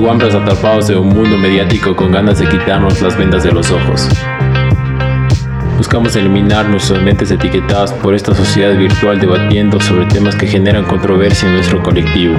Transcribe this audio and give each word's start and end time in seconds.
guambras 0.00 0.34
atrapados 0.34 0.88
en 0.90 0.98
un 0.98 1.08
mundo 1.08 1.36
mediático 1.36 1.94
con 1.94 2.12
ganas 2.12 2.38
de 2.38 2.48
quitarnos 2.48 3.00
las 3.02 3.16
vendas 3.16 3.42
de 3.42 3.52
los 3.52 3.70
ojos. 3.70 4.08
Buscamos 5.76 6.14
eliminar 6.16 6.68
nuestras 6.68 7.02
mentes 7.02 7.30
etiquetadas 7.30 7.92
por 7.92 8.14
esta 8.14 8.34
sociedad 8.34 8.76
virtual 8.76 9.20
debatiendo 9.20 9.80
sobre 9.80 10.06
temas 10.06 10.36
que 10.36 10.46
generan 10.46 10.84
controversia 10.84 11.48
en 11.48 11.56
nuestro 11.56 11.82
colectivo. 11.82 12.36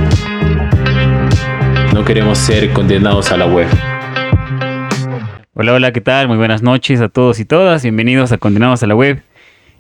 No 1.94 2.04
queremos 2.06 2.38
ser 2.38 2.72
condenados 2.72 3.32
a 3.32 3.38
la 3.38 3.46
web. 3.46 3.68
Hola, 5.54 5.74
hola, 5.74 5.92
¿qué 5.92 6.02
tal? 6.02 6.28
Muy 6.28 6.38
buenas 6.38 6.62
noches 6.62 7.02
a 7.02 7.10
todos 7.10 7.40
y 7.40 7.46
todas. 7.46 7.84
Bienvenidos 7.84 8.32
a 8.32 8.38
Condenados 8.38 8.82
a 8.84 8.88
la 8.88 8.96
Web. 8.96 9.22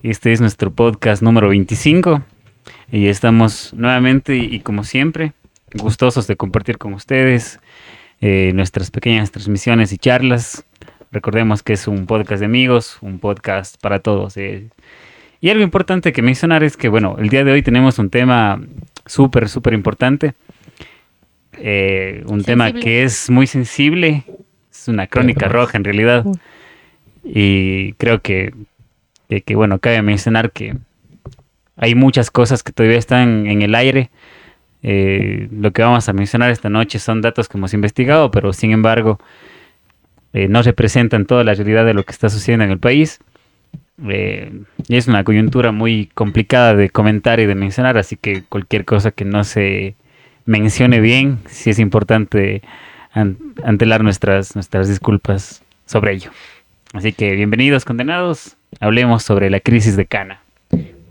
Este 0.03 0.33
es 0.33 0.41
nuestro 0.41 0.71
podcast 0.71 1.23
número 1.23 1.49
25 1.49 2.21
y 2.91 3.07
estamos 3.07 3.73
nuevamente 3.73 4.35
y 4.35 4.59
como 4.59 4.83
siempre 4.83 5.33
gustosos 5.75 6.27
de 6.27 6.35
compartir 6.35 6.77
con 6.77 6.93
ustedes 6.93 7.59
eh, 8.25 8.53
nuestras 8.53 8.89
pequeñas 8.89 9.31
transmisiones 9.31 9.91
y 9.91 9.97
charlas. 9.97 10.63
Recordemos 11.11 11.61
que 11.61 11.73
es 11.73 11.89
un 11.89 12.05
podcast 12.05 12.39
de 12.39 12.45
amigos, 12.45 12.97
un 13.01 13.19
podcast 13.19 13.75
para 13.81 13.99
todos. 13.99 14.37
eh. 14.37 14.69
Y 15.41 15.49
algo 15.49 15.61
importante 15.61 16.13
que 16.13 16.21
mencionar 16.21 16.63
es 16.63 16.77
que, 16.77 16.87
bueno, 16.87 17.17
el 17.19 17.27
día 17.27 17.43
de 17.43 17.51
hoy 17.51 17.61
tenemos 17.61 17.99
un 17.99 18.09
tema 18.09 18.61
súper, 19.05 19.49
súper 19.49 19.73
importante. 19.73 20.35
Eh, 21.57 22.23
un 22.27 22.45
tema 22.45 22.71
que 22.71 23.03
es 23.03 23.29
muy 23.29 23.45
sensible. 23.45 24.23
Es 24.71 24.87
una 24.87 25.07
crónica 25.07 25.49
roja 25.49 25.77
en 25.77 25.83
realidad. 25.83 26.25
Y 27.25 27.91
creo 27.93 28.21
que, 28.21 28.53
que, 29.27 29.41
que, 29.41 29.55
bueno, 29.55 29.79
cabe 29.79 30.01
mencionar 30.01 30.53
que 30.53 30.77
hay 31.75 31.93
muchas 31.93 32.31
cosas 32.31 32.63
que 32.63 32.71
todavía 32.71 32.99
están 32.99 33.47
en 33.47 33.61
el 33.63 33.75
aire. 33.75 34.11
Eh, 34.83 35.47
lo 35.51 35.71
que 35.71 35.81
vamos 35.81 36.07
a 36.09 36.13
mencionar 36.13 36.51
esta 36.51 36.69
noche 36.69 36.99
son 36.99 37.21
datos 37.21 37.47
que 37.47 37.57
hemos 37.57 37.73
investigado, 37.73 38.29
pero 38.31 38.51
sin 38.53 38.71
embargo 38.71 39.17
eh, 40.33 40.47
no 40.49 40.61
representan 40.61 41.25
toda 41.25 41.43
la 41.43 41.53
realidad 41.53 41.85
de 41.85 41.93
lo 41.93 42.03
que 42.03 42.11
está 42.11 42.29
sucediendo 42.29 42.65
en 42.65 42.71
el 42.71 42.79
país. 42.79 43.19
Eh, 44.09 44.51
y 44.87 44.95
es 44.97 45.07
una 45.07 45.23
coyuntura 45.23 45.71
muy 45.71 46.07
complicada 46.13 46.75
de 46.75 46.89
comentar 46.89 47.39
y 47.39 47.45
de 47.45 47.55
mencionar, 47.55 47.97
así 47.97 48.17
que 48.17 48.43
cualquier 48.43 48.85
cosa 48.85 49.11
que 49.11 49.23
no 49.23 49.43
se 49.43 49.95
mencione 50.45 50.99
bien, 50.99 51.39
sí 51.47 51.69
es 51.69 51.79
importante 51.79 52.61
an- 53.13 53.37
antelar 53.63 54.03
nuestras, 54.03 54.55
nuestras 54.55 54.89
disculpas 54.89 55.63
sobre 55.85 56.13
ello. 56.13 56.31
Así 56.93 57.13
que 57.13 57.35
bienvenidos 57.35 57.85
condenados, 57.85 58.57
hablemos 58.79 59.23
sobre 59.23 59.49
la 59.49 59.59
crisis 59.59 59.95
de 59.95 60.05
Cana. 60.07 60.41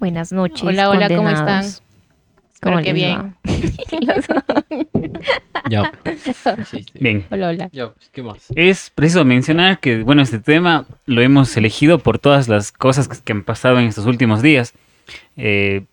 Buenas 0.01 0.33
noches. 0.33 0.63
Hola, 0.65 0.91
hola, 0.91 1.09
¿cómo 1.09 1.23
condenados. 1.23 1.39
están? 1.39 1.63
¿Cómo 1.63 1.69
Espero 1.71 1.92
que 2.63 2.93
les 2.93 2.95
bien. 2.95 3.35
Bien, 7.01 7.25
Hola, 7.31 7.49
hola. 7.49 7.69
Ya, 7.73 7.91
pues, 7.91 8.09
¿qué 8.11 8.23
más? 8.23 8.47
Es 8.55 8.91
preciso 8.91 9.25
mencionar 9.25 9.81
que, 9.81 10.03
bueno, 10.03 10.23
este 10.23 10.39
tema 10.39 10.87
lo 11.07 11.21
hemos 11.23 11.57
elegido 11.57 11.99
por 11.99 12.19
todas 12.19 12.49
las 12.49 12.73
cosas 12.73 13.09
que, 13.09 13.17
que 13.25 13.33
han 13.33 13.43
pasado 13.45 13.79
en 13.79 13.87
estos 13.87 14.07
últimos 14.07 14.43
días. 14.43 14.75
Eh, 15.37 15.85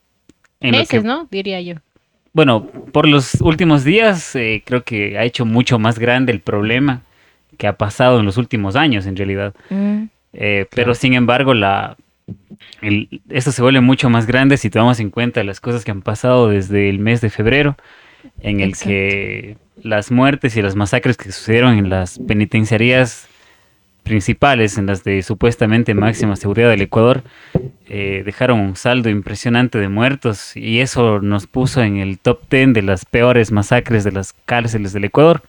en 0.59 0.71
lo 0.71 0.77
Meses, 0.79 1.01
que- 1.01 1.07
¿no? 1.07 1.27
Diría 1.31 1.61
yo. 1.61 1.75
Bueno, 2.33 2.67
por 2.91 3.07
los 3.07 3.35
últimos 3.41 3.83
días 3.83 4.35
eh, 4.35 4.61
creo 4.65 4.83
que 4.83 5.17
ha 5.17 5.23
hecho 5.23 5.45
mucho 5.45 5.79
más 5.79 5.97
grande 5.97 6.31
el 6.31 6.41
problema 6.41 7.01
que 7.57 7.67
ha 7.67 7.73
pasado 7.73 8.19
en 8.19 8.25
los 8.25 8.37
últimos 8.37 8.75
años, 8.75 9.05
en 9.05 9.15
realidad. 9.15 9.53
Mm, 9.69 10.03
Eh, 10.33 10.67
Pero 10.75 10.93
sin 10.93 11.13
embargo, 11.15 11.55
la, 11.55 11.97
el- 12.81 13.21
esto 13.29 13.51
se 13.51 13.61
vuelve 13.61 13.81
mucho 13.81 14.09
más 14.09 14.25
grande 14.27 14.57
si 14.57 14.69
tomamos 14.69 14.99
en 14.99 15.09
cuenta 15.09 15.43
las 15.43 15.59
cosas 15.59 15.83
que 15.85 15.91
han 15.91 16.01
pasado 16.01 16.49
desde 16.49 16.89
el 16.89 16.99
mes 16.99 17.21
de 17.21 17.29
febrero, 17.29 17.75
en 18.41 18.59
el 18.59 18.69
Exacto. 18.69 18.89
que 18.89 19.57
las 19.83 20.11
muertes 20.11 20.55
y 20.57 20.61
las 20.61 20.75
masacres 20.75 21.15
que 21.17 21.31
sucedieron 21.31 21.77
en 21.77 21.89
las 21.89 22.19
penitenciarías 22.19 23.27
principales, 24.03 24.77
en 24.77 24.87
las 24.87 25.03
de 25.03 25.21
supuestamente 25.21 25.93
máxima 25.93 26.35
seguridad 26.35 26.69
del 26.69 26.81
Ecuador, 26.81 27.23
eh, 27.87 28.23
dejaron 28.25 28.59
un 28.59 28.75
saldo 28.75 29.09
impresionante 29.09 29.77
de 29.77 29.87
muertos 29.87 30.55
y 30.57 30.79
eso 30.79 31.19
nos 31.21 31.45
puso 31.47 31.81
en 31.83 31.97
el 31.97 32.17
top 32.17 32.41
10 32.49 32.73
de 32.73 32.81
las 32.81 33.05
peores 33.05 33.51
masacres 33.51 34.03
de 34.03 34.11
las 34.11 34.33
cárceles 34.45 34.93
del 34.93 35.03
Ecuador. 35.05 35.43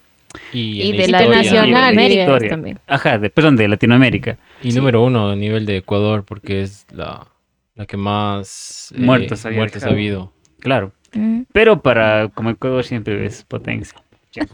Y 0.53 0.93
de 0.93 1.09
la 1.09 1.27
nacional, 1.27 1.95
y 1.95 2.17
de 2.17 2.27
la 2.27 2.49
también. 2.49 2.79
Ajá, 2.87 3.19
de, 3.19 3.31
perdón, 3.31 3.57
de 3.57 3.69
Latinoamérica. 3.69 4.39
Y 4.63 4.73
número 4.73 5.03
uno 5.03 5.31
a 5.31 5.37
nivel 5.37 5.67
de 5.67 5.79
Ecuador, 5.79 6.25
porque 6.25 6.63
es 6.63 6.87
la, 6.93 7.27
la 7.75 7.87
que 7.87 7.97
más 7.97 8.93
eh, 8.97 9.01
Muertos 9.01 9.45
había 9.47 9.59
muertos 9.59 9.85
ha 9.85 9.89
habido. 9.89 10.33
Claro. 10.61 10.93
Mm, 11.13 11.43
Pero 11.53 11.81
para 11.83 12.29
como 12.29 12.51
Ecuador 12.51 12.85
siempre 12.85 13.25
es 13.25 13.45
potencia. 13.45 13.99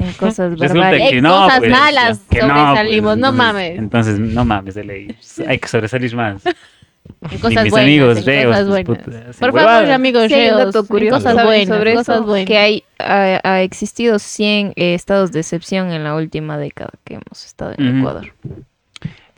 En 0.00 0.12
cosas 0.12 0.52
Resulta 0.52 0.74
barbares. 0.74 1.10
que 1.10 1.16
En 1.16 1.24
no, 1.24 1.42
cosas 1.42 1.58
pues, 1.58 1.70
malas 1.72 2.20
que 2.30 2.40
no, 2.40 2.74
pues, 3.02 3.18
no 3.18 3.32
mames. 3.32 3.78
Entonces, 3.80 4.20
no 4.20 4.44
mames 4.44 4.76
de 4.76 4.84
ley. 4.84 5.16
Hay 5.44 5.58
que 5.58 5.66
sobresalir 5.66 6.14
más. 6.14 6.40
En 7.30 7.36
Y 7.36 7.38
cosas 7.40 7.64
mis 7.64 7.70
buenas. 7.70 7.86
amigos 7.88 8.18
en 8.18 8.24
reos, 8.26 8.46
cosas 8.52 8.68
buenas. 8.68 8.86
puta, 8.86 9.00
hacen 9.18 9.24
Por 9.24 9.34
favor, 9.38 9.54
huevadas. 9.54 9.90
amigos 9.90 10.22
Sí, 10.28 10.34
reos. 10.34 10.58
dato 10.58 10.86
curioso 10.86 11.16
cosas 11.16 11.34
¿saben 11.34 11.46
buenas, 11.46 11.68
sobre 11.78 11.94
cosas 11.94 12.16
eso, 12.16 12.24
buenas. 12.26 12.46
que 12.46 12.58
hay 12.58 12.84
ha, 12.98 13.40
ha 13.44 13.62
existido 13.62 14.18
100 14.18 14.72
eh, 14.76 14.94
estados 14.94 15.32
de 15.32 15.40
excepción 15.40 15.90
en 15.92 16.04
la 16.04 16.14
última 16.14 16.58
década 16.58 16.90
que 17.04 17.14
hemos 17.14 17.44
estado 17.44 17.74
en. 17.76 17.98
Ecuador. 17.98 18.32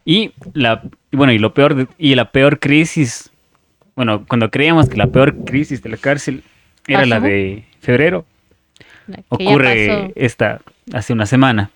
Y 0.04 0.32
la 0.54 0.82
bueno, 1.12 1.32
y 1.32 1.38
lo 1.38 1.52
peor 1.54 1.74
de- 1.74 1.88
y 1.98 2.14
la 2.14 2.30
peor 2.32 2.58
crisis, 2.58 3.30
bueno, 3.96 4.24
cuando 4.26 4.50
creíamos 4.50 4.88
que 4.88 4.96
la 4.96 5.08
peor 5.08 5.36
crisis 5.44 5.82
de 5.82 5.90
la 5.90 5.96
cárcel 5.96 6.42
era 6.86 7.04
la 7.06 7.16
¿Pasó? 7.16 7.26
de 7.28 7.64
febrero, 7.80 8.24
La 9.06 9.18
ocurre 9.28 10.12
esta 10.16 10.60
hace 10.92 11.12
una 11.12 11.26
semana. 11.26 11.70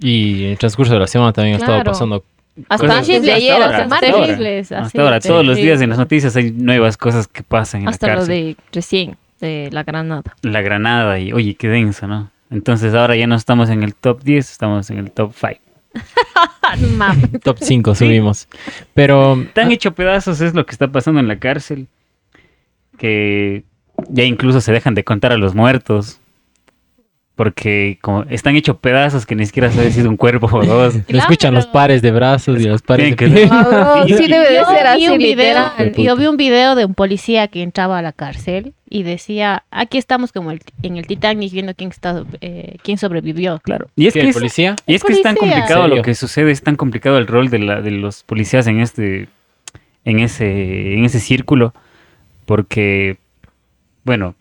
Y 0.00 0.44
en 0.44 0.50
el 0.50 0.58
transcurso 0.58 0.92
de 0.92 0.98
la 1.00 1.06
semana 1.06 1.32
también 1.32 1.54
ha 1.54 1.58
estado 1.58 1.78
Claro. 1.78 1.90
pasando. 1.92 2.24
Hasta 2.68 2.86
Cosas- 2.86 2.98
antes 3.08 3.22
de 3.22 3.32
ayer, 3.32 3.60
hasta 3.62 3.88
martes, 3.88 4.10
ahora. 4.10 4.26
Terribles, 4.26 4.72
Hasta 4.72 5.02
ahora, 5.02 5.20
todos 5.20 5.44
los 5.44 5.56
días 5.56 5.64
terribles. 5.78 5.82
en 5.82 5.88
las 5.90 5.98
noticias 5.98 6.36
hay 6.36 6.50
nuevas 6.52 6.96
cosas 6.96 7.26
que 7.26 7.42
pasan 7.42 7.82
en 7.82 7.88
hasta 7.88 8.06
la 8.06 8.16
lo 8.16 8.26
de 8.26 8.56
recién, 8.72 9.16
de 9.40 9.68
la 9.72 9.82
Granada. 9.82 10.34
La 10.42 10.60
Granada 10.62 11.18
y 11.18 11.32
oye, 11.32 11.54
qué 11.56 11.68
denso, 11.68 12.06
¿no? 12.06 12.30
Entonces 12.50 12.94
ahora 12.94 13.16
ya 13.16 13.26
no 13.26 13.34
estamos 13.34 13.70
en 13.70 13.82
el 13.82 13.94
top 13.94 14.22
10, 14.22 14.52
estamos 14.52 14.88
en 14.90 14.98
el 14.98 15.10
top 15.10 15.32
5. 15.34 15.60
Ah, 16.62 16.76
no 16.80 16.88
mames. 16.88 17.40
Top 17.42 17.56
5 17.60 17.94
subimos. 17.94 18.48
Pero 18.94 19.44
Tan 19.52 19.70
hecho 19.72 19.92
pedazos 19.92 20.40
es 20.40 20.54
lo 20.54 20.64
que 20.66 20.72
está 20.72 20.88
pasando 20.88 21.20
en 21.20 21.28
la 21.28 21.38
cárcel 21.38 21.88
que 22.98 23.64
ya 24.08 24.24
incluso 24.24 24.60
se 24.60 24.72
dejan 24.72 24.94
de 24.94 25.04
contar 25.04 25.32
a 25.32 25.36
los 25.36 25.54
muertos. 25.54 26.20
Porque 27.36 27.98
como 28.00 28.22
están 28.30 28.54
hechos 28.54 28.76
pedazos 28.76 29.26
que 29.26 29.34
ni 29.34 29.44
siquiera 29.44 29.68
sabes 29.72 29.94
si 29.94 30.00
es 30.00 30.06
un 30.06 30.16
cuerpo 30.16 30.46
o 30.52 30.64
dos. 30.64 30.94
lo 31.08 31.18
escuchan 31.18 31.52
los 31.52 31.66
pares 31.66 32.00
de 32.00 32.12
brazos 32.12 32.60
y 32.60 32.64
los 32.64 32.80
pares 32.82 33.10
de 33.10 33.16
piernas. 33.16 34.06
Sí, 34.06 34.28
debe 34.28 34.50
de 34.52 34.64
ser 34.64 34.82
vi 34.96 35.04
así, 35.04 35.08
un 35.08 35.18
video, 35.18 35.70
literal. 35.78 35.92
yo 35.96 36.16
vi 36.16 36.26
un 36.28 36.36
video 36.36 36.76
de 36.76 36.84
un 36.84 36.94
policía 36.94 37.48
que 37.48 37.62
entraba 37.62 37.98
a 37.98 38.02
la 38.02 38.12
cárcel 38.12 38.72
y 38.88 39.02
decía, 39.02 39.64
aquí 39.72 39.98
estamos 39.98 40.30
como 40.30 40.52
el- 40.52 40.60
en 40.84 40.96
el 40.96 41.08
Titanic 41.08 41.52
viendo 41.52 41.74
quién 41.74 41.90
está, 41.90 42.22
eh, 42.40 42.76
quién 42.84 42.98
sobrevivió. 42.98 43.58
Claro. 43.64 43.88
Y 43.96 44.06
es 44.06 44.14
¿Qué, 44.14 44.20
que 44.20 44.24
el 44.26 44.30
es, 44.30 44.36
policía? 44.36 44.76
y 44.86 44.94
es 44.94 45.02
que 45.02 45.14
es 45.14 45.22
tan 45.22 45.34
complicado 45.34 45.86
¿En 45.86 45.96
lo 45.96 46.02
que 46.02 46.14
sucede, 46.14 46.52
es 46.52 46.62
tan 46.62 46.76
complicado 46.76 47.18
el 47.18 47.26
rol 47.26 47.50
de, 47.50 47.58
la, 47.58 47.80
de 47.80 47.90
los 47.90 48.22
policías 48.22 48.68
en 48.68 48.78
este, 48.78 49.26
en 50.04 50.20
ese, 50.20 50.94
en 50.94 51.04
ese 51.04 51.18
círculo, 51.18 51.74
porque, 52.46 53.16
bueno, 54.04 54.36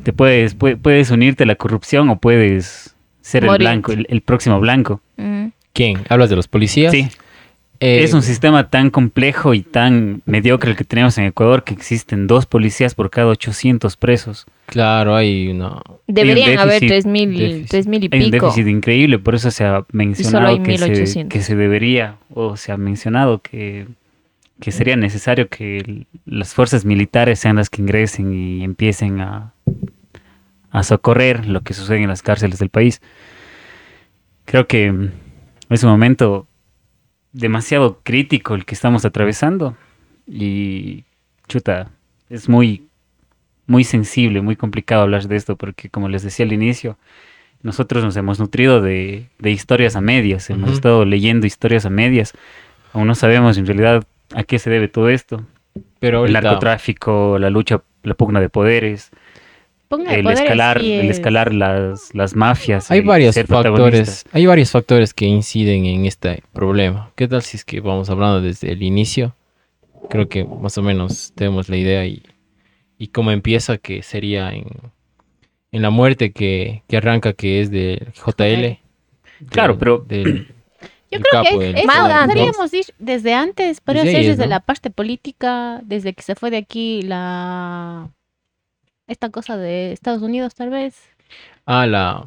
te 0.00 0.12
puedes, 0.12 0.58
pue- 0.58 0.76
puedes 0.80 1.10
unirte 1.10 1.44
a 1.44 1.46
la 1.46 1.54
corrupción 1.54 2.08
o 2.10 2.18
puedes 2.18 2.94
ser 3.20 3.44
el 3.44 3.56
blanco, 3.58 3.92
el, 3.92 4.06
el 4.10 4.20
próximo 4.22 4.58
blanco. 4.60 5.00
Mm, 5.16 5.46
¿Quién? 5.72 5.98
¿Hablas 6.08 6.30
de 6.30 6.36
los 6.36 6.48
policías? 6.48 6.90
Sí, 6.92 7.08
Eh, 7.82 8.02
es 8.04 8.12
un 8.12 8.20
sistema 8.22 8.68
tan 8.68 8.90
complejo 8.90 9.54
y 9.54 9.62
tan 9.62 10.20
mediocre 10.26 10.70
el 10.72 10.76
que 10.76 10.84
tenemos 10.84 11.16
en 11.16 11.24
Ecuador 11.24 11.64
que 11.64 11.72
existen 11.72 12.26
dos 12.26 12.44
policías 12.44 12.94
por 12.94 13.08
cada 13.08 13.28
800 13.28 13.96
presos. 13.96 14.44
Claro, 14.66 15.16
hay 15.16 15.48
una... 15.48 15.80
Deberían 16.06 16.58
haber 16.58 16.82
déficit, 16.82 17.06
3.000 17.06 17.36
déficit. 17.38 17.86
3.000 17.88 18.08
y 18.12 18.16
Hay 18.16 18.24
un 18.26 18.30
pico. 18.32 18.46
déficit 18.46 18.66
increíble, 18.68 19.18
por 19.18 19.34
eso 19.34 19.50
se 19.50 19.64
ha 19.64 19.86
mencionado 19.92 20.48
hay 20.48 20.58
que, 20.60 20.76
se, 20.76 20.84
1800. 20.90 21.32
que 21.32 21.42
se 21.42 21.56
debería, 21.56 22.16
o 22.34 22.56
se 22.58 22.70
ha 22.72 22.76
mencionado 22.76 23.40
que, 23.40 23.86
que 24.60 24.72
sería 24.72 24.96
necesario 24.96 25.48
que 25.48 26.06
las 26.26 26.54
fuerzas 26.54 26.84
militares 26.84 27.38
sean 27.38 27.56
las 27.56 27.70
que 27.70 27.82
ingresen 27.82 28.32
y 28.32 28.62
empiecen 28.62 29.20
a, 29.20 29.54
a 30.70 30.82
socorrer 30.82 31.46
lo 31.46 31.62
que 31.62 31.74
sucede 31.74 32.02
en 32.02 32.08
las 32.08 32.22
cárceles 32.22 32.58
del 32.58 32.68
país. 32.68 33.00
Creo 34.44 34.66
que 34.66 34.92
mm, 34.92 35.10
es 35.70 35.82
un 35.82 35.90
momento 35.90 36.46
demasiado 37.32 38.00
crítico 38.02 38.54
el 38.54 38.64
que 38.64 38.74
estamos 38.74 39.04
atravesando 39.04 39.76
y 40.26 41.04
chuta, 41.48 41.90
es 42.28 42.48
muy 42.48 42.86
muy 43.66 43.84
sensible, 43.84 44.40
muy 44.42 44.56
complicado 44.56 45.02
hablar 45.02 45.28
de 45.28 45.36
esto 45.36 45.54
porque 45.54 45.90
como 45.90 46.08
les 46.08 46.24
decía 46.24 46.44
al 46.44 46.52
inicio, 46.52 46.98
nosotros 47.62 48.02
nos 48.02 48.16
hemos 48.16 48.40
nutrido 48.40 48.80
de, 48.80 49.28
de 49.38 49.50
historias 49.52 49.94
a 49.94 50.00
medias, 50.00 50.50
hemos 50.50 50.72
estado 50.72 51.04
leyendo 51.04 51.46
historias 51.46 51.86
a 51.86 51.90
medias, 51.90 52.32
aún 52.92 53.06
no 53.06 53.14
sabemos 53.14 53.58
en 53.58 53.66
realidad 53.66 54.04
a 54.34 54.42
qué 54.44 54.58
se 54.58 54.70
debe 54.70 54.88
todo 54.88 55.08
esto, 55.08 55.44
Pero 55.98 56.24
el 56.24 56.32
narcotráfico, 56.32 57.38
la 57.38 57.50
lucha, 57.50 57.82
la 58.02 58.14
pugna 58.14 58.40
de 58.40 58.48
poderes, 58.48 59.10
de 60.08 60.14
el 60.18 60.22
poderes, 60.22 60.40
escalar, 60.40 60.78
el 60.78 60.84
es- 61.10 61.16
escalar 61.16 61.52
las, 61.54 62.14
las 62.14 62.36
mafias. 62.36 62.90
Hay 62.90 63.00
varios 63.00 63.34
factores, 63.46 64.24
hay 64.32 64.46
varios 64.46 64.70
factores 64.70 65.14
que 65.14 65.26
inciden 65.26 65.86
en 65.86 66.06
este 66.06 66.42
problema. 66.52 67.10
¿Qué 67.16 67.26
tal 67.28 67.42
si 67.42 67.56
es 67.56 67.64
que 67.64 67.80
vamos 67.80 68.08
hablando 68.10 68.40
desde 68.40 68.70
el 68.72 68.82
inicio? 68.82 69.34
Creo 70.08 70.28
que 70.28 70.44
más 70.44 70.78
o 70.78 70.82
menos 70.82 71.32
tenemos 71.34 71.68
la 71.68 71.76
idea 71.76 72.06
y, 72.06 72.22
y 72.98 73.08
cómo 73.08 73.30
empieza 73.32 73.78
que 73.78 74.02
sería 74.02 74.52
en, 74.52 74.66
en 75.72 75.82
la 75.82 75.90
muerte 75.90 76.32
que, 76.32 76.82
que 76.88 76.96
arranca 76.96 77.32
que 77.32 77.60
es 77.60 77.70
de 77.70 78.08
JL. 78.14 78.78
Claro, 79.50 79.72
del- 79.74 79.78
pero- 79.78 79.98
del, 80.06 80.48
Yo 81.10 81.18
creo 81.20 81.42
capo, 81.44 81.58
que 81.58 81.70
eso 81.70 81.90
antes. 81.90 82.36
podríamos 82.36 82.74
ir 82.74 82.84
desde 82.98 83.34
antes, 83.34 83.80
podría 83.80 84.04
Desde 84.04 84.16
ser 84.16 84.24
ellos, 84.24 84.36
desde 84.36 84.48
¿no? 84.48 84.50
la 84.56 84.60
parte 84.60 84.90
política, 84.90 85.80
desde 85.82 86.12
que 86.12 86.22
se 86.22 86.34
fue 86.36 86.50
de 86.50 86.58
aquí 86.58 87.02
la 87.02 88.08
esta 89.08 89.28
cosa 89.30 89.56
de 89.56 89.92
Estados 89.92 90.22
Unidos 90.22 90.54
tal 90.54 90.70
vez. 90.70 90.94
Ah, 91.66 91.84
la, 91.86 92.26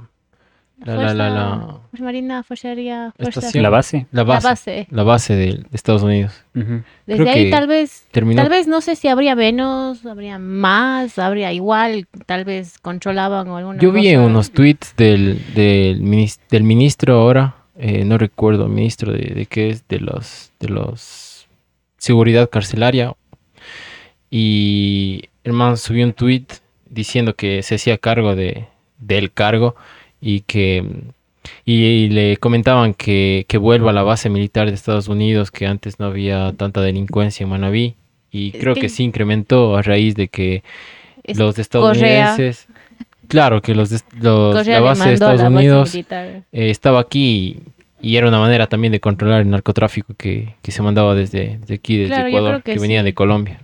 la, 0.84 0.96
la, 0.96 1.14
la, 1.14 1.30
la, 1.30 1.80
Fuerza 1.92 2.04
Marina, 2.04 2.44
Fuerza 2.44 2.68
Aérea, 2.68 3.14
Fuerza 3.16 3.40
Estación. 3.40 3.64
La 3.64 3.70
base. 3.70 4.08
la 4.12 4.24
la 4.26 4.40
base, 4.40 4.88
la 4.90 5.04
base 5.04 5.36
de, 5.36 5.46
de 5.46 5.66
Estados 5.72 6.04
Unidos. 6.04 6.44
Desde 6.54 6.84
Creo 7.06 7.30
ahí 7.30 7.46
que 7.46 7.52
tal 7.52 7.68
vez 7.68 8.06
Terminó 8.12 8.42
Tal 8.42 8.50
vez 8.50 8.68
no 8.68 8.82
sé 8.82 8.98
si 8.98 9.08
habría 9.08 9.36
menos, 9.36 10.06
habría 10.06 10.40
más, 10.40 11.18
habría 11.20 11.54
igual, 11.54 12.08
tal 12.26 12.44
vez 12.44 12.80
controlaban 12.80 13.48
o 13.48 13.56
alguna 13.58 13.80
Yo 13.80 13.94
vi 13.94 14.14
unos 14.18 14.52
tweets 14.52 14.94
del, 14.98 15.42
del, 15.54 16.02
del 16.50 16.64
ministro 16.64 17.16
ahora, 17.16 17.56
eh, 17.78 18.04
no 18.06 18.18
recuerdo, 18.18 18.68
ministro 18.68 19.12
de, 19.12 19.34
de 19.34 19.46
qué 19.46 19.70
es, 19.70 19.88
de 19.88 20.00
los, 20.00 20.52
de 20.60 20.70
los 20.70 21.48
seguridad 21.98 22.50
carcelaria, 22.50 23.16
y 24.30 25.30
el 25.44 25.54
man 25.54 25.78
subió 25.78 26.06
un 26.06 26.14
tweet 26.14 26.46
diciendo 26.90 27.36
que 27.36 27.64
se 27.64 27.76
hacía 27.76 27.98
cargo 27.98 28.36
de, 28.36 28.68
del 28.98 29.32
cargo 29.32 29.76
y 30.22 30.42
que 30.42 30.84
y, 31.66 32.08
le 32.10 32.38
comentaban 32.38 32.94
que, 32.94 33.46
que 33.48 33.58
vuelva 33.58 33.90
a 33.92 33.94
la 33.94 34.04
base 34.04 34.30
militar 34.30 34.68
de 34.68 34.74
Estados 34.74 35.08
Unidos, 35.08 35.52
que 35.52 35.68
antes 35.68 36.00
no 36.00 36.06
había 36.06 36.54
tanta 36.54 36.82
delincuencia 36.82 37.44
en 37.44 37.50
Manabí, 37.50 37.96
y 38.32 38.52
creo 38.52 38.74
que- 38.76 38.82
que 38.82 38.90
sí 38.90 39.04
incrementó 39.04 39.76
a 39.76 39.82
raíz 39.82 40.16
de 40.16 40.28
que 40.30 40.64
los 41.40 41.56
Correa. 42.00 42.36
Claro, 43.28 43.62
que 43.62 43.74
los, 43.76 43.90
de- 43.90 44.00
los- 44.22 44.66
la 44.68 44.80
base 44.82 45.08
de 45.10 45.14
Estados 45.16 45.42
Unidos 45.42 45.96
eh, 45.96 46.42
estaba 46.52 47.00
aquí 47.00 47.64
y, 48.02 48.10
y 48.12 48.18
era 48.18 48.28
una 48.28 48.40
manera 48.40 48.68
también 48.68 48.92
de 48.92 49.00
controlar 49.00 49.42
el 49.42 49.50
narcotráfico 49.50 50.14
que, 50.18 50.56
que 50.62 50.72
se 50.72 50.82
mandaba 50.82 51.16
desde, 51.16 51.58
desde 51.60 51.76
aquí, 51.76 51.98
desde 51.98 52.14
Claro, 52.14 52.28
Ecuador, 52.28 52.64
que, 52.64 52.74
que 52.74 52.80
venía 52.80 53.00
sí. 53.02 53.06
de 53.06 53.14
Colombia. 53.14 53.60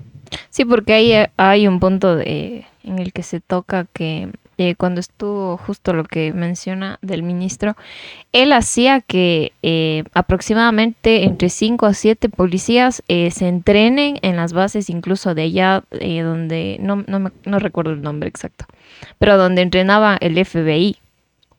Sí, 0.49 0.63
porque 0.65 0.93
ahí 0.93 1.11
eh, 1.11 1.29
hay 1.37 1.67
un 1.67 1.79
punto 1.79 2.15
de, 2.15 2.65
en 2.83 2.99
el 2.99 3.11
que 3.13 3.23
se 3.23 3.39
toca 3.39 3.85
que 3.93 4.29
eh, 4.59 4.75
cuando 4.75 4.99
estuvo 4.99 5.57
justo 5.57 5.93
lo 5.93 6.03
que 6.03 6.33
menciona 6.33 6.99
del 7.01 7.23
ministro, 7.23 7.75
él 8.33 8.51
hacía 8.53 9.01
que 9.01 9.53
eh, 9.63 10.03
aproximadamente 10.13 11.23
entre 11.23 11.49
5 11.49 11.85
a 11.85 11.93
7 11.93 12.29
policías 12.29 13.01
eh, 13.07 13.31
se 13.31 13.47
entrenen 13.47 14.19
en 14.21 14.35
las 14.35 14.53
bases 14.53 14.89
incluso 14.89 15.33
de 15.33 15.43
allá 15.43 15.83
eh, 15.91 16.21
donde, 16.21 16.77
no, 16.81 17.03
no, 17.07 17.19
me- 17.19 17.31
no 17.45 17.59
recuerdo 17.59 17.91
el 17.93 18.01
nombre 18.01 18.29
exacto, 18.29 18.65
pero 19.17 19.37
donde 19.37 19.61
entrenaba 19.63 20.17
el 20.21 20.37
FBI. 20.45 20.97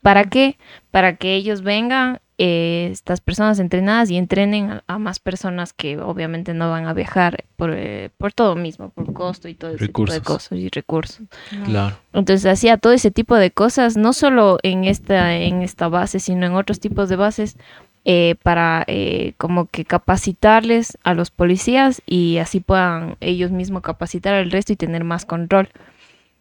¿Para 0.01 0.23
qué? 0.25 0.57
Para 0.91 1.15
que 1.17 1.35
ellos 1.35 1.61
vengan, 1.63 2.19
eh, 2.43 2.89
estas 2.91 3.21
personas 3.21 3.59
entrenadas 3.59 4.09
y 4.09 4.17
entrenen 4.17 4.71
a, 4.71 4.83
a 4.87 4.97
más 4.97 5.19
personas 5.19 5.73
que 5.73 5.99
obviamente 5.99 6.55
no 6.55 6.71
van 6.71 6.87
a 6.87 6.93
viajar 6.93 7.45
por, 7.55 7.71
eh, 7.71 8.09
por 8.17 8.33
todo 8.33 8.55
mismo, 8.55 8.89
por 8.89 9.13
costo 9.13 9.47
y 9.47 9.53
todo 9.53 9.69
ese 9.75 9.85
tipo 9.85 10.05
Recursos. 10.05 10.15
de 10.15 10.21
cosas 10.21 10.57
y 10.57 10.69
recursos. 10.69 11.21
Claro. 11.65 11.97
Entonces 12.13 12.51
hacía 12.51 12.77
todo 12.77 12.93
ese 12.93 13.11
tipo 13.11 13.35
de 13.35 13.51
cosas, 13.51 13.95
no 13.95 14.11
solo 14.13 14.57
en 14.63 14.85
esta, 14.85 15.35
en 15.35 15.61
esta 15.61 15.87
base, 15.87 16.19
sino 16.19 16.47
en 16.47 16.53
otros 16.53 16.79
tipos 16.79 17.09
de 17.09 17.15
bases, 17.15 17.57
eh, 18.05 18.33
para 18.41 18.83
eh, 18.87 19.33
como 19.37 19.67
que 19.67 19.85
capacitarles 19.85 20.97
a 21.03 21.13
los 21.13 21.29
policías 21.29 22.01
y 22.07 22.39
así 22.39 22.59
puedan 22.59 23.17
ellos 23.19 23.51
mismos 23.51 23.83
capacitar 23.83 24.33
al 24.33 24.49
resto 24.49 24.73
y 24.73 24.77
tener 24.77 25.03
más 25.03 25.25
control. 25.25 25.69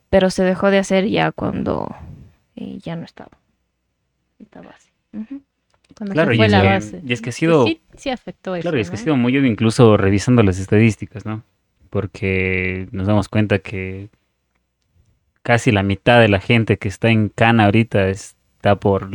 Pero 0.09 0.31
se 0.31 0.45
dejó 0.45 0.71
de 0.71 0.79
hacer 0.79 1.07
ya 1.09 1.31
cuando 1.31 1.95
eh, 2.57 2.79
ya 2.83 2.97
no 2.97 3.05
estaba 3.05 3.33
esta 4.39 4.63
base. 4.63 4.91
Ujú. 5.13 5.43
Cuando 6.01 6.15
Claro, 6.15 6.31
se 6.31 6.35
y 6.35 6.37
fue 6.39 6.47
es, 6.47 6.53
la 6.53 6.63
que, 6.63 6.67
base. 6.69 7.03
y 7.07 7.13
es 7.13 7.21
que 7.21 7.29
ha 7.29 7.33
sido, 7.33 7.67
Sí, 7.67 7.81
sí 7.95 8.09
afectó 8.09 8.55
eso. 8.55 8.63
claro, 8.63 8.79
y 8.79 8.81
es 8.81 8.89
que 8.89 8.97
ha 8.97 8.99
sido 8.99 9.17
muy 9.17 9.37
obvio 9.37 9.51
incluso 9.51 9.99
revisando 9.99 10.43
las 10.43 10.59
estadísticas, 10.59 11.27
¿no? 11.27 11.43
Porque 11.91 12.89
nos 12.91 13.07
damos 13.07 13.29
cuenta 13.29 13.59
que 13.59 14.09
casi 15.43 15.73
la 15.73 15.83
mitad 15.83 16.19
de 16.21 16.29
la 16.29 16.41
gente 16.41 16.79
que 16.79 16.89
está 16.89 17.11
en 17.11 17.29
Cana 17.29 17.67
ahorita 17.67 18.09
está 18.09 18.77
por, 18.77 19.11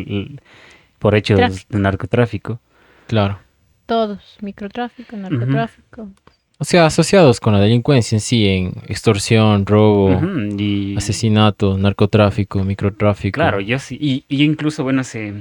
por 0.99 1.15
hechos 1.15 1.37
Tráfico. 1.37 1.65
de 1.69 1.79
narcotráfico. 1.79 2.59
Claro. 3.07 3.39
Todos, 3.87 4.37
microtráfico, 4.41 5.15
narcotráfico. 5.17 6.09
O 6.57 6.63
sea, 6.65 6.85
asociados 6.85 7.39
con 7.39 7.53
la 7.53 7.59
delincuencia 7.59 8.15
en 8.15 8.21
sí, 8.21 8.47
en 8.47 8.73
extorsión, 8.87 9.65
robo, 9.65 10.21
y, 10.57 10.95
asesinato, 10.95 11.77
narcotráfico, 11.77 12.63
microtráfico. 12.63 13.35
Claro, 13.35 13.59
yo 13.59 13.77
sí. 13.77 13.97
Y, 13.99 14.23
y 14.29 14.43
incluso, 14.43 14.83
bueno, 14.83 15.03
se, 15.03 15.33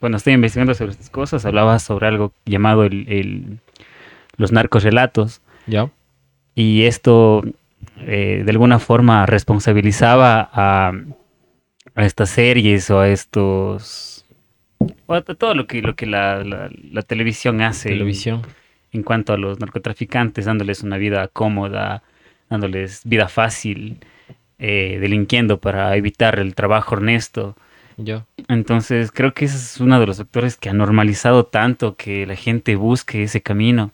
cuando 0.00 0.16
estoy 0.18 0.32
investigando 0.34 0.74
sobre 0.74 0.92
estas 0.92 1.10
cosas, 1.10 1.44
hablaba 1.44 1.78
sobre 1.78 2.06
algo 2.06 2.32
llamado 2.44 2.84
el, 2.84 3.06
el- 3.08 3.58
los 4.36 4.52
narcorrelatos. 4.52 5.40
¿Ya? 5.66 5.90
Y 6.54 6.84
esto, 6.84 7.42
eh, 8.00 8.42
de 8.44 8.50
alguna 8.50 8.78
forma, 8.78 9.26
responsabilizaba 9.26 10.48
a, 10.52 10.92
a 11.94 12.04
estas 12.04 12.30
series 12.30 12.90
o 12.90 13.00
a 13.00 13.08
estos... 13.08 14.24
O 15.06 15.14
a 15.14 15.22
todo 15.22 15.54
lo 15.54 15.66
que, 15.66 15.82
lo 15.82 15.96
que 15.96 16.06
la, 16.06 16.44
la- 16.44 16.70
la 16.92 17.02
televisión 17.02 17.60
hace 17.62 17.88
en- 17.88 17.94
Televisión. 17.96 18.42
en 18.92 19.02
cuanto 19.02 19.32
a 19.32 19.36
los 19.38 19.58
narcotraficantes, 19.58 20.44
dándoles 20.44 20.82
una 20.82 20.96
vida 20.96 21.28
cómoda, 21.28 22.02
dándoles 22.48 23.02
vida 23.04 23.28
fácil, 23.28 23.98
eh, 24.58 24.98
delinquiendo 25.00 25.58
para 25.60 25.94
evitar 25.96 26.38
el 26.38 26.54
trabajo 26.54 26.94
honesto. 26.96 27.56
¿Ya? 27.98 28.26
Entonces, 28.48 29.10
creo 29.12 29.34
que 29.34 29.44
ese 29.44 29.56
es 29.56 29.80
uno 29.80 30.00
de 30.00 30.06
los 30.06 30.18
factores 30.18 30.56
que 30.56 30.70
ha 30.70 30.72
normalizado 30.72 31.44
tanto 31.44 31.96
que 31.96 32.26
la 32.26 32.36
gente 32.36 32.76
busque 32.76 33.24
ese 33.24 33.42
camino 33.42 33.92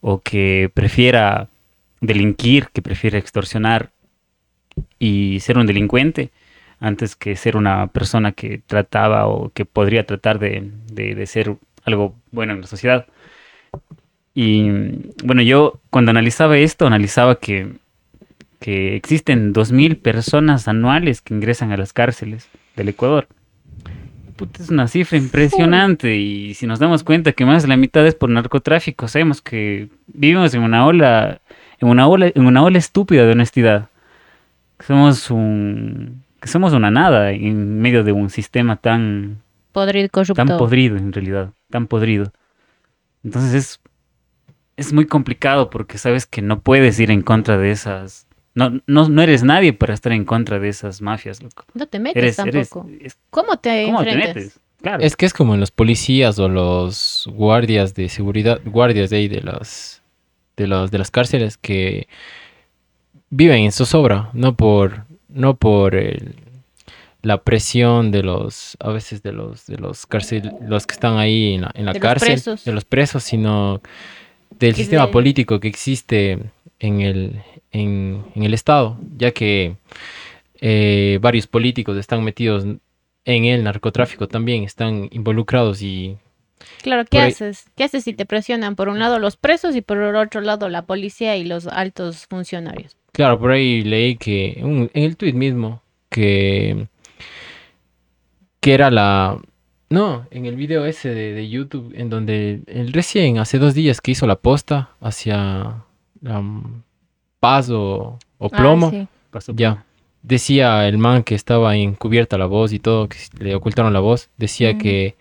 o 0.00 0.20
que 0.20 0.70
prefiera 0.72 1.48
delinquir, 2.00 2.68
que 2.68 2.82
prefiera 2.82 3.18
extorsionar 3.18 3.90
y 4.98 5.40
ser 5.40 5.58
un 5.58 5.66
delincuente 5.66 6.30
antes 6.78 7.16
que 7.16 7.34
ser 7.36 7.56
una 7.56 7.86
persona 7.88 8.32
que 8.32 8.60
trataba 8.66 9.26
o 9.26 9.50
que 9.50 9.64
podría 9.64 10.04
tratar 10.04 10.38
de 10.38 11.26
ser 11.26 11.56
algo 11.84 12.14
bueno 12.30 12.52
en 12.52 12.60
la 12.60 12.66
sociedad. 12.66 13.06
Y 14.34 14.68
bueno, 15.24 15.40
yo 15.40 15.80
cuando 15.88 16.10
analizaba 16.10 16.58
esto, 16.58 16.86
analizaba 16.86 17.36
que, 17.36 17.72
que 18.60 18.94
existen 18.94 19.54
2.000 19.54 19.98
personas 19.98 20.68
anuales 20.68 21.22
que 21.22 21.32
ingresan 21.32 21.72
a 21.72 21.78
las 21.78 21.94
cárceles 21.94 22.48
del 22.76 22.90
Ecuador. 22.90 23.28
Puta, 24.36 24.62
es 24.62 24.68
una 24.68 24.86
cifra 24.86 25.16
impresionante 25.16 26.16
y 26.16 26.54
si 26.54 26.66
nos 26.66 26.78
damos 26.78 27.02
cuenta 27.02 27.32
que 27.32 27.46
más 27.46 27.62
de 27.62 27.68
la 27.68 27.76
mitad 27.76 28.06
es 28.06 28.14
por 28.14 28.28
narcotráfico, 28.28 29.08
sabemos 29.08 29.40
que 29.40 29.88
vivimos 30.08 30.52
en 30.54 30.62
una 30.62 30.86
ola, 30.86 31.40
en 31.80 31.88
una 31.88 32.06
ola, 32.06 32.30
en 32.34 32.46
una 32.46 32.62
ola 32.62 32.78
estúpida 32.78 33.24
de 33.24 33.32
honestidad. 33.32 33.88
Somos 34.80 35.30
un, 35.30 36.22
que 36.40 36.48
somos 36.48 36.74
una 36.74 36.90
nada 36.90 37.30
en 37.30 37.80
medio 37.80 38.04
de 38.04 38.12
un 38.12 38.28
sistema 38.28 38.76
tan, 38.76 39.42
Podrido, 39.72 40.08
corrupto. 40.10 40.34
tan 40.34 40.58
podrido 40.58 40.96
en 40.96 41.12
realidad, 41.12 41.50
tan 41.70 41.86
podrido. 41.86 42.32
Entonces 43.24 43.54
es, 43.54 43.80
es 44.76 44.92
muy 44.92 45.06
complicado 45.06 45.70
porque 45.70 45.96
sabes 45.96 46.26
que 46.26 46.42
no 46.42 46.60
puedes 46.60 47.00
ir 47.00 47.10
en 47.10 47.22
contra 47.22 47.56
de 47.56 47.70
esas, 47.70 48.25
no, 48.56 48.80
no, 48.88 49.08
no 49.08 49.22
eres 49.22 49.44
nadie 49.44 49.72
para 49.72 49.94
estar 49.94 50.10
en 50.12 50.24
contra 50.24 50.58
de 50.58 50.68
esas 50.68 51.00
mafias, 51.00 51.40
loco. 51.42 51.64
No 51.74 51.86
te 51.86 52.00
metes 52.00 52.20
Eres, 52.20 52.38
eres, 52.40 52.70
tampoco. 52.70 52.90
es- 53.00 53.16
¿Cómo 53.30 53.56
te 53.58 53.84
¿cómo 53.86 54.02
te 54.02 54.10
enfrentas? 54.10 54.34
metes? 54.36 54.60
Claro. 54.82 55.02
Es 55.02 55.16
que 55.16 55.26
es 55.26 55.32
como 55.32 55.54
en 55.54 55.60
los 55.60 55.70
policías 55.70 56.38
o 56.38 56.48
los 56.48 57.28
guardias 57.32 57.94
de 57.94 58.08
seguridad, 58.08 58.60
guardias 58.64 59.10
de 59.10 59.16
ahí 59.18 59.28
de 59.28 59.40
las 59.42 60.02
de 60.56 60.66
los 60.66 60.90
de 60.90 60.98
las 60.98 61.10
cárceles 61.10 61.56
que 61.56 62.08
viven 63.30 63.64
en 63.64 63.72
zozobra, 63.72 64.30
no 64.32 64.56
por 64.56 65.04
no 65.28 65.56
por 65.56 65.94
el- 65.94 66.34
la 67.22 67.42
presión 67.42 68.10
de 68.12 68.22
los 68.22 68.76
a 68.80 68.90
veces 68.90 69.22
de 69.22 69.32
los 69.32 69.66
de 69.66 69.78
los 69.78 70.06
cárcel 70.06 70.52
los 70.62 70.86
que 70.86 70.94
están 70.94 71.16
ahí 71.18 71.54
en 71.54 71.62
la, 71.62 71.70
en 71.74 71.84
la 71.86 71.92
De 71.92 71.98
los 71.98 72.02
cárcel, 72.08 72.28
presos. 72.34 72.64
de 72.64 72.72
los 72.72 72.84
presos, 72.84 73.24
sino 73.24 73.80
del 74.58 74.74
sistema 74.76 75.06
de- 75.06 75.12
político 75.12 75.58
que 75.58 75.68
existe 75.68 76.38
en 76.78 77.00
el 77.00 77.42
en, 77.72 78.24
en 78.34 78.42
el 78.42 78.54
estado, 78.54 78.98
ya 79.16 79.30
que 79.32 79.76
eh, 80.60 81.18
varios 81.20 81.46
políticos 81.46 81.96
están 81.98 82.24
metidos 82.24 82.64
en 83.24 83.44
el 83.44 83.64
narcotráfico 83.64 84.28
también, 84.28 84.62
están 84.64 85.08
involucrados 85.12 85.82
y 85.82 86.16
Claro, 86.82 87.04
¿qué 87.10 87.18
ahí- 87.18 87.32
haces? 87.32 87.66
¿Qué 87.76 87.84
haces 87.84 88.04
si 88.04 88.14
te 88.14 88.24
presionan 88.24 88.76
por 88.76 88.88
un 88.88 88.98
lado 88.98 89.18
los 89.18 89.36
presos 89.36 89.76
y 89.76 89.82
por 89.82 89.98
el 89.98 90.16
otro 90.16 90.40
lado 90.40 90.68
la 90.68 90.86
policía 90.86 91.36
y 91.36 91.44
los 91.44 91.66
altos 91.66 92.26
funcionarios? 92.28 92.96
claro, 93.12 93.38
por 93.38 93.50
ahí 93.50 93.82
leí 93.82 94.16
que 94.16 94.60
un- 94.62 94.90
en 94.94 95.02
el 95.04 95.16
tweet 95.16 95.32
mismo 95.34 95.82
que, 96.10 96.86
que 98.60 98.74
era 98.74 98.90
la... 98.90 99.38
No, 99.88 100.26
en 100.30 100.46
el 100.46 100.56
video 100.56 100.84
ese 100.84 101.10
de, 101.14 101.32
de 101.32 101.48
YouTube, 101.48 101.92
en 101.96 102.10
donde 102.10 102.62
el 102.66 102.92
recién, 102.92 103.38
hace 103.38 103.58
dos 103.58 103.74
días 103.74 104.00
que 104.00 104.10
hizo 104.12 104.26
la 104.26 104.36
posta 104.36 104.90
hacia 105.00 105.84
um, 106.26 106.82
Paz 107.40 107.70
o, 107.70 108.18
o 108.38 108.46
Ah, 108.52 108.56
Plomo, 108.56 108.90
sí. 108.90 109.06
Ya. 109.54 109.84
Decía 110.22 110.88
el 110.88 110.98
man 110.98 111.22
que 111.22 111.34
estaba 111.34 111.76
encubierta 111.76 112.36
la 112.38 112.46
voz 112.46 112.72
y 112.72 112.78
todo, 112.78 113.08
que 113.08 113.16
le 113.38 113.54
ocultaron 113.54 113.92
la 113.92 114.00
voz. 114.00 114.28
Decía 114.36 114.74
Mm. 114.74 114.78
que 114.78 115.16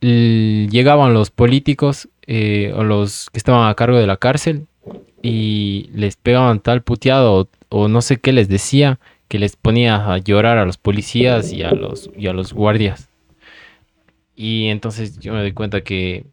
llegaban 0.00 1.12
los 1.14 1.30
políticos 1.30 2.08
eh, 2.26 2.72
o 2.76 2.84
los 2.84 3.30
que 3.30 3.38
estaban 3.38 3.68
a 3.68 3.74
cargo 3.74 3.98
de 3.98 4.06
la 4.06 4.16
cárcel 4.16 4.66
y 5.22 5.90
les 5.92 6.16
pegaban 6.16 6.60
tal 6.60 6.82
puteado 6.82 7.40
o, 7.40 7.48
o 7.68 7.88
no 7.88 8.00
sé 8.02 8.18
qué 8.18 8.32
les 8.32 8.48
decía 8.48 8.98
que 9.26 9.38
les 9.38 9.56
ponía 9.56 10.12
a 10.12 10.18
llorar 10.18 10.56
a 10.58 10.64
los 10.64 10.78
policías 10.78 11.52
y 11.52 11.62
a 11.62 11.72
los, 11.72 12.10
y 12.16 12.28
a 12.28 12.32
los 12.32 12.52
guardias. 12.52 13.08
Y 14.36 14.68
entonces 14.68 15.18
yo 15.18 15.32
me 15.34 15.40
doy 15.40 15.52
cuenta 15.52 15.80
que, 15.82 16.24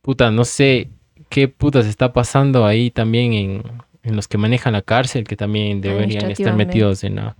puta, 0.00 0.30
no 0.30 0.44
sé 0.44 0.88
qué 1.32 1.48
putas 1.48 1.86
está 1.86 2.12
pasando 2.12 2.66
ahí 2.66 2.90
también 2.90 3.32
en, 3.32 3.62
en 4.02 4.16
los 4.16 4.28
que 4.28 4.36
manejan 4.36 4.74
la 4.74 4.82
cárcel, 4.82 5.24
que 5.24 5.34
también 5.34 5.80
deberían 5.80 6.30
estar 6.30 6.54
metidos 6.54 7.04
en, 7.04 7.16
la, 7.16 7.36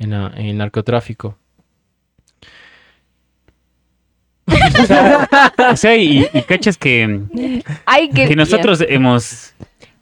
en, 0.00 0.10
la- 0.10 0.32
en 0.36 0.46
el 0.46 0.56
narcotráfico. 0.58 1.38
O 5.70 5.76
sea, 5.76 5.96
y, 5.96 6.26
y 6.32 6.42
cachas 6.42 6.76
que, 6.76 7.20
Ay, 7.86 8.10
que, 8.10 8.26
que 8.26 8.34
nosotros 8.36 8.84
hemos... 8.88 9.54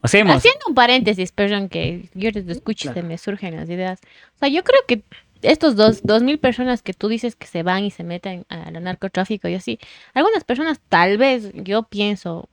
O 0.02 0.08
sea, 0.08 0.20
hemos... 0.20 0.36
Haciendo 0.36 0.60
un 0.68 0.74
paréntesis, 0.74 1.32
perdón, 1.32 1.68
que 1.68 2.08
yo 2.14 2.30
les 2.30 2.48
escucho 2.48 2.90
y 2.90 2.94
se 2.94 3.02
me 3.02 3.18
surgen 3.18 3.56
las 3.56 3.68
ideas. 3.68 4.00
O 4.36 4.38
sea, 4.38 4.48
yo 4.48 4.62
creo 4.64 4.80
que 4.86 5.02
estos 5.42 5.76
dos, 5.76 6.02
dos 6.04 6.22
mil 6.22 6.38
personas 6.38 6.80
que 6.82 6.94
tú 6.94 7.08
dices 7.08 7.36
que 7.36 7.46
se 7.46 7.62
van 7.62 7.84
y 7.84 7.90
se 7.90 8.02
meten 8.04 8.46
al 8.48 8.82
narcotráfico 8.82 9.48
y 9.48 9.54
así, 9.54 9.78
algunas 10.14 10.44
personas 10.44 10.80
tal 10.88 11.18
vez, 11.18 11.50
yo 11.54 11.82
pienso 11.82 12.48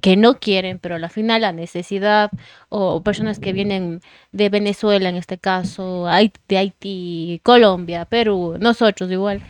que 0.00 0.16
no 0.16 0.38
quieren, 0.38 0.78
pero 0.78 0.94
al 0.96 1.10
final 1.10 1.40
la 1.40 1.52
necesidad, 1.52 2.30
o 2.68 3.02
personas 3.02 3.38
que 3.40 3.52
vienen 3.52 4.00
de 4.32 4.48
Venezuela 4.48 5.08
en 5.08 5.16
este 5.16 5.38
caso, 5.38 6.06
de 6.48 6.58
Haití, 6.58 7.40
Colombia, 7.42 8.04
Perú, 8.04 8.56
nosotros 8.58 9.10
igual. 9.10 9.42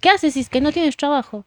¿Qué 0.00 0.10
haces 0.10 0.34
si 0.34 0.40
es 0.40 0.48
que 0.48 0.60
no 0.60 0.70
tienes 0.72 0.96
trabajo? 0.96 1.44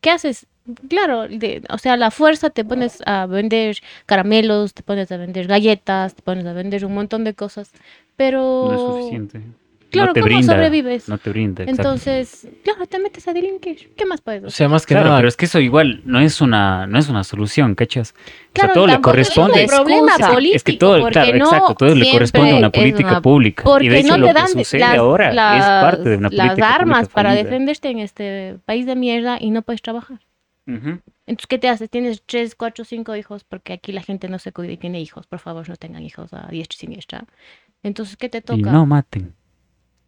¿Qué 0.00 0.10
haces? 0.10 0.46
Claro, 0.88 1.26
de- 1.28 1.62
o 1.70 1.78
sea, 1.78 1.96
la 1.96 2.10
fuerza 2.10 2.50
te 2.50 2.64
pones 2.64 3.02
a 3.06 3.26
vender 3.26 3.78
caramelos, 4.06 4.74
te 4.74 4.82
pones 4.82 5.10
a 5.10 5.16
vender 5.16 5.46
galletas, 5.46 6.14
te 6.14 6.22
pones 6.22 6.44
a 6.46 6.52
vender 6.52 6.84
un 6.84 6.94
montón 6.94 7.24
de 7.24 7.34
cosas, 7.34 7.72
pero... 8.16 8.66
No 8.66 8.74
es 8.74 8.80
suficiente. 8.80 9.40
Claro, 9.90 10.08
no 10.08 10.12
te 10.14 10.20
¿cómo 10.20 10.34
brinda, 10.34 10.52
sobrevives? 10.54 11.08
No 11.08 11.18
te 11.18 11.30
brinda, 11.30 11.62
exacto. 11.64 11.82
Entonces, 11.82 12.48
claro, 12.64 12.86
te 12.86 12.98
metes 12.98 13.26
a 13.28 13.32
delinquir. 13.32 13.92
¿Qué 13.96 14.06
más 14.06 14.20
puedes 14.20 14.42
O 14.44 14.46
hacer? 14.46 14.56
sea, 14.56 14.68
más 14.68 14.86
que 14.86 14.94
Claro, 14.94 15.08
nada, 15.08 15.18
pero 15.18 15.28
es 15.28 15.36
que 15.36 15.44
eso 15.46 15.58
igual 15.60 16.00
no 16.04 16.20
es 16.20 16.40
una, 16.40 16.86
no 16.86 16.98
es 16.98 17.08
una 17.08 17.24
solución, 17.24 17.74
¿cachas? 17.74 18.12
o 18.12 18.52
Claro, 18.52 18.68
sea, 18.68 18.74
todo 18.74 18.86
le 18.86 18.92
tampoco 18.94 19.16
es 19.18 19.28
un 19.28 19.34
corresponde. 19.34 19.66
problema 19.66 20.12
Es 20.12 20.16
que- 20.26 20.32
político. 20.34 20.56
es 20.56 20.64
que 20.64 20.72
todo, 20.74 21.08
claro, 21.08 21.36
no 21.38 21.44
exacto, 21.44 21.74
todo 21.74 21.94
le 21.94 22.10
corresponde 22.10 22.50
a 22.52 22.56
una 22.56 22.70
política 22.70 23.10
una- 23.10 23.22
pública. 23.22 23.62
Porque 23.64 23.86
y 23.86 23.88
de 23.88 23.98
hecho 23.98 24.08
no 24.08 24.18
lo 24.18 24.26
te 24.28 24.32
que 24.34 24.38
dan 24.40 24.48
sucede 24.48 24.80
las, 24.80 24.96
ahora 24.98 25.28
es 25.30 25.34
las- 25.34 25.82
parte 25.84 26.08
de 26.08 26.16
una 26.16 26.28
las 26.30 26.46
política 26.46 26.74
armas 26.74 26.98
pública 27.00 27.14
para 27.14 27.34
defenderte 27.34 27.88
en 27.90 27.98
este 27.98 28.56
país 28.64 28.86
de 28.86 28.96
mierda 28.96 29.38
y 29.40 29.50
no 29.50 29.62
puedes 29.62 29.82
trabajar. 29.82 30.20
Entonces, 31.26 31.46
¿qué 31.48 31.58
te 31.58 31.68
haces? 31.68 31.90
Tienes 31.90 32.22
tres, 32.24 32.54
cuatro, 32.54 32.84
cinco 32.84 33.16
hijos, 33.16 33.42
porque 33.44 33.72
aquí 33.72 33.90
la 33.92 34.02
gente 34.02 34.28
no 34.28 34.38
se 34.38 34.52
cuida 34.52 34.72
y 34.72 34.76
tiene 34.76 35.00
hijos. 35.00 35.26
Por 35.26 35.40
favor, 35.40 35.68
no 35.68 35.74
tengan 35.76 36.02
hijos 36.04 36.32
a 36.32 36.46
diestra 36.48 36.76
y 36.76 36.78
siniestra. 36.78 37.24
Entonces, 37.82 38.16
¿qué 38.16 38.28
te 38.28 38.38
Y 38.38 38.42
toca? 38.42 38.70
no 38.70 38.86
maten. 38.86 39.34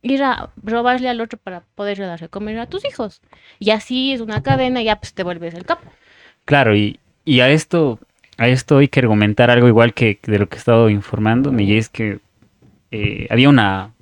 Ir 0.02 0.22
a 0.24 0.50
robarle 0.62 1.08
al 1.08 1.20
otro 1.20 1.38
para 1.38 1.62
poder 1.74 1.98
darle 1.98 2.26
a 2.26 2.28
comer 2.28 2.58
a 2.58 2.66
tus 2.66 2.84
hijos. 2.84 3.22
Y 3.58 3.70
así 3.70 4.12
es 4.12 4.20
una 4.20 4.42
cadena 4.42 4.82
y 4.82 4.86
ya 4.86 4.96
pues 4.96 5.14
te 5.14 5.22
vuelves 5.22 5.54
el 5.54 5.64
capo. 5.64 5.90
Claro, 6.44 6.74
y, 6.74 6.98
y 7.24 7.40
a 7.40 7.48
esto, 7.50 8.00
a 8.36 8.48
esto 8.48 8.78
hay 8.78 8.88
que 8.88 9.00
argumentar 9.00 9.50
algo 9.50 9.68
igual 9.68 9.94
que 9.94 10.18
de 10.24 10.38
lo 10.38 10.48
que 10.48 10.56
he 10.56 10.58
estado 10.58 10.90
informándome, 10.90 11.62
y 11.62 11.76
es 11.76 11.88
que 11.88 12.18
eh, 12.90 13.28
había 13.30 13.48
una, 13.48 13.92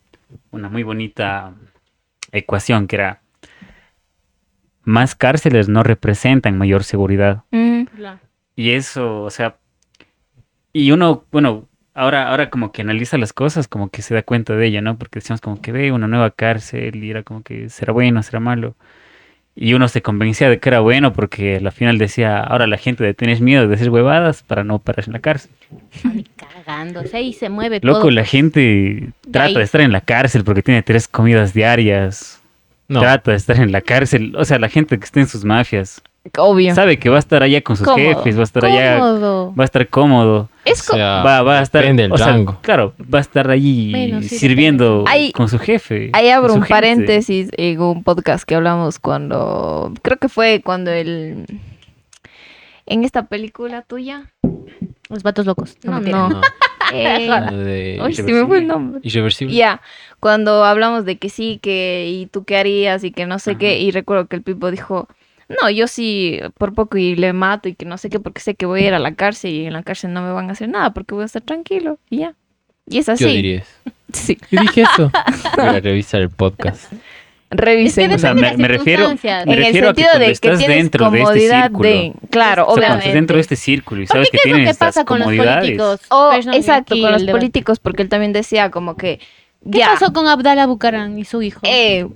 una 0.51 0.69
muy 0.69 0.83
bonita 0.83 1.53
ecuación 2.33 2.87
que 2.87 2.97
era 2.97 3.21
más 4.83 5.15
cárceles 5.15 5.69
no 5.69 5.83
representan 5.83 6.59
mayor 6.59 6.85
seguridad. 6.85 7.45
Mm, 7.51 7.83
Y 8.57 8.71
eso, 8.71 9.23
o 9.23 9.31
sea, 9.31 9.57
y 10.73 10.91
uno, 10.93 11.25
bueno, 11.31 11.69
ahora, 11.95 12.29
ahora 12.29 12.51
como 12.51 12.73
que 12.73 12.83
analiza 12.83 13.19
las 13.19 13.33
cosas, 13.33 13.69
como 13.69 13.91
que 13.91 14.03
se 14.03 14.15
da 14.15 14.23
cuenta 14.23 14.55
de 14.57 14.67
ello, 14.67 14.83
¿no? 14.83 14.97
Porque 14.99 15.21
decíamos 15.21 15.41
como 15.41 15.61
que 15.61 15.73
ve 15.73 15.93
una 15.93 16.09
nueva 16.09 16.31
cárcel 16.31 17.03
y 17.03 17.11
era 17.11 17.23
como 17.23 17.43
que 17.43 17.69
será 17.69 17.93
bueno, 17.93 18.23
será 18.23 18.41
malo. 18.41 18.75
Y 19.57 19.75
uno 19.75 19.89
se 19.89 20.01
convencía 20.01 20.49
de 20.49 20.59
que 20.61 20.69
era 20.69 20.81
bueno 20.81 21.13
porque 21.13 21.57
al 21.57 21.73
final 21.73 21.99
decía, 21.99 22.41
ahora 22.41 22.67
la 22.67 22.79
gente 22.79 23.13
tienes 23.15 23.41
miedo 23.41 23.67
de 23.69 23.75
hacer 23.75 23.91
huevadas 23.91 24.43
para 24.43 24.65
no 24.65 24.79
parar 24.79 25.05
en 25.07 25.13
la 25.13 25.19
cárcel. 25.19 25.51
Ay, 26.05 26.27
cagándose 26.37 27.17
ahí 27.17 27.33
se 27.33 27.49
mueve 27.51 27.81
Loco, 27.83 28.01
todo. 28.01 28.11
la 28.13 28.25
gente 28.25 29.13
trata 29.31 29.59
de 29.59 29.65
estar 29.65 29.81
en 29.81 29.93
la 29.93 30.01
cárcel 30.01 30.45
porque 30.45 30.63
tiene 30.63 30.83
tres 30.83 31.09
comidas 31.09 31.53
diarias. 31.53 32.41
no. 32.89 33.01
Trata 33.01 33.33
de 33.33 33.37
estar 33.37 33.57
en 33.61 33.73
la 33.73 33.81
cárcel. 33.83 34.35
O 34.37 34.45
sea, 34.45 34.59
la 34.59 34.69
gente 34.69 34.99
que 34.99 35.05
está 35.05 35.21
en 35.21 35.29
sus 35.29 35.45
mafias 35.45 36.03
obvio. 36.39 36.75
sabe 36.75 36.99
que 36.99 37.09
va 37.09 37.17
a 37.17 37.19
estar 37.21 37.43
allá 37.43 37.61
con 37.63 37.77
sus 37.77 37.87
Cómodo. 37.87 38.03
jefes, 38.17 38.37
va 38.37 38.41
a 38.41 38.45
estar 38.45 38.65
allá, 38.65 38.99
Cómodo. 38.99 39.55
va 39.59 39.63
a 39.63 39.67
estar 39.67 39.89
cómodo. 39.89 40.49
Es 40.65 40.89
O 40.91 40.95
sea, 40.95 41.23
va, 41.23 41.43
va 41.43 41.59
a 41.61 41.63
estar 41.63 41.83
depende 41.83 42.03
del 42.05 42.13
o 42.13 42.19
sea, 42.19 42.37
claro, 42.63 42.93
va 43.13 43.19
a 43.19 43.23
estar 43.23 43.51
allí 43.51 43.91
Bueno, 43.91 44.21
sí, 44.23 44.39
sirviendo. 44.39 45.05
Ahí- 45.09 45.33
con 45.33 45.49
su 45.49 45.59
jefe. 45.59 46.11
Ahí 46.13 46.29
abro 46.29 46.55
un 46.55 46.65
paréntesis 46.65 47.49
en 47.57 47.81
un 47.81 48.05
podcast 48.05 48.45
que 48.45 48.55
hablamos 48.55 48.99
cuando, 48.99 49.93
creo 50.03 50.19
que 50.19 50.29
fue 50.29 50.61
cuando 50.65 50.91
el, 50.91 51.47
en 52.87 53.05
esta 53.05 53.27
película 53.27 53.83
tuya, 53.83 54.31
Los 55.09 55.23
vatos 55.23 55.47
locos. 55.47 55.77
No, 55.85 56.01
no. 56.01 56.29
No, 56.29 56.41
eh, 56.93 57.99
uy, 58.05 58.15
se 58.15 58.23
me 58.23 58.45
fue 58.47 58.59
el 58.59 58.67
nombre. 58.67 59.01
irreversible. 59.03 59.55
Ya, 59.55 59.81
cuando 60.21 60.65
hablamos 60.65 61.05
de 61.05 61.17
que 61.19 61.31
sí, 61.31 61.59
que 61.63 62.07
y 62.09 62.27
tú 62.27 62.45
qué 62.45 62.57
harías 62.59 63.03
y 63.05 63.11
que 63.11 63.27
no 63.27 63.39
sé 63.39 63.57
qué, 63.57 63.79
y 63.81 63.91
recuerdo 63.91 64.27
que 64.27 64.37
el 64.37 64.43
Pipo 64.43 64.71
dijo, 64.71 65.09
no, 65.61 65.71
yo 65.71 65.87
sí, 65.87 66.41
por 66.59 66.75
poco 66.75 66.97
y 66.97 67.17
le 67.17 67.33
mato 67.33 67.69
y 67.69 67.75
que 67.75 67.85
no 67.85 67.99
sé 67.99 68.09
qué, 68.09 68.21
porque 68.21 68.41
sé 68.41 68.55
que 68.55 68.67
voy 68.67 68.85
a 68.85 68.87
ir 68.89 68.95
a 68.95 68.99
la 68.99 69.15
cárcel 69.15 69.51
y 69.51 69.67
en 69.67 69.73
la 69.73 69.83
cárcel 69.83 70.13
no 70.13 70.23
me 70.23 70.33
van 70.33 70.49
a 70.49 70.53
hacer 70.53 70.69
nada 70.69 70.93
porque 70.93 71.15
voy 71.15 71.23
a 71.23 71.27
estar 71.27 71.43
tranquilo 71.43 71.99
y 72.09 72.19
ya. 72.19 72.35
Y 72.87 72.99
es 72.99 73.09
así. 73.09 73.25
Yo 73.25 73.31
diría 73.31 73.59
eso. 73.59 73.71
Sí, 74.13 74.37
Yo 74.51 74.61
dije 74.61 74.83
eso. 74.83 75.13
Voy 75.57 75.67
a 75.67 75.79
revisar 75.79 76.21
el 76.21 76.31
podcast. 76.31 76.93
revisen. 77.49 78.11
O 78.11 78.19
sea, 78.19 78.35
Depende 78.35 78.51
de 78.51 78.57
me, 78.57 78.63
me 78.63 78.69
refiero, 78.69 79.09
me 79.09 79.31
en 79.31 79.51
el 79.51 79.57
refiero 79.57 79.91
a 79.91 79.95
que 79.95 80.03
sentido 80.03 80.19
de 80.19 80.27
que 80.27 80.33
estás 80.33 80.59
tienes 80.59 80.77
dentro 80.77 81.11
de 81.11 81.19
este 81.19 81.29
comodidad 81.29 81.63
círculo, 81.67 81.89
de, 81.89 82.13
claro, 82.29 82.65
o 82.65 82.67
sea, 82.67 82.75
obviamente. 82.75 82.99
estás 82.99 83.15
dentro 83.15 83.37
de 83.37 83.41
este 83.43 83.55
círculo 83.55 84.03
y 84.03 84.07
sabes 84.09 84.29
Porque 84.29 84.39
que 84.39 84.43
¿qué 84.43 84.49
es 84.49 84.53
lo 84.53 84.57
tienes 84.57 84.77
que 84.77 84.79
pasa 84.81 84.89
estas 84.89 85.05
con 85.05 85.19
los 85.21 85.29
políticos? 85.29 86.01
O, 86.09 86.31
Perdón, 86.31 86.55
exacto, 86.55 87.01
con 87.01 87.13
los 87.13 87.23
políticos, 87.23 87.79
porque 87.79 88.03
él 88.03 88.09
también 88.09 88.33
decía 88.33 88.73
como 88.73 88.97
que 88.97 89.21
¿Qué 89.71 89.79
ya, 89.81 89.89
pasó 89.93 90.13
con 90.15 90.27
Abdallah 90.27 90.67
Bucaram 90.67 91.19
y 91.19 91.25
su 91.27 91.43
hijo? 91.43 91.61
eh, 91.65 92.07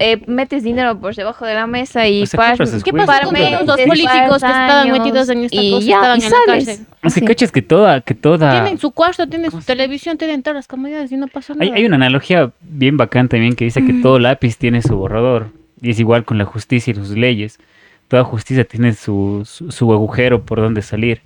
eh, 0.00 0.22
metes 0.26 0.64
dinero 0.64 0.98
por 0.98 1.14
debajo 1.14 1.46
de 1.46 1.54
la 1.54 1.66
mesa 1.68 2.08
y 2.08 2.22
O 2.22 2.26
sea, 2.26 2.38
par- 2.38 2.56
¿Qué 2.58 2.64
pasó 2.92 3.28
con 3.28 3.34
todos 3.36 3.66
los 3.66 3.80
políticos 3.86 4.40
que 4.42 4.48
estaban 4.48 4.90
metidos 4.90 5.28
en 5.28 5.44
esta 5.44 5.62
y 5.62 5.70
cosa? 5.70 5.86
ya, 5.86 5.96
estaban 5.96 6.20
y 6.20 6.24
en 6.24 6.30
la 6.30 6.36
sales. 6.46 6.66
cárcel. 6.66 6.86
O 7.04 7.10
sea, 7.10 7.20
Sí. 7.20 7.26
cachas 7.26 7.52
que 7.52 7.62
toda, 7.62 8.00
que 8.00 8.14
toda... 8.14 8.50
Tienen 8.50 8.78
su 8.78 8.90
cuarto, 8.90 9.28
tienen 9.28 9.46
su 9.46 9.50
¿Cómo 9.52 9.60
se- 9.62 9.66
televisión, 9.66 10.18
tienen 10.18 10.42
todas 10.42 10.56
las 10.56 10.66
comodidades 10.66 11.12
y 11.12 11.16
no 11.16 11.28
pasa 11.28 11.54
nada. 11.54 11.64
Hay, 11.64 11.70
hay 11.80 11.86
una 11.86 11.94
analogía 11.96 12.50
bien 12.60 12.96
bacán 12.96 13.28
también 13.28 13.54
que 13.54 13.64
dice 13.64 13.84
que 13.86 13.92
todo 13.92 14.18
lápiz 14.18 14.56
tiene 14.56 14.82
su 14.82 14.96
borrador. 14.96 15.50
Y 15.80 15.90
es 15.90 16.00
igual 16.00 16.24
con 16.24 16.38
la 16.38 16.44
justicia 16.44 16.90
y 16.90 16.94
sus 16.96 17.10
leyes. 17.10 17.60
Toda 18.08 18.24
justicia 18.24 18.64
tiene 18.64 18.94
su, 18.94 19.42
su, 19.44 19.70
su 19.70 19.92
agujero 19.92 20.42
por 20.42 20.60
donde 20.60 20.82
salir. 20.82 21.20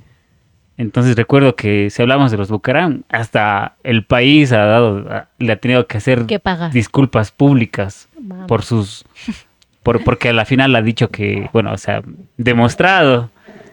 Entonces 0.78 1.16
recuerdo 1.16 1.54
que 1.54 1.90
si 1.90 2.00
hablamos 2.02 2.30
de 2.30 2.38
los 2.38 2.48
Bucaram, 2.48 3.02
hasta 3.10 3.76
el 3.84 4.04
país 4.04 4.52
ha 4.52 4.64
dado, 4.64 5.06
ha- 5.10 5.28
le 5.38 5.52
ha 5.52 5.56
tenido 5.56 5.86
que 5.86 5.98
hacer 5.98 6.24
disculpas 6.72 7.30
públicas 7.30 8.08
Vamos. 8.18 8.46
por 8.48 8.62
sus 8.62 9.04
por 9.82 10.02
porque 10.04 10.28
a 10.28 10.32
la 10.32 10.44
final 10.44 10.74
ha 10.76 10.82
dicho 10.82 11.08
que, 11.10 11.50
bueno, 11.52 11.72
o 11.72 11.76
sea, 11.78 12.02
demostrado 12.36 13.30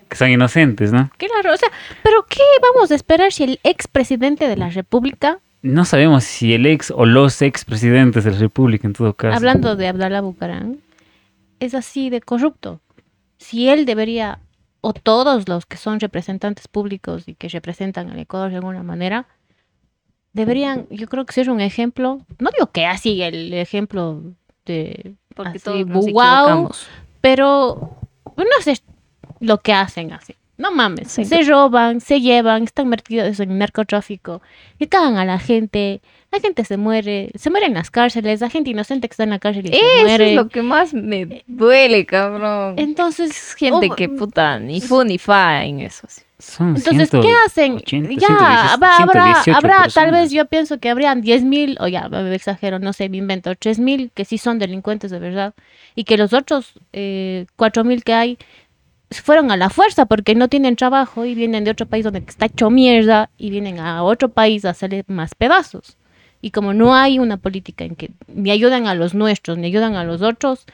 que 0.10 0.16
son 0.18 0.32
inocentes, 0.32 0.92
¿no? 0.92 1.12
Claro, 1.18 1.54
o 1.54 1.58
sea, 1.58 1.70
pero 2.04 2.26
¿qué 2.28 2.42
vamos 2.74 2.90
a 2.92 2.96
esperar 2.96 3.32
si 3.32 3.44
el 3.44 3.60
expresidente 3.64 4.48
de 4.48 4.58
la 4.58 4.70
República, 4.70 5.40
No 5.62 5.86
sabemos 5.86 6.24
si 6.24 6.54
el 6.56 6.66
ex 6.66 6.90
o 6.92 7.06
los 7.06 7.42
ex 7.44 7.64
presidentes 7.64 8.24
de 8.24 8.32
la 8.32 8.38
República 8.40 8.88
en 8.88 8.94
todo 8.94 9.14
caso. 9.14 9.36
hablando 9.38 9.76
de 9.76 9.88
Abdallah 9.88 10.22
Bucaram, 10.22 10.78
es 11.60 11.76
así 11.76 12.10
de 12.10 12.22
corrupto? 12.22 12.80
Si 13.38 13.70
él 13.70 13.86
debería, 13.86 14.40
o 14.82 14.94
todos 14.94 15.48
los 15.50 15.66
que 15.66 15.78
son 15.78 16.00
representantes 16.00 16.68
públicos 16.68 17.28
y 17.28 17.36
que 17.36 17.50
representan 17.50 18.10
al 18.10 18.20
Ecuador 18.20 18.50
de 18.50 18.58
alguna 18.58 18.84
manera, 18.84 19.28
deberían, 20.34 20.88
yo 20.90 21.08
creo 21.08 21.26
que 21.26 21.34
ser 21.34 21.50
un 21.50 21.62
ejemplo, 21.62 22.20
no 22.40 22.50
digo 22.52 22.72
que 22.72 22.86
así 22.86 23.22
el 23.22 23.54
ejemplo 23.54 24.22
de 24.66 25.16
porque 25.36 25.58
así, 25.58 25.60
todos 25.60 25.86
nos 25.88 26.06
equivocamos. 26.06 26.88
pero 27.22 27.98
no 28.38 28.46
sé 28.62 28.80
lo 29.40 29.60
que 29.60 29.74
hacen 29.74 30.14
así. 30.14 30.36
No 30.58 30.72
mames, 30.72 31.10
Sí. 31.12 31.24
se 31.24 31.42
roban, 31.44 32.02
se 32.02 32.20
llevan, 32.20 32.64
están 32.64 32.90
metidos 32.90 33.40
en 33.40 33.58
narcotráfico, 33.58 34.42
que 34.78 34.90
cagan 34.90 35.16
a 35.18 35.24
la 35.26 35.40
gente, 35.40 36.02
la 36.32 36.40
gente 36.40 36.64
se 36.64 36.78
muere, 36.78 37.32
se 37.36 37.50
muere 37.50 37.66
en 37.66 37.74
las 37.74 37.90
cárceles, 37.90 38.42
la 38.42 38.50
gente 38.50 38.70
inocente 38.70 39.08
que 39.08 39.14
está 39.14 39.24
en 39.24 39.32
la 39.32 39.40
cárcel 39.40 39.66
y 39.66 39.70
se 39.70 39.76
Eso 39.78 40.06
muere. 40.06 40.30
es 40.30 40.36
lo 40.36 40.48
que 40.48 40.62
más 40.62 40.94
me 40.94 41.44
duele, 41.48 42.06
cabrón. 42.06 42.76
Entonces, 42.78 43.32
Es 43.32 43.54
gente 43.56 43.88
oh, 43.92 43.96
que 43.96 44.10
puta 44.10 44.60
ni 44.60 44.80
fu 44.82 45.04
ni 45.04 45.18
fa 45.18 45.64
en 45.66 45.80
eso. 45.80 46.08
Son 46.38 46.76
Entonces, 46.78 47.10
¿qué 47.10 47.34
hacen? 47.46 47.80
180, 47.86 48.14
ya, 48.16 48.28
118, 48.28 48.74
habrá, 48.74 48.98
habrá, 48.98 49.24
118 49.44 49.58
habrá- 49.58 49.88
tal 49.94 50.12
vez 50.12 50.32
yo 50.32 50.46
pienso 50.46 50.80
que 50.80 50.90
habrían 50.90 51.22
10.000, 51.22 51.76
o 51.82 51.88
ya, 51.90 52.08
me 52.08 52.34
exagero, 52.34 52.80
no 52.80 52.94
sé, 52.94 53.10
me 53.10 53.18
invento, 53.18 53.52
3.000 53.56 54.12
que 54.14 54.24
sí 54.24 54.38
son 54.38 54.58
delincuentes 54.58 55.12
de 55.12 55.20
verdad, 55.20 55.54
y 55.96 56.06
que 56.06 56.16
los 56.18 56.32
otros 56.32 56.74
eh, 56.94 57.46
4.000 57.58 58.04
que 58.04 58.14
hay 58.14 58.38
fueron 59.12 59.52
a 59.52 59.58
la 59.58 59.70
fuerza 59.70 60.06
porque 60.06 60.36
no 60.36 60.48
tienen 60.48 60.76
trabajo 60.76 61.26
y 61.26 61.34
vienen 61.36 61.64
de 61.66 61.72
otro 61.72 61.88
país 61.88 62.04
donde 62.06 62.24
está 62.26 62.46
hecho 62.46 62.70
mierda 62.70 63.32
y 63.38 63.50
vienen 63.50 63.80
a 63.80 64.04
otro 64.04 64.30
país 64.30 64.64
a 64.66 64.70
hacerle 64.70 65.04
más 65.08 65.34
pedazos. 65.36 65.98
Y 66.42 66.52
como 66.52 66.74
no 66.74 66.96
hay 66.96 67.20
una 67.20 67.38
política 67.38 67.84
en 67.84 67.96
que 67.96 68.12
ni 68.28 68.52
ayudan 68.52 68.88
a 68.88 68.96
los 68.96 69.14
nuestros 69.14 69.58
ni 69.58 69.68
ayudan 69.68 69.96
a 69.96 70.04
los 70.04 70.22
otros, 70.22 70.66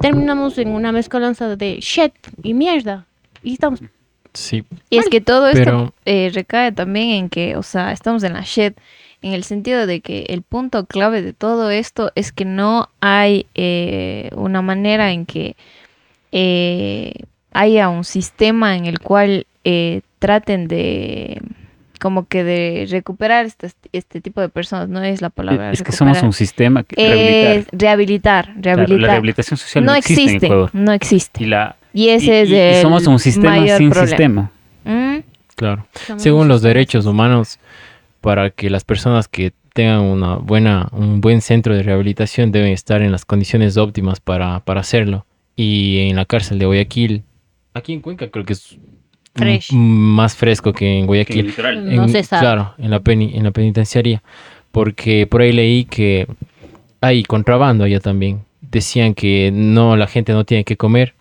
terminamos 0.00 0.58
en 0.58 0.68
una 0.68 0.92
mezcolanza 0.92 1.56
de 1.56 1.78
shit 1.80 2.12
y 2.42 2.54
mierda. 2.54 3.06
Y 3.42 3.54
estamos 3.54 3.80
Sí, 4.34 4.64
Y 4.90 4.98
es 4.98 5.08
que 5.08 5.20
todo 5.20 5.46
esto 5.46 5.64
Pero- 5.64 5.94
eh, 6.06 6.30
recae 6.34 6.72
también 6.72 7.10
en 7.10 7.28
que, 7.28 7.56
o 7.56 7.62
sea, 7.62 7.92
estamos 7.92 8.24
en 8.24 8.32
la 8.32 8.40
shit, 8.42 8.76
en 9.22 9.32
el 9.32 9.44
sentido 9.44 9.86
de 9.86 10.00
que 10.00 10.26
el 10.28 10.42
punto 10.42 10.86
clave 10.86 11.22
de 11.22 11.32
todo 11.32 11.70
esto 11.70 12.10
es 12.16 12.32
que 12.32 12.44
no 12.44 12.88
hay 13.00 13.46
eh, 13.54 14.30
una 14.34 14.60
manera 14.60 15.12
en 15.12 15.24
que 15.24 15.54
eh, 16.32 17.12
haya 17.52 17.88
un 17.88 18.02
sistema 18.04 18.76
en 18.76 18.86
el 18.86 18.98
cual 18.98 19.46
eh, 19.62 20.00
traten 20.18 20.66
de 20.66 21.40
como 22.04 22.28
que 22.28 22.44
de 22.44 22.86
recuperar 22.90 23.46
este, 23.46 23.70
este 23.92 24.20
tipo 24.20 24.42
de 24.42 24.50
personas, 24.50 24.90
no 24.90 25.02
es 25.02 25.22
la 25.22 25.30
palabra. 25.30 25.72
Es 25.72 25.82
que 25.82 25.90
somos 25.90 26.22
un 26.22 26.34
sistema 26.34 26.82
que 26.84 26.96
Es 26.98 27.08
rehabilitar. 27.08 27.64
rehabilitar, 27.72 28.44
Claro, 28.44 28.60
rehabilitar. 28.62 29.00
la 29.00 29.06
rehabilitación 29.08 29.56
social 29.56 29.84
no, 29.86 29.92
no 29.92 29.96
existe, 29.96 30.22
en 30.36 30.44
Ecuador. 30.44 30.70
no 30.74 30.92
existe. 30.92 31.42
Y, 31.42 31.46
la, 31.46 31.76
Y 31.94 32.08
ese 32.10 32.26
y- 32.26 32.30
es 32.42 32.48
y- 32.50 32.52
y 32.52 32.56
el 32.58 32.82
somos 32.82 33.06
un 33.06 33.18
sistema 33.18 33.56
mayor 33.56 33.78
sin 33.78 33.88
problema. 33.88 34.06
sistema. 34.08 34.50
Mm, 34.84 35.20
claro. 35.56 35.86
somos 36.06 36.22
Según 36.22 36.46
los 36.46 36.60
derechos 36.60 37.06
humanos, 37.06 37.58
para 38.20 38.50
que 38.50 38.68
las 38.68 38.84
personas 38.84 39.26
que 39.26 39.54
tengan 39.72 40.00
una 40.00 40.36
buena, 40.36 40.88
un 40.92 41.22
buen 41.22 41.40
centro 41.40 41.74
de 41.74 41.82
rehabilitación 41.82 42.52
deben 42.52 42.72
estar 42.72 43.00
en 43.00 43.12
las 43.12 43.24
condiciones 43.24 43.78
óptimas 43.78 44.20
para, 44.20 44.60
para 44.60 44.80
hacerlo. 44.80 45.24
Y 45.56 46.00
en 46.10 46.16
la 46.16 46.26
cárcel 46.26 46.58
de 46.58 46.66
Guayaquil, 46.66 47.22
aquí 47.72 47.94
en 47.94 48.00
Cuenca 48.02 48.28
creo 48.28 48.44
que 48.44 48.52
es 48.52 48.76
Fresh. 49.34 49.72
más 49.72 50.36
fresco 50.36 50.72
que 50.72 50.98
en 50.98 51.06
Guayaquil. 51.06 51.46
literal. 51.46 51.94
No 51.96 52.04
En- 52.04 52.08
se 52.08 52.22
sabe. 52.22 52.40
Claro, 52.42 52.74
en 52.78 52.90
la, 52.90 53.00
peni- 53.00 53.34
en 53.34 53.44
la 53.44 53.50
penitenciaría. 53.50 54.22
Porque 54.72 55.26
por 55.26 55.40
ahí 55.42 55.52
leí 55.52 55.84
que 55.84 56.26
hay 57.00 57.22
contrabando 57.24 57.84
allá 57.84 58.00
también. 58.00 58.42
Decían 58.60 59.14
que 59.14 59.50
no, 59.52 59.96
la 59.96 60.06
gente 60.06 60.32
no 60.32 60.44
tiene 60.44 60.64
que 60.64 60.76
comer. 60.76 61.14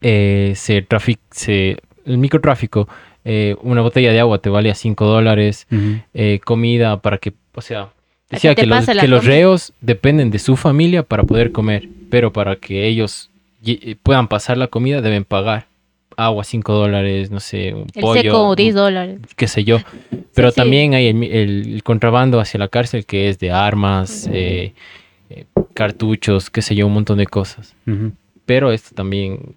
Eh, 0.00 0.52
se 0.56 0.82
trafic 0.82 1.18
se, 1.30 1.76
el 2.04 2.18
microtráfico, 2.18 2.88
eh, 3.24 3.56
una 3.62 3.80
botella 3.80 4.12
de 4.12 4.20
agua 4.20 4.38
te 4.38 4.50
vale 4.50 4.70
a 4.70 4.74
5 4.74 5.04
dólares. 5.06 5.66
Eh, 6.14 6.40
comida 6.44 7.00
para 7.00 7.18
que, 7.18 7.32
o 7.54 7.60
sea, 7.60 7.88
decía 8.30 8.54
que 8.54 8.66
los, 8.66 8.86
que 8.86 9.06
reos 9.20 9.72
dependen 9.80 10.30
de 10.30 10.38
su 10.38 10.56
familia 10.56 11.02
para 11.02 11.24
poder 11.24 11.52
comer. 11.52 11.88
Pero 12.10 12.32
para 12.32 12.56
que 12.56 12.86
ellos 12.86 13.30
puedan 14.02 14.28
pasar 14.28 14.56
la 14.58 14.66
comida 14.68 15.00
deben 15.00 15.24
pagar. 15.24 15.66
Agua 16.16 16.44
5 16.44 16.72
dólares, 16.72 17.30
no 17.30 17.40
sé, 17.40 17.74
un 17.74 17.86
El 17.94 18.00
pollo. 18.02 18.22
seco 18.22 18.54
10 18.56 18.74
dólares. 18.74 19.18
qué 19.36 19.46
sé 19.48 19.64
yo. 19.64 19.78
Pero 20.34 20.50
sí. 20.50 20.56
también 20.56 20.94
hay 20.94 21.06
el, 21.08 21.14
mi- 21.14 21.26
el- 21.30 21.74
el 21.74 21.82
contrabando 21.82 22.40
hacia 22.40 22.58
la 22.58 22.68
cárcel 22.68 23.04
que 23.06 23.28
es 23.28 23.38
de 23.38 23.50
armas, 23.50 24.28
eh, 24.32 24.72
eh, 25.30 25.44
cartuchos, 25.74 26.50
qué 26.50 26.62
sé 26.62 26.74
yo, 26.74 26.86
un 26.86 26.94
montón 26.94 27.18
de 27.18 27.26
cosas. 27.26 27.74
Pero 28.46 28.72
esto 28.72 28.94
también 28.94 29.54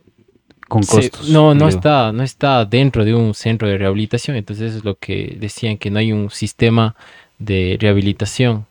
Con 0.67 0.83
se- 0.83 1.09
costos. 1.09 1.29
no, 1.29 1.53
no 1.53 1.67
digo. 1.67 1.69
está, 1.69 2.11
no 2.11 2.23
está 2.23 2.65
dentro 2.65 3.05
de 3.05 3.13
un 3.13 3.33
centro 3.33 3.67
de 3.67 3.77
rehabilitación. 3.77 4.35
Entonces 4.37 4.69
eso 4.69 4.77
es 4.79 4.83
lo 4.85 4.95
que 4.95 5.37
decían 5.39 5.77
que 5.77 5.89
no 5.91 5.99
hay 5.99 6.11
un 6.11 6.29
sistema 6.29 6.95
de 7.39 7.77
rehabilitación. 7.79 8.65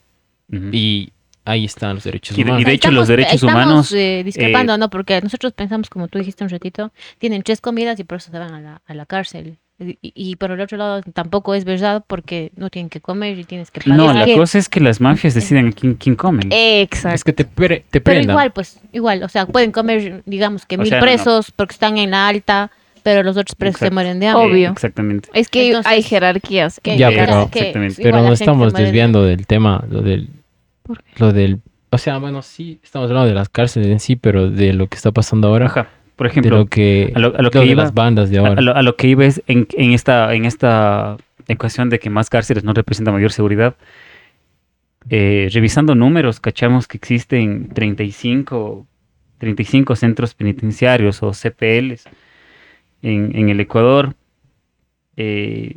Ujú. 0.53 0.69
Y 0.73 1.11
ahí 1.45 1.65
están 1.65 1.95
los 1.97 2.05
derechos 2.05 2.37
Y 2.39 2.43
de- 2.43 2.49
y 2.49 2.51
humanos. 2.53 2.67
de 2.67 2.73
hecho, 2.73 2.91
los 2.91 3.09
derechos 3.09 3.35
estamos, 3.35 3.55
humanos, 3.55 3.93
eh, 3.93 4.23
discrepando, 4.25 4.77
¿no? 4.79 4.91
Porque 4.91 5.21
nosotros 5.21 5.53
pensamos, 5.53 5.89
como 5.91 6.09
tú 6.09 6.19
dijiste 6.19 6.45
un 6.45 6.51
ratito, 6.51 6.93
tienen 7.19 7.43
tres 7.43 7.61
comidas 7.61 7.99
y 8.01 8.05
por 8.05 8.19
eso 8.19 8.31
se 8.31 8.39
van 8.39 8.55
a 8.55 8.61
la, 8.61 8.83
a 8.87 8.95
la 8.95 9.07
cárcel. 9.07 9.59
Y, 9.81 9.99
y 10.03 10.37
por 10.37 10.53
el 10.53 10.61
otro 10.61 10.79
lado 10.79 11.01
tampoco 11.13 11.53
es 11.53 11.65
verdad 11.65 12.05
porque 12.07 12.53
no 12.55 12.71
tienen 12.71 12.89
que 12.89 13.01
comer 13.01 13.37
y 13.41 13.45
tienes 13.45 13.73
que 13.73 13.81
pagar. 13.81 13.97
No, 13.99 14.13
la 14.13 14.25
cosa 14.37 14.57
es 14.57 14.69
que 14.69 14.79
las 14.79 15.01
mafias 15.01 15.35
deciden 15.35 15.73
quién, 15.73 15.95
quién 15.95 16.15
comen. 16.15 16.49
Exacto. 16.53 17.15
Es 17.17 17.25
que 17.25 17.33
te, 17.33 17.45
pre- 17.45 17.85
te 17.91 18.01
Pero 18.01 18.21
igual, 18.21 18.53
pues, 18.53 18.79
igual, 18.93 19.25
o 19.25 19.29
sea, 19.29 19.47
pueden 19.47 19.73
comer, 19.73 20.23
digamos 20.27 20.65
que 20.65 20.77
O 20.77 20.79
mil 20.79 20.89
sea, 20.89 21.01
no, 21.01 21.05
no. 21.05 21.11
presos 21.13 21.51
porque 21.51 21.73
están 21.73 21.99
en 21.99 22.13
la 22.13 22.29
alta, 22.29 22.71
pero 23.03 23.25
los 23.25 23.37
otros 23.37 23.57
presos 23.57 23.81
se 23.81 23.91
mueren 23.91 24.21
de 24.21 24.29
hambre. 24.29 24.47
Obvio. 24.47 24.71
Exactamente. 24.71 25.29
Es 25.35 25.49
que 25.49 25.67
Entonces- 25.67 25.91
hay 25.93 26.03
jerarquías. 26.05 26.79
Que- 26.81 26.97
Ya, 26.97 27.11
que- 27.11 27.17
pero- 27.17 27.51
que 27.51 27.73
Pero 28.01 28.23
no 28.23 28.33
estamos 28.33 28.73
desviando 28.73 29.25
del 29.25 29.45
tema, 29.49 29.85
lo 29.91 30.03
del, 30.03 30.29
¿Por 30.85 31.03
lo 31.19 31.33
del, 31.33 31.61
o 31.91 31.99
sea, 31.99 32.19
bueno, 32.19 32.43
sí, 32.43 32.79
estamos 32.83 33.09
hablando 33.11 33.29
de 33.29 33.35
las 33.35 33.49
cárceles 33.49 33.89
en 33.89 33.99
sí, 34.01 34.15
pero 34.17 34.51
de 34.51 34.73
lo 34.75 34.87
que 34.87 34.97
está 34.97 35.11
pasando 35.13 35.49
ahora, 35.49 35.67
Ajá. 35.67 35.89
Por 36.17 36.29
de 36.29 36.31
ejemplo, 36.31 36.59
lo 36.59 36.67
que, 36.67 37.11
a 37.15 37.19
lo- 37.19 37.29
a 37.35 37.39
lo 37.39 37.43
lo 37.45 37.51
que 37.51 37.59
de 37.59 37.67
iba- 37.67 37.83
las 37.83 37.93
bandas 37.95 38.31
de 38.31 38.39
ahora. 38.39 38.53
a 38.53 38.61
lo, 38.61 38.77
a 38.77 38.83
lo 38.83 38.95
que 38.97 39.09
iba 39.09 39.25
es 39.25 39.43
en, 39.49 39.67
en 39.77 39.91
esta, 39.93 40.33
en 40.35 40.45
esta 40.45 41.17
ecuación 41.49 41.91
de 41.91 41.99
que 41.99 42.09
más 42.11 42.31
cárceles 42.31 42.63
no 42.63 42.73
representa 42.73 43.11
mayor 43.11 43.33
seguridad. 43.33 43.75
eh, 45.11 45.49
revisando 45.53 45.95
números, 45.95 46.41
cachamos 46.41 46.87
que 46.87 46.97
existen 46.97 47.69
35, 47.75 48.87
35 49.39 49.97
centros 49.97 50.35
penitenciarios 50.35 51.23
o 51.23 51.33
CPLs 51.35 52.05
en, 53.03 53.37
en 53.37 53.49
el 53.51 53.61
Ecuador. 53.61 54.15
eh, 55.17 55.77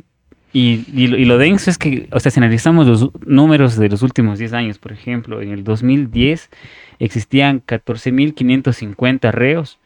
y, 0.52 0.84
y 0.94 1.08
lo, 1.08 1.18
y 1.18 1.24
lo 1.24 1.38
denso 1.38 1.70
es 1.70 1.78
que, 1.78 2.08
o 2.10 2.20
sea, 2.20 2.30
si 2.30 2.38
analizamos 2.40 2.86
los 2.86 3.10
números 3.26 3.76
de 3.76 3.88
los 3.88 4.02
últimos 4.02 4.38
10 4.38 4.52
años, 4.54 4.78
por 4.78 4.92
ejemplo, 4.92 5.42
en 5.42 5.50
el 5.50 5.64
2010 5.64 6.50
existían 6.98 7.62
14.550 7.64 9.30
reos 9.30 9.78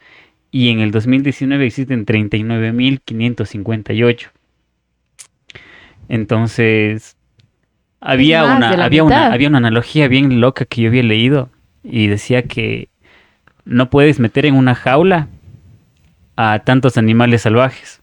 y 0.51 0.69
en 0.69 0.81
el 0.81 0.91
2019 0.91 1.67
existen 1.67 2.07
39.558. 2.07 4.31
Entonces, 6.09 7.17
había 8.01 8.45
una, 8.45 8.71
había, 8.85 9.05
una, 9.05 9.33
había 9.33 9.49
una 9.49 9.59
analogía 9.59 10.09
bien 10.09 10.41
loca 10.41 10.65
que 10.65 10.81
yo 10.83 10.89
había 10.89 11.03
leído 11.03 11.51
y 11.83 12.07
decía 12.09 12.43
que 12.43 12.89
no 13.65 13.91
puedes 13.91 14.21
meter 14.21 14.47
en 14.47 14.55
una 14.55 14.75
jaula 14.75 15.29
a 16.37 16.61
tantos 16.61 16.97
animales 16.99 17.43
salvajes. 17.43 18.01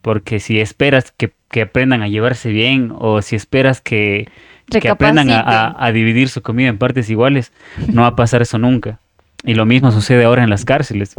Porque 0.00 0.40
si 0.40 0.60
esperas 0.60 1.12
que, 1.12 1.32
que 1.54 1.62
aprendan 1.62 2.02
a 2.02 2.08
llevarse 2.08 2.50
bien 2.50 2.92
o 2.98 3.22
si 3.22 3.36
esperas 3.36 3.80
que, 3.80 4.26
que 4.68 4.88
aprendan 4.88 5.30
a, 5.30 5.38
a- 5.40 5.86
a 5.86 5.92
dividir 5.92 6.28
su 6.28 6.42
comida 6.42 6.66
en 6.68 6.78
partes 6.78 7.08
iguales, 7.10 7.52
no 7.92 8.02
va 8.02 8.08
a 8.08 8.16
pasar 8.16 8.42
eso 8.42 8.58
nunca. 8.58 8.98
Y 9.44 9.54
lo 9.54 9.64
mismo 9.64 9.92
sucede 9.92 10.24
ahora 10.24 10.42
en 10.42 10.50
las 10.50 10.64
cárceles. 10.64 11.14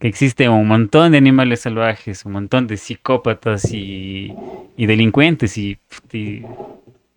Que 0.00 0.08
existe 0.08 0.48
un 0.48 0.66
montón 0.66 1.12
de 1.12 1.18
animales 1.18 1.60
salvajes, 1.60 2.24
un 2.24 2.32
montón 2.32 2.66
de 2.66 2.78
psicópatas 2.78 3.72
y, 3.72 4.32
y 4.76 4.86
delincuentes 4.86 5.56
y, 5.56 5.78
y, 6.12 6.42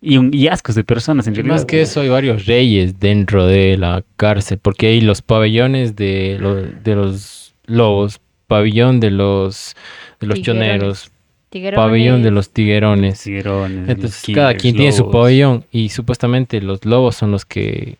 y 0.00 0.16
un- 0.16 0.32
y 0.32 0.46
ascos 0.46 0.76
de 0.76 0.84
personas 0.84 1.26
en 1.26 1.32
Y 1.32 1.36
realidad. 1.38 1.54
más 1.56 1.64
que 1.64 1.82
eso, 1.82 2.02
hay 2.02 2.08
varios 2.08 2.46
reyes 2.46 3.00
dentro 3.00 3.46
de 3.46 3.76
la 3.76 4.04
cárcel, 4.16 4.58
porque 4.62 4.86
hay 4.86 5.00
los 5.00 5.22
pabellones 5.22 5.96
de, 5.96 6.36
lo- 6.38 6.54
de 6.62 6.94
los 6.94 7.54
lobos, 7.66 8.20
pabellón 8.46 9.00
de 9.00 9.10
los, 9.10 9.74
de 10.20 10.26
los 10.28 10.40
choneros, 10.40 11.10
Tiguerones, 11.54 11.86
pabellón 11.86 12.22
de 12.24 12.30
los 12.32 12.50
tiguerones. 12.50 13.22
Tiguerones, 13.22 13.88
Entonces, 13.88 14.28
los 14.28 14.34
cada 14.34 14.54
quien 14.54 14.74
tiene 14.74 14.90
su 14.92 15.08
pabellón 15.10 15.64
y 15.70 15.88
supuestamente 15.90 16.60
los 16.60 16.84
lobos 16.84 17.14
son 17.14 17.30
los 17.30 17.44
que... 17.44 17.96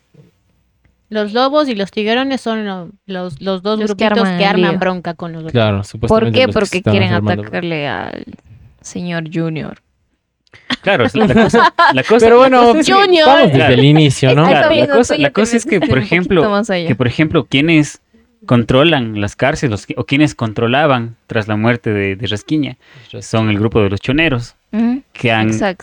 Los 1.09 1.33
lobos 1.33 1.69
y 1.69 1.77
los 1.77 1.93
tiguerones 1.93 2.41
son 2.41 2.67
lo- 2.67 2.89
los, 3.07 3.41
los 3.41 3.63
dos 3.63 3.79
Los 3.79 3.95
que 3.95 4.05
grupitos 4.07 4.25
arman 4.27 4.39
que 4.39 4.45
arman 4.47 4.79
bronca 4.81 5.15
con 5.15 5.33
los. 5.33 5.53
Claro, 5.53 5.77
¿Por 5.79 5.85
supuestamente 5.87 6.39
qué? 6.41 6.47
los 6.47 6.55
que 6.55 6.81
Porque 6.81 6.83
quieren 6.83 7.13
atacarle 7.13 7.87
al 7.87 8.25
señor 8.81 9.25
Junior. 9.33 9.79
Claro, 10.83 11.05
la 11.15 11.35
cosa, 11.35 11.73
la 11.93 12.03
cosa- 12.03 12.27
Pero 12.27 12.31
la 12.31 12.37
bueno, 12.41 12.63
cosa 12.65 12.81
es 12.81 12.87
que- 12.87 12.93
Junior. 12.93 13.27
vamos 13.27 13.43
desde 13.45 13.57
Claro. 13.59 13.75
el 13.75 13.85
inicio, 13.85 14.35
¿no? 14.35 14.47
Claro, 14.49 14.75
la 14.75 14.87
cosa, 14.89 15.17
la 15.19 15.31
cosa 15.31 15.57
es 15.57 15.65
que, 15.65 15.81
por 15.81 15.99
ejemplo, 15.99 16.63
que 16.67 16.95
por 16.97 17.07
ejemplo, 17.07 17.45
quienes 17.45 18.01
controlan 18.47 19.21
las 19.21 19.37
cárceles 19.37 19.87
o 19.97 20.05
quienes 20.05 20.35
controlaban 20.35 21.17
tras 21.27 21.49
la 21.49 21.57
muerte 21.57 21.91
de, 21.93 22.17
de 22.17 22.27
Rasquiña 22.27 22.77
son 23.21 23.49
el 23.51 23.59
grupo 23.59 23.81
de 23.83 23.91
los 23.91 24.01
choneros 24.01 24.57
que 25.13 25.31
han, 25.31 25.53
se 25.53 25.77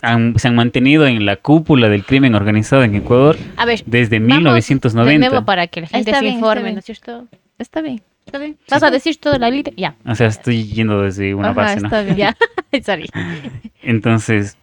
han 0.48 0.54
mantenido 0.54 1.06
en 1.06 1.24
la 1.24 1.36
cúpula 1.36 1.88
del 1.88 2.04
crimen 2.04 2.34
organizado 2.34 2.82
en 2.84 2.94
Ecuador 2.94 3.38
A 3.56 3.64
ver, 3.64 3.82
desde 3.86 4.18
vamos 4.18 4.36
1990. 4.36 5.12
de 5.12 5.30
nuevo 5.30 5.46
para 5.46 5.66
que 5.66 5.80
la 5.80 5.86
gente 5.86 6.10
Está 6.10 6.18
se 6.18 6.24
bien, 6.24 6.34
está 6.34 6.38
informe, 6.46 6.62
bien. 6.64 6.74
¿no 6.74 6.78
es 6.80 6.84
cierto? 6.84 7.26
Está 7.58 7.80
bien. 7.80 8.02
¿Está 8.26 8.38
bien? 8.38 8.56
¿Vas 8.70 8.82
a 8.82 8.90
decir 8.90 9.16
toda 9.16 9.38
la 9.38 9.50
lista? 9.50 9.70
Ya. 9.76 9.94
O 10.06 10.14
sea, 10.14 10.26
estoy 10.26 10.64
yendo 10.64 11.02
desde 11.02 11.34
una 11.34 11.50
Ajá, 11.50 11.60
base, 11.62 11.80
¿no? 11.80 11.86
está 11.86 12.02
bien. 12.02 12.16
Ya. 12.16 12.36
Sorry. 12.84 13.08
Entonces, 13.82 14.56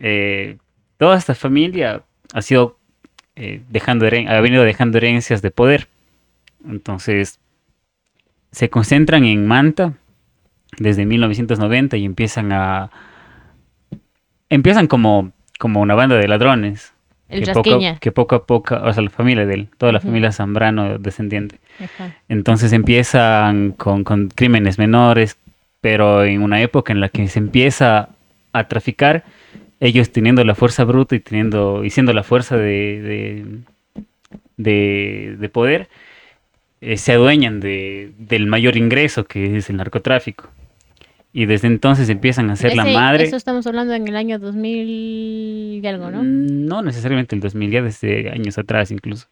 eh, 0.00 0.56
toda 0.98 1.16
esta 1.16 1.34
familia 1.34 2.02
ha 2.32 2.42
sido 2.42 2.78
eh, 3.36 3.60
dejando 3.68 4.06
ha 4.06 4.40
venido 4.40 4.64
dejando 4.64 4.98
herencias 4.98 5.42
de 5.42 5.50
poder. 5.50 5.88
Entonces, 6.68 7.38
se 8.52 8.70
concentran 8.70 9.24
en 9.24 9.46
Manta 9.46 9.94
desde 10.78 11.06
1990 11.06 11.96
y 11.96 12.04
empiezan 12.04 12.52
a 12.52 12.90
empiezan 14.48 14.86
como 14.86 15.32
como 15.58 15.80
una 15.80 15.94
banda 15.94 16.16
de 16.16 16.28
ladrones 16.28 16.92
El 17.28 17.44
que 17.44 17.52
poco, 17.52 17.70
que 18.00 18.12
poco 18.12 18.34
a 18.36 18.46
poco, 18.46 18.76
o 18.76 18.92
sea, 18.92 19.02
la 19.02 19.10
familia 19.10 19.46
de 19.46 19.54
él, 19.54 19.68
toda 19.78 19.90
la 19.90 20.00
familia 20.00 20.30
Zambrano 20.32 20.98
descendiente. 20.98 21.58
Ajá. 21.82 22.14
Entonces 22.28 22.72
empiezan 22.72 23.72
con, 23.72 24.04
con 24.04 24.28
crímenes 24.28 24.78
menores, 24.78 25.36
pero 25.80 26.24
en 26.24 26.42
una 26.42 26.60
época 26.60 26.92
en 26.92 27.00
la 27.00 27.08
que 27.08 27.26
se 27.28 27.38
empieza 27.38 28.10
a 28.52 28.64
traficar, 28.68 29.24
ellos 29.80 30.10
teniendo 30.12 30.44
la 30.44 30.54
fuerza 30.54 30.84
bruta 30.84 31.16
y 31.16 31.20
teniendo 31.20 31.84
y 31.84 31.90
siendo 31.90 32.12
la 32.12 32.22
fuerza 32.22 32.56
de, 32.56 33.00
de, 33.02 34.02
de- 34.56 35.36
de 35.38 35.48
poder, 35.48 35.88
eh, 36.80 36.96
se 36.96 37.12
adueñan 37.12 37.60
de, 37.60 38.12
del 38.18 38.46
mayor 38.46 38.76
ingreso 38.76 39.24
que 39.24 39.56
es 39.56 39.70
el 39.70 39.76
narcotráfico. 39.76 40.50
Y 41.32 41.44
desde 41.44 41.66
entonces 41.66 42.08
empiezan 42.08 42.48
a 42.50 42.56
ser 42.56 42.74
la 42.74 42.84
Ese- 42.84 42.94
madre. 42.94 43.24
Eso 43.24 43.36
estamos 43.36 43.66
hablando 43.66 43.92
en 43.92 44.08
el 44.08 44.16
año 44.16 44.38
2000 44.38 44.88
y 44.88 45.86
algo, 45.86 46.10
¿no? 46.10 46.22
Mm, 46.22 46.64
No 46.66 46.80
necesariamente 46.82 47.34
el 47.34 47.42
2000, 47.42 47.70
ya 47.70 47.82
desde 47.82 48.30
años 48.30 48.56
atrás 48.56 48.90
incluso. 48.90 49.26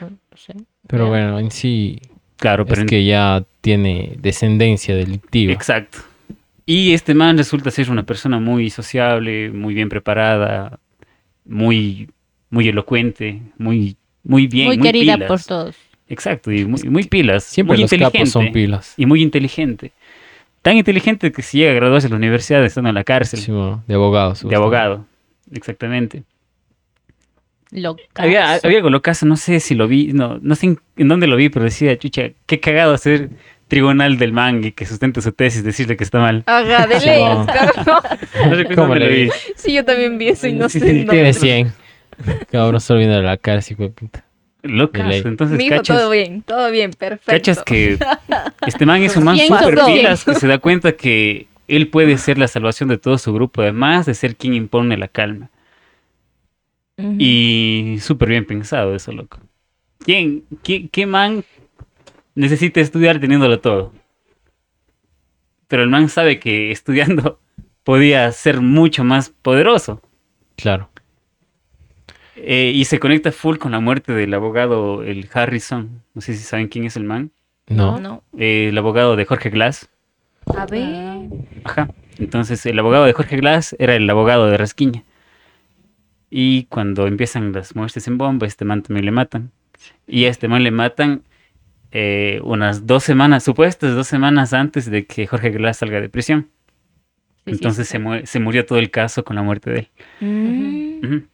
No, 0.00 0.08
no 0.10 0.36
sé. 0.36 0.54
Pero 0.86 1.04
Ya. 1.04 1.08
bueno, 1.10 1.38
en 1.38 1.50
sí 1.50 2.00
Claro, 2.36 2.64
pero 2.64 2.76
es 2.76 2.80
en- 2.82 2.86
que 2.86 3.04
ya 3.04 3.44
tiene 3.60 4.16
descendencia 4.20 4.96
delictiva. 4.96 5.52
Exacto. 5.52 5.98
Y 6.64 6.94
este 6.94 7.12
man 7.14 7.36
resulta 7.36 7.70
ser 7.70 7.90
una 7.90 8.04
persona 8.04 8.38
muy 8.40 8.70
sociable, 8.70 9.50
muy 9.50 9.74
bien 9.74 9.90
preparada, 9.90 10.78
muy, 11.44 12.08
muy 12.48 12.68
elocuente, 12.68 13.42
muy, 13.58 13.96
muy 14.22 14.46
bien, 14.46 14.68
Muy 14.68 14.78
muy, 14.78 14.86
querida 14.86 15.14
pilas. 15.14 15.28
por 15.28 15.42
todos. 15.42 15.76
Exacto, 16.10 16.52
y 16.52 16.64
muy, 16.66 16.82
muy 16.82 17.04
pilas. 17.04 17.44
Siempre 17.44 17.76
muy 17.78 17.82
los 17.82 17.90
capos 18.12 18.28
son 18.30 18.52
pilas. 18.52 18.92
Y 18.98 19.06
muy 19.06 19.22
inteligente. 19.22 19.92
Tan 20.60 20.76
inteligente 20.76 21.32
que 21.32 21.40
si 21.40 21.58
llega 21.58 21.70
a 21.70 21.74
graduarse 21.74 22.08
en 22.08 22.10
la 22.10 22.16
universidad 22.18 22.62
estando 22.64 22.90
en 22.90 22.94
la 22.96 23.04
cárcel, 23.04 23.40
Sí, 23.40 23.50
bueno, 23.50 23.82
de 23.86 23.94
abogados. 23.94 24.46
de 24.46 24.54
abogado. 24.54 25.06
Exactamente. 25.52 26.24
Loca. 27.70 28.02
Había, 28.16 28.54
había 28.62 28.78
algo 28.78 28.90
locazo, 28.90 29.24
no 29.26 29.36
sé 29.36 29.60
si 29.60 29.74
lo 29.76 29.86
vi, 29.86 30.12
no, 30.12 30.38
no 30.42 30.54
sé 30.56 30.66
en, 30.66 30.80
en 30.96 31.08
dónde 31.08 31.28
lo 31.28 31.36
vi, 31.36 31.48
pero 31.48 31.64
decía, 31.64 31.96
chucha, 31.96 32.30
qué 32.46 32.58
cagado 32.58 32.92
hacer 32.92 33.30
tribunal 33.68 34.18
del 34.18 34.32
man 34.32 34.64
y 34.64 34.72
que 34.72 34.84
sustente 34.84 35.22
su 35.22 35.30
tesis, 35.30 35.62
decirle 35.62 35.96
que 35.96 36.02
está 36.02 36.18
mal. 36.18 36.42
Ajá, 36.46 36.86
de 36.88 36.98
Sí, 37.00 37.06
ley, 37.06 37.22
no. 37.22 37.44
No 37.46 38.54
recuerdo 38.56 38.82
¿Cómo 38.82 38.94
le 38.96 39.04
lo 39.06 39.10
vi? 39.14 39.24
vi. 39.26 39.30
Sí, 39.54 39.72
yo 39.72 39.84
también 39.84 40.18
vi 40.18 40.28
eso 40.30 40.48
y 40.48 40.54
no 40.54 40.68
Sí, 40.68 40.80
sé. 40.80 40.90
sí. 41.02 41.06
Tiene 41.08 41.32
100. 41.32 41.72
Cabrón, 42.50 42.80
solo 42.80 42.98
viendo 42.98 43.22
la 43.22 43.36
cara, 43.36 43.60
de 43.60 43.88
puta. 43.88 44.24
Locas, 44.62 45.24
entonces 45.24 45.58
cachas, 45.68 45.98
todo 45.98 46.10
bien, 46.10 46.42
todo 46.42 46.70
bien, 46.70 46.92
perfecto. 46.92 47.32
cachas 47.32 47.62
que 47.62 47.98
este 48.66 48.84
man 48.84 49.02
es 49.02 49.16
un 49.16 49.24
man 49.24 49.38
súper 49.38 49.78
pilas 49.86 50.24
que 50.24 50.34
se 50.34 50.46
da 50.46 50.58
cuenta 50.58 50.92
que 50.92 51.46
él 51.66 51.88
puede 51.88 52.18
ser 52.18 52.36
la 52.36 52.48
salvación 52.48 52.88
de 52.88 52.98
todo 52.98 53.16
su 53.16 53.32
grupo, 53.32 53.62
además 53.62 54.06
de 54.06 54.14
ser 54.14 54.36
quien 54.36 54.54
impone 54.54 54.96
la 54.96 55.08
calma. 55.08 55.50
Y 57.18 57.96
súper 58.00 58.28
bien 58.28 58.44
pensado 58.44 58.94
eso, 58.94 59.10
loco. 59.12 59.38
¿Quién, 60.00 60.44
qué, 60.62 60.88
qué 60.88 61.06
man 61.06 61.44
necesita 62.34 62.80
estudiar 62.80 63.20
teniéndolo 63.20 63.60
todo? 63.60 63.94
Pero 65.66 65.82
el 65.82 65.88
man 65.88 66.10
sabe 66.10 66.38
que 66.38 66.70
estudiando 66.72 67.40
podía 67.84 68.30
ser 68.32 68.60
mucho 68.60 69.02
más 69.02 69.30
poderoso. 69.30 70.02
Claro. 70.56 70.89
Eh, 72.42 72.72
y 72.74 72.84
se 72.86 72.98
conecta 72.98 73.32
full 73.32 73.56
con 73.58 73.72
la 73.72 73.80
muerte 73.80 74.12
del 74.12 74.32
abogado, 74.34 75.02
el 75.02 75.28
Harrison. 75.32 76.02
No 76.14 76.20
sé 76.20 76.34
si 76.34 76.42
saben 76.42 76.68
quién 76.68 76.84
es 76.84 76.96
el 76.96 77.04
man. 77.04 77.30
No. 77.68 78.00
No. 78.00 78.22
Eh, 78.38 78.68
el 78.70 78.78
abogado 78.78 79.16
de 79.16 79.24
Jorge 79.24 79.50
Glass. 79.50 79.88
A 80.56 80.66
ver. 80.66 81.28
Ajá. 81.64 81.88
Entonces, 82.18 82.64
el 82.66 82.78
abogado 82.78 83.04
de 83.04 83.12
Jorge 83.12 83.36
Glass 83.36 83.76
era 83.78 83.94
el 83.94 84.08
abogado 84.10 84.46
de 84.50 84.56
Rasquiña. 84.56 85.04
Y 86.30 86.64
cuando 86.64 87.06
empiezan 87.06 87.52
las 87.52 87.74
muertes 87.76 88.06
en 88.08 88.18
bomba, 88.18 88.46
este 88.46 88.64
man 88.64 88.82
también 88.82 89.04
le 89.04 89.10
matan. 89.12 89.50
Y 90.06 90.24
a 90.24 90.28
este 90.30 90.48
man 90.48 90.62
le 90.62 90.70
matan 90.70 91.22
eh, 91.92 92.40
unas 92.44 92.86
dos 92.86 93.02
semanas, 93.04 93.42
supuestas 93.44 93.94
dos 93.94 94.06
semanas 94.06 94.52
antes 94.52 94.90
de 94.90 95.06
que 95.06 95.26
Jorge 95.26 95.50
Glass 95.50 95.78
salga 95.78 96.00
de 96.00 96.08
prisión. 96.08 96.48
Sí, 97.46 97.52
Entonces 97.52 97.86
sí. 97.88 97.92
se, 97.92 97.98
mu- 97.98 98.20
se 98.24 98.38
murió 98.38 98.64
todo 98.66 98.78
el 98.78 98.90
caso 98.90 99.24
con 99.24 99.36
la 99.36 99.42
muerte 99.42 99.70
de 99.70 99.78
él. 99.80 101.00
Mm. 101.02 101.24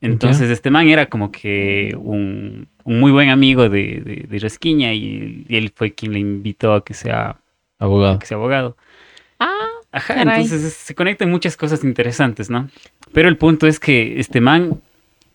Entonces, 0.00 0.50
este 0.50 0.70
man 0.70 0.88
era 0.88 1.06
como 1.06 1.32
que 1.32 1.94
un, 1.98 2.68
un 2.84 3.00
muy 3.00 3.10
buen 3.12 3.30
amigo 3.30 3.68
de, 3.68 4.00
de, 4.04 4.26
de 4.28 4.38
Rasquiña 4.38 4.92
y, 4.92 5.44
y 5.48 5.56
él 5.56 5.72
fue 5.74 5.94
quien 5.94 6.12
le 6.12 6.18
invitó 6.18 6.74
a 6.74 6.84
que 6.84 6.94
sea, 6.94 7.38
Abogado. 7.78 8.18
que 8.18 8.26
sea 8.26 8.36
abogado. 8.36 8.76
Ah, 9.40 9.66
Ajá, 9.92 10.14
Caray. 10.14 10.42
entonces 10.42 10.62
es- 10.64 10.74
se 10.74 10.94
conectan 10.94 11.30
muchas 11.30 11.56
cosas 11.56 11.82
interesantes, 11.84 12.50
¿no? 12.50 12.68
Pero 13.12 13.28
el 13.28 13.36
punto 13.38 13.66
es 13.66 13.80
que 13.80 14.20
este 14.20 14.40
man 14.40 14.80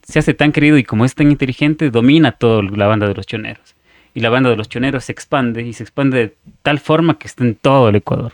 se 0.03 0.19
hace 0.19 0.33
tan 0.33 0.51
querido 0.51 0.77
y 0.77 0.83
como 0.83 1.05
es 1.05 1.15
tan 1.15 1.31
inteligente, 1.31 1.89
domina 1.89 2.31
toda 2.31 2.61
la 2.63 2.87
banda 2.87 3.07
de 3.07 3.15
los 3.15 3.25
choneros. 3.25 3.75
Y 4.13 4.19
la 4.19 4.29
banda 4.29 4.49
de 4.49 4.57
los 4.57 4.69
choneros 4.69 5.05
se 5.05 5.11
expande 5.11 5.63
y 5.63 5.73
se 5.73 5.83
expande 5.83 6.17
de 6.17 6.35
tal 6.63 6.79
forma 6.79 7.17
que 7.17 7.27
está 7.27 7.43
en 7.43 7.55
todo 7.55 7.89
el 7.89 7.95
Ecuador. 7.95 8.33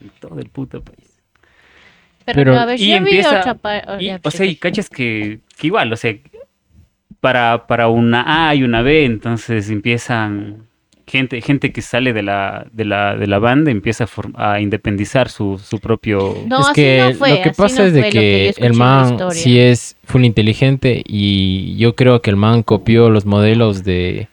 En 0.00 0.10
todo 0.20 0.38
el 0.40 0.48
puto 0.48 0.82
país. 0.82 1.13
Pero, 2.24 2.36
Pero- 2.38 2.54
no, 2.54 2.60
a 2.60 2.66
ver, 2.66 2.80
y 2.80 2.86
yo 2.88 2.92
vi 2.92 2.96
empieza- 2.96 3.40
otra 3.40 3.54
parte. 3.54 4.04
Y, 4.04 4.10
o 4.22 4.30
sea, 4.30 4.46
y 4.46 4.56
cachas 4.56 4.88
que, 4.88 5.40
que 5.58 5.66
igual, 5.66 5.92
o 5.92 5.96
sea, 5.96 6.14
para, 7.20 7.66
para 7.66 7.88
una 7.88 8.48
A 8.48 8.54
y 8.54 8.62
una 8.62 8.82
B, 8.82 9.04
entonces 9.04 9.70
empiezan 9.70 10.66
gente, 11.06 11.40
gente 11.42 11.72
que 11.72 11.82
sale 11.82 12.12
de 12.12 12.22
la, 12.22 12.66
de 12.72 12.84
la, 12.84 13.16
de 13.16 13.26
la 13.26 13.38
banda, 13.38 13.70
empieza 13.70 14.04
a, 14.04 14.06
form- 14.06 14.34
a 14.36 14.60
independizar 14.60 15.28
su, 15.28 15.58
su 15.58 15.78
propio... 15.80 16.36
No, 16.46 16.60
es 16.60 16.66
así 16.66 16.74
que 16.74 16.98
no 17.10 17.14
fue, 17.18 17.30
lo 17.30 17.42
que 17.42 17.50
pasa 17.50 17.80
no 17.82 17.84
es 17.88 17.92
de 17.92 18.08
que 18.10 18.54
el 18.56 18.72
man 18.74 19.18
sí 19.32 19.58
es 19.58 19.96
full 20.04 20.24
inteligente 20.24 21.02
y 21.06 21.76
yo 21.76 21.94
creo 21.94 22.20
que 22.22 22.30
el 22.30 22.36
man 22.36 22.62
copió 22.62 23.10
los 23.10 23.26
modelos 23.26 23.84
de, 23.84 24.28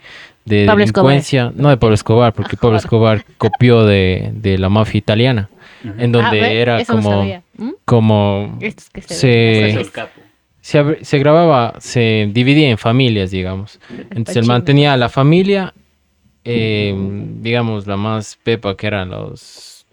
de 0.59 0.65
Pablo 0.65 0.83
Escobar. 0.83 1.07
delincuencia, 1.11 1.51
no 1.55 1.69
de 1.69 1.77
Pablo 1.77 1.95
Escobar, 1.95 2.33
porque 2.33 2.57
Pablo 2.57 2.77
Escobar 2.77 3.23
copió 3.37 3.85
de, 3.85 4.31
de 4.33 4.57
la 4.57 4.69
mafia 4.69 4.97
italiana, 4.99 5.49
en 5.97 6.11
donde 6.11 6.41
Ah, 6.41 6.51
era 6.51 6.85
como. 6.85 7.23
¿Mm? 7.57 7.69
como 7.85 8.57
Estos 8.61 8.89
que 8.89 9.01
se 9.01 9.85
se- 11.03 11.17
grababa, 11.19 11.75
se 11.79 12.29
dividía 12.31 12.69
en 12.69 12.77
familias, 12.77 13.31
digamos. 13.31 13.79
Entonces 14.11 14.37
el 14.37 14.45
man 14.45 14.61
Pachino. 14.61 14.65
tenía 14.65 14.97
la 14.97 15.09
familia, 15.09 15.73
eh, 16.43 16.95
digamos, 17.41 17.87
la 17.87 17.97
más 17.97 18.37
pepa 18.43 18.75
que 18.77 18.87
eran 18.87 19.09
los... 19.09 19.85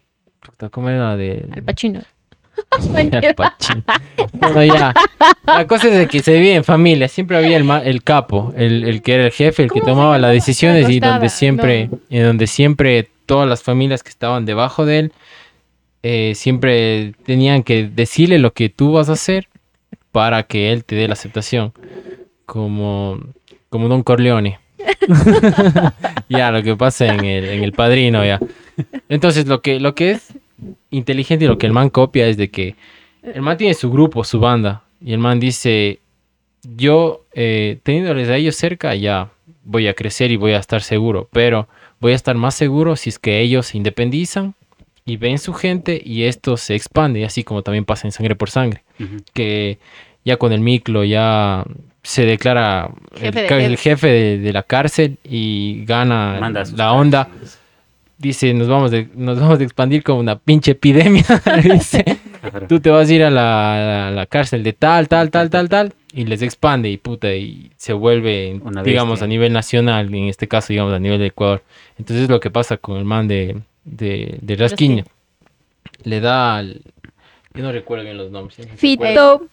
¿Cómo 0.70 0.88
era 0.90 1.16
de...? 1.16 1.46
Al 1.52 1.62
Pachino. 1.62 1.98
Al 2.00 2.04
Pacino. 2.04 2.17
Bueno, 4.52 4.64
ya. 4.74 4.94
La 5.46 5.66
cosa 5.66 5.88
es 5.88 5.94
de 5.94 6.06
que 6.06 6.20
se 6.20 6.32
vivía 6.34 6.56
en 6.56 6.64
familia. 6.64 7.08
Siempre 7.08 7.36
había 7.36 7.56
el, 7.56 7.64
ma- 7.64 7.82
el 7.82 8.02
capo, 8.02 8.52
el, 8.56 8.84
el 8.84 9.02
que 9.02 9.14
era 9.14 9.24
el 9.24 9.32
jefe, 9.32 9.64
el 9.64 9.68
que 9.70 9.80
¿Cómo 9.80 9.92
se 9.92 9.92
tomaba 9.92 10.18
las 10.18 10.32
decisiones 10.32 10.88
y 10.90 11.00
donde 11.00 11.28
siempre, 11.28 11.90
y 12.08 12.18
donde 12.18 12.46
siempre 12.46 13.08
todas 13.26 13.48
las 13.48 13.62
familias 13.62 14.02
que 14.02 14.10
estaban 14.10 14.44
debajo 14.46 14.86
de 14.86 14.98
él 15.00 15.12
eh, 16.02 16.32
siempre 16.34 17.14
tenían 17.24 17.62
que 17.62 17.88
decirle 17.88 18.38
lo 18.38 18.52
que 18.52 18.68
tú 18.68 18.92
vas 18.92 19.08
a 19.08 19.12
hacer 19.12 19.48
para 20.12 20.44
que 20.44 20.72
él 20.72 20.84
te 20.84 20.94
dé 20.96 21.08
la 21.08 21.14
aceptación. 21.14 21.72
Como, 22.46 23.18
como 23.68 23.88
Don 23.88 24.02
Corleone. 24.02 24.58
ya, 26.28 26.50
lo 26.50 26.62
que 26.62 26.76
pasa 26.76 27.06
en 27.06 27.24
el, 27.24 27.44
en 27.46 27.62
el 27.64 27.72
padrino, 27.72 28.24
ya. 28.24 28.40
Entonces, 29.08 29.46
lo 29.46 29.60
que, 29.60 29.80
lo 29.80 29.94
que 29.94 30.12
es 30.12 30.28
inteligente 30.90 31.44
y 31.44 31.48
lo 31.48 31.58
que 31.58 31.66
el 31.66 31.72
man 31.72 31.90
copia 31.90 32.26
es 32.26 32.36
de 32.36 32.50
que 32.50 32.74
el 33.22 33.42
man 33.42 33.56
tiene 33.56 33.74
su 33.74 33.90
grupo, 33.90 34.24
su 34.24 34.40
banda, 34.40 34.82
y 35.04 35.12
el 35.12 35.18
man 35.18 35.38
dice, 35.40 36.00
yo 36.62 37.24
eh, 37.32 37.78
teniéndoles 37.82 38.28
a 38.28 38.36
ellos 38.36 38.56
cerca 38.56 38.94
ya 38.94 39.30
voy 39.64 39.86
a 39.88 39.94
crecer 39.94 40.30
y 40.30 40.36
voy 40.36 40.52
a 40.52 40.58
estar 40.58 40.82
seguro, 40.82 41.28
pero 41.32 41.68
voy 42.00 42.12
a 42.12 42.16
estar 42.16 42.36
más 42.36 42.54
seguro 42.54 42.96
si 42.96 43.10
es 43.10 43.18
que 43.18 43.40
ellos 43.40 43.66
se 43.66 43.76
independizan 43.76 44.54
y 45.04 45.16
ven 45.16 45.38
su 45.38 45.52
gente 45.54 46.00
y 46.04 46.24
esto 46.24 46.56
se 46.56 46.74
expande, 46.74 47.24
así 47.24 47.44
como 47.44 47.62
también 47.62 47.84
pasa 47.84 48.06
en 48.06 48.12
Sangre 48.12 48.34
por 48.34 48.50
Sangre, 48.50 48.82
que 49.34 49.78
ya 50.24 50.36
con 50.36 50.52
el 50.52 50.60
miclo 50.60 51.04
ya 51.04 51.64
se 52.02 52.24
declara 52.24 52.90
el, 53.14 53.20
Jefe 53.20 53.40
de 53.42 53.46
ca- 53.46 53.56
el 53.56 53.76
jefes. 53.76 53.80
jefe 53.82 54.06
de, 54.08 54.38
de 54.38 54.52
la 54.52 54.62
cárcel 54.62 55.18
y 55.24 55.84
gana 55.84 56.38
la 56.76 56.92
onda 56.92 57.24
cárceles. 57.26 57.58
Dice, 58.18 58.52
nos 58.52 58.68
vamos, 58.68 58.90
de, 58.90 59.08
nos 59.14 59.38
vamos 59.40 59.60
a 59.60 59.62
expandir 59.62 60.02
como 60.02 60.20
una 60.20 60.38
pinche 60.38 60.72
epidemia. 60.72 61.24
dice, 61.62 62.04
Claro. 62.40 62.66
tú 62.68 62.78
te 62.80 62.90
vas 62.90 63.08
a 63.08 63.12
ir 63.14 63.24
a 63.24 63.30
la, 63.30 64.08
a 64.08 64.10
la 64.10 64.26
cárcel 64.26 64.62
de 64.62 64.72
tal, 64.72 65.08
tal, 65.08 65.30
tal, 65.30 65.50
tal, 65.50 65.68
tal. 65.68 65.92
y 66.12 66.24
les 66.24 66.42
expande 66.42 66.88
y 66.88 66.96
puta, 66.96 67.34
y 67.34 67.70
se 67.76 67.92
vuelve, 67.92 68.60
Una 68.62 68.82
digamos, 68.82 69.22
a 69.22 69.26
nivel 69.26 69.52
nacional, 69.52 70.14
en 70.14 70.28
este 70.28 70.46
caso, 70.46 70.68
digamos, 70.72 70.92
a 70.94 70.98
nivel 71.00 71.18
de 71.18 71.26
Ecuador. 71.26 71.62
Entonces 71.98 72.24
es 72.24 72.30
lo 72.30 72.38
que 72.40 72.50
pasa 72.50 72.76
con 72.76 72.96
el 72.96 73.04
man 73.04 73.26
de, 73.28 73.56
de, 73.84 74.38
de 74.40 74.56
Rasquiña. 74.56 75.04
Le 76.04 76.20
da 76.20 76.58
al... 76.58 76.82
Yo 77.54 77.62
no 77.64 77.72
recuerdo 77.72 78.04
bien 78.04 78.16
los 78.16 78.30
nombres. 78.30 78.56
¿sí? 78.56 78.62
Fito. 78.76 79.46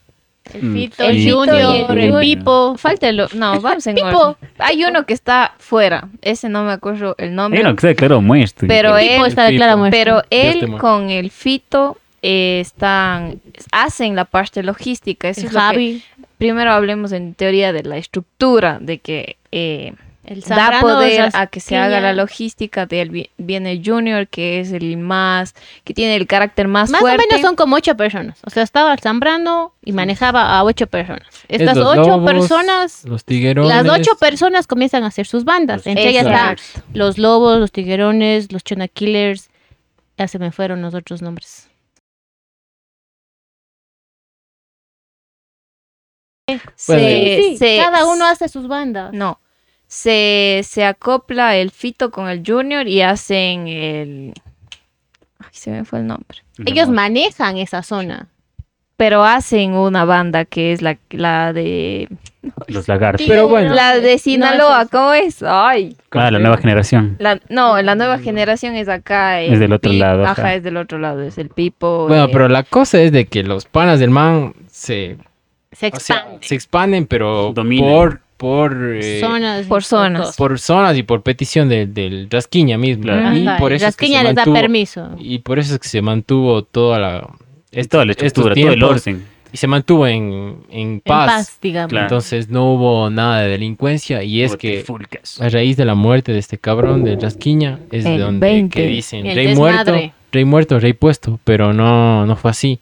El 0.53 0.63
Mm, 0.63 0.73
Fito, 0.73 1.03
el 1.03 1.09
el 1.17 1.23
Fito 1.23 1.37
Junior, 1.39 1.57
el 1.61 1.97
el 1.97 2.11
Junior. 2.11 2.21
Pipo. 2.21 2.75
Falta 2.77 3.09
el... 3.09 3.17
No, 3.33 3.59
vamos 3.61 3.87
en 3.87 3.95
Pipo. 3.95 4.07
orden. 4.07 4.35
Hay 4.59 4.83
uno 4.85 5.05
que 5.05 5.13
está 5.13 5.53
fuera. 5.57 6.07
Ese 6.21 6.49
no 6.49 6.63
me 6.63 6.71
acuerdo 6.71 7.15
el 7.17 7.33
nombre. 7.35 7.61
Uno 7.61 7.75
que 7.75 7.81
se 7.81 7.87
declaró 7.87 8.21
muerto. 8.21 8.65
Pero 8.67 8.97
El 8.97 9.07
Pipo 9.09 9.25
él- 9.25 9.29
está 9.29 9.45
declarado 9.45 9.77
muerto. 9.79 9.97
Pero 9.97 10.21
él 10.29 10.77
con 10.77 11.09
el 11.09 11.31
Fito 11.31 11.97
eh, 12.21 12.59
están... 12.61 13.39
Hacen 13.71 14.15
la 14.15 14.25
parte 14.25 14.61
logística. 14.63 15.29
Eso 15.29 15.41
El 15.41 15.47
es 15.47 15.53
lo 15.53 15.59
que- 15.59 15.65
Javi. 15.65 16.03
primero 16.37 16.71
hablemos 16.71 17.11
en 17.11 17.33
teoría 17.33 17.73
de 17.73 17.83
la 17.83 17.97
estructura, 17.97 18.77
de 18.79 18.99
que... 18.99 19.37
eh, 19.51 19.93
El 20.25 20.41
da 20.41 20.79
poder 20.81 21.29
a 21.33 21.47
que 21.47 21.59
se 21.59 21.77
haga 21.77 21.99
la 22.01 22.11
logística 22.13 22.85
de 22.87 23.01
él 23.01 23.09
vi- 23.11 23.29
viene 23.37 23.81
Junior 23.85 24.27
que 24.27 24.59
es 24.59 24.71
el 24.71 24.97
más 24.97 25.53
que 25.83 25.93
tiene 25.93 26.15
el 26.15 26.25
carácter 26.25 26.67
más, 26.67 26.89
Más 26.89 27.01
fuerte 27.01 27.23
o 27.25 27.27
menos 27.27 27.41
son 27.41 27.55
como 27.55 27.75
ocho 27.75 27.95
personas. 27.95 28.39
O 28.43 28.49
sea, 28.49 28.63
estaba 28.63 28.97
Zambrano 28.97 29.73
y 29.83 29.91
manejaba 29.91 30.57
a 30.57 30.63
ocho 30.63 30.87
personas. 30.87 31.27
Es 31.47 31.61
Estas 31.61 31.77
ocho 31.77 32.01
lobos, 32.17 32.31
personas, 32.31 33.05
Los 33.05 33.23
tiguerones. 33.23 33.69
las 33.69 33.87
ocho 33.87 34.15
personas 34.19 34.65
comienzan 34.65 35.03
a 35.03 35.07
hacer 35.07 35.27
sus 35.27 35.45
bandas. 35.45 35.85
Entre 35.85 36.09
ellas 36.09 36.25
está 36.25 36.51
Exacto. 36.53 36.81
los 36.93 37.17
lobos, 37.19 37.59
los 37.59 37.71
tiguerones, 37.71 38.51
los 38.51 38.63
chona 38.63 38.87
killers. 38.87 39.49
Ya 40.17 40.27
se 40.27 40.39
me 40.39 40.51
fueron 40.51 40.81
los 40.81 40.93
otros 40.95 41.21
nombres. 41.21 41.69
se, 46.75 46.93
Bueno, 46.93 47.41
Sí, 47.43 47.57
se- 47.57 47.77
cada 47.77 48.05
uno 48.05 48.25
hace 48.25 48.47
sus 48.49 48.67
bandas. 48.67 49.13
no 49.13 49.39
se, 49.87 50.61
se 50.63 50.85
acopla 50.85 51.55
el 51.55 51.71
Fito 51.71 52.11
con 52.11 52.27
el 52.29 52.43
Junior 52.45 52.87
y 52.87 53.01
hacen 53.01 53.67
el 53.67 54.33
ay 55.39 55.47
se 55.51 55.71
me 55.71 55.85
fue 55.85 55.99
el 55.99 56.07
nombre 56.07 56.39
Ellos 56.65 56.89
manejan 56.89 57.57
esa 57.57 57.83
zona. 57.83 58.27
pero 58.97 59.23
hacen 59.23 59.73
una 59.73 60.05
banda 60.05 60.45
que 60.45 60.71
es 60.73 60.81
la, 60.81 60.97
la 61.11 61.53
de 61.53 62.07
Los 62.67 62.87
lagartos. 62.87 63.25
Pero 63.27 63.47
bueno. 63.47 63.73
la 63.73 63.97
de 63.99 64.17
Sinaloa 64.19 64.83
es- 64.83 64.89
cómo 64.89 65.13
es 65.13 65.41
ay 65.43 65.97
Ah, 66.11 66.29
la 66.31 66.39
nueva 66.39 66.57
generación. 66.57 67.15
La, 67.19 67.39
no, 67.49 67.81
la 67.81 67.95
nueva 67.95 68.19
generación 68.19 68.75
es 68.75 68.87
acá. 68.87 69.41
Es 69.41 69.59
del 69.59 69.73
otro 69.73 69.91
Pi- 69.91 69.97
lado, 69.99 70.25
Ajá, 70.25 70.53
es 70.53 70.63
del 70.63 70.77
otro 70.77 70.97
lado. 70.99 71.21
Es 71.23 71.37
el 71.39 71.49
Pipo. 71.49 72.07
Bueno, 72.07 72.25
eh, 72.25 72.29
pero 72.31 72.47
la 72.47 72.63
cosa 72.63 73.01
es 73.01 73.11
de 73.11 73.25
que 73.25 73.43
los 73.43 73.65
panas 73.65 73.99
del 73.99 74.11
man 74.11 74.53
se, 74.67 75.17
Se 75.73 75.87
o 75.87 75.99
sea, 75.99 76.15
expande. 76.17 76.37
se 76.47 76.55
expanden, 76.55 77.05
pero 77.07 77.51
Dominan. 77.51 77.89
por 77.89 78.21
por 78.37 78.95
eh, 78.95 79.19
zonas. 79.21 79.65
por 79.67 79.83
zonas. 79.83 80.35
por 80.35 80.59
zonas 80.59 80.97
y 80.97 81.03
por 81.03 81.21
petición 81.23 81.69
del, 81.69 81.93
del 81.93 82.29
Rasquiña 82.29 82.77
mismo. 82.77 83.03
Claro. 83.03 83.37
Y 83.37 83.47
Ajá, 83.47 83.57
por 83.57 83.71
eso 83.73 83.87
es 83.87 83.95
que 83.95 84.07
se 84.07 84.13
Rasquiña 84.13 84.23
les 84.23 84.35
da 84.35 84.43
permiso. 84.53 85.09
Y 85.19 85.39
por 85.39 85.59
eso 85.59 85.73
es 85.75 85.79
que 85.79 85.87
se 85.87 86.01
mantuvo 86.01 86.63
toda 86.63 86.99
la 86.99 87.29
Es 87.71 87.87
toda 87.89 88.05
la 88.05 88.11
estructura, 88.11 88.53
todo 88.55 88.71
el 88.71 88.83
orden. 88.83 89.23
y 89.53 89.57
se 89.57 89.67
mantuvo 89.67 90.05
en, 90.07 90.57
en 90.69 90.79
En 90.95 90.99
paz. 91.01 91.27
paz, 91.31 91.59
digamos. 91.61 91.89
Claro. 91.89 92.05
Entonces 92.07 92.49
no 92.49 92.73
hubo 92.73 93.09
nada 93.09 93.41
de 93.41 93.49
delincuencia 93.49 94.21
y 94.23 94.41
es 94.41 94.55
que 94.57 94.83
a 95.39 95.49
raíz 95.49 95.77
de 95.77 95.85
la 95.85 95.95
muerte 95.95 96.33
de 96.33 96.39
este 96.39 96.57
cabrón 96.57 97.03
de 97.05 97.15
Rasquiña 97.15 97.79
es 97.91 98.03
de 98.03 98.17
donde 98.17 98.45
20. 98.45 98.81
que 98.81 98.87
dicen 98.87 99.25
El 99.25 99.35
rey 99.35 99.55
muerto, 99.55 99.93
rey 100.31 100.43
muerto, 100.45 100.79
rey 100.79 100.93
puesto, 100.93 101.39
pero 101.45 101.71
no 101.73 102.25
no 102.25 102.35
fue 102.35 102.51
así. 102.51 102.79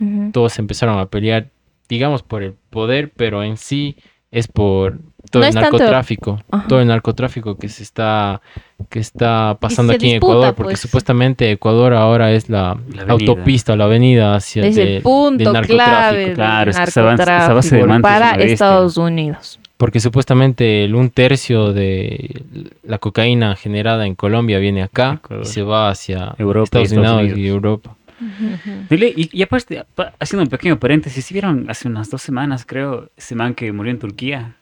ujú. 0.00 0.30
Todos 0.32 0.58
empezaron 0.58 0.98
a 0.98 1.06
pelear, 1.06 1.46
digamos 1.88 2.22
por 2.24 2.42
el 2.42 2.54
poder, 2.70 3.10
pero 3.16 3.44
en 3.44 3.56
sí 3.56 3.94
es 4.30 4.48
por 4.48 4.98
todo 5.30 5.42
No 5.42 5.48
el 5.48 5.54
tanto- 5.54 5.72
narcotráfico, 5.78 6.40
todo 6.68 6.80
el 6.80 6.88
narcotráfico 6.88 7.56
que 7.56 7.68
se 7.68 7.82
está 7.82 8.40
que 8.88 8.98
está 8.98 9.58
pasando 9.60 9.92
aquí 9.92 10.10
en 10.10 10.16
Ecuador, 10.16 10.54
porque 10.54 10.70
pues. 10.72 10.80
supuestamente 10.80 11.50
Ecuador 11.50 11.92
ahora 11.94 12.32
es 12.32 12.48
la, 12.48 12.76
autopista, 13.08 13.76
la 13.76 13.84
avenida 13.84 14.34
hacia 14.34 14.64
Es 14.64 14.76
del- 14.76 14.88
el 14.88 15.02
punto 15.02 15.44
del 15.44 15.52
narcotráfico. 15.52 15.74
clave 15.84 16.18
del 16.26 16.34
Claro, 16.34 16.70
es 16.70 16.76
que 16.76 16.80
de 16.82 16.86
es 16.86 18.02
para. 18.02 18.30
Estados 18.52 18.96
Unidos. 18.96 19.60
Porque 19.76 20.00
supuestamente 20.00 20.84
el 20.84 20.94
un 20.94 21.08
tercio 21.10 21.72
de 21.72 22.42
la 22.82 22.98
cocaína 22.98 23.56
generada 23.56 24.06
en 24.06 24.14
Colombia 24.14 24.58
viene 24.58 24.82
acá 24.82 25.20
Ecuador. 25.24 25.44
y 25.44 25.48
se 25.48 25.62
va 25.62 25.88
hacia 25.90 26.34
Europa 26.38 26.80
y 26.80 26.82
Estados, 26.82 26.92
Estados 26.92 27.20
Unidos, 27.22 27.38
y. 27.38 27.46
Europa. 27.46 27.96
Ujú. 28.20 28.86
Dile, 28.90 29.12
Y, 29.16 29.30
y 29.32 29.42
aparte, 29.42 29.84
pa- 29.94 30.12
haciendo 30.20 30.42
un 30.44 30.50
pequeño 30.50 30.78
paréntesis, 30.78 31.24
¿sí 31.24 31.34
vieron 31.34 31.68
hace 31.70 31.88
unas 31.88 32.10
dos 32.10 32.22
semanas, 32.22 32.64
creo, 32.66 33.10
ese 33.16 33.34
man 33.34 33.54
que 33.54 33.72
murió 33.72 33.90
en 33.92 33.98
Turquía? 33.98 34.56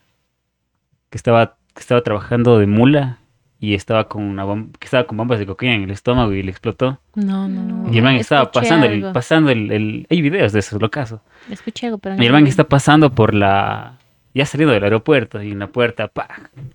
Que 1.10 1.16
estaba, 1.18 1.56
que 1.74 1.80
estaba 1.80 2.02
trabajando 2.02 2.58
de 2.58 2.66
mula 2.66 3.18
y 3.60 3.74
estaba 3.74 4.08
con 4.08 4.22
una 4.22 4.44
bom- 4.44 4.70
que 4.78 4.84
estaba 4.84 5.04
con 5.06 5.16
bombas 5.16 5.38
de 5.40 5.46
cocaína 5.46 5.74
en 5.74 5.82
el 5.84 5.90
estómago 5.90 6.32
y 6.32 6.42
le 6.42 6.50
explotó. 6.50 7.00
No, 7.14 7.48
no, 7.48 7.62
no. 7.62 7.92
Y 7.92 7.96
el 7.98 8.04
man 8.04 8.14
estaba 8.16 8.42
Escuché 8.42 8.60
pasando 8.60 8.86
el, 8.86 9.12
pasando 9.12 9.50
el, 9.50 9.72
el- 9.72 10.06
hay 10.08 10.22
videos 10.22 10.52
de 10.52 10.60
eso, 10.60 10.78
lo 10.78 10.90
caso. 10.90 11.22
Escuché 11.50 11.86
algo, 11.86 11.98
pero 11.98 12.14
no 12.16 12.22
Y 12.22 12.26
el 12.26 12.32
man 12.32 12.46
está 12.46 12.64
pasando 12.64 13.12
por 13.14 13.34
la, 13.34 13.98
ya 14.34 14.42
ha 14.44 14.46
salido 14.46 14.70
del 14.70 14.84
aeropuerto 14.84 15.42
y 15.42 15.50
en 15.50 15.58
la 15.58 15.66
puerta, 15.68 16.06
¡pah! 16.08 16.28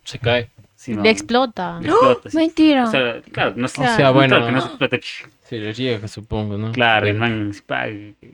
Se 0.04 0.20
cae. 0.20 0.50
Sí, 0.84 0.94
no, 0.94 1.02
Le 1.02 1.12
explota. 1.12 1.80
le 1.80 1.88
explota, 1.88 2.30
sí. 2.30 2.36
Mentira. 2.36 2.84
O 2.84 2.92
sea, 2.92 3.22
claro, 3.32 3.54
no. 3.56 3.66
O 3.66 3.70
sea, 3.70 3.96
claro 3.96 4.14
bueno. 4.16 4.46
que 4.46 4.52
no 4.52 4.60
se 4.60 4.68
explota. 4.68 4.98
Se 5.48 5.58
le 5.58 5.72
riega, 5.72 6.08
supongo, 6.10 6.58
¿no? 6.58 6.74
Claro, 6.74 7.08
el 7.08 7.16
man 7.18 7.54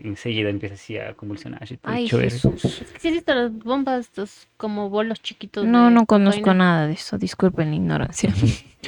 enseguida 0.04 0.50
empieza 0.50 0.74
así 0.74 0.98
a 0.98 1.14
convulsionar. 1.14 1.62
y 1.70 1.78
todo 1.78 1.92
Ay. 1.94 2.10
Jesús. 2.10 2.66
Es 2.66 3.02
que 3.02 3.12
visto 3.12 3.36
las 3.36 3.52
bombas, 3.54 4.00
estos 4.00 4.48
como 4.58 4.90
bolos 4.90 5.22
chiquitos. 5.22 5.64
No, 5.64 5.92
no 5.92 6.08
conozco 6.08 6.56
nada 6.56 6.88
de 6.88 6.94
eso. 6.94 7.20
Disculpen 7.20 7.70
la 7.70 7.76
ignorancia. 7.76 8.34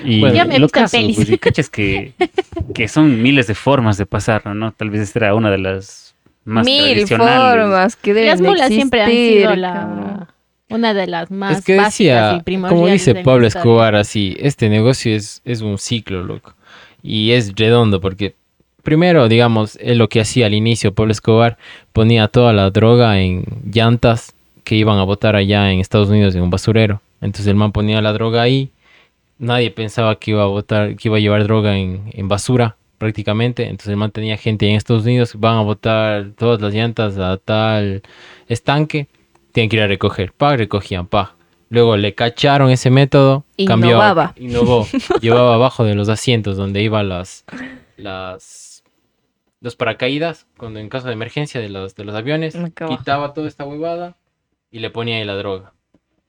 Y 0.05 0.21
Bueno, 0.21 0.33
Ya 0.33 0.45
me 0.45 0.57
lo 0.57 0.69
caso, 0.69 0.95
pelis. 0.95 1.17
pues, 1.17 1.29
y 1.29 1.37
cachas 1.37 1.69
que, 1.69 2.13
que 2.73 2.87
son 2.87 3.21
miles 3.21 3.45
de 3.47 3.55
formas 3.55 3.97
de 3.97 4.05
pasarlo, 4.05 4.53
¿no? 4.53 4.71
Tal 4.71 4.89
vez 4.89 5.01
esta 5.01 5.19
era 5.19 5.35
una 5.35 5.51
de 5.51 5.57
las 5.57 6.15
más 6.45 6.65
Mil 6.65 6.81
tradicionales. 6.93 7.61
formas 7.65 7.95
que 7.97 8.13
deben 8.13 8.29
Las 8.29 8.41
mulas 8.41 8.69
de 8.69 8.75
siempre 8.75 9.01
han 9.03 9.11
sido 9.11 9.55
la 9.57 9.73
cabrón. 9.73 10.27
Una 10.71 10.93
de 10.93 11.07
las 11.07 11.31
más 11.31 11.59
es 11.59 11.65
que 11.65 11.77
básicas 11.77 12.27
decía, 12.27 12.37
y 12.39 12.43
primordiales 12.43 12.81
como 12.81 12.91
dice 12.91 13.13
de 13.13 13.23
Pablo. 13.23 13.47
Escobar, 13.47 13.95
así, 13.95 14.35
este 14.39 14.69
negocio 14.69 15.15
es, 15.15 15.41
es 15.45 15.61
un 15.61 15.77
ciclo, 15.77 16.23
loco. 16.23 16.53
Y 17.03 17.31
es 17.31 17.53
redondo 17.55 18.01
porque, 18.01 18.35
primero, 18.83 19.27
digamos, 19.27 19.77
es 19.81 19.97
lo 19.97 20.09
que 20.09 20.21
hacía 20.21 20.45
al 20.47 20.53
inicio 20.53 20.93
Pablo 20.93 21.11
Escobar, 21.11 21.57
ponía 21.93 22.27
toda 22.27 22.53
la 22.53 22.69
droga 22.69 23.19
en 23.19 23.43
llantas 23.71 24.33
que 24.63 24.75
iban 24.75 24.97
a 24.99 25.03
botar 25.03 25.35
allá 25.35 25.71
en 25.71 25.79
Estados 25.79 26.09
Unidos 26.09 26.35
en 26.35 26.41
un 26.41 26.49
basurero. 26.49 27.01
Entonces 27.21 27.47
el 27.47 27.55
man 27.55 27.71
ponía 27.71 28.01
la 28.01 28.13
droga 28.13 28.41
ahí, 28.41 28.69
nadie 29.37 29.71
pensaba 29.71 30.15
que 30.15 30.31
iba 30.31 30.43
a 30.43 30.47
botar, 30.47 30.95
que 30.95 31.07
iba 31.07 31.17
a 31.17 31.19
llevar 31.19 31.43
droga 31.43 31.77
en, 31.77 32.03
en 32.13 32.27
basura 32.27 32.75
prácticamente. 32.97 33.63
Entonces 33.63 33.89
el 33.89 33.97
man 33.97 34.11
tenía 34.11 34.37
gente 34.37 34.67
en 34.69 34.75
Estados 34.75 35.03
Unidos, 35.03 35.33
van 35.35 35.57
a 35.57 35.61
botar 35.61 36.31
todas 36.37 36.61
las 36.61 36.73
llantas 36.73 37.17
a 37.17 37.37
tal 37.37 38.03
estanque, 38.47 39.07
tienen 39.51 39.69
que 39.69 39.77
ir 39.77 39.81
a 39.81 39.87
recoger. 39.87 40.33
Pa, 40.33 40.55
recogían, 40.55 41.07
pa. 41.07 41.35
Luego 41.69 41.95
le 41.95 42.13
cacharon 42.15 42.69
ese 42.69 42.89
método, 42.89 43.45
cambió, 43.65 43.91
Innovaba. 43.91 44.33
innovó, 44.37 44.87
llevaba 45.21 45.55
abajo 45.55 45.85
de 45.85 45.95
los 45.95 46.09
asientos 46.09 46.57
donde 46.57 46.81
iban 46.81 47.07
las, 47.07 47.45
las, 47.95 48.83
los 49.61 49.77
paracaídas, 49.77 50.47
cuando 50.57 50.79
en 50.79 50.89
caso 50.89 51.07
de 51.07 51.13
emergencia 51.13 51.61
de 51.61 51.69
los, 51.69 51.95
de 51.95 52.03
los 52.03 52.13
aviones, 52.13 52.57
quitaba 52.89 53.33
toda 53.33 53.47
esta 53.47 53.63
huevada 53.63 54.17
y 54.69 54.79
le 54.79 54.89
ponía 54.89 55.17
ahí 55.17 55.23
la 55.23 55.35
droga. 55.35 55.73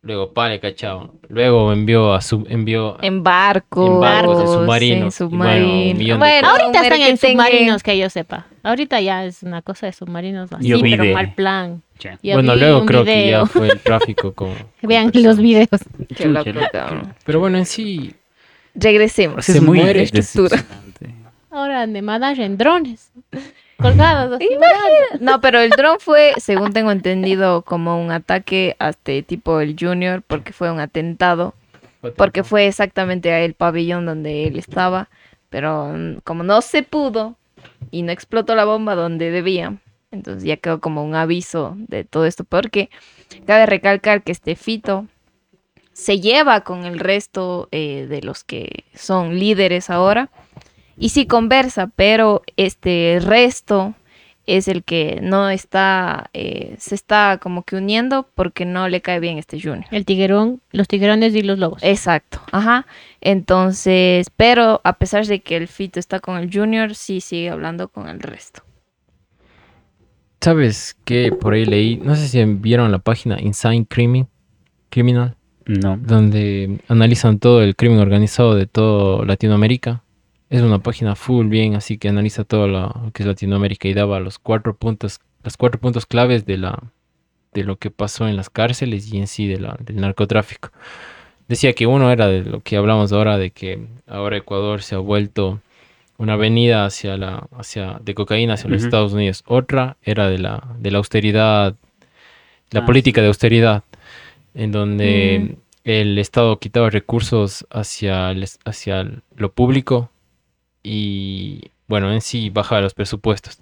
Luego, 0.05 0.33
pa, 0.33 0.49
le 0.49 0.59
cachaban. 0.59 1.13
Luego 1.29 1.73
envió 1.73 2.13
a 2.13 2.21
su, 2.21 2.45
envió 2.49 2.99
En 3.03 3.23
barcos, 3.23 3.89
En 3.89 4.01
barcos, 4.01 4.41
en 4.41 4.49
submarinos, 4.49 5.21
en 5.21 6.01
y 6.03 6.13
bueno, 6.13 6.49
Ahorita 6.49 6.83
están 6.83 7.01
en 7.03 7.17
submarinos, 7.17 7.83
que 7.85 7.97
yo 7.97 8.11
sepa. 8.11 8.47
Ahorita 8.65 9.01
ya 9.01 9.25
es 9.25 9.45
una 9.45 9.63
cosa 9.63 9.87
de 9.87 9.93
submarinos 9.93 10.53
así, 10.53 10.67
Yo 10.67 10.81
vi 10.83 10.91
pero 10.91 11.05
de- 11.05 11.15
mal 11.15 11.35
plan. 11.35 11.83
Bueno, 12.25 12.57
luego 12.57 12.85
creo 12.85 13.05
que 13.05 13.31
ya 13.31 13.47
fue 13.47 13.69
el 13.69 13.81
tráfico 13.81 14.33
con... 14.35 14.49
Vean 14.83 15.13
personas. 15.13 15.37
los 15.37 15.39
videos. 15.39 15.69
Qué 16.17 16.27
loco. 16.27 16.51
Pero 17.25 17.39
bueno, 17.39 17.59
en 17.59 17.67
sí, 17.67 18.13
Regresemos. 18.75 19.45
Se 19.45 19.61
muy 19.61 19.79
muere. 19.79 20.03
Estructura. 20.03 20.65
Ahora 21.51 21.87
de 21.87 21.99
en 21.99 22.57
drones. 22.59 23.13
Colgados 23.83 24.37
así. 24.37 24.49
No, 25.21 25.41
pero 25.41 25.61
el 25.61 25.71
dron 25.71 25.99
fue, 25.99 26.35
según 26.39 26.73
tengo 26.73 26.93
entendido, 26.93 27.63
como 27.63 28.01
un 28.01 28.13
ataque 28.13 28.77
a 28.79 28.91
este 28.91 29.23
tipo 29.23 29.61
el 29.61 29.77
Junior, 29.79 30.23
porque 30.23 30.53
fue 30.53 30.71
un 30.71 30.81
atentado, 30.81 31.55
porque 32.17 32.45
fue 32.45 32.67
exactamente 32.67 33.45
el 33.45 33.55
pabellón 33.55 34.07
donde 34.07 34.47
él 34.47 34.59
estaba, 34.59 35.09
pero 35.51 35.89
mm, 35.89 36.21
como 36.25 36.45
no 36.45 36.63
se 36.63 36.83
pudo 36.83 37.37
y 37.91 38.03
no 38.03 38.13
explotó 38.13 38.55
la 38.55 38.65
bomba 38.65 38.95
donde 38.95 39.31
debía, 39.31 39.77
entonces 40.13 40.45
ya 40.45 40.57
quedó 40.57 40.81
como 40.81 41.05
un 41.05 41.15
aviso 41.15 41.75
de 41.77 42.05
todo 42.05 42.27
esto, 42.27 42.45
porque 42.45 42.89
cabe 43.47 43.67
recalcar 43.67 44.23
que 44.23 44.33
este 44.33 44.57
Fito 44.57 45.07
se 45.93 46.21
lleva 46.21 46.63
con 46.63 46.85
el 46.85 46.99
resto 46.99 47.69
eh, 47.71 48.07
de 48.09 48.23
los 48.23 48.45
que 48.45 48.85
son 48.95 49.39
líderes 49.39 49.91
ahora 49.91 50.31
y 51.03 51.09
sí 51.09 51.27
conversa, 51.27 51.89
pero 51.97 52.43
este 52.57 53.19
resto 53.21 53.97
es 54.47 54.69
el 54.69 54.85
que 54.85 55.19
no 55.21 55.51
está, 55.51 56.31
eh, 56.33 56.77
se 56.79 56.95
está 56.95 57.39
como 57.43 57.65
que 57.65 57.75
uniendo 57.75 58.29
porque 58.37 58.65
no 58.65 58.89
le 58.89 59.01
cae 59.01 59.19
bien 59.19 59.37
este 59.37 59.61
Junior. 59.61 59.87
El 59.91 60.05
tiguerón, 60.05 60.61
los 60.71 60.87
tiguerones 60.87 61.35
y 61.35 61.43
los 61.43 61.59
lobos. 61.59 61.83
Exacto, 61.83 62.41
ajá. 62.53 62.87
Entonces, 63.21 64.31
pero 64.37 64.81
a 64.85 64.93
pesar 64.93 65.27
de 65.27 65.41
que 65.41 65.57
el 65.57 65.67
Fito 65.67 65.99
está 65.99 66.21
con 66.21 66.39
el 66.39 66.53
Junior, 66.53 66.95
sí 66.95 67.21
sigue 67.21 67.51
hablando 67.51 67.89
con 67.89 68.09
el 68.09 68.21
resto. 68.21 68.63
¿Sabes 70.41 70.97
qué? 71.05 71.33
Por 71.33 71.55
ahí 71.55 71.65
leí, 71.65 71.97
no 71.97 72.15
sé 72.15 72.29
si 72.29 72.45
vieron 72.45 72.93
la 72.93 73.01
página 73.01 73.41
Insane 73.41 73.87
Criminal, 73.87 74.29
Criminal 74.89 75.35
No. 75.67 75.97
donde 75.97 76.79
analizan 76.87 77.41
todo 77.41 77.61
el 77.61 77.75
crimen 77.75 77.99
organizado 77.99 78.55
de 78.55 78.67
toda 78.69 79.25
Latinoamérica. 79.25 80.05
Es 80.53 80.61
una 80.61 80.81
página 80.81 81.15
full 81.17 81.47
bien, 81.47 81.75
así 81.77 81.97
que 81.97 82.11
analiza 82.11 82.45
todo 82.45 82.69
lo 82.69 83.11
que 83.15 83.23
es 83.23 83.27
Latinoamérica 83.27 83.89
y 83.89 83.95
daba 83.95 84.21
los 84.21 84.39
cuatro 84.39 84.77
puntos, 84.77 85.21
los 85.43 85.57
cuatro 85.57 85.81
puntos 85.81 86.05
claves 86.05 86.45
de 86.45 86.59
la 86.59 86.79
de 87.55 87.65
lo 87.65 87.77
que 87.77 87.91
pasó 87.91 88.29
en 88.29 88.37
las 88.37 88.51
cárceles 88.51 89.11
y 89.13 89.19
en 89.19 89.29
sí 89.29 89.47
de 89.47 89.59
la, 89.61 89.79
del 89.81 89.97
narcotráfico. 89.97 90.71
Decía 91.49 91.73
que 91.75 91.87
uno 91.87 92.11
era 92.11 92.29
de 92.29 92.43
lo 92.43 92.61
que 92.61 92.77
hablamos 92.77 93.13
ahora, 93.13 93.39
de 93.39 93.51
que 93.51 93.87
ahora 94.07 94.37
Ecuador 94.37 94.83
se 94.83 94.95
ha 94.95 94.99
vuelto 94.99 95.61
una 96.19 96.35
avenida 96.35 96.85
hacia 96.85 97.17
la, 97.17 97.47
hacia, 97.59 97.99
de 98.03 98.15
cocaína 98.15 98.55
hacia 98.55 98.69
los. 98.69 98.85
Estados 98.85 99.15
Unidos. 99.15 99.45
Otra 99.47 99.97
era 100.03 100.29
de 100.29 100.39
la, 100.39 100.63
de 100.79 100.91
la 100.91 100.99
austeridad, 100.99 101.77
la 102.71 102.81
Ah, 102.81 102.87
política 102.87 103.23
de 103.23 103.29
austeridad, 103.29 103.85
en 104.55 104.71
donde 104.73 105.39
Mm. 105.41 105.57
el 105.85 106.19
Estado 106.19 106.59
quitaba 106.59 106.91
recursos 106.91 107.67
hacia, 107.71 108.31
el 108.31 108.47
hacia 108.67 109.11
lo 109.37 109.51
público 109.53 110.11
y, 110.83 111.71
bueno, 111.89 112.13
en 112.13 112.21
sí 112.21 112.51
bajaba 112.51 112.81
los 112.81 112.95
presupuestos. 112.95 113.61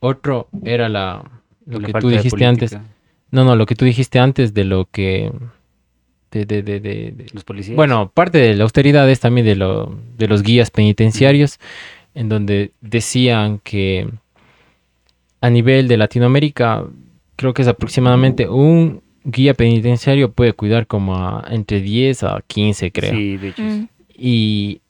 Otro 0.00 0.48
era 0.64 0.88
la, 0.88 1.22
lo 1.66 1.80
La 1.80 1.88
que 1.88 2.00
tú 2.00 2.08
dijiste 2.08 2.44
antes. 2.44 2.78
No, 3.30 3.44
no, 3.44 3.56
lo 3.56 3.66
que 3.66 3.74
tú 3.74 3.84
dijiste 3.84 4.18
antes 4.18 4.54
de 4.54 4.64
lo 4.64 4.86
que... 4.90 5.32
De, 6.30 6.44
de, 6.44 6.62
de, 6.62 6.80
de- 6.80 7.12
de- 7.12 7.26
Los 7.32 7.44
policías. 7.44 7.76
Bueno, 7.76 8.10
parte 8.12 8.38
de 8.38 8.54
la 8.54 8.64
austeridad 8.64 9.08
es 9.10 9.20
también 9.20 9.46
de, 9.46 9.56
lo, 9.56 9.96
de 10.18 10.28
los 10.28 10.42
guías 10.42 10.70
penitenciarios, 10.70 11.58
en 12.14 12.28
donde 12.28 12.72
decían 12.80 13.58
que 13.62 14.08
a 15.40 15.50
nivel 15.50 15.88
de 15.88 15.96
Latinoamérica, 15.96 16.84
creo 17.36 17.54
que 17.54 17.62
es 17.62 17.68
aproximadamente 17.68 18.48
un 18.48 19.02
guía 19.24 19.54
penitenciario 19.54 20.30
puede 20.32 20.52
cuidar 20.52 20.86
como 20.86 21.16
a 21.16 21.44
entre 21.50 21.80
10 21.80 22.22
a 22.24 22.42
15, 22.46 22.92
creo. 22.92 23.12
Sí, 23.12 23.36
de 23.36 23.48
hecho. 23.48 23.62
Mm. 23.62 23.88
Y 24.18 24.80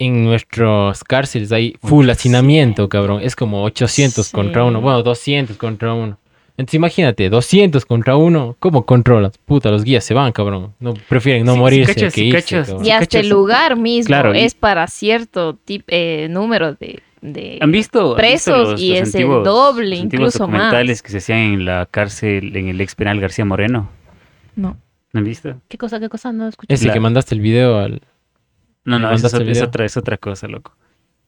en 0.00 0.24
nuestras 0.24 1.04
cárceles 1.04 1.52
hay 1.52 1.76
full 1.82 2.08
hacinamiento, 2.10 2.88
cabrón. 2.88 3.20
Es 3.22 3.36
como 3.36 3.62
800 3.62 4.26
Sí. 4.26 4.32
contra 4.32 4.64
uno. 4.64 4.80
Bueno, 4.80 5.02
200 5.04 5.56
contra 5.56 5.92
uno. 5.94 6.18
Entonces 6.56 6.74
imagínate, 6.74 7.30
200 7.30 7.84
contra 7.86 8.16
uno. 8.16 8.56
¿Cómo 8.58 8.84
controlas? 8.84 9.32
Puta, 9.46 9.70
los 9.70 9.84
guías 9.84 10.02
se 10.04 10.12
van, 10.14 10.32
cabrón. 10.32 10.74
No, 10.80 10.94
prefieren 11.08 11.44
no 11.46 11.52
Sí, 11.54 11.58
morirse 11.58 11.94
cachas, 11.94 12.14
que 12.14 12.20
sí, 12.22 12.26
irse, 12.28 12.56
cachas. 12.56 12.86
Y 12.86 12.90
hasta 12.90 13.18
el 13.20 13.28
lugar 13.28 13.76
mismo 13.76 14.08
Claro, 14.08 14.34
y- 14.34 14.40
es 14.40 14.54
para 14.54 14.86
cierto 14.88 15.54
tip, 15.64 15.84
eh, 15.88 16.26
número 16.30 16.74
de, 16.74 17.00
de 17.22 17.58
¿Han 17.60 17.70
visto? 17.70 18.00
han 18.00 18.16
visto 18.16 18.16
presos 18.16 18.80
y 18.80 18.94
es 18.96 19.14
el 19.14 19.26
doble, 19.28 19.90
los 19.96 19.98
incluso 20.04 20.48
más. 20.48 20.52
documentales 20.52 21.02
que 21.02 21.10
se 21.10 21.18
hacían 21.18 21.38
en 21.38 21.64
la 21.66 21.86
cárcel, 21.90 22.54
en 22.56 22.68
el 22.68 22.80
ex 22.80 22.94
penal 22.94 23.20
García 23.20 23.44
Moreno? 23.44 23.88
No. 24.56 24.76
¿No 25.12 25.18
han 25.18 25.24
visto? 25.24 25.56
¿Qué 25.68 25.76
cosa, 25.78 25.98
qué 26.00 26.08
cosa? 26.08 26.32
No 26.32 26.46
escuché. 26.48 26.72
Ese 26.72 26.86
La- 26.86 26.92
que 26.94 27.00
mandaste 27.00 27.34
el 27.34 27.40
video 27.40 27.78
al... 27.78 28.00
No, 28.98 28.98
¿Me 28.98 29.06
no, 29.06 29.12
es, 29.12 29.24
otra- 29.24 29.44
es 29.50 29.62
otra, 29.62 29.84
es 29.84 29.96
otra 29.96 30.16
cosa, 30.16 30.48
loco. 30.48 30.74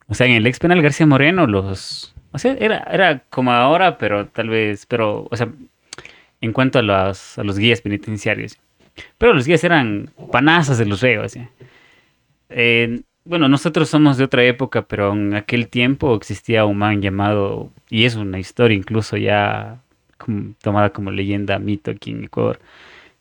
O 0.08 0.14
sea, 0.14 0.26
en 0.26 0.32
el 0.34 0.46
ex 0.46 0.58
penal 0.58 0.82
García 0.82 1.06
Moreno, 1.06 1.46
los. 1.46 2.14
O 2.32 2.38
sea, 2.38 2.52
era, 2.58 2.78
era 2.90 3.20
como 3.30 3.52
ahora, 3.52 3.98
pero 3.98 4.26
tal 4.26 4.48
vez. 4.48 4.84
Pero, 4.86 5.26
o 5.30 5.36
sea, 5.36 5.48
en 6.40 6.52
cuanto 6.52 6.78
a 6.78 6.82
los, 6.82 7.38
a 7.38 7.44
los 7.44 7.58
guías 7.58 7.80
penitenciarios. 7.80 8.58
Pero 9.18 9.32
los 9.32 9.46
guías 9.46 9.64
eran 9.64 10.10
panazas 10.30 10.76
de 10.78 10.86
los 10.86 11.00
reos. 11.00 11.32
¿sí? 11.32 11.40
Eh, 12.50 13.02
bueno, 13.24 13.48
nosotros 13.48 13.88
somos 13.88 14.16
de 14.16 14.24
otra 14.24 14.42
época, 14.44 14.82
pero 14.82 15.12
en 15.12 15.34
aquel 15.34 15.68
tiempo 15.68 16.14
existía 16.16 16.64
un 16.64 16.78
man 16.78 17.00
llamado. 17.00 17.70
Y 17.88 18.04
es 18.04 18.16
una 18.16 18.38
historia 18.38 18.76
incluso 18.76 19.16
ya 19.16 19.78
como- 20.18 20.54
tomada 20.62 20.90
como 20.90 21.10
leyenda, 21.10 21.58
mito 21.58 21.90
aquí 21.90 22.10
en 22.10 22.24
Ecuador. 22.24 22.60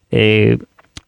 Eh, 0.10 0.58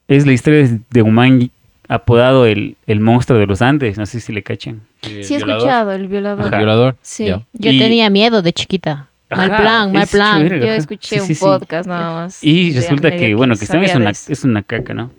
es 0.08 0.26
la 0.26 0.32
historia 0.32 0.78
de 0.90 1.02
un 1.02 1.14
man 1.14 1.50
apodado 1.88 2.46
el, 2.46 2.76
el 2.86 3.00
monstruo 3.00 3.38
de 3.38 3.46
los 3.46 3.62
Andes. 3.62 3.98
No 3.98 4.06
sé 4.06 4.20
si 4.20 4.32
le 4.32 4.42
cachan. 4.42 4.80
Sí 5.02 5.34
he 5.34 5.36
escuchado, 5.36 5.92
el 5.92 6.08
violador. 6.08 6.46
El 6.52 6.58
violador. 6.58 6.96
Sí. 7.02 7.26
Yo 7.26 7.42
Y- 7.52 7.78
tenía 7.78 8.08
miedo 8.10 8.42
de 8.42 8.52
chiquita. 8.52 9.08
Mal 9.30 9.50
Ajá, 9.50 9.62
plan, 9.62 9.92
mal 9.92 10.06
plan. 10.06 10.42
chévere, 10.42 10.66
Yo 10.66 10.72
escuché 10.74 11.16
Sí, 11.16 11.20
un 11.20 11.26
sí, 11.26 11.34
sí. 11.34 11.40
podcast 11.44 11.88
nada 11.88 12.12
más. 12.14 12.44
Y 12.44 12.72
resulta 12.72 13.10
que, 13.16 13.34
bueno, 13.34 13.54
que 13.56 13.66
también 13.66 13.90
es 13.90 13.96
una, 13.96 14.10
es 14.10 14.44
una 14.44 14.62
caca, 14.62 14.94
¿no? 14.94 15.10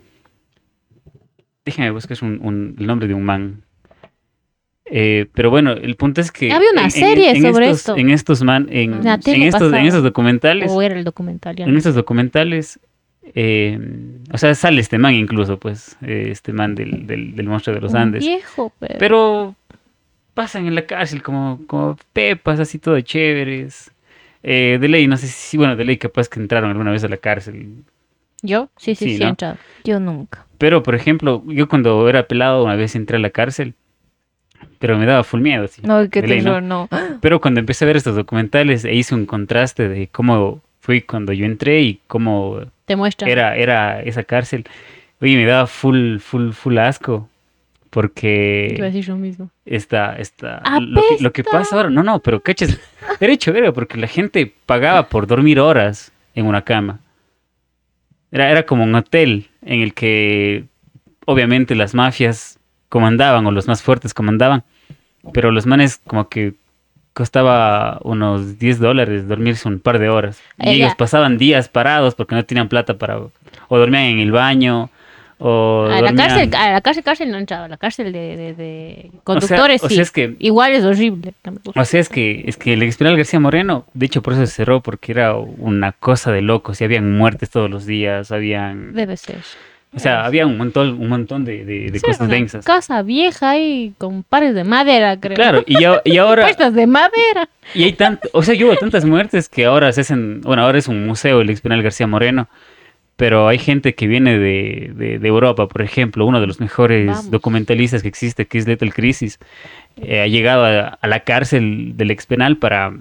Déjame 1.64 1.90
buscar 1.90 2.16
un, 2.22 2.38
un- 2.42 2.76
el 2.78 2.86
nombre 2.86 3.08
de 3.08 3.14
un 3.14 3.24
man. 3.24 3.62
Eh, 4.88 5.26
pero 5.34 5.50
bueno, 5.50 5.72
el 5.72 5.96
punto 5.96 6.20
es 6.20 6.30
que... 6.30 6.52
Había 6.52 6.70
una 6.72 6.88
serie 6.90 7.34
sobre 7.40 7.66
estos, 7.66 7.78
esto. 7.80 7.96
En 7.96 8.10
estos 8.10 8.42
man, 8.44 8.68
en, 8.70 9.04
estos, 9.04 9.72
en 9.72 9.82
esos 9.84 10.02
documentales, 10.04 10.70
O 10.70 10.80
era 10.80 10.96
el 10.96 11.02
documental. 11.04 11.56
ya 11.56 11.64
en 11.64 11.72
no. 11.72 11.78
estos 11.78 11.96
documentales, 11.96 12.78
eh, 13.34 13.78
o 14.32 14.38
sea, 14.38 14.54
sale 14.54 14.80
este 14.80 14.98
man 14.98 15.14
incluso, 15.14 15.58
pues, 15.58 15.96
eh, 16.02 16.28
este 16.30 16.52
man 16.52 16.74
del, 16.74 17.06
del, 17.06 17.34
del 17.36 17.46
monstruo 17.46 17.74
de 17.74 17.80
los 17.80 17.92
Un 17.92 17.98
Andes. 17.98 18.24
viejo, 18.24 18.72
pero... 18.78 18.94
Pero 18.98 19.54
pasan 20.34 20.66
en 20.66 20.74
la 20.74 20.84
cárcel 20.84 21.22
como, 21.22 21.60
como 21.66 21.96
pepas, 22.12 22.60
así 22.60 22.78
todo 22.78 23.00
chéveres. 23.00 23.90
Eh, 24.42 24.76
de 24.80 24.88
ley, 24.88 25.06
no 25.06 25.16
sé 25.16 25.26
si, 25.28 25.56
bueno, 25.56 25.76
de 25.76 25.84
ley 25.84 25.96
capaz 25.96 26.28
que 26.28 26.38
entraron 26.38 26.70
alguna 26.70 26.90
vez 26.90 27.02
a 27.04 27.08
la 27.08 27.16
cárcel. 27.16 27.84
¿Yo? 28.42 28.68
Sí, 28.76 28.94
sí, 28.94 29.06
Sí, 29.06 29.14
sí, 29.14 29.20
¿no? 29.20 29.26
he 29.26 29.30
entrado. 29.30 29.56
Yo 29.84 29.98
nunca. 29.98 30.44
Pero, 30.58 30.82
por 30.82 30.94
ejemplo, 30.94 31.42
yo 31.46 31.68
cuando 31.68 32.06
era 32.08 32.26
pelado 32.28 32.64
una 32.64 32.76
vez 32.76 32.94
entré 32.94 33.16
a 33.16 33.20
la 33.20 33.30
cárcel, 33.30 33.74
pero 34.78 34.98
me 34.98 35.06
daba 35.06 35.24
full 35.24 35.40
miedo, 35.40 35.66
sí. 35.68 35.80
No, 35.82 36.08
qué 36.10 36.20
ley, 36.22 36.38
¿no? 36.42 36.44
terror, 36.44 36.62
no. 36.62 36.88
Pero 37.22 37.40
cuando 37.40 37.60
empecé 37.60 37.84
a 37.84 37.88
ver 37.88 37.96
estos 37.96 38.14
documentales, 38.14 38.84
e 38.84 38.94
hice 38.94 39.14
un 39.14 39.24
contraste 39.26 39.88
de 39.88 40.08
cómo 40.08 40.60
fui 40.86 41.02
cuando 41.02 41.32
yo 41.32 41.44
entré 41.44 41.82
y 41.82 42.00
cómo 42.06 42.60
Te 42.84 42.94
muestra. 42.94 43.28
era, 43.28 43.56
era 43.56 44.00
esa 44.02 44.22
cárcel. 44.22 44.64
Oye, 45.20 45.36
me 45.36 45.44
daba 45.44 45.66
full, 45.66 46.18
full, 46.18 46.52
full 46.52 46.78
asco. 46.78 47.28
Porque 47.90 48.74
Iba 48.76 48.86
a 48.86 48.90
decir 48.90 49.08
lo 49.08 49.16
mismo. 49.16 49.50
esta, 49.64 50.16
esta, 50.16 50.62
lo 50.80 51.00
que, 51.00 51.22
lo 51.22 51.32
que 51.32 51.42
pasa 51.44 51.76
ahora, 51.76 51.88
no, 51.90 52.02
no, 52.02 52.18
pero 52.20 52.40
cachas, 52.40 52.78
derecho, 53.20 53.54
era 53.54 53.72
porque 53.72 53.96
la 53.96 54.06
gente 54.06 54.52
pagaba 54.66 55.08
por 55.08 55.26
dormir 55.26 55.58
horas 55.58 56.12
en 56.34 56.46
una 56.46 56.62
cama. 56.62 57.00
Era, 58.30 58.50
era 58.50 58.64
como 58.66 58.84
un 58.84 58.94
hotel 58.94 59.48
en 59.62 59.80
el 59.80 59.94
que 59.94 60.64
obviamente 61.24 61.74
las 61.74 61.94
mafias 61.94 62.58
comandaban 62.90 63.46
o 63.46 63.50
los 63.50 63.66
más 63.66 63.82
fuertes 63.82 64.12
comandaban, 64.12 64.62
pero 65.32 65.50
los 65.50 65.64
manes 65.64 65.98
como 66.06 66.28
que 66.28 66.52
costaba 67.16 67.98
unos 68.02 68.58
10 68.58 68.78
dólares 68.78 69.26
dormirse 69.26 69.66
un 69.66 69.80
par 69.80 69.98
de 69.98 70.10
horas. 70.10 70.38
Y 70.58 70.68
ellos 70.68 70.94
pasaban 70.96 71.38
días 71.38 71.70
parados 71.70 72.14
porque 72.14 72.34
no 72.34 72.44
tenían 72.44 72.68
plata 72.68 72.98
para... 72.98 73.16
o 73.68 73.78
dormían 73.78 74.04
en 74.04 74.18
el 74.18 74.32
baño 74.32 74.90
o... 75.38 75.88
A 75.90 76.02
la 76.02 76.14
cárcel, 76.14 76.54
a 76.54 76.72
la 76.72 76.80
cárcel, 76.82 77.02
cárcel 77.04 77.30
no 77.30 77.38
entraba. 77.38 77.64
A 77.64 77.68
la 77.68 77.78
cárcel 77.78 78.12
de, 78.12 78.36
de, 78.36 78.54
de 78.54 79.10
conductores 79.24 79.82
o 79.82 79.88
sí. 79.88 79.94
sea, 79.94 80.02
es 80.02 80.10
que- 80.10 80.36
Igual 80.40 80.72
es 80.72 80.84
horrible. 80.84 81.32
O 81.74 81.84
sea, 81.86 82.00
es 82.00 82.10
que, 82.10 82.44
es 82.46 82.58
que 82.58 82.74
el 82.74 82.82
Expedal 82.82 83.16
García 83.16 83.40
Moreno, 83.40 83.86
de 83.94 84.04
hecho 84.04 84.20
por 84.20 84.34
eso 84.34 84.44
se 84.44 84.52
cerró, 84.52 84.82
porque 84.82 85.12
era 85.12 85.36
una 85.36 85.92
cosa 85.92 86.32
de 86.32 86.42
locos, 86.42 86.82
y 86.82 86.84
habían 86.84 87.16
muertes 87.16 87.48
todos 87.48 87.70
los 87.70 87.86
días, 87.86 88.30
habían... 88.30 88.92
Debe 88.92 89.16
ser. 89.16 89.38
O 89.96 89.98
sea, 89.98 90.26
había 90.26 90.46
un 90.46 90.58
montón, 90.58 91.00
un 91.00 91.08
montón 91.08 91.44
de, 91.46 91.64
de- 91.64 91.90
de 91.90 91.98
Sí, 91.98 92.04
era 92.04 92.12
cosas 92.12 92.28
densas. 92.28 92.64
Casa 92.66 93.00
vieja 93.02 93.50
ahí 93.50 93.94
con 93.96 94.22
pares 94.22 94.54
de 94.54 94.62
madera, 94.62 95.18
creo. 95.18 95.34
Claro, 95.36 95.62
y, 95.66 95.80
ya- 95.80 96.02
y 96.04 96.18
ahora... 96.18 96.42
Puestas 96.42 96.74
de 96.74 96.86
madera. 96.86 97.48
Y 97.74 97.84
hay 97.84 97.94
tanto, 97.94 98.28
o 98.32 98.42
sea, 98.42 98.54
yo 98.54 98.66
hubo 98.68 98.76
tantas 98.76 99.04
muertes 99.06 99.48
que 99.48 99.64
ahora 99.64 99.90
se 99.92 100.02
hacen, 100.02 100.42
bueno, 100.42 100.62
ahora 100.62 100.78
es 100.78 100.86
un 100.88 101.06
museo 101.06 101.40
el 101.40 101.48
Expedal 101.50 101.82
García 101.82 102.06
Moreno, 102.06 102.48
pero 103.16 103.48
hay 103.48 103.58
gente 103.58 103.94
que 103.94 104.06
viene 104.06 104.38
de, 104.38 104.92
de- 104.94 105.18
de 105.18 105.28
Europa, 105.28 105.66
por 105.66 105.80
ejemplo, 105.80 106.26
uno 106.26 106.42
de 106.42 106.46
los 106.46 106.60
mejores 106.60 107.06
Vamos. 107.06 107.30
documentalistas 107.30 108.02
que 108.02 108.08
existe, 108.08 108.44
que 108.46 108.58
es 108.58 108.68
Lethal 108.68 108.92
Crisis, 108.92 109.38
eh, 109.96 110.20
ha 110.20 110.26
llegado 110.26 110.66
a, 110.66 110.98
a 111.00 111.08
la 111.08 111.20
cárcel 111.20 111.96
del 111.96 112.10
expenal 112.10 112.58
para, 112.58 112.92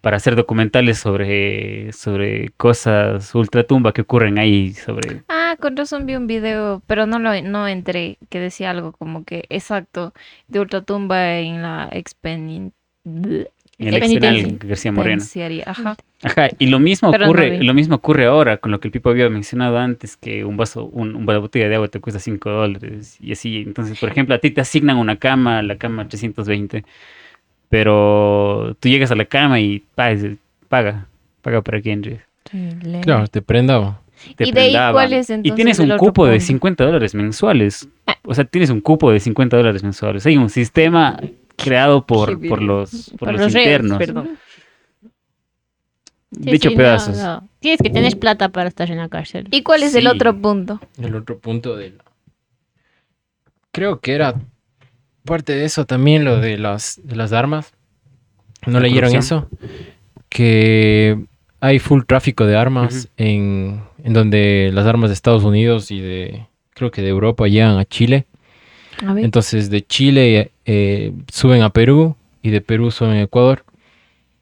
para 0.00 0.16
hacer 0.16 0.36
documentales 0.36 0.98
sobre, 0.98 1.92
sobre 1.92 2.50
cosas 2.56 3.34
ultratumba 3.34 3.92
que 3.92 4.02
ocurren 4.02 4.38
ahí, 4.38 4.72
sobre... 4.74 5.22
Ah, 5.28 5.56
con 5.60 5.76
razón 5.76 6.06
vi 6.06 6.16
un 6.16 6.26
video, 6.26 6.82
pero 6.86 7.06
no 7.06 7.18
lo 7.18 7.40
no 7.42 7.66
entré, 7.68 8.18
que 8.28 8.40
decía 8.40 8.70
algo 8.70 8.92
como 8.92 9.24
que 9.24 9.44
exacto, 9.48 10.12
de 10.46 10.60
ultratumba 10.60 11.38
en 11.38 11.62
la 11.62 11.88
expenin... 11.92 12.72
En 13.04 13.94
el 13.94 14.00
Penitencia. 14.00 14.30
expenal 14.30 14.68
García 14.68 14.92
Moreno. 14.92 15.12
penitenciaria, 15.18 15.64
Ajá. 15.66 15.96
Ajá, 16.24 16.48
y 16.58 16.66
lo 16.66 16.80
mismo 16.80 17.12
Pero 17.12 17.26
ocurre, 17.26 17.62
lo 17.62 17.74
mismo 17.74 17.94
ocurre 17.94 18.26
ahora 18.26 18.56
con 18.56 18.72
lo 18.72 18.80
que 18.80 18.88
el 18.88 18.92
Pipo 18.92 19.08
había 19.08 19.30
mencionado 19.30 19.78
antes, 19.78 20.16
que 20.16 20.44
un 20.44 20.56
vaso, 20.56 20.84
un, 20.86 21.14
una 21.14 21.38
botella 21.38 21.68
de 21.68 21.76
agua 21.76 21.86
te 21.86 22.00
cuesta 22.00 22.18
5 22.18 22.50
dólares 22.50 23.16
y 23.20 23.30
así. 23.30 23.58
Entonces, 23.58 24.00
por 24.00 24.08
ejemplo, 24.08 24.34
a 24.34 24.38
ti 24.38 24.50
te 24.50 24.60
asignan 24.60 24.96
una 24.96 25.16
cama, 25.16 25.62
la 25.62 25.78
cama 25.78 26.08
320, 26.08 26.84
Pero 27.68 28.76
tú 28.80 28.88
llegas 28.88 29.10
a 29.10 29.14
la 29.14 29.24
cama 29.26 29.60
y 29.60 29.84
paga, 29.94 31.06
paga 31.42 31.62
para 31.62 31.80
que 31.82 31.92
entres. 31.92 32.20
Claro, 33.02 33.26
te 33.28 33.42
prendaba. 33.42 34.00
Te 34.36 34.48
¿Y 34.48 34.52
de 34.52 34.60
ahí 34.60 34.66
prendaba. 34.70 34.92
cuál 34.92 35.12
es 35.12 35.30
Y 35.30 35.50
tienes 35.52 35.78
un 35.78 35.96
cupo 35.96 36.26
de 36.26 36.32
punto? 36.32 36.46
50 36.46 36.84
dólares 36.84 37.14
mensuales. 37.14 37.88
O 38.24 38.34
sea, 38.34 38.44
tienes 38.44 38.70
un 38.70 38.80
cupo 38.80 39.10
de 39.12 39.20
50 39.20 39.56
dólares 39.56 39.82
mensuales. 39.82 40.24
Hay 40.26 40.36
un 40.36 40.48
sistema 40.50 41.20
creado 41.56 42.06
por, 42.06 42.40
por 42.48 42.62
los, 42.62 43.10
por 43.18 43.30
Por 43.30 43.32
los 43.40 43.54
internos. 43.54 43.98
Perdón. 43.98 44.38
Sí, 46.32 46.50
Dicho 46.52 46.70
sí, 46.70 46.76
pedazos. 46.76 47.16
no. 47.16 47.48
Tienes 47.60 47.80
que 47.82 47.90
tener 47.90 48.18
plata 48.18 48.50
para 48.50 48.68
estar 48.68 48.90
en 48.90 48.98
la 48.98 49.08
cárcel. 49.08 49.48
¿Y 49.50 49.62
cuál 49.62 49.82
es 49.82 49.94
el 49.94 50.06
otro 50.06 50.36
punto? 50.40 50.80
El 51.00 51.14
otro 51.14 51.38
punto 51.38 51.76
de 51.76 51.90
la... 51.90 52.04
Creo 53.72 54.00
que 54.00 54.14
era 54.14 54.34
parte 55.28 55.54
de 55.54 55.64
eso 55.64 55.84
también 55.86 56.24
lo 56.24 56.40
de 56.40 56.58
las, 56.58 57.00
de 57.04 57.16
las 57.16 57.32
armas. 57.32 57.72
¿No 58.66 58.80
La 58.80 58.80
leyeron 58.80 59.10
corrupción. 59.10 59.48
eso? 59.50 59.58
Que 60.28 61.24
hay 61.60 61.78
full 61.78 62.02
tráfico 62.06 62.46
de 62.46 62.56
armas 62.56 63.08
en, 63.16 63.82
en 64.02 64.12
donde 64.12 64.70
las 64.72 64.86
armas 64.86 65.10
de 65.10 65.14
Estados 65.14 65.44
Unidos 65.44 65.90
y 65.90 66.00
de, 66.00 66.46
creo 66.74 66.90
que 66.90 67.02
de 67.02 67.08
Europa 67.08 67.46
llegan 67.46 67.78
a 67.78 67.84
Chile. 67.84 68.26
A 69.06 69.12
ver. 69.14 69.24
Entonces 69.24 69.70
de 69.70 69.86
Chile 69.86 70.50
eh, 70.64 71.12
suben 71.32 71.62
a 71.62 71.70
Perú 71.70 72.16
y 72.42 72.50
de 72.50 72.60
Perú 72.60 72.90
suben 72.90 73.12
a 73.16 73.22
Ecuador 73.22 73.64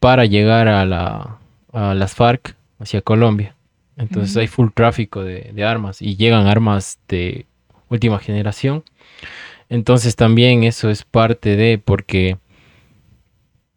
para 0.00 0.24
llegar 0.24 0.68
a, 0.68 0.84
la, 0.84 1.38
a 1.72 1.94
las 1.94 2.14
FARC 2.14 2.56
hacia 2.78 3.00
Colombia. 3.02 3.54
Entonces 3.98 4.36
hay 4.36 4.46
full 4.46 4.68
tráfico 4.74 5.22
de, 5.24 5.50
de 5.54 5.64
armas 5.64 6.02
y 6.02 6.16
llegan 6.16 6.46
armas 6.46 6.98
de 7.08 7.46
última 7.88 8.18
generación. 8.18 8.82
Entonces 9.68 10.14
también 10.16 10.64
eso 10.64 10.90
es 10.90 11.02
parte 11.04 11.56
de 11.56 11.78
porque 11.78 12.36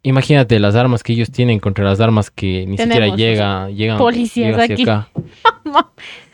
imagínate 0.02 0.58
las 0.60 0.74
armas 0.76 1.02
que 1.02 1.12
ellos 1.12 1.30
tienen 1.30 1.58
contra 1.60 1.84
las 1.84 2.00
armas 2.00 2.30
que 2.30 2.64
ni 2.66 2.76
siquiera 2.78 3.06
llega, 3.16 3.70
llegan 3.70 3.98
policías 3.98 4.50
llega 4.56 4.64
aquí. 4.64 4.82
acá. 4.82 5.08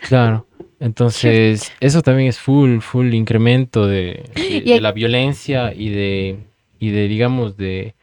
Claro. 0.08 0.46
Entonces, 0.78 1.72
eso 1.80 2.02
también 2.02 2.28
es 2.28 2.38
full, 2.38 2.80
full 2.80 3.12
incremento 3.14 3.86
de, 3.86 4.24
de- 4.34 4.60
de 4.60 4.80
la 4.80 4.92
violencia 4.92 5.72
y 5.74 5.88
de, 5.88 6.36
y 6.78 6.90
de, 6.90 7.08
digamos, 7.08 7.56
de, 7.56 7.94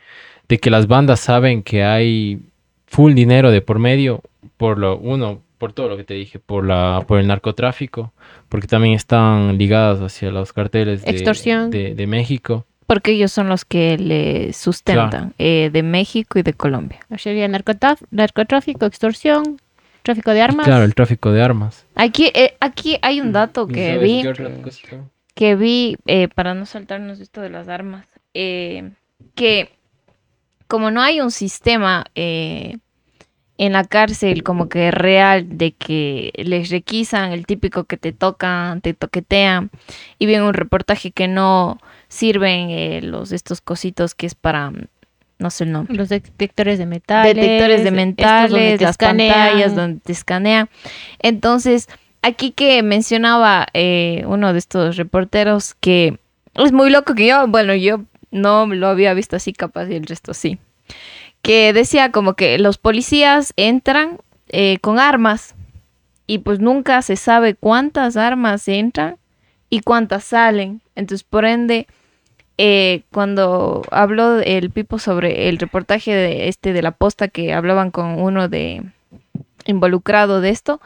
de 0.50 0.58
que 0.58 0.72
las 0.72 0.88
bandas 0.88 1.20
saben 1.20 1.62
que 1.62 1.84
hay 1.84 2.40
full 2.88 3.14
dinero 3.14 3.52
de 3.52 3.62
por 3.62 3.78
medio, 3.78 4.22
por 4.58 4.80
lo, 4.80 4.98
uno, 4.98 5.42
por 5.64 5.72
todo 5.72 5.88
lo 5.88 5.96
que 5.96 6.04
te 6.04 6.14
dije, 6.14 6.40
por 6.40 6.68
la, 6.68 7.06
por 7.08 7.22
el 7.22 7.28
narcotráfico, 7.28 8.12
porque 8.50 8.68
también 8.68 8.96
están 8.96 9.58
ligadas 9.58 10.02
hacia 10.02 10.30
los 10.30 10.52
carteles 10.52 11.06
de, 11.06 11.12
Extorsión. 11.12 11.70
de, 11.70 11.96
de 11.96 12.06
México. 12.06 12.66
Porque 12.86 13.12
ellos 13.12 13.32
son 13.32 13.48
los 13.48 13.64
que 13.64 13.98
le 13.98 14.52
sustentan 14.52 15.34
eh, 15.38 15.70
de 15.72 15.82
México 15.82 16.38
y 16.38 16.42
de 16.42 16.52
Colombia. 16.52 17.00
Sería 17.16 17.48
narcotráfico, 17.48 18.86
extorsión, 18.86 19.62
tráfico 20.02 20.32
de 20.32 20.42
armas. 20.42 20.66
Claro, 20.66 20.84
el 20.84 20.94
tráfico 20.96 21.32
de 21.32 21.42
armas. 21.42 21.86
Aquí, 21.96 22.30
eh, 22.34 22.58
aquí 22.60 22.98
hay 23.02 23.22
un 23.22 23.32
dato 23.32 23.66
que 23.66 23.98
vi, 24.00 24.22
que 25.34 25.56
vi 25.56 25.96
eh, 26.08 26.28
para 26.28 26.56
no 26.56 26.66
saltarnos 26.66 27.22
esto 27.22 27.40
de 27.40 27.52
las 27.52 27.70
armas, 27.70 28.06
eh, 28.34 28.92
que 29.34 29.70
como 30.68 30.92
no 30.92 31.02
hay 31.02 31.22
un 31.22 31.32
sistema 31.32 32.04
eh, 32.16 32.80
en 33.66 33.72
la 33.74 33.86
cárcel 33.86 34.44
como 34.44 34.68
que 34.68 34.92
real 34.92 35.58
de 35.58 35.72
que 35.72 36.34
les 36.36 36.70
requisan 36.70 37.32
el 37.32 37.46
típico 37.46 37.86
que 37.86 37.96
te 37.96 38.12
tocan, 38.12 38.82
te 38.82 38.94
toquetean 38.94 39.70
y 40.20 40.26
bien 40.26 40.44
un 40.44 40.54
reportaje 40.54 41.12
que 41.12 41.30
no 41.30 41.80
sirven 42.10 42.70
eh, 42.72 43.00
los 43.02 43.32
estos 43.32 43.62
cositos 43.62 44.16
que 44.16 44.26
es 44.26 44.36
para 44.36 44.74
no 45.40 45.50
sé 45.50 45.64
el 45.64 45.72
nombre 45.72 45.96
Los 45.96 46.10
detectores 46.10 46.78
de 46.78 46.86
metales. 46.86 47.36
detectores 47.36 47.84
de 47.86 47.92
te 48.78 48.84
las 48.84 48.92
escanean. 48.92 49.34
pantallas 49.34 49.76
donde 49.76 50.00
te 50.02 50.12
escanean. 50.12 50.70
Entonces, 51.20 51.88
aquí 52.22 52.52
que 52.52 52.84
mencionaba 52.84 53.68
eh, 53.74 54.24
uno 54.28 54.52
de 54.52 54.60
estos 54.60 54.98
reporteros 54.98 55.74
que 55.76 56.18
es 56.56 56.72
muy 56.74 56.90
loco 56.90 57.16
que 57.16 57.28
yo, 57.28 57.48
bueno, 57.48 57.74
yo 57.76 58.02
no 58.32 58.66
lo 58.66 58.88
había 58.88 59.14
visto 59.14 59.38
así 59.38 59.54
capaz 59.54 59.88
y 59.90 59.96
el 59.96 60.06
resto 60.06 60.34
sí, 60.34 60.60
que 61.44 61.74
decía 61.74 62.12
como 62.12 62.34
que 62.34 62.58
los 62.58 62.80
policías 62.80 63.54
entran 63.58 64.18
eh, 64.48 64.80
con 64.82 64.98
armas 64.98 65.54
y 66.26 66.40
pues 66.40 66.60
nunca 66.60 67.02
se 67.04 67.18
sabe 67.18 67.54
cuántas 67.54 68.18
armas 68.18 68.68
entran 68.68 69.18
y 69.70 69.82
cuántas 69.82 70.24
salen. 70.24 70.82
Entonces, 70.96 71.24
por 71.24 71.44
ende, 71.46 71.86
eh, 72.58 73.04
cuando 73.12 73.82
habló 73.92 74.40
el 74.40 74.72
Pipo 74.72 75.00
sobre 75.00 75.50
el 75.50 75.60
reportaje 75.60 76.16
de 76.16 76.48
este 76.48 76.72
de 76.72 76.82
la 76.82 76.92
posta 76.92 77.28
que 77.28 77.54
hablaban 77.54 77.92
con 77.92 78.22
uno 78.22 78.48
de 78.48 78.82
involucrado 79.66 80.40
de 80.40 80.50
esto 80.50 80.80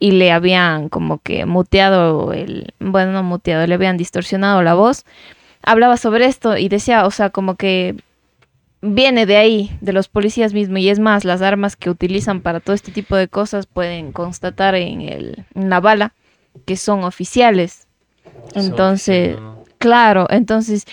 y 0.00 0.10
le 0.10 0.32
habían 0.32 0.88
como 0.88 1.18
que 1.18 1.46
muteado 1.46 2.32
el, 2.32 2.74
bueno, 2.80 3.12
no 3.12 3.22
muteado, 3.22 3.64
le 3.66 3.74
habían 3.74 3.96
distorsionado 3.96 4.60
la 4.62 4.74
voz, 4.74 5.04
hablaba 5.62 5.96
sobre 5.98 6.26
esto 6.26 6.56
y 6.56 6.68
decía, 6.68 7.06
o 7.06 7.12
sea, 7.12 7.30
como 7.30 7.54
que 7.54 7.94
viene 8.84 9.26
de 9.26 9.36
ahí, 9.36 9.76
de 9.80 9.92
los 9.92 10.08
policías 10.08 10.52
mismos, 10.52 10.80
y 10.80 10.88
es 10.90 10.98
más, 10.98 11.24
las 11.24 11.42
armas 11.42 11.76
que 11.76 11.90
utilizan 11.90 12.40
para 12.40 12.60
todo 12.60 12.74
este 12.74 12.92
tipo 12.92 13.16
de 13.16 13.28
cosas 13.28 13.66
pueden 13.66 14.12
constatar 14.12 14.74
en, 14.74 15.00
el, 15.00 15.44
en 15.54 15.70
la 15.70 15.80
bala 15.80 16.12
que 16.66 16.76
son 16.76 17.04
oficiales. 17.04 17.86
Entonces, 18.54 19.36
Claro, 19.78 20.26
entonces, 20.30 20.86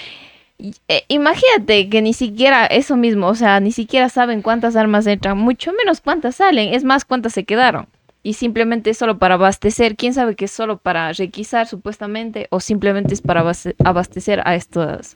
eh, 0.59 1.03
imagínate 1.07 1.87
que 1.87 2.01
ni 2.01 2.13
siquiera 2.13 2.65
eso 2.65 2.97
mismo, 2.97 3.27
o 3.27 3.35
sea, 3.35 3.59
ni 3.61 3.71
siquiera 3.71 4.09
saben 4.09 4.41
cuántas 4.41 4.75
armas 4.75 5.07
entran, 5.07 5.37
mucho 5.37 5.71
menos 5.71 6.01
cuántas 6.01 6.35
salen, 6.35 6.73
es 6.73 6.83
más 6.83 7.05
cuántas 7.05 7.31
se 7.33 7.45
quedaron. 7.45 7.87
Y 8.21 8.33
simplemente 8.33 8.89
es 8.89 8.97
solo 8.97 9.17
para 9.17 9.35
abastecer, 9.35 9.95
quién 9.95 10.13
sabe 10.13 10.35
que 10.35 10.45
es 10.45 10.51
solo 10.51 10.77
para 10.77 11.13
requisar 11.13 11.67
supuestamente, 11.67 12.47
o 12.49 12.59
simplemente 12.59 13.13
es 13.13 13.21
para 13.21 13.41
abaste- 13.41 13.75
abastecer 13.83 14.41
a 14.45 14.55
estos, 14.55 15.15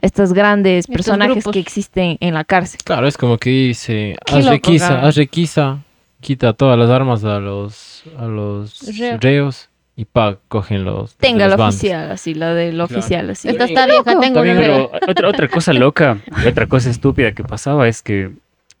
estos 0.00 0.32
grandes 0.32 0.80
Estos 0.80 0.94
personajes 0.96 1.36
grupos. 1.36 1.52
que 1.52 1.60
existen 1.60 2.16
en 2.20 2.34
la 2.34 2.44
cárcel. 2.44 2.80
Claro, 2.84 3.06
es 3.06 3.16
como 3.16 3.38
que 3.38 3.50
dice, 3.50 4.16
haz 4.30 4.46
requisa, 4.46 5.00
haz 5.00 5.16
requisa, 5.16 5.78
quita 6.20 6.52
todas 6.52 6.78
las 6.78 6.90
armas 6.90 7.24
a 7.24 7.38
los, 7.40 8.04
a 8.18 8.26
los 8.26 8.96
Reo. 8.98 9.18
reos 9.20 9.68
y 9.96 10.04
pa, 10.04 10.38
cogen 10.48 10.84
los... 10.84 11.16
Tenga 11.16 11.48
la 11.48 11.56
oficial, 11.56 12.12
así, 12.12 12.34
la 12.34 12.54
del 12.54 12.80
oficial, 12.80 13.30
así. 13.30 13.48
Esta 13.48 13.64
está 13.64 13.86
vieja, 13.86 14.04
tengo 14.20 14.34
También, 14.36 14.58
una 14.58 14.66
pero 14.66 14.90
otra, 15.08 15.28
otra 15.28 15.48
cosa 15.48 15.72
loca, 15.72 16.18
otra 16.46 16.66
cosa 16.66 16.88
estúpida 16.90 17.32
que 17.32 17.42
pasaba 17.42 17.88
es 17.88 18.02
que 18.02 18.30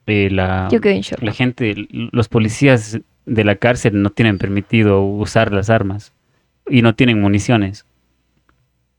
eh, 0.06 0.28
la, 0.30 0.68
Yo 0.70 0.80
quedé 0.80 0.94
en 0.94 1.00
shock. 1.02 1.20
la 1.22 1.32
gente, 1.32 1.74
los 1.90 2.28
policías 2.28 2.98
de 3.26 3.44
la 3.44 3.56
cárcel 3.56 4.00
no 4.00 4.10
tienen 4.10 4.38
permitido 4.38 5.02
usar 5.02 5.52
las 5.52 5.70
armas 5.70 6.12
y 6.70 6.82
no 6.82 6.94
tienen 6.94 7.20
municiones. 7.20 7.84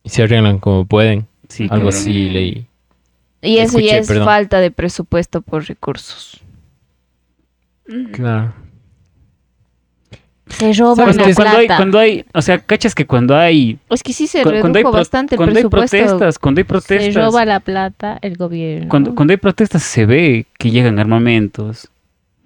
Y 0.03 0.09
se 0.09 0.23
arreglan 0.23 0.59
como 0.59 0.85
pueden. 0.85 1.25
Sí, 1.49 1.63
Algo 1.63 1.75
cabrón. 1.75 1.89
así 1.89 2.29
leí. 2.29 2.67
Y 3.41 3.57
eso 3.57 3.79
ya 3.79 3.97
es 3.97 4.07
perdón. 4.07 4.25
falta 4.25 4.59
de 4.59 4.71
presupuesto 4.71 5.41
por 5.41 5.65
recursos. 5.67 6.41
Claro. 8.11 8.53
Se 10.49 10.73
roban 10.73 11.15
la 11.15 11.23
cuando 11.33 11.57
hay, 11.57 11.65
plata. 11.67 11.77
cuando 11.77 11.99
hay, 11.99 12.25
o 12.33 12.41
sea, 12.41 12.57
cachas 12.59 12.95
que 12.95 13.05
cuando 13.05 13.35
hay, 13.37 13.77
Es 13.89 14.01
que 14.01 14.13
sí 14.13 14.25
se 14.27 14.41
cu- 14.41 14.49
redujo 14.49 14.61
cuando 14.63 14.77
hay, 14.79 14.83
pro- 14.83 14.91
bastante 14.91 15.35
el 15.35 15.37
cuando 15.37 15.51
hay 15.57 15.63
presupuesto. 15.63 15.97
protestas, 15.97 16.39
cuando 16.39 16.61
hay 16.61 16.81
Se 16.81 17.11
roba 17.11 17.45
la 17.45 17.59
plata 17.59 18.17
el 18.21 18.35
gobierno. 18.35 18.89
cuando, 18.89 19.13
cuando 19.15 19.31
hay 19.31 19.37
protestas 19.37 19.83
se 19.83 20.05
ve 20.07 20.47
que 20.57 20.71
llegan 20.71 20.97
armamentos, 20.99 21.89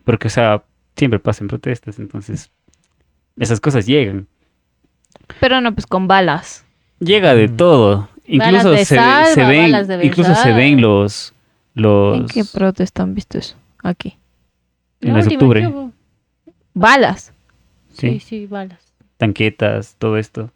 porque, 0.04 0.28
o 0.28 0.30
sea, 0.30 0.64
siempre 0.97 1.20
pasan 1.20 1.47
protestas, 1.47 1.97
entonces 1.97 2.51
esas 3.39 3.60
cosas 3.62 3.86
llegan. 3.86 4.28
Pero 5.39 5.62
no, 5.62 5.74
pues 5.74 5.88
con 5.88 6.08
balas. 6.08 6.66
Llega 6.99 7.34
de 7.34 7.47
Mm. 7.47 7.56
todo. 7.58 8.10
Incluso 8.26 8.71
de 8.71 8.86
se, 8.86 8.95
salva, 8.95 9.26
se 9.26 9.43
ven, 9.45 9.71
balas 9.71 9.88
de 9.88 10.05
incluso 10.05 10.34
se 10.36 10.53
ven 10.53 10.80
los, 10.82 11.34
los 11.74 12.19
¿En 12.19 12.28
qué 12.28 12.43
protesta 12.45 13.03
han 13.03 13.13
visto 13.15 13.38
eso? 13.38 13.55
Aquí. 13.82 14.17
en 15.01 15.13
las 15.13 15.28
de 15.28 15.36
octubre, 15.36 15.67
hubo. 15.67 15.91
Balas. 16.74 17.34
sí, 17.93 18.11
Sí, 18.11 18.19
sí, 18.19 18.45
balas. 18.47 18.80
tanquetas, 19.17 19.95
todo 19.99 20.17
esto. 20.17 20.49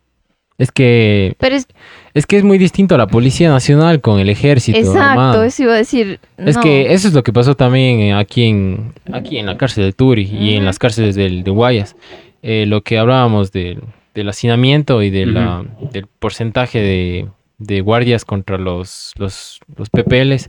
Es 0.57 0.71
que 0.71 1.35
Pero 1.37 1.55
es 1.55 1.67
es 2.15 2.25
que 2.25 2.37
es 2.37 2.43
muy 2.43 2.57
distinto 2.57 2.95
a 2.95 2.97
la 2.97 3.05
Policía 3.05 3.47
Nacional 3.49 4.01
con 4.01 4.19
el 4.19 4.29
ejército. 4.29 4.77
exacto, 4.79 5.01
armado. 5.01 5.43
eso 5.43 5.61
iba 5.63 5.73
a 5.73 5.77
decir. 5.77 6.19
Es 6.37 6.57
que 6.57 6.93
eso 6.93 7.07
es 7.07 7.13
lo 7.13 7.21
que 7.21 7.31
pasó 7.31 7.55
también 7.55 7.99
eh, 7.99 8.13
aquí 8.15 8.45
en, 8.45 8.93
aquí 9.13 9.37
en 9.37 9.45
la 9.45 9.55
cárcel 9.57 9.83
de 9.83 9.93
Turi 9.93 10.23
y 10.23 10.55
en 10.55 10.65
las 10.65 10.79
cárceles 10.79 11.13
del, 11.15 11.43
de 11.43 11.51
Guayas. 11.51 11.95
Eh, 12.41 12.65
lo 12.65 12.81
que 12.81 12.97
hablábamos 12.97 13.51
del, 13.51 13.83
del 14.15 14.29
hacinamiento 14.29 15.03
y 15.03 15.11
de 15.11 15.27
la- 15.27 15.63
del 15.91 16.07
porcentaje 16.07 16.79
de, 16.79 17.27
de 17.57 17.81
guardias 17.81 18.23
contra 18.25 18.57
los, 18.57 19.13
los, 19.17 19.59
los 19.75 19.89
PPLs. 19.89 20.47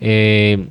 eh, 0.00 0.66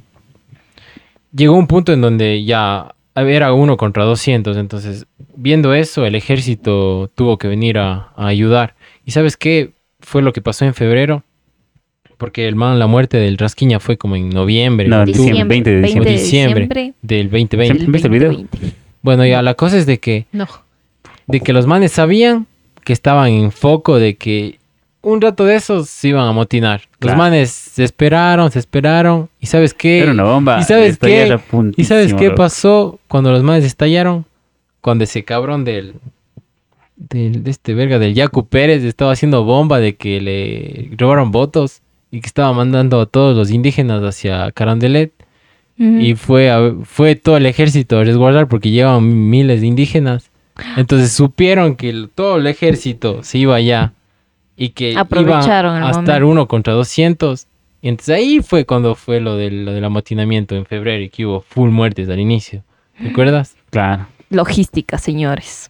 llegó 1.35 1.55
un 1.57 1.67
punto 1.67 1.91
en 1.93 2.01
donde 2.01 2.43
ya 2.45 2.95
era 3.15 3.53
uno 3.53 3.77
contra 3.77 4.03
200. 4.05 4.55
Entonces, 4.57 5.05
viendo 5.35 5.73
eso, 5.73 6.05
el 6.05 6.15
ejército 6.15 7.09
tuvo 7.15 7.37
que 7.37 7.47
venir 7.47 7.77
a, 7.77 8.11
a 8.15 8.27
ayudar. 8.27 8.75
¿Y 9.05 9.11
sabes 9.11 9.35
qué 9.37 9.71
fue 9.99 10.21
lo 10.21 10.33
que 10.33 10.41
pasó 10.41 10.65
en 10.65 10.73
febrero? 10.73 11.23
Porque 12.17 12.47
el 12.47 12.55
man, 12.55 12.79
la 12.79 12.87
muerte 12.87 13.17
del 13.17 13.37
Rasquiña 13.37 13.81
fue 13.81 13.97
como 13.97 14.15
en 14.15 14.29
noviembre. 14.29 14.87
No, 14.87 15.05
diciembre, 15.05 15.43
20 15.43 15.69
de 15.69 15.81
diciembre. 15.81 16.11
Diciembre. 16.13 16.93
del 17.01 17.29
2020. 17.29 17.79
Sí. 17.79 17.85
¿Viste 17.91 18.07
el 18.07 18.13
video? 18.13 18.31
2020. 18.31 18.77
Bueno, 19.01 19.25
ya 19.25 19.41
la 19.41 19.53
cosa 19.55 19.77
es 19.77 19.85
de 19.85 19.99
que, 19.99 20.25
No. 20.31 20.47
de 21.27 21.41
que 21.41 21.51
los 21.51 21.67
manes 21.67 21.91
sabían 21.91 22.47
que 22.85 22.93
estaban 22.93 23.27
en 23.29 23.51
foco 23.51 23.99
de 23.99 24.15
que 24.15 24.59
un 25.05 25.21
rato 25.21 25.45
de 25.45 25.55
esos 25.55 25.89
se 25.89 26.09
iban 26.09 26.27
a 26.27 26.31
motinar. 26.31 26.81
Los 26.93 26.97
Claro. 26.99 27.17
manes 27.17 27.51
se 27.51 27.83
esperaron, 27.83 28.51
se 28.51 28.59
esperaron. 28.59 29.29
¿Y 29.39 29.45
sabes 29.45 29.73
qué? 29.73 29.99
Era 29.99 30.11
una 30.11 30.23
bomba. 30.23 30.59
¿Y 30.59 30.63
sabes 30.63 30.97
qué? 30.97 31.37
¿Y 31.77 31.83
sabes 31.85 32.13
qué 32.13 32.25
loco. 32.25 32.35
pasó 32.35 32.99
cuando 33.07 33.31
los 33.31 33.43
manes 33.43 33.63
estallaron? 33.65 34.25
Cuando 34.81 35.03
ese 35.03 35.23
cabrón 35.23 35.63
del, 35.63 35.93
del 36.95 37.43
de 37.43 37.51
este 37.51 37.73
verga 37.73 37.99
del 37.99 38.13
Yacu 38.13 38.47
Pérez 38.47 38.83
estaba 38.83 39.11
haciendo 39.11 39.43
bomba 39.43 39.79
de 39.79 39.95
que 39.95 40.21
le 40.21 40.89
robaron 40.97 41.31
votos 41.31 41.81
y 42.11 42.21
que 42.21 42.27
estaba 42.27 42.53
mandando 42.53 43.01
a 43.01 43.05
todos 43.05 43.35
los 43.35 43.51
indígenas 43.51 44.01
hacia 44.03 44.51
Carondelet 44.53 45.11
Ujú. 45.77 45.99
y 45.99 46.15
fue 46.15 46.49
a- 46.49 46.73
fue 46.83 47.15
todo 47.15 47.35
el 47.37 47.45
ejército 47.45 47.99
a 47.99 48.03
resguardar 48.03 48.47
porque 48.47 48.71
llevaban 48.71 49.29
miles 49.29 49.61
de 49.61 49.67
indígenas. 49.67 50.31
Entonces 50.77 51.11
supieron 51.11 51.75
que 51.75 51.89
el- 51.89 52.09
todo 52.13 52.37
el 52.37 52.47
ejército 52.47 53.23
se 53.23 53.39
iba 53.39 53.55
allá 53.55 53.91
y 54.57 54.69
que 54.69 54.91
iba 54.91 55.01
Aprovecharon 55.01 55.77
el 55.77 55.83
a 55.83 55.91
estar 55.91 56.23
uno 56.23 56.47
contra 56.47 56.73
200. 56.73 57.47
Y 57.81 57.89
entonces 57.89 58.15
ahí 58.15 58.41
fue 58.41 58.65
cuando 58.65 58.95
fue 58.95 59.19
lo 59.19 59.35
del, 59.35 59.65
lo 59.65 59.73
del 59.73 59.83
amotinamiento 59.85 60.55
en 60.55 60.65
febrero 60.65 61.03
y 61.03 61.09
que 61.09 61.25
hubo 61.25 61.41
full 61.41 61.69
muertes 61.69 62.09
al 62.09 62.19
inicio. 62.19 62.63
¿Recuerdas? 62.99 63.55
Claro. 63.69 64.07
Logística, 64.29 64.97
señores. 64.97 65.69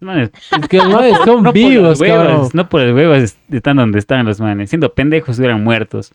Manes, 0.00 0.30
Es 0.60 0.68
que 0.68 0.76
los 0.76 0.88
manes 0.90 1.16
son 1.24 1.42
no 1.42 1.44
por 1.44 1.52
vivos, 1.54 1.98
huevas, 2.00 2.26
cabrón. 2.26 2.48
No 2.52 2.68
por 2.68 2.82
las 2.82 2.94
huevas 2.94 3.38
están 3.50 3.78
donde 3.78 3.98
están 3.98 4.26
los 4.26 4.40
manes. 4.40 4.68
Siendo 4.68 4.92
pendejos 4.92 5.38
hubieran 5.38 5.64
muertos. 5.64 6.12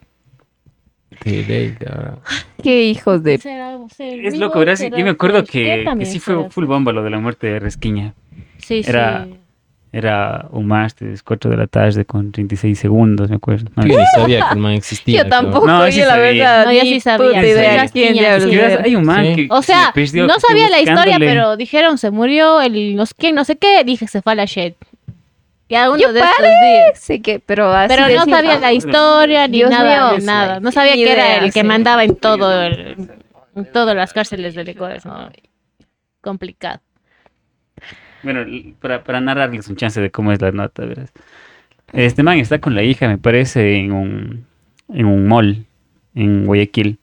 Ley. 1.25 1.75
Qué 2.63 2.83
hijos 2.83 3.23
de... 3.23 3.39
Será- 3.39 3.77
Es 3.97 4.37
loco, 4.37 4.59
¿verdad? 4.59 4.75
Será 4.75 4.97
Yo 4.97 5.03
me 5.03 5.09
acuerdo 5.11 5.43
que, 5.43 5.51
¿qué 5.63 5.75
que 5.79 5.83
también 5.83 6.09
sí 6.09 6.19
fue 6.19 6.49
full 6.49 6.65
bomba 6.65 6.93
lo 6.93 7.03
de 7.03 7.09
la 7.09 7.19
muerte 7.19 7.47
de 7.47 7.59
Resquiña. 7.59 8.13
Sí, 8.59 8.83
Era- 8.85 9.25
sí. 9.25 9.35
Era 9.91 10.45
un 10.51 10.67
martes, 10.67 11.23
4 11.23 11.49
de 11.49 11.57
la 11.57 11.65
tarde 11.65 12.05
con 12.05 12.31
36 12.31 12.77
segundos, 12.77 13.27
me 13.29 13.37
acuerdo. 13.37 13.71
No, 13.75 13.87
Yo 13.87 13.97
ni 13.97 14.05
sabía 14.13 14.45
que 14.47 14.53
el 14.53 14.59
man 14.59 14.73
existía. 14.73 15.23
Yo 15.23 15.29
tampoco, 15.29 15.65
No, 15.65 15.83
yo 15.87 15.91
sí 15.91 15.99
la 16.01 16.07
sabía. 16.09 16.21
verdad, 16.23 16.65
No, 16.65 16.71
yo 16.73 16.81
sí 16.81 16.99
sabía, 16.99 17.27
puta 17.27 17.41
sí 17.41 17.47
idea 17.47 17.63
sabía. 17.87 17.87
quién 17.91 18.13
Sí, 18.13 18.49
que 18.49 18.55
era. 18.65 18.83
hay 18.83 18.95
un 18.95 19.03
man 19.03 19.25
Sí. 19.25 19.35
que 19.35 19.47
O 19.49 19.61
se 19.63 19.73
sea, 19.73 19.91
perdió, 19.93 20.27
no 20.27 20.39
sabía 20.39 20.69
la 20.69 20.79
historia, 20.79 21.17
pero 21.17 21.57
dijeron 21.57 21.97
se 21.97 22.11
murió 22.11 22.61
el 22.61 22.95
no 22.95 23.05
sé 23.07 23.13
quién, 23.17 23.33
no 23.33 23.43
sé 23.43 23.57
qué, 23.57 23.83
dije 23.83 24.05
se 24.07 24.21
fue 24.21 24.33
a 24.33 24.35
la 24.35 24.45
shit. 24.45 24.75
Y 25.67 25.75
algunos 25.75 26.01
Yo 26.03 26.13
de 26.13 26.19
estos 26.19 26.37
días. 26.45 26.99
Sí 26.99 27.19
que, 27.21 27.39
pero 27.39 27.71
así 27.73 27.93
Pero 27.95 28.07
no 28.15 28.25
sabía 28.25 28.59
la 28.59 28.73
historia 28.73 29.47
ni 29.47 29.57
Dios 29.57 29.69
nada 29.71 30.11
mío, 30.11 30.19
de 30.19 30.25
nada. 30.25 30.55
sí, 30.57 30.61
No 30.63 30.71
sabía 30.71 30.93
que 30.93 31.11
era 31.11 31.35
el 31.37 31.51
que 31.53 31.61
sí. 31.61 31.63
mandaba 31.65 32.03
en 32.03 32.15
todo 32.15 32.61
el, 32.63 33.07
en 33.55 33.65
todas 33.71 33.95
las 33.95 34.13
cárceles 34.13 34.53
del 34.55 34.69
Ecuador. 34.69 34.99
¿no? 35.05 35.29
Complicado. 36.21 36.79
Bueno, 38.23 38.45
para, 38.81 39.03
para 39.03 39.21
narrarles 39.21 39.67
un 39.69 39.75
chance 39.75 39.99
de 40.01 40.11
cómo 40.11 40.31
es 40.31 40.41
la 40.41 40.51
nota, 40.51 40.85
verás. 40.85 41.11
Este 41.93 42.21
man 42.23 42.37
está 42.37 42.59
con 42.59 42.75
la 42.75 42.83
hija, 42.83 43.07
me 43.07 43.17
parece, 43.17 43.77
en 43.77 43.91
un, 43.91 44.45
en 44.93 45.05
un 45.05 45.27
mall 45.27 45.65
en 46.15 46.45
Guayaquil. 46.45 46.97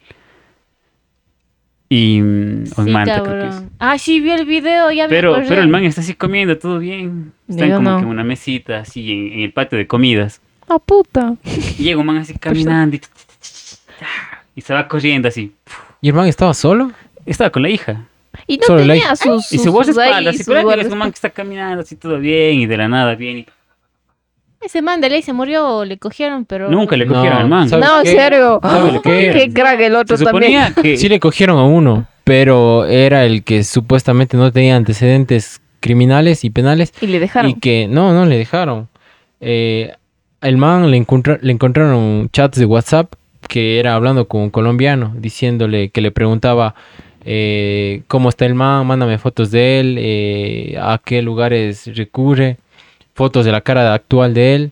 Y. 1.88 2.20
mm, 2.20 2.64
o 2.76 2.80
en 2.80 2.86
Sí, 2.86 2.90
Manta, 2.92 3.22
creo 3.22 3.42
que 3.42 3.48
es. 3.48 3.62
Ah, 3.78 3.98
sí, 3.98 4.20
vi 4.20 4.30
el 4.30 4.44
video, 4.46 4.90
ya 4.90 5.04
me 5.04 5.08
Pero, 5.08 5.32
acordé. 5.34 5.48
pero 5.48 5.62
el 5.62 5.68
man 5.68 5.84
está 5.84 6.00
así 6.00 6.14
comiendo, 6.14 6.58
todo 6.58 6.78
bien. 6.78 7.32
Están 7.48 7.68
Yo 7.68 7.76
como 7.76 7.90
no. 7.90 7.96
que 7.98 8.02
en 8.02 8.08
una 8.08 8.24
mesita, 8.24 8.80
así 8.80 9.10
en, 9.12 9.32
en 9.34 9.40
el 9.40 9.52
patio 9.52 9.78
de 9.78 9.86
comidas. 9.86 10.40
Ah, 10.68 10.78
puta. 10.80 11.36
Y 11.78 11.84
llega 11.84 11.98
un 12.00 12.06
man 12.06 12.16
así 12.18 12.34
caminando 12.34 12.96
y, 12.96 13.00
y 14.56 14.60
se 14.62 14.74
va 14.74 14.88
corriendo 14.88 15.28
así. 15.28 15.52
¿Y 16.00 16.08
el 16.08 16.14
man 16.14 16.26
estaba 16.26 16.54
solo? 16.54 16.90
Estaba 17.24 17.50
con 17.50 17.62
la 17.62 17.70
hija. 17.70 18.04
Y 18.46 18.58
no 18.58 18.66
Solo 18.66 18.80
tenía 18.86 19.14
sus, 19.16 19.52
Y 19.52 19.56
sus, 19.58 19.64
su 19.66 19.72
voz 19.72 19.86
sus 19.86 19.98
ahí, 19.98 20.08
espalda, 20.08 20.30
así, 20.30 20.42
sus 20.44 20.54
es 20.56 20.92
un 20.92 20.98
man 20.98 21.10
que 21.10 21.14
está 21.16 21.30
caminando 21.30 21.80
así 21.82 21.96
todo 21.96 22.18
bien 22.18 22.60
y 22.60 22.66
de 22.66 22.76
la 22.76 22.88
nada 22.88 23.14
bien. 23.14 23.38
y- 23.38 23.46
Ese 24.60 24.82
man 24.82 25.00
de 25.00 25.10
ley 25.10 25.22
se 25.22 25.32
murió, 25.32 25.84
le 25.84 25.98
cogieron, 25.98 26.44
pero... 26.44 26.70
Nunca 26.70 26.96
le 26.96 27.06
No, 27.06 27.14
cogieron 27.14 27.38
al 27.38 27.48
man. 27.48 27.68
¿sabes 27.68 27.86
No, 27.86 28.00
en 28.00 28.06
serio. 28.06 28.58
¿Sabes 28.62 29.00
qué? 29.04 29.30
Qué 29.32 29.52
crack 29.52 29.80
el 29.80 29.94
otro 29.96 30.16
Se 30.16 30.24
también. 30.24 30.74
que... 30.82 30.96
Sí 30.96 31.08
le 31.08 31.20
cogieron 31.20 31.58
a 31.58 31.64
uno, 31.64 32.06
pero 32.24 32.84
era 32.86 33.24
el 33.24 33.44
que 33.44 33.62
supuestamente 33.64 34.36
no 34.36 34.50
tenía 34.52 34.76
antecedentes 34.76 35.60
criminales 35.80 36.42
y 36.44 36.50
penales 36.50 36.92
Y 37.00 37.06
le 37.06 37.20
dejaron. 37.20 37.50
y 37.50 37.54
que 37.54 37.86
no, 37.88 38.12
no 38.12 38.24
le 38.26 38.36
dejaron. 38.38 38.88
Eh, 39.40 39.92
el 40.40 40.56
man 40.56 40.90
le, 40.90 40.96
encontra- 40.96 41.38
le 41.42 41.52
encontraron 41.52 42.28
chats 42.32 42.58
de 42.58 42.64
WhatsApp 42.64 43.12
que 43.48 43.78
era 43.78 43.94
hablando 43.94 44.26
con 44.26 44.40
un 44.40 44.50
colombiano, 44.50 45.14
diciéndole 45.16 45.90
que 45.90 46.00
le 46.00 46.10
preguntaba 46.10 46.74
eh, 47.28 48.02
cómo 48.06 48.28
está 48.28 48.46
el 48.46 48.54
man, 48.54 48.86
mándame 48.86 49.18
fotos 49.18 49.50
de 49.50 49.80
él, 49.80 49.96
eh, 49.98 50.76
a 50.80 51.00
qué 51.04 51.20
lugares 51.22 51.86
recurre, 51.96 52.56
fotos 53.14 53.44
de 53.44 53.50
la 53.52 53.60
cara 53.60 53.92
actual 53.92 54.32
de 54.32 54.54
él, 54.54 54.70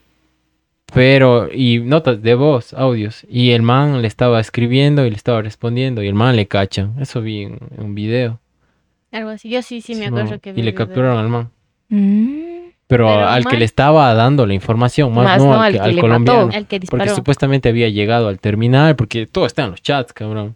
pero 0.93 1.49
y 1.53 1.81
notas 1.81 2.23
de 2.23 2.35
voz, 2.35 2.73
audios, 2.75 3.27
y 3.29 3.51
el 3.51 3.63
man 3.63 4.01
le 4.03 4.09
estaba 4.09 4.39
escribiendo 4.41 5.05
y 5.05 5.11
le 5.11 5.17
estaba 5.17 5.43
respondiendo 5.43 6.03
y 6.03 6.07
el 6.09 6.15
man 6.15 6.37
le 6.37 6.47
cachan, 6.47 6.95
eso 7.01 7.21
vi 7.21 7.43
en, 7.43 7.59
en 7.77 7.85
un 7.85 7.95
video. 7.95 8.39
Algo 9.11 9.31
así, 9.31 9.49
yo 9.49 9.63
sí, 9.63 9.81
sí 9.81 9.95
me 9.97 10.07
acuerdo 10.07 10.39
que 10.41 10.53
vi 10.53 10.61
y 10.61 10.65
le 10.65 10.71
video. 10.73 10.87
capturaron 10.87 11.19
al 11.19 11.29
man. 11.29 11.51
Mm. 11.89 12.55
Pero, 12.87 13.07
Pero 13.07 13.27
al 13.29 13.47
que 13.47 13.57
le 13.57 13.65
estaba 13.65 14.13
dando 14.15 14.47
la 14.47 14.53
información, 14.55 15.13
más, 15.15 15.25
Más 15.25 15.39
no, 15.39 15.47
no 15.47 15.55
al, 15.55 15.61
al 15.63 15.73
que- 15.73 15.79
al 15.81 15.95
le 15.97 16.01
colombiano. 16.01 16.47
mató. 16.47 16.59
El 16.59 16.67
que 16.67 16.81
Porque 16.81 17.09
supuestamente 17.09 17.69
había 17.71 17.89
llegado 17.89 18.29
al 18.29 18.39
terminal, 18.41 18.95
porque 18.95 19.27
todo 19.27 19.47
está 19.47 19.65
en 19.65 19.71
los 19.71 19.83
chats, 19.83 20.13
cabrón. 20.13 20.55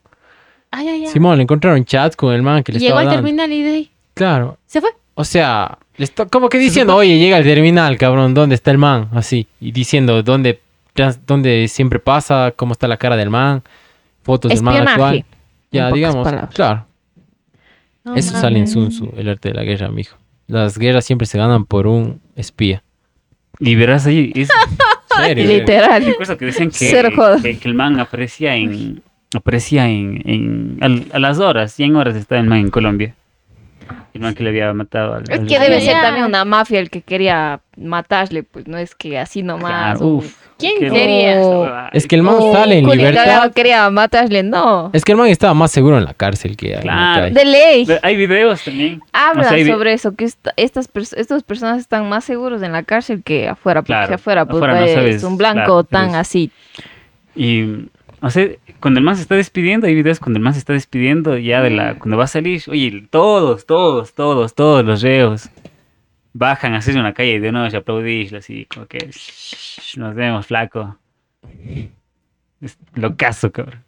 Ay, 0.70 0.88
ay, 0.88 1.00
ay. 1.04 1.06
Simón, 1.08 1.36
le 1.38 1.42
encontraron 1.44 1.84
chats 1.84 2.16
con 2.16 2.34
el 2.34 2.42
man 2.42 2.62
que 2.62 2.72
le 2.72 2.78
Llegó 2.78 2.98
estaba 2.98 3.00
al 3.00 3.06
dando. 3.06 3.22
terminal 3.22 3.52
y 3.52 3.62
de 3.62 3.70
ahí 3.70 3.90
Claro. 4.14 4.58
se 4.66 4.80
fue. 4.80 4.90
O 5.14 5.24
sea, 5.24 5.78
le 5.96 6.04
está 6.04 6.26
como 6.26 6.48
que 6.48 6.58
diciendo, 6.58 6.94
oye, 6.94 7.18
llega 7.18 7.36
al 7.38 7.42
terminal, 7.44 7.96
cabrón, 7.98 8.34
¿dónde 8.34 8.54
está 8.54 8.70
el 8.70 8.78
man? 8.78 9.08
Así. 9.12 9.46
Y 9.60 9.72
diciendo 9.72 10.22
dónde, 10.22 10.60
trans- 10.92 11.20
dónde 11.26 11.66
siempre 11.68 11.98
pasa, 11.98 12.52
cómo 12.54 12.72
está 12.72 12.86
la 12.86 12.96
cara 12.98 13.16
del 13.16 13.30
man, 13.30 13.62
fotos 14.22 14.50
del 14.52 14.62
man 14.62 14.74
Espionaje. 14.74 15.02
actual. 15.02 15.24
Ya, 15.72 15.82
pocas 15.84 15.94
digamos, 15.94 16.24
palabras. 16.24 16.54
claro. 16.54 16.86
No 18.04 18.14
Eso 18.14 18.32
sale 18.38 18.58
en 18.58 18.68
Sun 18.68 18.88
Tzu, 18.90 19.12
el 19.16 19.28
arte 19.28 19.48
de 19.50 19.54
la 19.54 19.64
guerra, 19.64 19.88
mijo. 19.90 20.16
Las 20.46 20.78
guerras 20.78 21.04
siempre 21.04 21.26
se 21.26 21.36
ganan 21.36 21.64
por 21.66 21.86
un 21.86 22.20
espía. 22.36 22.82
Y 23.58 23.74
verás 23.74 24.06
ahí, 24.06 24.32
es 24.34 24.48
Serio. 25.16 25.46
Literal. 25.46 26.04
recuerdo 26.04 26.38
que 26.38 26.44
decían 26.46 26.68
que, 26.70 26.76
Cero 26.76 27.10
joda. 27.14 27.42
que, 27.42 27.58
que 27.58 27.68
el 27.68 27.74
man 27.74 27.98
aparecía 27.98 28.54
en... 28.54 29.02
Aparecía 29.34 29.88
en... 29.88 30.22
en 30.24 30.78
al- 30.80 31.06
a 31.12 31.18
las 31.18 31.38
horas, 31.38 31.72
100 31.72 31.96
horas 31.96 32.16
estaba 32.16 32.40
el 32.40 32.46
man 32.46 32.58
en 32.60 32.70
Colombia. 32.70 33.14
El 34.14 34.22
man 34.22 34.34
que 34.34 34.42
le 34.42 34.50
había 34.50 34.72
matado 34.72 35.14
al... 35.14 35.22
Es 35.24 35.40
al- 35.40 35.46
que 35.46 35.58
debe 35.58 35.80
ser 35.80 36.00
también 36.00 36.24
una 36.26 36.44
mafia 36.44 36.80
el 36.80 36.90
que 36.90 37.02
quería 37.02 37.60
matarle, 37.76 38.42
pues 38.42 38.66
no 38.66 38.76
es 38.78 38.94
que 38.94 39.18
así 39.18 39.42
nomás. 39.42 39.98
Claro, 39.98 40.06
o- 40.06 40.14
uf. 40.16 40.34
¿Quién 40.58 40.88
loco. 40.88 41.70
Es 41.92 42.08
que 42.08 42.16
el 42.16 42.22
man 42.24 42.34
sale 42.52 42.78
en 42.78 42.86
libertad. 42.88 43.52
quería 43.52 43.88
matarle, 43.90 44.42
no. 44.42 44.90
Es 44.92 45.04
que 45.04 45.12
el 45.12 45.18
man 45.18 45.28
estaba 45.28 45.54
más 45.54 45.70
seguro 45.70 45.98
en 45.98 46.04
la 46.04 46.14
cárcel 46.14 46.56
que 46.56 46.72
Claro. 46.80 47.22
calle. 47.22 47.34
De 47.34 47.44
ley. 47.44 47.86
Hay 48.02 48.16
videos 48.16 48.64
también. 48.64 49.00
Hablan 49.12 49.44
O 49.44 49.48
sea, 49.48 49.56
hay 49.56 49.62
vi- 49.64 49.70
sobre 49.70 49.92
eso, 49.92 50.16
que 50.16 50.24
esta- 50.24 50.52
estas, 50.56 50.92
pers- 50.92 51.14
estas 51.16 51.44
personas 51.44 51.78
están 51.78 52.08
más 52.08 52.24
seguros 52.24 52.60
en 52.62 52.72
la 52.72 52.82
cárcel 52.82 53.22
que 53.22 53.46
afuera, 53.48 53.82
porque 53.82 53.92
Claro, 53.92 54.14
afuera, 54.16 54.44
pues, 54.46 54.56
afuera 54.56 54.80
no 54.80 54.86
es 54.86 54.94
sabes, 54.94 55.22
un 55.22 55.36
blanco 55.38 55.62
claro, 55.64 55.84
tan 55.84 56.14
así. 56.16 56.50
Y, 57.36 57.86
o 58.20 58.30
sea, 58.30 58.48
cuando 58.80 58.98
el 58.98 59.04
man 59.04 59.16
se 59.16 59.22
está 59.22 59.34
despidiendo, 59.34 59.86
hay 59.86 59.94
videos 59.94 60.18
cuando 60.20 60.38
el 60.38 60.42
man 60.44 60.52
se 60.54 60.58
está 60.60 60.72
despidiendo 60.72 61.36
ya 61.38 61.62
de 61.62 61.70
la, 61.70 61.98
cuando 61.98 62.16
va 62.16 62.24
a 62.24 62.28
salir, 62.28 62.62
oye, 62.68 63.06
todos, 63.10 63.66
todos, 63.66 64.12
todos, 64.14 64.54
todos 64.54 64.84
los 64.84 65.02
reos 65.02 65.48
bajan 66.32 66.74
así 66.74 66.90
en 66.92 67.02
la 67.02 67.14
calle 67.14 67.32
y 67.34 67.38
de 67.38 67.52
nuevo 67.52 67.68
se 67.70 67.76
aplaudirlo 67.78 68.38
así, 68.38 68.66
como 68.72 68.86
que, 68.86 68.98
"Shh, 69.10 69.96
nos 69.98 70.14
vemos, 70.14 70.46
flaco. 70.46 70.96
Es 72.60 72.76
locazo, 72.94 73.50
cabrón. 73.52 73.82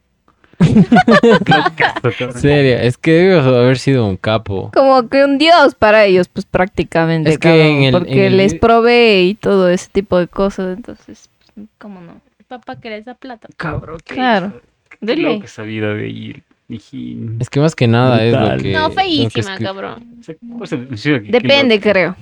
locazo, 0.60 2.10
cabrón. 2.18 2.40
Serio, 2.40 2.76
es 2.78 2.96
que 2.98 3.12
debe 3.12 3.40
haber 3.40 3.78
sido 3.78 4.06
un 4.06 4.16
capo. 4.16 4.70
Como 4.74 5.08
que 5.08 5.24
un 5.24 5.38
dios 5.38 5.74
para 5.74 6.04
ellos, 6.04 6.28
pues 6.28 6.44
prácticamente, 6.46 7.30
Es 7.30 7.38
que 7.38 7.48
cabrón, 7.48 7.66
en 7.66 7.82
el- 7.84 7.92
porque 7.92 8.12
en 8.26 8.32
el 8.32 8.36
les 8.36 8.54
provee 8.54 9.28
y 9.30 9.34
todo 9.34 9.68
ese 9.68 9.88
tipo 9.90 10.18
de 10.18 10.28
cosas, 10.28 10.76
entonces, 10.76 11.28
pues, 11.54 11.66
¿cómo 11.78 12.00
no? 12.00 12.20
Papá 12.50 12.80
que 12.80 12.90
les 12.90 13.04
da 13.04 13.14
plata. 13.14 13.48
Cabrón, 13.56 14.00
qué 14.04 14.14
Claro, 14.14 14.60
de 15.00 15.14
ley. 15.14 15.34
loca 15.34 15.44
esa 15.44 15.62
vida 15.62 15.94
de 15.94 16.08
ir. 16.08 16.42
hijín. 16.68 17.36
Es 17.40 17.48
que 17.48 17.60
más 17.60 17.76
que 17.76 17.86
nada 17.86 18.24
es 18.24 18.32
lo 18.32 18.56
que... 18.60 18.72
No, 18.72 18.88
lo 18.88 18.88
que 18.88 18.94
feísima, 18.96 19.56
cabrón. 19.56 20.20
Que 20.26 21.20
Depende, 21.30 21.80
creo. 21.80 22.16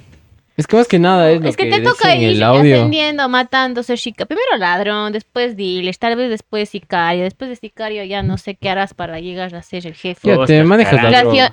Es 0.58 0.66
que 0.66 0.76
más 0.76 0.86
que 0.86 0.98
nada 0.98 1.30
es 1.30 1.40
lo 1.40 1.48
Es 1.48 1.56
que 1.56 1.70
que, 1.70 1.76
te 1.76 1.82
toca 1.82 2.14
ir 2.14 2.44
ascendiendo, 2.44 3.26
matando, 3.30 3.82
ser 3.82 3.98
chica. 3.98 4.26
Primero 4.26 4.58
ladrón, 4.58 5.14
después 5.14 5.56
dealer, 5.56 5.96
tal 5.96 6.16
vez 6.16 6.28
después 6.28 6.68
sicario. 6.68 7.22
Después 7.24 7.48
de 7.48 7.56
sicario 7.56 8.04
ya 8.04 8.22
no 8.22 8.36
sé 8.36 8.54
qué 8.54 8.68
harás 8.68 8.92
para 8.92 9.20
llegar 9.20 9.54
a 9.54 9.62
ser 9.62 9.86
el 9.86 9.94
jefe. 9.94 10.28
Ya 10.28 10.44
te 10.44 10.62
manejas 10.62 11.00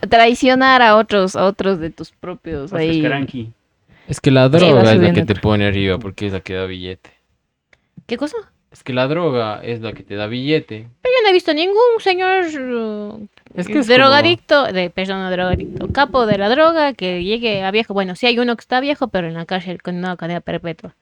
traicionar 0.10 0.82
a 0.82 0.98
otros, 0.98 1.38
a 1.38 1.46
otros 1.46 1.80
de 1.80 1.92
tus 1.92 2.12
propios 2.12 2.74
ahí. 2.74 3.02
Es 4.10 4.20
que 4.20 4.32
la 4.32 4.50
Sí, 4.50 4.58
droga 4.58 4.92
es 4.92 5.00
la 5.00 5.14
que 5.14 5.24
te 5.24 5.36
pone 5.36 5.66
arriba 5.66 5.98
porque 5.98 6.28
es 6.28 6.34
la 6.34 6.42
que 6.42 6.56
da 6.56 6.66
billete. 6.66 7.10
¿Qué 8.06 8.18
cosa? 8.18 8.36
Es 8.76 8.84
que 8.84 8.92
la 8.92 9.08
droga 9.08 9.62
es 9.64 9.80
la 9.80 9.94
que 9.94 10.04
te 10.04 10.16
da 10.16 10.28
billete. 10.28 10.90
Pero 11.02 11.16
yo 11.18 11.24
no 11.24 11.30
he 11.30 11.34
visto 11.34 11.54
ningún 11.54 11.78
señor 12.00 12.44
uh, 12.60 13.26
Es 13.56 13.68
que 13.68 13.80
es 13.80 13.88
drogadicto, 13.88 14.66
de, 14.66 14.90
perdón, 14.90 15.20
no 15.22 15.32
drogadicto, 15.32 15.88
capo 15.94 16.26
de 16.26 16.38
la 16.38 16.50
droga 16.50 16.92
que 16.94 17.24
llegue 17.24 17.64
a 17.64 17.72
viejo. 17.72 17.94
Bueno, 17.94 18.16
sí 18.16 18.26
hay 18.28 18.38
uno 18.38 18.54
que 18.58 18.60
está 18.62 18.82
viejo, 18.82 19.08
pero 19.08 19.28
en 19.30 19.34
la 19.36 19.46
cárcel 19.46 19.82
con 19.82 19.96
una 19.96 20.18
cadena 20.18 20.42
perpetua. 20.42 20.94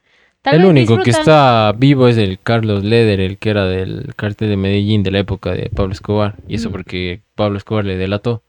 Tal 0.42 0.54
el 0.54 0.66
único 0.66 0.98
que 0.98 1.10
está 1.10 1.72
vivo 1.76 2.06
es 2.06 2.16
el 2.16 2.38
Carlos 2.38 2.84
Leder, 2.84 3.18
el 3.18 3.38
que 3.38 3.50
era 3.50 3.64
del 3.66 4.14
cartel 4.14 4.50
de 4.50 4.56
Medellín 4.56 5.02
de 5.02 5.10
la 5.10 5.18
época 5.18 5.50
de 5.50 5.68
Pablo 5.74 5.94
Escobar. 5.94 6.36
Y 6.46 6.54
eso 6.54 6.68
Mm. 6.68 6.72
porque 6.72 7.22
Pablo 7.34 7.58
Escobar 7.58 7.84
le 7.84 7.96
delató. 7.96 8.44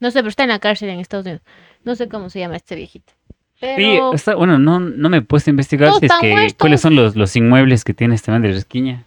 No 0.00 0.10
sé, 0.10 0.18
pero 0.18 0.30
está 0.30 0.42
en 0.42 0.48
la 0.48 0.58
cárcel 0.58 0.88
en 0.88 0.98
Estados 0.98 1.26
Unidos. 1.26 1.42
No 1.84 1.94
sé 1.94 2.08
cómo 2.08 2.28
se 2.28 2.40
llama 2.40 2.56
este 2.56 2.74
viejito. 2.74 3.12
Sí, 3.60 3.66
Pero 3.76 4.12
está- 4.14 4.34
bueno, 4.34 4.58
no, 4.58 4.80
no 4.80 5.08
me 5.08 5.18
he 5.18 5.22
puesto 5.22 5.50
a 5.50 5.52
investigar 5.52 5.92
si 5.94 6.06
es 6.06 6.12
que, 6.20 6.30
muertos. 6.32 6.54
cuáles 6.58 6.80
son 6.80 6.96
los, 6.96 7.16
los 7.16 7.34
inmuebles 7.36 7.84
que 7.84 7.94
tiene 7.94 8.14
este 8.14 8.30
man 8.30 8.42
de 8.42 8.48
Resquiña. 8.48 9.04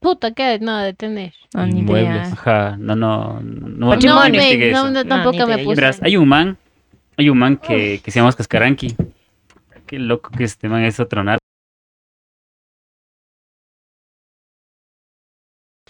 puta, 0.00 0.32
qué 0.32 0.58
nada 0.60 0.84
de 0.84 0.94
tener. 0.94 1.34
No, 1.54 1.66
ni 1.66 1.80
Inmuebles. 1.80 2.10
idea. 2.10 2.32
Ajá, 2.32 2.76
no, 2.78 2.96
no, 2.96 3.40
no, 3.40 3.68
no, 3.68 3.68
no 3.68 3.86
me- 4.30 4.70
no, 4.72 4.90
no, 4.90 4.90
No, 4.90 5.04
tampoco 5.04 5.46
me 5.46 5.58
puse. 5.58 5.76
Verás, 5.80 6.00
hay 6.02 6.16
un 6.16 6.28
man, 6.28 6.56
hay 7.16 7.28
un 7.28 7.38
man 7.38 7.56
que, 7.56 8.00
que 8.02 8.10
se 8.10 8.18
llama 8.20 8.28
Oscar 8.30 8.46
Caranqui. 8.48 8.94
Qué 9.86 9.98
loco 9.98 10.30
que 10.30 10.44
este 10.44 10.68
man 10.68 10.82
es 10.82 10.98
otro 10.98 11.22
narco. 11.22 11.40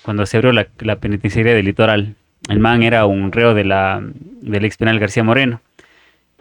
Cuando 0.03 0.25
se 0.27 0.37
abrió 0.37 0.53
la, 0.53 0.69
la 0.81 0.97
penitenciaria 0.97 1.55
del 1.55 1.65
litoral, 1.65 2.15
el 2.49 2.59
man 2.61 2.83
era 2.83 3.07
un 3.07 3.33
reo 3.33 3.55
de 3.55 3.65
la, 3.65 4.01
del 4.03 4.65
ex 4.65 4.77
penal 4.77 4.99
García 4.99 5.25
Moreno. 5.25 5.61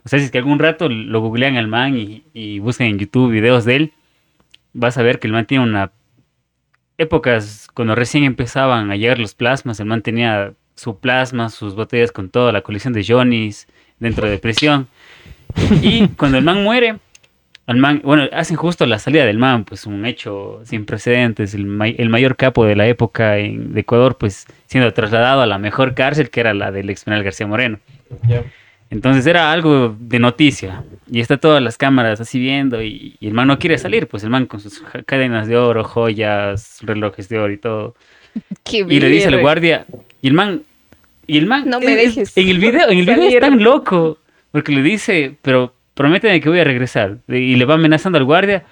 O 0.05 0.09
sea, 0.09 0.19
si 0.19 0.25
es 0.25 0.31
que 0.31 0.37
algún 0.37 0.59
rato 0.59 0.87
lo 0.87 1.19
googlean 1.19 1.57
al 1.57 1.67
man 1.67 1.97
y, 1.97 2.23
y 2.33 2.59
buscan 2.59 2.87
en 2.87 2.99
YouTube 2.99 3.31
videos 3.31 3.65
de 3.65 3.75
él, 3.75 3.93
vas 4.73 4.97
a 4.97 5.03
ver 5.03 5.19
que 5.19 5.27
el 5.27 5.33
man 5.33 5.45
tiene 5.45 5.63
una... 5.63 5.91
Épocas 6.97 7.67
cuando 7.73 7.95
recién 7.95 8.23
empezaban 8.23 8.91
a 8.91 8.95
llegar 8.95 9.19
los 9.19 9.35
plasmas, 9.35 9.79
el 9.79 9.87
man 9.87 10.01
tenía 10.01 10.53
su 10.75 10.99
plasma, 10.99 11.49
sus 11.49 11.75
botellas 11.75 12.11
con 12.11 12.29
toda 12.29 12.51
la 12.51 12.61
colección 12.61 12.93
de 12.93 13.03
Johnny's 13.05 13.67
dentro 13.99 14.29
de 14.29 14.37
prisión. 14.37 14.87
Y 15.81 16.07
cuando 16.17 16.37
el 16.37 16.43
man 16.43 16.63
muere, 16.63 16.97
al 17.65 17.77
man, 17.77 18.01
bueno, 18.03 18.29
hacen 18.31 18.57
justo 18.57 18.85
la 18.85 18.99
salida 18.99 19.25
del 19.25 19.39
man, 19.39 19.65
pues 19.65 19.85
un 19.85 20.05
hecho 20.05 20.61
sin 20.65 20.85
precedentes, 20.85 21.53
el, 21.53 21.65
el 21.97 22.09
mayor 22.09 22.35
capo 22.35 22.65
de 22.65 22.75
la 22.75 22.87
época 22.87 23.39
en, 23.39 23.73
de 23.73 23.81
Ecuador, 23.81 24.17
pues 24.17 24.45
siendo 24.67 24.93
trasladado 24.93 25.41
a 25.41 25.47
la 25.47 25.57
mejor 25.57 25.95
cárcel 25.95 26.29
que 26.29 26.41
era 26.41 26.53
la 26.53 26.71
del 26.71 26.89
ex 26.89 27.05
García 27.05 27.47
Moreno. 27.47 27.79
Entonces 28.89 29.25
era 29.25 29.51
algo 29.51 29.95
de 29.99 30.19
noticia. 30.19 30.83
Y 31.11 31.19
está 31.19 31.37
todas 31.37 31.61
las 31.61 31.77
cámaras 31.77 32.19
así 32.21 32.39
viendo 32.39 32.81
y, 32.81 33.15
y 33.19 33.27
el 33.27 33.33
man 33.33 33.47
no 33.47 33.59
quiere 33.59 33.77
salir, 33.77 34.07
pues 34.07 34.23
el 34.23 34.29
man 34.29 34.45
con 34.45 34.59
sus 34.59 34.81
cadenas 35.05 35.47
de 35.47 35.57
oro, 35.57 35.83
joyas, 35.83 36.79
relojes 36.81 37.27
de 37.29 37.39
oro 37.39 37.51
y 37.53 37.57
todo. 37.57 37.95
Qué 38.63 38.77
Y 38.87 38.99
le 38.99 39.09
dice 39.09 39.27
al 39.27 39.41
guardia, 39.41 39.85
y 40.21 40.27
el 40.27 40.33
man, 40.33 40.61
y 41.27 41.37
el 41.37 41.45
man, 41.47 41.67
No 41.69 41.79
me 41.79 41.93
es- 42.03 42.15
dejes 42.15 42.37
en 42.37 42.49
el 42.49 42.59
video, 42.59 42.89
en 42.89 42.99
el 42.99 43.05
video 43.05 43.23
es 43.29 43.39
tan 43.39 43.61
loco, 43.63 44.19
porque 44.51 44.71
le 44.71 44.81
dice, 44.81 45.35
pero 45.41 45.73
prométeme 45.93 46.39
que 46.41 46.49
voy 46.49 46.59
a 46.59 46.63
regresar, 46.63 47.17
y 47.27 47.55
le 47.55 47.65
va 47.65 47.75
amenazando 47.75 48.17
al 48.17 48.25
guardia, 48.25 48.65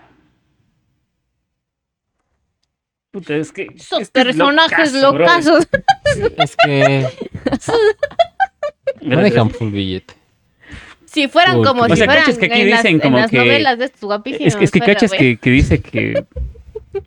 Puta, 3.11 3.35
es 3.35 3.51
que... 3.51 3.63
Esos 3.75 3.79
es 3.81 4.09
que 4.09 4.19
es 4.19 4.25
personajes 4.25 4.93
bro. 4.93 5.11
locazos. 5.11 5.67
Es 6.37 6.55
que 6.55 7.07
Mira, 9.01 9.15
manejan 9.17 9.49
full 9.49 9.69
billete. 9.71 10.13
Si 11.05 11.27
fueran 11.27 11.57
Uy, 11.59 11.65
como 11.65 11.85
si 11.87 11.91
O 11.91 11.95
sea, 11.97 12.05
fueran 12.05 12.23
cachas 12.23 12.37
que 12.37 12.45
aquí 12.45 12.61
en, 12.61 12.69
las, 12.69 12.83
dicen 12.83 12.95
en 12.95 13.01
como 13.01 13.17
las 13.17 13.29
que- 13.29 13.37
novelas 13.37 13.77
de 13.79 13.85
estos 13.85 14.01
guapísimos. 14.03 14.47
Es 14.47 14.55
que, 14.55 14.63
es 14.63 14.71
que 14.71 14.79
fuera, 14.79 14.93
cachas 14.93 15.11
que, 15.11 15.35
que 15.37 15.49
dice 15.49 15.81
que 15.81 16.25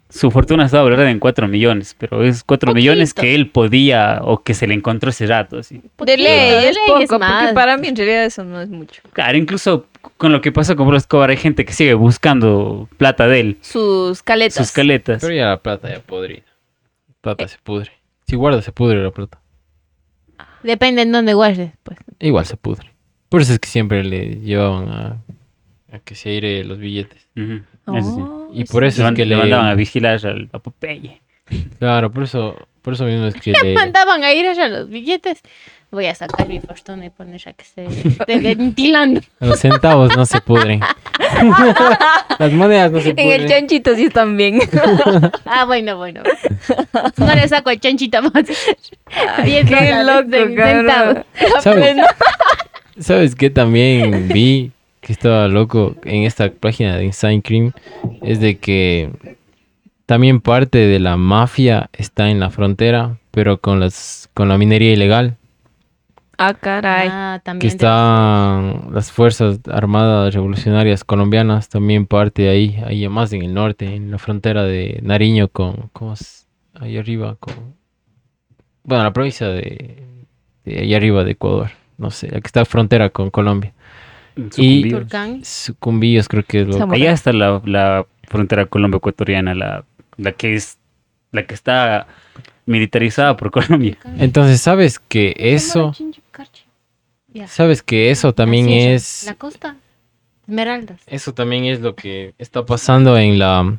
su 0.08 0.30
fortuna 0.30 0.64
estaba 0.66 0.84
valorada 0.84 1.10
en 1.10 1.18
4 1.18 1.46
millones, 1.48 1.94
pero 1.98 2.24
es 2.24 2.42
4 2.44 2.68
Poquito. 2.68 2.74
millones 2.76 3.12
que 3.14 3.34
él 3.34 3.50
podía 3.50 4.20
o 4.22 4.42
que 4.42 4.54
se 4.54 4.66
le 4.66 4.74
encontró 4.74 5.10
ese 5.10 5.26
rato. 5.26 5.58
Así. 5.58 5.82
De 5.98 6.16
ley, 6.16 6.26
de 6.50 6.58
es 6.70 6.74
ley 6.74 6.84
poco, 6.86 7.00
es 7.00 7.08
porque 7.08 7.24
más. 7.24 7.52
para 7.52 7.76
mí 7.76 7.88
en 7.88 7.96
realidad 7.96 8.24
eso 8.24 8.44
no 8.44 8.60
es 8.60 8.68
mucho. 8.68 9.02
Claro, 9.12 9.36
incluso 9.36 9.86
con 10.16 10.32
lo 10.32 10.40
que 10.40 10.52
pasó 10.52 10.76
con 10.76 10.86
Pablo 10.86 10.98
Escobar, 10.98 11.30
hay 11.30 11.36
gente 11.36 11.64
que 11.64 11.72
sigue 11.72 11.94
buscando 11.94 12.88
plata 12.96 13.26
de 13.28 13.40
él, 13.40 13.58
Sus 13.60 14.22
caletas. 14.22 14.54
sus 14.66 14.72
caletas. 14.74 15.20
Pero 15.22 15.34
ya 15.34 15.46
la 15.48 15.58
plata 15.60 15.90
ya 15.90 16.00
podrida. 16.00 16.42
Plata 17.20 17.48
se 17.48 17.58
pudre. 17.62 17.90
Si 18.26 18.36
guarda 18.36 18.62
se 18.62 18.72
pudre 18.72 19.02
la 19.02 19.10
plata. 19.10 19.38
Depende 20.62 21.02
en 21.02 21.12
dónde 21.12 21.34
guardes, 21.34 21.72
pues. 21.82 21.98
Igual 22.20 22.46
se 22.46 22.56
pudre. 22.56 22.90
Por 23.28 23.42
eso 23.42 23.52
es 23.52 23.58
que 23.58 23.68
siempre 23.68 24.02
le 24.04 24.36
llevaban 24.40 24.88
a, 24.88 25.16
a 25.92 25.98
que 25.98 26.14
se 26.14 26.30
aire 26.30 26.64
los 26.64 26.78
billetes. 26.78 27.26
Ujú, 27.36 27.60
eso 27.86 28.14
sí. 28.14 28.20
Oh, 28.20 28.50
Y 28.52 28.64
por 28.64 28.84
eso 28.84 29.06
es 29.06 29.14
que 29.14 29.24
le 29.24 29.34
le... 29.34 29.40
mandaban 29.42 29.66
a 29.66 29.74
vigilar 29.76 30.24
al 30.26 30.48
a 30.52 30.58
Popeye. 30.58 31.20
Claro, 31.78 32.10
por 32.10 32.22
eso, 32.24 32.56
por 32.82 32.94
eso 32.94 33.04
mismo 33.04 33.26
es 33.26 33.34
que 33.34 33.52
le... 33.52 33.74
Mandaban 33.74 34.24
a 34.24 34.32
ir 34.32 34.46
allá 34.46 34.68
los 34.68 34.88
billetes. 34.88 35.40
Voy 35.90 36.06
a 36.06 36.14
sacar 36.14 36.48
mi 36.48 36.58
fortuna 36.58 37.06
y 37.06 37.10
poner 37.10 37.40
a 37.46 37.52
que 37.52 37.64
se 37.64 37.84
esté 38.08 38.40
ventilando. 38.40 39.20
Los 39.38 39.60
centavos 39.60 40.16
no 40.16 40.26
se 40.26 40.40
pudren. 40.40 40.80
Las 42.38 42.52
monedas 42.52 42.90
no 42.90 43.00
se 43.00 43.10
En 43.10 43.18
el 43.20 43.42
pudren. 43.42 43.48
chanchito 43.48 43.94
sí 43.94 44.06
están 44.06 44.36
bien. 44.36 44.58
Ah, 45.44 45.64
bueno, 45.66 45.96
bueno. 45.96 46.22
No 47.16 47.34
le 47.34 47.46
saco 47.46 47.70
el 47.70 47.78
chanchita 47.78 48.22
más. 48.22 48.32
Qué 49.44 50.02
loco, 50.04 50.22
de. 50.24 51.24
¿Sabes? 51.60 51.96
¿Sabes 52.98 53.34
qué 53.36 53.50
también 53.50 54.28
vi 54.28 54.72
que 55.04 55.12
estaba 55.12 55.48
loco 55.48 55.96
en 56.04 56.24
esta 56.24 56.50
página 56.52 56.96
de 56.96 57.04
Insane 57.06 57.42
Cream? 57.42 57.72
Es 58.22 58.40
de 58.40 58.58
que 58.58 59.10
también 60.06 60.40
parte 60.40 60.78
de 60.78 60.98
la 61.00 61.16
mafia 61.16 61.90
está 61.92 62.30
en 62.30 62.40
la 62.40 62.50
frontera, 62.50 63.18
pero 63.30 63.60
con 63.60 63.80
las 63.80 64.30
con 64.34 64.48
la 64.48 64.58
minería 64.58 64.92
ilegal, 64.92 65.38
Ah, 66.38 66.54
caray. 66.54 67.08
Ah, 67.12 67.40
también. 67.44 67.60
que 67.60 67.68
están 67.68 68.92
las 68.92 69.12
fuerzas 69.12 69.60
armadas 69.70 70.34
revolucionarias 70.34 71.04
colombianas 71.04 71.68
también 71.68 72.06
parte 72.06 72.48
ahí, 72.48 72.76
ahí 72.84 73.08
más 73.08 73.32
en 73.32 73.42
el 73.42 73.54
norte, 73.54 73.94
en 73.94 74.10
la 74.10 74.18
frontera 74.18 74.64
de 74.64 75.00
Nariño 75.02 75.48
con 75.48 75.90
¿cómo 75.92 76.14
es? 76.14 76.48
ahí 76.74 76.98
arriba 76.98 77.36
con 77.38 77.54
bueno, 78.82 79.04
la 79.04 79.12
provincia 79.12 79.48
de, 79.48 80.02
de 80.64 80.78
ahí 80.80 80.94
arriba 80.94 81.24
de 81.24 81.32
Ecuador, 81.32 81.70
no 81.98 82.10
sé, 82.10 82.30
la 82.30 82.40
que 82.40 82.46
está 82.46 82.64
frontera 82.64 83.10
con 83.10 83.30
Colombia. 83.30 83.72
Y- 84.36 84.50
Sucumbíos. 84.50 85.00
Turcán. 85.00 85.44
Sucumbíos 85.44 86.28
creo 86.28 86.42
que 86.44 86.60
es 86.62 86.66
lo 86.66 86.72
Samurai. 86.78 87.02
Allá 87.02 87.12
está 87.12 87.32
la, 87.32 87.62
la 87.64 88.06
frontera 88.24 88.66
colombo-ecuatoriana, 88.66 89.54
la, 89.54 89.84
la 90.16 90.32
que 90.32 90.54
es 90.54 90.78
la 91.32 91.46
que 91.46 91.54
está 91.54 92.06
militarizada 92.66 93.36
por 93.36 93.50
Colombia. 93.50 93.98
Entonces, 94.18 94.60
¿sabes 94.60 94.98
que 94.98 95.34
eso, 95.38 95.92
sabes 97.46 97.82
que 97.82 98.10
eso 98.10 98.32
también 98.34 98.68
es, 98.68 99.24
La 99.26 99.34
costa. 99.34 99.76
Esmeraldas. 100.46 101.00
eso 101.06 101.32
también 101.32 101.64
es 101.64 101.80
lo 101.80 101.94
que 101.94 102.34
está 102.38 102.64
pasando 102.66 103.16
en 103.18 103.38
la, 103.38 103.76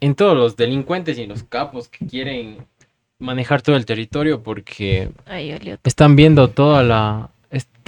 en 0.00 0.14
todos 0.14 0.34
los 0.36 0.56
delincuentes 0.56 1.18
y 1.18 1.22
en 1.22 1.28
los 1.28 1.42
capos 1.42 1.88
que 1.88 2.06
quieren 2.06 2.58
manejar 3.18 3.60
todo 3.62 3.76
el 3.76 3.84
territorio 3.84 4.42
porque 4.42 5.10
Ay, 5.26 5.76
están 5.84 6.16
viendo 6.16 6.48
toda 6.48 6.82
la, 6.82 7.30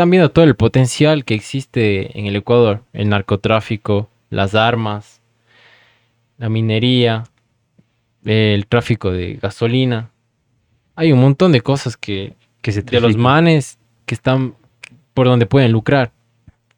están 0.01 0.09
viendo 0.09 0.31
todo 0.31 0.47
el 0.47 0.57
potencial 0.57 1.27
que 1.27 1.35
existe 1.35 2.19
en 2.19 2.25
el 2.25 2.35
Ecuador, 2.35 2.83
el 2.95 3.11
narcotráfico, 3.11 4.09
las 4.31 4.55
armas, 4.55 5.21
la 6.39 6.49
minería, 6.49 7.25
el 8.25 8.67
tráfico 8.67 9.11
de 9.11 9.35
gasolina. 9.35 10.09
Hay 10.97 11.13
un 11.13 11.21
montón 11.21 11.53
de 11.53 11.61
cosas 11.61 11.99
que 11.99 12.33
Que 12.63 12.73
se 12.73 12.81
de 12.81 12.99
los 12.99 13.19
manes 13.19 13.79
que 14.07 14.15
están 14.15 14.55
por 15.13 15.27
donde 15.27 15.45
pueden 15.45 15.71
lucrar. 15.73 16.13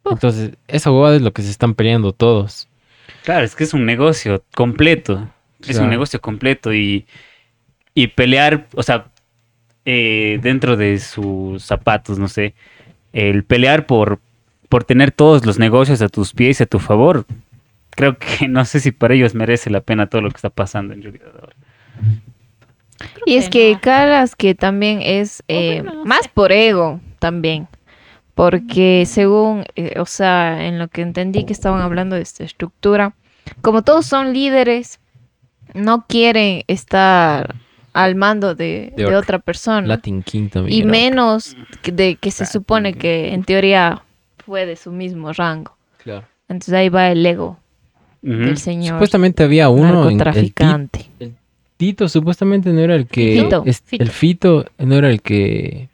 Entonces, 0.05 0.57
esa 0.67 0.91
huevada 0.91 1.15
es 1.15 1.23
lo 1.23 1.33
que 1.33 1.43
se 1.43 1.51
están 1.53 1.75
peleando 1.75 2.13
todos. 2.13 2.67
Claro, 3.23 3.45
es 3.45 3.55
que 3.55 3.63
es 3.63 3.73
un 3.73 3.87
negocio 3.87 4.43
completo. 4.53 5.29
Es 5.61 5.69
Claro. 5.69 5.85
un 5.85 5.91
negocio 5.91 6.21
completo 6.21 6.75
y, 6.75 7.07
y 7.95 8.09
pelear, 8.09 8.67
o 8.75 8.83
sea, 8.83 9.07
eh, 9.85 10.41
dentro 10.43 10.77
de 10.77 10.99
sus 10.99 11.63
zapatos, 11.63 12.19
no 12.19 12.27
sé, 12.27 12.55
el 13.13 13.45
pelear 13.45 13.87
por, 13.87 14.21
por 14.69 14.85
tener 14.85 15.13
todos 15.13 15.45
los 15.45 15.59
negocios 15.59 16.01
a 16.03 16.09
tus 16.09 16.33
pies 16.33 16.61
y 16.61 16.63
a 16.65 16.67
tu 16.67 16.79
favor, 16.79 17.27
creo 17.91 18.17
que 18.19 18.49
no 18.49 18.65
sé 18.65 18.81
si 18.81 18.93
para 18.93 19.15
ellos 19.15 19.35
merece 19.35 19.71
la 19.71 19.81
pena 19.81 20.07
todo 20.07 20.23
lo 20.23 20.31
que 20.31 20.37
está 20.37 20.51
pasando 20.51 20.95
en 20.95 21.03
realidad 21.03 21.33
ahora. 21.41 21.57
Y 23.27 23.37
es 23.37 23.49
que. 23.49 23.79
Caras 23.81 24.37
que 24.37 24.55
también 24.55 25.01
es 25.03 25.43
eh, 25.49 25.81
bueno, 25.83 25.99
no 26.01 26.05
más 26.05 26.25
sé. 26.25 26.31
por 26.33 26.53
ego 26.53 27.01
también. 27.19 27.69
Porque 28.35 29.05
según, 29.07 29.65
eh, 29.77 29.99
o 29.99 30.07
sea, 30.07 30.67
en 30.67 30.79
lo 30.79 30.89
que 30.89 31.03
entendí 31.03 31.45
que 31.45 31.53
estaban 31.53 31.83
hablando 31.83 32.17
de 32.17 32.23
esta 32.23 32.45
estructura, 32.45 33.15
como 33.61 33.83
todos 33.83 34.07
son 34.07 34.33
líderes, 34.33 35.01
no 35.75 36.07
quieren 36.07 36.65
estar 36.67 37.57
al 37.93 38.15
mando 38.15 38.55
de, 38.55 38.93
De 38.97 39.05
de 39.05 39.17
otra. 39.17 39.39
persona. 39.39 39.87
Latin 39.87 40.23
King 40.23 40.49
también. 40.49 40.79
y 40.79 40.85
menos 40.85 41.57
de 41.85 42.17
que 42.17 42.31
se 42.31 42.45
Latin 42.45 42.53
supone 42.53 42.93
King. 42.93 43.01
que 43.01 43.35
en 43.35 43.45
teoría 43.45 44.03
fue 44.45 44.67
de 44.67 44.77
su 44.77 44.91
mismo 44.93 45.33
rango. 45.33 45.77
Claro. 46.03 46.25
Entonces 46.49 46.75
ahí 46.75 46.89
va 46.89 47.11
el 47.11 47.25
ego 47.25 47.59
Ujú. 48.23 48.33
del 48.33 48.59
señor 48.59 48.95
Supuestamente 48.95 49.43
había 49.45 49.69
uno, 49.69 50.03
en- 50.09 50.13
el, 50.13 50.19
Ti- 50.19 50.25
narcotraficante. 50.25 51.07
Tito 51.77 52.09
supuestamente 52.09 52.71
no 52.73 52.81
era 52.81 52.95
el 52.95 53.07
que... 53.07 53.41
Fito. 53.43 53.63
es- 53.67 53.81
Fito. 53.85 54.03
El 54.05 54.11
Fito 54.11 54.65
no 54.79 54.95
era 54.95 55.09
el 55.11 55.21
que 55.23 55.89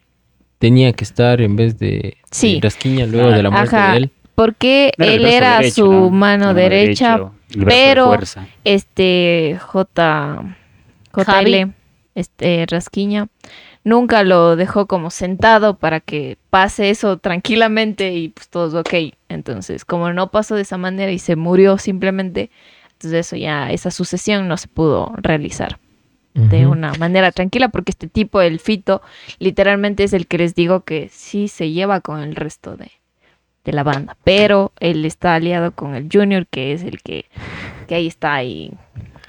tenía 0.58 0.92
que 0.92 1.04
estar 1.04 1.40
en 1.40 1.56
vez 1.56 1.78
de, 1.78 2.16
Sí. 2.30 2.56
de 2.56 2.60
Rasquiña 2.62 3.06
luego 3.06 3.30
de 3.30 3.42
la 3.42 3.50
muerte 3.50 3.76
Ajá. 3.76 3.92
de 3.92 3.96
él. 3.98 4.10
Porque 4.34 4.92
Era 4.98 5.12
él 5.12 5.24
era 5.24 5.56
derecho, 5.58 5.74
su 5.86 5.92
¿no? 5.92 6.10
mano 6.10 6.46
Mano 6.46 6.54
derecha, 6.54 7.10
derecho, 7.16 7.32
de 7.50 7.64
pero- 7.66 8.06
fuerza. 8.06 8.46
este 8.64 9.58
J 9.60 10.54
JL, 11.12 11.24
Javi. 11.24 11.72
Este 12.18 12.66
Rasquiña, 12.68 13.28
nunca 13.84 14.22
lo 14.22 14.56
dejó 14.56 14.86
como 14.86 15.10
sentado 15.10 15.76
para 15.78 16.00
que 16.00 16.36
pase 16.50 16.90
eso 16.90 17.18
tranquilamente 17.18 18.12
y 18.12 18.28
pues 18.30 18.48
todos 18.48 18.74
ok. 18.74 19.14
Entonces, 19.28 19.84
como 19.84 20.12
no 20.12 20.30
pasó 20.30 20.54
de 20.54 20.62
esa 20.62 20.78
manera 20.78 21.12
y 21.12 21.18
se 21.18 21.36
murió 21.36 21.78
simplemente, 21.78 22.50
entonces 22.92 23.26
eso 23.26 23.36
ya, 23.36 23.70
esa 23.70 23.90
sucesión 23.90 24.48
no 24.48 24.56
se 24.56 24.68
pudo 24.68 25.12
realizar 25.16 25.78
de 26.34 26.68
una 26.68 26.92
manera 26.94 27.32
tranquila 27.32 27.68
porque 27.68 27.90
este 27.90 28.06
tipo, 28.06 28.40
el 28.40 28.60
Fito, 28.60 29.02
literalmente 29.40 30.04
es 30.04 30.12
el 30.12 30.28
que 30.28 30.38
les 30.38 30.54
digo 30.54 30.82
que 30.82 31.08
sí 31.10 31.48
se 31.48 31.70
lleva 31.70 32.00
con 32.00 32.20
el 32.20 32.36
resto 32.36 32.76
de, 32.76 32.92
de 33.64 33.72
la 33.72 33.82
banda, 33.82 34.16
pero 34.22 34.72
él 34.78 35.04
está 35.04 35.34
aliado 35.34 35.72
con 35.72 35.96
el 35.96 36.08
Junior, 36.12 36.46
que 36.46 36.72
es 36.72 36.84
el 36.84 37.02
que, 37.02 37.24
que 37.88 37.96
ahí 37.96 38.06
está 38.06 38.34
ahí. 38.34 38.72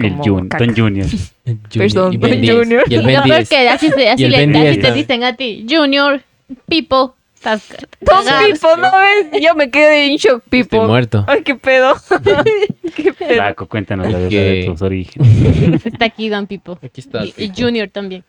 El 0.07 0.15
Jun- 0.17 0.47
caca. 0.47 0.65
Don 0.65 0.75
Junior. 0.75 1.07
El 1.45 1.57
Perdón, 1.57 2.13
y 2.13 2.17
Ben 2.17 2.31
Ben 2.31 2.41
10, 2.41 2.55
Junior. 2.55 2.83
Y 2.87 2.93
el 2.95 3.05
Ben 3.05 3.15
No, 3.15 3.21
pero 3.23 3.35
es 3.35 3.49
10. 3.49 3.61
que 3.61 3.69
así, 3.69 3.89
se- 3.89 4.09
así, 4.09 4.21
Y 4.21 4.25
el 4.25 4.31
le- 4.31 4.37
así 4.43 4.51
10 4.77 4.81
te 4.81 4.91
dicen 4.93 5.23
a 5.23 5.35
ti. 5.35 5.65
Junior, 5.69 6.21
Pipo. 6.67 7.15
Cagado. 7.41 8.45
Pipo, 8.53 8.67
¿no 8.75 8.91
ves? 9.31 9.41
Yo 9.41 9.55
me 9.55 9.69
quedé 9.71 10.07
en 10.07 10.17
shock, 10.17 10.43
Estoy 10.43 10.63
Pipo. 10.63 10.85
muerto. 10.85 11.23
Ay, 11.27 11.41
qué 11.43 11.55
pedo. 11.55 11.95
qué 12.95 13.13
pedo. 13.13 13.33
Flaco, 13.33 13.67
cuéntanos 13.67 14.07
la 14.11 14.17
verdad 14.17 14.29
de 14.29 14.63
tus 14.69 14.81
orígenes. 14.81 15.85
Está 15.85 16.05
aquí 16.05 16.27
Don 16.29 16.47
Pipo. 16.47 16.77
Aquí 16.83 16.99
está. 17.01 17.23
Y, 17.25 17.33
y 17.37 17.51
Junior 17.55 17.87
también. 17.89 18.23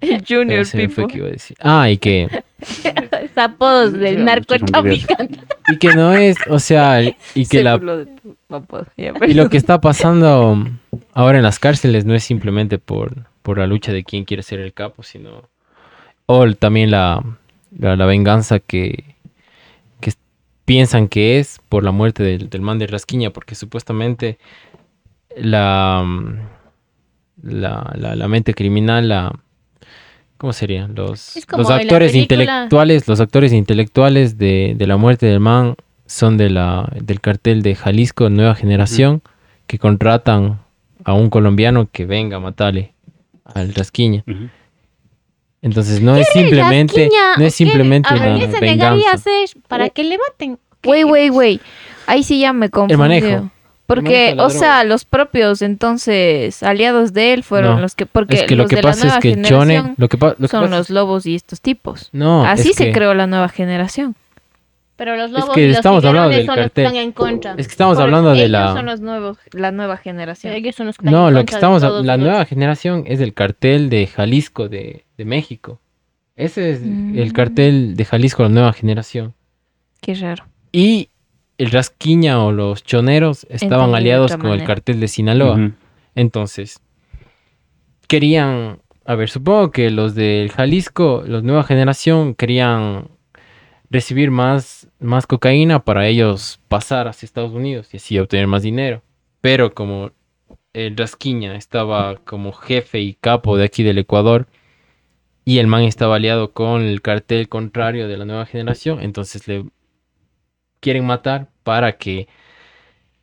El 0.00 0.24
Junior 0.28 0.64
Se 0.64 0.76
me 0.76 0.88
fue 0.88 1.06
Pipo. 1.06 1.08
que 1.08 1.18
iba 1.18 1.26
a 1.28 1.30
decir. 1.30 1.56
Ah, 1.60 1.90
y 1.90 1.98
que, 1.98 2.28
Es 2.84 3.36
apodos 3.38 3.92
del 3.92 4.24
narcotraficante. 4.24 5.40
y 5.68 5.78
que 5.78 5.94
no 5.94 6.14
es, 6.14 6.36
o 6.48 6.58
sea, 6.58 7.02
y 7.02 7.46
que 7.46 7.58
Se 7.58 7.62
la 7.62 7.80
Y 9.26 9.34
lo 9.34 9.48
que 9.50 9.56
está 9.56 9.80
pasando 9.80 10.56
ahora 11.12 11.38
en 11.38 11.44
las 11.44 11.58
cárceles 11.58 12.04
no 12.04 12.14
es 12.14 12.24
simplemente 12.24 12.78
por, 12.78 13.26
por 13.42 13.58
la 13.58 13.66
lucha 13.66 13.92
de 13.92 14.04
quién 14.04 14.24
quiere 14.24 14.42
ser 14.42 14.60
el 14.60 14.72
capo, 14.72 15.02
sino 15.02 15.48
o 16.26 16.50
también 16.54 16.90
la, 16.90 17.22
la, 17.78 17.94
la 17.96 18.06
venganza 18.06 18.58
que, 18.58 19.16
que 20.00 20.12
piensan 20.64 21.08
que 21.08 21.38
es 21.38 21.60
por 21.68 21.84
la 21.84 21.92
muerte 21.92 22.22
del, 22.22 22.48
del 22.50 22.60
man 22.62 22.78
de 22.78 22.86
Rasquiña, 22.86 23.30
porque 23.30 23.54
supuestamente 23.54 24.38
la, 25.36 26.04
la, 27.42 27.92
la, 27.96 28.16
la 28.16 28.28
mente 28.28 28.54
criminal, 28.54 29.08
la, 29.08 29.32
¿cómo 30.38 30.52
sería? 30.52 30.88
Los, 30.88 31.36
actores 31.68 32.14
intelectuales, 32.14 33.08
los 33.08 33.20
actores 33.20 33.52
intelectuales 33.52 34.38
de, 34.38 34.74
de 34.76 34.86
la 34.86 34.96
muerte 34.96 35.26
del 35.26 35.40
man 35.40 35.76
son 36.06 36.36
de 36.36 36.50
la, 36.50 36.88
del 37.00 37.20
cartel 37.20 37.62
de 37.62 37.74
Jalisco 37.74 38.30
Nueva 38.30 38.54
Generación 38.54 39.22
que 39.66 39.78
contratan 39.78 40.60
a 41.04 41.14
un 41.14 41.30
colombiano 41.30 41.88
que 41.90 42.06
venga 42.06 42.36
a 42.36 42.40
matarle 42.40 42.94
al 43.44 43.74
Rasquiña. 43.74 44.24
Entonces 45.62 46.00
no 46.00 46.16
es 46.16 46.28
simplemente, 46.32 47.08
no 47.38 47.44
es 47.44 47.54
simplemente 47.54 48.08
A 48.08 48.14
ver, 48.14 48.30
una 48.30 48.38
¿qué 48.38 48.52
se 48.52 48.60
negaría 48.60 48.86
a 48.86 48.90
venganza. 48.92 49.12
hacer 49.12 49.62
para 49.68 49.90
que 49.90 50.04
le 50.04 50.18
maten? 50.18 50.58
Wey, 50.84 51.04
wey, 51.04 51.30
wey. 51.30 51.60
Ahí 52.06 52.22
sí 52.22 52.38
ya 52.38 52.52
me 52.52 52.70
confundí. 52.70 52.96
manejo. 52.96 53.26
manejo 53.26 53.50
Porque, 53.86 54.34
la 54.34 54.44
o 54.44 54.50
sea, 54.50 54.82
los 54.84 55.04
propios 55.04 55.62
entonces 55.62 56.62
aliados 56.62 57.12
de 57.12 57.32
él 57.34 57.42
fueron 57.44 57.76
No, 57.76 57.80
los 57.82 57.94
que, 57.94 58.04
porque 58.06 58.34
Es 58.36 58.42
que 58.42 58.56
lo 58.56 58.64
los 58.64 58.70
que 58.70 58.76
de 58.76 58.82
la 58.82 58.88
pasa 58.90 59.04
nueva 59.04 59.16
es 59.18 59.22
que 59.22 59.28
generación 59.30 59.94
lo 59.96 60.08
que, 60.08 60.16
lo 60.18 60.34
que 60.36 60.48
son 60.48 60.62
pasa 60.64 60.76
los 60.76 60.90
lobos 60.90 61.24
y 61.26 61.34
estos 61.36 61.60
tipos. 61.60 62.08
no, 62.12 62.44
Así 62.44 62.70
es 62.70 62.76
se 62.76 62.86
que- 62.86 62.92
creó 62.92 63.14
la 63.14 63.26
nueva 63.26 63.48
generación. 63.48 64.16
Pero 64.96 65.14
los 65.16 65.30
lobos 65.30 65.50
que 65.50 65.60
y 65.62 65.68
los 65.68 65.76
estamos 65.76 66.02
hablando 66.06 66.30
del 66.30 66.46
son 66.46 66.56
los 66.56 66.70
que 66.72 66.82
están 66.82 66.96
en 66.96 67.12
contra. 67.12 67.54
Es 67.58 67.66
que 67.68 67.72
estamos 67.72 67.96
Por 67.96 68.04
hablando 68.04 68.32
de 68.32 68.48
la 68.48 68.72
son 68.72 68.86
los 68.86 69.00
nuevos, 69.00 69.36
la 69.52 69.70
nueva 69.70 69.98
generación. 69.98 70.54
Ellos 70.54 70.74
son 70.74 70.86
los 70.86 70.96
que 70.96 71.02
están 71.06 71.12
No, 71.12 71.28
en 71.28 71.34
lo 71.34 71.44
que 71.44 71.54
estamos 71.54 71.82
todos 71.82 72.04
la 72.04 72.16
nueva 72.16 72.46
generación 72.46 73.04
es 73.06 73.20
el 73.20 73.34
cartel 73.34 73.90
de 73.90 74.06
Jalisco 74.06 74.70
de, 74.70 75.04
de 75.18 75.24
México. 75.26 75.80
Ese 76.34 76.70
es 76.70 76.80
el 76.82 77.28
Mm. 77.28 77.32
cartel 77.32 77.94
de 77.96 78.04
Jalisco 78.06 78.42
la 78.42 78.48
nueva 78.48 78.72
generación. 78.72 79.34
Qué 80.00 80.14
raro. 80.14 80.44
Y 80.72 81.10
el 81.58 81.70
Rasquiña 81.70 82.42
o 82.42 82.52
los 82.52 82.82
choneros 82.82 83.46
estaban 83.48 83.94
aliados 83.94 84.36
con 84.36 84.50
el 84.50 84.64
cartel 84.64 85.00
de 85.00 85.08
Sinaloa. 85.08 85.72
Entonces, 86.14 86.80
querían, 88.08 88.80
a 89.04 89.14
ver, 89.14 89.28
supongo 89.28 89.70
que 89.70 89.90
los 89.90 90.14
del 90.14 90.50
Jalisco, 90.50 91.24
los 91.26 91.42
nueva 91.42 91.64
generación, 91.64 92.34
querían 92.34 93.08
recibir 93.90 94.30
más, 94.30 94.88
más 94.98 95.26
cocaína 95.26 95.84
para 95.84 96.06
ellos 96.06 96.60
pasar 96.68 97.08
hacia 97.08 97.26
Estados 97.26 97.52
Unidos 97.52 97.88
y 97.92 97.98
así 97.98 98.18
obtener 98.18 98.46
más 98.46 98.62
dinero. 98.62 99.02
Pero 99.40 99.74
como 99.74 100.10
el 100.72 100.96
Rasquiña 100.96 101.56
estaba 101.56 102.16
como 102.24 102.52
jefe 102.52 103.00
y 103.00 103.14
capo 103.14 103.56
de 103.56 103.64
aquí 103.64 103.82
del 103.82 103.98
Ecuador 103.98 104.46
y 105.44 105.58
el 105.58 105.68
man 105.68 105.84
estaba 105.84 106.16
aliado 106.16 106.52
con 106.52 106.82
el 106.82 107.00
cartel 107.00 107.48
contrario 107.48 108.08
de 108.08 108.16
la 108.16 108.24
nueva 108.24 108.46
generación, 108.46 109.00
entonces 109.00 109.46
le 109.46 109.64
quieren 110.86 111.04
matar 111.04 111.48
para 111.64 111.96
que 111.96 112.28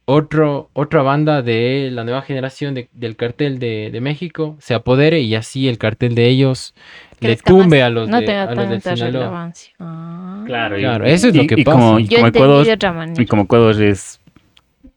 otro, 0.05 0.69
otra 0.73 1.01
banda 1.01 1.41
de 1.41 1.89
la 1.89 2.03
nueva 2.03 2.21
generación 2.23 2.73
de- 2.73 2.89
del 2.91 3.15
cartel 3.15 3.57
de, 3.57 3.89
de 3.89 4.01
México 4.01 4.57
se 4.59 4.73
apodere 4.73 5.21
y 5.21 5.33
así 5.35 5.69
el 5.69 5.77
cartel 5.77 6.13
de 6.13 6.27
ellos 6.27 6.73
le 7.21 7.37
tumbe 7.37 7.79
más. 7.79 7.87
a 7.87 7.89
los 7.89 8.09
No 8.09 8.19
de, 8.19 8.25
tenga 8.25 8.43
a 8.43 8.47
los 8.53 8.57
del 8.69 8.81
tanta 8.81 8.97
Sinaloa. 8.97 9.21
relevancia. 9.23 9.73
Ah. 9.79 10.43
Claro, 10.45 10.77
y- 10.77 10.81
Claro, 10.81 11.05
eso 11.05 11.29
es 11.29 11.35
lo 11.37 11.47
que 11.47 11.55
y 11.57 11.63
pasa. 11.63 11.77
Como, 11.77 11.99
y 11.99 12.07
como 12.09 12.27
Ecuador, 12.27 12.67
y 13.17 13.25
como 13.27 13.47
es 13.79 14.19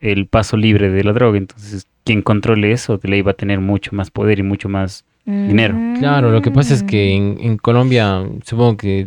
el 0.00 0.26
paso 0.26 0.56
libre 0.56 0.90
de 0.90 1.04
la 1.04 1.12
droga, 1.12 1.38
entonces 1.38 1.86
quien 2.02 2.20
controle 2.22 2.72
eso 2.72 2.98
le 3.04 3.16
iba 3.18 3.30
a 3.30 3.34
tener 3.34 3.60
mucho 3.60 3.94
más 3.94 4.10
poder 4.10 4.40
y 4.40 4.42
mucho 4.42 4.68
más 4.68 5.04
dinero. 5.24 5.76
Claro, 6.00 6.30
lo 6.32 6.42
que 6.42 6.50
pasa 6.50 6.74
es 6.74 6.82
que 6.82 7.16
Mm. 7.16 7.38
en, 7.40 7.44
en 7.52 7.56
Colombia 7.58 8.24
supongo 8.44 8.76
que 8.76 9.06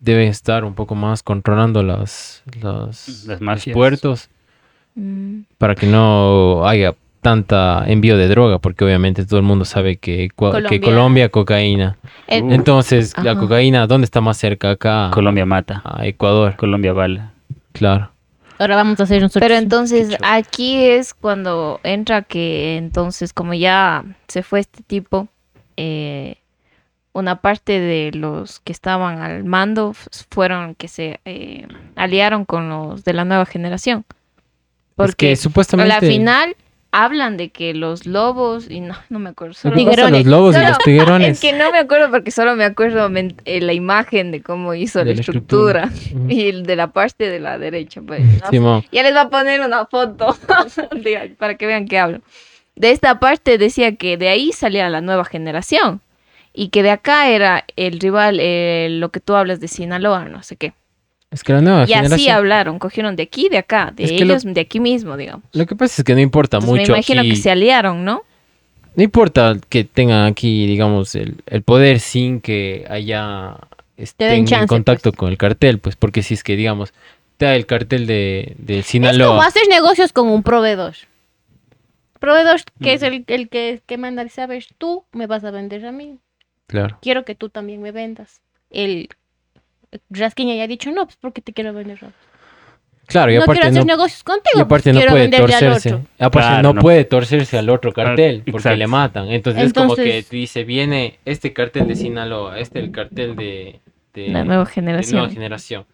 deben 0.00 0.28
estar 0.28 0.64
un 0.64 0.74
poco 0.74 0.94
más 0.94 1.22
controlando 1.22 1.82
las, 1.82 2.42
las- 2.60 3.26
Las 3.26 3.40
los 3.40 3.64
puertos 3.72 4.28
Mm. 4.96 5.42
para 5.58 5.74
que 5.76 5.86
no 5.86 6.66
haya 6.66 6.94
tanta 7.22 7.84
envío 7.86 8.16
de 8.16 8.26
droga, 8.28 8.58
porque 8.58 8.84
obviamente 8.84 9.24
todo 9.24 9.38
el 9.38 9.44
mundo 9.44 9.64
sabe 9.64 9.98
que, 9.98 10.24
Ecua- 10.28 10.52
que 10.68 10.80
Colombia. 10.80 10.80
Colombia, 10.80 11.28
cocaína. 11.28 11.96
El- 12.26 12.44
Uh. 12.44 12.52
Entonces, 12.52 13.14
la 13.22 13.32
Ajá. 13.32 13.40
cocaína, 13.40 13.86
¿dónde 13.86 14.06
está 14.06 14.20
más 14.20 14.36
cerca? 14.38 14.70
Acá, 14.70 15.10
Colombia 15.12 15.44
mata. 15.46 15.82
a 15.84 16.06
Ecuador, 16.06 16.56
Colombia 16.56 16.92
bala. 16.92 17.32
claro. 17.72 18.10
Ahora 18.58 18.76
vamos 18.76 19.00
a 19.00 19.04
hacer 19.04 19.22
nosotros. 19.22 19.40
Pero 19.48 19.54
entonces 19.58 20.16
aquí 20.22 20.84
es 20.84 21.14
cuando 21.14 21.80
entra 21.82 22.20
que 22.22 22.76
entonces 22.76 23.32
como 23.32 23.54
ya 23.54 24.04
se 24.28 24.42
fue 24.42 24.60
este 24.60 24.82
tipo, 24.82 25.28
eh, 25.78 26.36
una 27.12 27.40
parte 27.40 27.80
de 27.80 28.12
los 28.12 28.60
que 28.60 28.72
estaban 28.72 29.20
al 29.20 29.44
mando 29.44 29.94
fueron 30.30 30.74
que 30.74 30.88
se 30.88 31.20
eh, 31.24 31.66
aliaron 31.96 32.44
con 32.44 32.68
los 32.68 33.04
de 33.04 33.12
la 33.12 33.24
nueva 33.24 33.46
generación. 33.46 34.04
es 34.08 34.14
Porque 34.94 35.30
que 35.30 35.36
supuestamente... 35.36 35.92
a 35.92 36.00
la 36.00 36.06
final 36.06 36.56
hablan 36.92 37.36
de 37.36 37.50
que 37.50 37.74
los 37.74 38.06
lobos 38.06 38.68
y 38.68 38.80
no, 38.80 38.96
no 39.08 39.18
me 39.18 39.30
acuerdo. 39.30 39.54
Lo 39.64 39.76
Solo, 39.76 40.08
los 40.10 40.26
lobos 40.26 40.56
y 40.56 40.60
los 40.60 40.78
tiguerones. 40.78 41.28
es 41.32 41.40
que 41.40 41.52
no 41.52 41.70
me 41.70 41.78
acuerdo 41.78 42.10
porque 42.10 42.30
solo 42.30 42.56
me 42.56 42.64
acuerdo 42.64 43.08
eh, 43.44 43.60
la 43.60 43.72
imagen 43.72 44.30
de 44.30 44.42
cómo 44.42 44.74
hizo 44.74 45.00
De 45.00 45.06
la 45.06 45.14
la 45.14 45.20
estructura, 45.20 45.90
y 46.28 46.62
de 46.62 46.76
la 46.76 46.88
parte 46.88 47.28
de 47.28 47.40
la 47.40 47.58
derecha. 47.58 48.02
Pues, 48.02 48.22
¿no? 48.52 48.84
Ya 48.92 49.02
les 49.02 49.14
va 49.14 49.22
a 49.22 49.30
poner 49.30 49.60
una 49.60 49.86
foto 49.86 50.36
para 51.38 51.56
que 51.56 51.66
vean 51.66 51.86
que 51.86 51.98
hablo. 51.98 52.20
De 52.76 52.92
esta 52.92 53.20
parte 53.20 53.58
decía 53.58 53.96
que 53.96 54.16
de 54.16 54.28
ahí 54.28 54.52
salía 54.52 54.88
la 54.88 55.00
nueva 55.00 55.24
generación 55.24 56.00
y 56.52 56.68
que 56.68 56.82
de 56.82 56.90
acá 56.90 57.28
era 57.30 57.64
el 57.76 58.00
rival, 58.00 58.38
eh, 58.40 58.88
lo 58.90 59.10
que 59.10 59.20
tú 59.20 59.34
hablas 59.34 59.60
de 59.60 59.68
Sinaloa, 59.68 60.24
no 60.26 60.42
sé 60.42 60.56
qué. 60.56 60.72
Es 61.30 61.44
que 61.44 61.52
la 61.52 61.60
nueva 61.60 61.84
Y 61.86 61.92
así 61.92 62.28
hablaron, 62.28 62.78
cogieron 62.80 63.14
de 63.14 63.22
aquí, 63.22 63.48
de 63.48 63.58
acá, 63.58 63.92
de 63.94 64.02
Es 64.04 64.10
lo- 64.12 64.16
ellos, 64.24 64.42
de 64.44 64.60
aquí 64.60 64.80
mismo, 64.80 65.16
digamos. 65.16 65.44
Lo 65.52 65.64
que 65.64 65.76
pasa 65.76 66.02
es 66.02 66.04
que 66.04 66.14
no 66.14 66.20
importa 66.20 66.56
Entonces, 66.56 66.80
mucho 66.80 66.92
me 66.92 66.98
imagino 66.98 67.20
aquí- 67.20 67.30
que 67.30 67.36
se 67.36 67.50
aliaron, 67.52 68.04
¿no? 68.04 68.22
No 68.96 69.02
importa 69.04 69.56
que 69.68 69.84
tengan 69.84 70.26
aquí, 70.26 70.66
digamos, 70.66 71.14
el, 71.14 71.36
el 71.46 71.62
poder 71.62 72.00
sin 72.00 72.40
que 72.40 72.84
haya 72.90 73.56
estén 73.96 74.32
en 74.32 74.46
chance, 74.46 74.66
contacto 74.66 75.12
pues. 75.12 75.18
con 75.18 75.28
el 75.30 75.38
cartel, 75.38 75.78
pues 75.78 75.94
porque 75.94 76.24
si 76.24 76.34
es 76.34 76.42
que, 76.42 76.56
digamos, 76.56 76.92
te 77.36 77.44
da 77.46 77.54
el 77.54 77.64
cartel 77.66 78.08
de, 78.08 78.54
de 78.58 78.80
Es 78.80 78.86
como 78.86 78.90
Sinaloa. 78.90 79.46
hacer 79.46 79.62
negocios 79.68 80.12
con 80.12 80.26
un 80.28 80.42
proveedor. 80.42 80.94
Proveedor 82.18 82.60
que 82.82 82.92
es 82.94 83.02
el, 83.02 83.24
el 83.28 83.48
que, 83.48 83.80
que 83.86 83.96
manda, 83.96 84.28
sabes, 84.28 84.66
tú 84.76 85.04
me 85.12 85.26
vas 85.28 85.44
a 85.44 85.50
vender 85.52 85.86
a 85.86 85.92
mí. 85.92 86.18
Claro. 86.70 86.98
Quiero 87.02 87.24
que 87.24 87.34
tú 87.34 87.48
también 87.48 87.82
me 87.82 87.90
vendas. 87.92 88.40
El 88.70 89.08
Rasquiña 90.08 90.54
ya 90.54 90.62
ha 90.62 90.68
dicho, 90.68 90.90
no, 90.92 91.04
pues 91.04 91.16
porque 91.20 91.40
te 91.42 91.52
quiero 91.52 91.72
vender. 91.72 91.98
Claro, 93.06 93.32
y 93.32 93.34
no 93.34 93.40
quiero 93.40 93.42
aparte 93.42 93.66
hacer 93.66 93.80
no, 93.80 93.84
negocios 93.86 94.22
contigo. 94.22 94.52
y 94.56 94.60
aparte 94.60 94.84
pues, 94.84 94.94
no 94.94 95.00
quiero 95.00 95.10
puede 95.12 95.22
venderle 95.24 95.54
al 95.54 95.60
torcerse. 95.60 95.94
otro. 95.94 96.06
Aparte 96.20 96.48
Claro, 96.48 96.62
no, 96.62 96.72
no. 96.74 96.80
puede 96.80 97.04
torcerse 97.04 97.58
al 97.58 97.68
otro 97.70 97.92
cartel 97.92 98.42
porque 98.44 98.58
exacto. 98.58 98.76
le 98.76 98.86
matan. 98.86 99.28
Entonces, 99.30 99.64
es 99.64 99.72
como 99.72 99.96
que 99.96 100.02
Entonces- 100.02 100.30
dice, 100.30 100.62
viene 100.62 101.18
este 101.24 101.52
cartel 101.52 101.88
de 101.88 101.96
Sinaloa, 101.96 102.60
este 102.60 102.78
el 102.78 102.92
cartel 102.92 103.34
de, 103.34 103.80
de- 104.14 104.28
La 104.28 104.44
nueva 104.44 104.64
de 104.64 104.70
generación. 104.70 105.18
nueva 105.18 105.32
generación. 105.34 105.86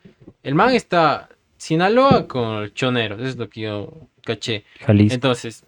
El 0.43 0.55
man 0.55 0.75
está 0.75 1.31
Sinaloa 1.57 2.29
con 2.29 2.63
el 2.65 2.75
choneros, 2.75 3.19
eso 3.19 3.29
es 3.31 3.37
lo 3.37 3.49
que 3.49 3.63
yo 3.63 3.95
caché. 4.23 4.65
Jalisco. 4.85 5.15
Entonces, 5.15 5.65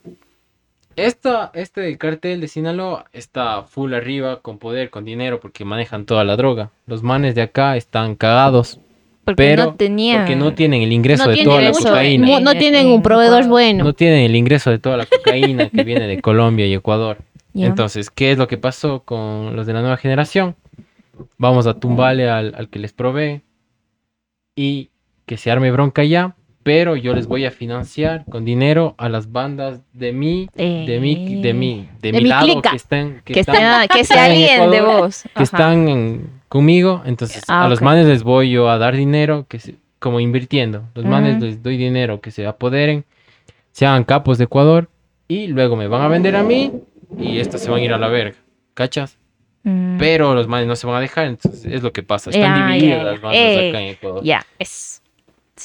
esta, 1.06 1.50
este 1.54 1.80
del 1.80 1.98
cartel 1.98 2.40
de 2.40 2.48
Sinaloa 2.48 3.06
está 3.12 3.62
full 3.62 3.94
arriba, 3.94 4.40
con 4.40 4.58
poder, 4.58 4.90
con 4.90 5.04
dinero, 5.04 5.40
porque 5.40 5.64
manejan 5.64 6.04
toda 6.04 6.24
la 6.24 6.36
droga. 6.36 6.70
Los 6.86 7.02
manes 7.02 7.34
de 7.34 7.42
acá 7.42 7.76
están 7.76 8.14
cagados, 8.16 8.80
Porque 9.24 9.36
pero 9.36 9.64
no 9.66 9.74
tenían... 9.74 10.20
porque 10.22 10.36
no 10.36 10.54
tienen 10.54 10.82
el 10.82 10.92
ingreso 10.92 11.24
No 11.26 11.30
de 11.30 11.44
toda 11.44 11.60
la 11.62 11.70
eso, 11.70 11.82
cocaína. 11.88 12.40
no 12.40 12.50
En- 12.52 12.58
tienen 12.58 12.86
en 12.86 12.92
un 12.92 13.02
proveedor 13.02 13.42
Ecuador. 13.44 13.50
bueno. 13.50 13.84
No 13.84 13.92
tienen 13.92 14.20
el 14.24 14.36
ingreso 14.36 14.70
de 14.70 14.78
toda 14.78 14.96
la 14.96 15.06
cocaína 15.06 15.68
que 15.70 15.82
viene 15.84 16.06
de 16.06 16.20
Colombia 16.20 16.66
y 16.66 16.74
Ecuador. 16.74 17.18
Entonces, 17.54 18.10
¿qué 18.10 18.30
es 18.32 18.38
lo 18.38 18.46
que 18.46 18.56
pasó 18.58 19.00
con 19.04 19.56
los 19.56 19.66
de 19.66 19.72
la 19.72 19.80
nueva 19.80 19.96
generación? 19.96 20.54
Vamos 21.38 21.66
a 21.66 21.74
tumbarle 21.74 22.28
al, 22.30 22.54
al 22.56 22.68
que 22.68 22.78
les 22.78 22.92
provee 22.92 23.40
y 24.54 24.90
que 25.26 25.36
se 25.36 25.50
arme 25.50 25.70
bronca 25.72 26.04
ya, 26.04 26.36
pero 26.68 26.96
yo 26.96 27.14
les 27.14 27.26
voy 27.26 27.46
a 27.46 27.50
financiar 27.50 28.26
con 28.30 28.44
dinero 28.44 28.94
a 28.98 29.08
las 29.08 29.32
bandas 29.32 29.80
de 29.94 30.12
mí, 30.12 30.50
de 30.54 30.98
mí, 31.00 31.40
de 31.40 31.54
mí, 31.54 31.88
de, 32.02 32.12
De 32.12 32.18
mi 32.18 32.24
mi 32.24 32.28
lado 32.28 32.44
clica. 32.44 32.70
que 32.72 32.76
están, 32.76 33.22
que 33.24 33.32
que, 33.32 33.40
están, 33.40 33.88
que 33.88 33.94
se 34.04 34.12
están 34.12 34.30
alíen 34.32 34.70
de 34.70 34.76
Ecuador, 34.76 35.00
vos. 35.00 35.24
que 35.34 35.42
están 35.44 35.88
en- 35.88 36.30
conmigo. 36.50 37.00
Entonces, 37.06 37.42
Ah, 37.48 37.64
a 37.64 37.68
los 37.70 37.80
manes 37.80 38.06
les 38.06 38.22
voy 38.22 38.50
yo 38.50 38.68
a 38.68 38.76
dar 38.76 38.94
dinero, 38.94 39.46
que 39.48 39.60
se- 39.60 39.76
como 39.98 40.20
invirtiendo. 40.20 40.82
Los 40.94 41.06
manes 41.06 41.40
les 41.42 41.62
doy 41.62 41.78
dinero 41.78 42.20
que 42.20 42.30
se 42.32 42.46
apoderen, 42.46 43.06
se 43.72 43.86
hagan 43.86 44.04
capos 44.04 44.36
de 44.36 44.44
Ecuador 44.44 44.90
y 45.26 45.46
luego 45.46 45.74
me 45.74 45.88
van 45.88 46.02
a 46.02 46.08
vender 46.08 46.36
a 46.36 46.42
mí 46.42 46.70
y 47.18 47.38
estos 47.38 47.62
se 47.62 47.70
van 47.70 47.80
a 47.80 47.84
ir 47.84 47.94
a 47.94 47.98
la 47.98 48.08
verga. 48.08 48.36
¿Cachas? 48.74 49.16
Mm, 49.62 49.96
Pero 49.96 50.34
los 50.34 50.46
manes 50.48 50.66
no 50.68 50.76
se 50.76 50.86
van 50.86 50.96
a 50.96 51.00
dejar, 51.00 51.28
entonces 51.28 51.64
es 51.64 51.82
lo 51.82 51.94
que 51.94 52.02
pasa. 52.02 52.28
Están 52.28 52.42
ya, 52.68 52.74
divididas 52.74 52.98
ya. 52.98 53.04
las 53.04 53.20
bandas 53.22 53.40
Eh, 53.40 53.68
acá 53.70 53.80
en 53.80 53.88
Ecuador. 53.88 54.22
Ya, 54.22 54.44
es... 54.58 55.00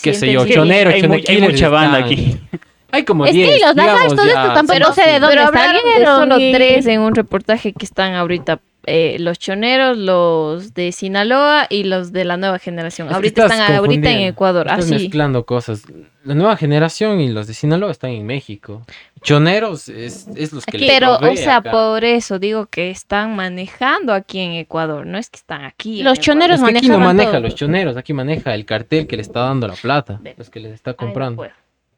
Qué 0.02 0.14
sé 0.14 0.32
yo, 0.32 0.42
entendí. 0.42 0.54
chonero, 0.56 0.90
hay, 0.90 1.04
mu- 1.04 1.14
hay 1.14 1.22
chonequiles 1.24 1.52
mucha 1.52 1.70
banda 1.70 1.98
aquí. 2.00 2.38
Hay 2.92 3.06
como 3.06 3.26
10. 3.26 3.36
Estilos, 3.36 3.76
las 3.76 3.86
digamos, 3.88 4.16
todo 4.16 4.26
esto 4.28 4.40
ya, 4.48 4.54
tampoco 4.54 4.78
pero 4.80 4.94
sé 4.94 5.02
de 5.10 5.20
dónde 5.20 5.36
Pero 5.36 5.52
salieron 5.52 6.16
solo 6.16 6.40
y- 6.40 6.52
tres 6.54 6.86
en 6.86 7.02
un 7.02 7.16
reportaje 7.16 7.74
que 7.74 7.86
están 7.86 8.14
ahorita. 8.14 8.60
eh, 8.86 9.16
los 9.20 9.40
choneros, 9.40 9.98
los 9.98 10.76
de 10.76 10.92
Sinaloa 10.92 11.66
y 11.72 11.86
los 11.86 12.12
de 12.12 12.24
la 12.24 12.38
nueva 12.38 12.60
generación. 12.60 13.08
Es 13.08 13.12
que 13.12 13.16
ahorita 13.16 13.46
están 13.48 13.72
ahorita 13.78 14.12
en 14.12 14.20
Ecuador. 14.28 14.68
Estás 14.68 14.86
Así. 14.86 14.94
mezclando 14.94 15.44
cosas. 15.46 15.82
La 16.24 16.36
nueva 16.36 16.56
generación 16.56 17.20
y 17.20 17.30
los 17.30 17.48
de 17.48 17.56
Sinaloa 17.56 17.90
están 17.90 18.12
en 18.12 18.28
México. 18.28 18.86
Choneros 19.24 19.90
es, 19.90 20.28
es 20.36 20.54
los 20.54 20.66
que 20.66 20.78
Aquí. 20.78 20.86
Pero, 20.88 21.18
o 21.18 21.36
sea, 21.36 21.58
acá. 21.58 21.72
por 21.72 22.04
eso 22.04 22.40
digo 22.40 22.68
que 22.68 22.90
están 22.90 23.36
manejando 23.36 24.14
aquí 24.14 24.40
en 24.40 24.52
Ecuador. 24.54 25.06
No 25.06 25.18
es 25.18 25.30
que 25.30 25.38
están 25.38 25.64
aquí. 25.66 26.04
Los 26.04 26.20
choneros 26.20 26.62
Es 26.62 26.70
que 26.70 26.78
aquí 26.78 26.90
no 26.90 27.00
maneja 27.00 27.32
todo. 27.32 27.42
los 27.42 27.56
choneros, 27.56 27.98
aquí 27.98 28.14
maneja 28.14 28.54
el 28.54 28.66
cartel 28.66 29.08
que 29.08 29.16
le 29.16 29.22
está 29.22 29.42
dando 29.42 29.68
la 29.68 29.76
plata, 29.76 30.20
los 30.38 30.50
que 30.50 30.60
les 30.60 30.74
está 30.74 30.92
Ay, 30.92 30.96
no 31.00 31.06
comprando. 31.06 31.48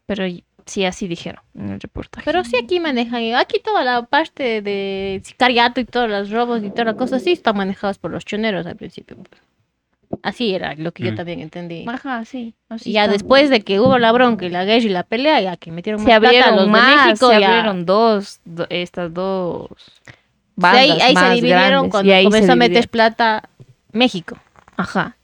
Pero 0.06 0.24
sí, 0.66 0.86
así 0.86 1.08
dijeron 1.08 1.42
en 1.56 1.70
el 1.72 1.80
reportaje. 1.80 2.24
Pero 2.26 2.44
sí 2.44 2.58
aquí 2.64 2.80
manejan, 2.80 3.24
aquí 3.36 3.60
toda 3.60 3.84
la 3.84 4.04
parte 4.04 4.62
de 4.62 5.22
sicariato 5.24 5.80
y 5.80 5.86
todos 5.86 6.10
los 6.10 6.30
robos 6.30 6.64
y 6.64 6.70
todas 6.70 6.86
las 6.86 6.96
cosas 6.96 7.24
sí 7.24 7.32
están 7.32 7.58
manejados 7.58 7.98
por 7.98 8.12
los 8.12 8.24
choneros 8.24 8.66
al 8.66 8.76
principio. 8.76 9.18
Así 10.24 10.54
era 10.56 10.76
lo 10.76 10.92
que 10.92 11.04
yo 11.04 11.12
Mm. 11.12 11.16
también 11.16 11.40
entendí. 11.42 11.86
Ajá, 11.88 12.24
sí. 12.26 12.54
así 12.70 12.90
Y 12.90 12.94
ya 12.94 13.04
está. 13.04 13.14
después 13.14 13.50
de 13.50 13.62
que 13.62 13.80
hubo 13.80 13.98
la 14.00 14.12
bronca 14.12 14.46
y 14.46 14.50
la 14.50 14.66
guerra 14.66 14.84
y 14.86 14.90
la 14.90 15.04
pelea, 15.04 15.42
ya 15.42 15.58
que 15.58 15.72
metieron 15.72 16.00
se 16.02 16.08
más 16.10 16.20
plata 16.20 16.28
abrieron 16.38 16.56
los 16.56 16.68
más, 16.68 16.90
de 17.06 17.06
México, 17.12 17.32
se 17.34 17.40
ya- 17.40 17.48
abrieron 17.48 17.86
dos, 17.86 18.40
do- 18.46 18.68
estas 18.70 19.14
dos 19.14 19.70
Sí, 19.78 20.14
bandas 20.56 20.82
ahí, 20.82 20.90
ahí 21.02 21.16
se 21.16 21.30
dividieron 21.36 21.70
grandes, 21.70 21.92
cuando 21.92 22.10
y 22.10 22.14
ahí 22.14 22.24
se 22.24 22.30
comenzó 22.30 22.52
a 22.52 22.56
meter 22.56 22.88
plata 22.90 23.50
México. 23.92 24.38
Ajá. 24.78 25.16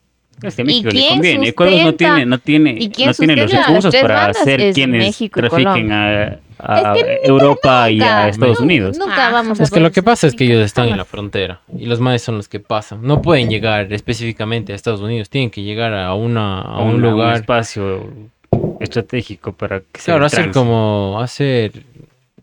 Es 0.44 0.56
que 0.56 0.62
a 0.62 0.64
¿Y 0.64 0.68
México 0.68 0.90
le 0.90 0.92
quién 1.00 1.14
conviene. 1.14 1.48
Ecuador 1.50 1.74
no 1.76 1.80
sustenta- 1.90 1.98
tiene, 2.16 2.26
no 2.26 2.38
tiene, 2.40 2.72
y 2.80 2.90
quién 2.90 3.08
no 3.10 3.14
tiene 3.14 3.36
los 3.36 3.44
sustenta 3.52 3.68
recursos 3.68 3.96
para 3.96 4.26
hacer 4.26 4.62
Es 4.62 4.74
quienes 4.76 5.06
México 5.06 5.40
trafiquen 5.40 5.92
a, 5.92 6.40
a 6.64 6.94
Es 6.96 7.04
que 7.04 7.20
Europa 7.24 7.90
y 7.90 8.02
a 8.02 8.30
Estados 8.30 8.60
Unidos. 8.60 8.98
Nunca 8.98 9.28
Ah, 9.28 9.32
vamos 9.32 9.60
a 9.60 9.64
Es 9.64 9.72
que 9.72 9.80
lo 9.80 9.92
que 9.92 10.04
pasa 10.04 10.28
es 10.28 10.36
que 10.36 10.46
ellos 10.46 10.60
están 10.64 10.88
en 10.90 10.98
la 10.98 11.06
frontera 11.06 11.62
y 11.78 11.86
los 11.86 12.00
manes 12.00 12.22
son 12.22 12.38
los 12.38 12.48
que 12.48 12.60
pasan. 12.60 13.02
No 13.02 13.22
pueden 13.22 13.50
llegar 13.50 13.92
específicamente 13.94 14.74
a 14.74 14.76
Estados 14.76 15.02
Unidos, 15.02 15.30
tienen 15.30 15.50
que 15.50 15.64
llegar 15.64 15.94
a, 15.94 16.14
una, 16.14 16.62
a 16.62 16.82
un 16.82 17.02
lugar. 17.02 17.36
espacio 17.36 18.10
estratégico 18.80 19.54
para 19.54 19.80
que 19.82 20.00
se 20.00 20.06
Claro, 20.06 20.26
hacer 20.26 20.44
trance. 20.46 20.60
como 20.60 21.20
hacer 21.22 21.84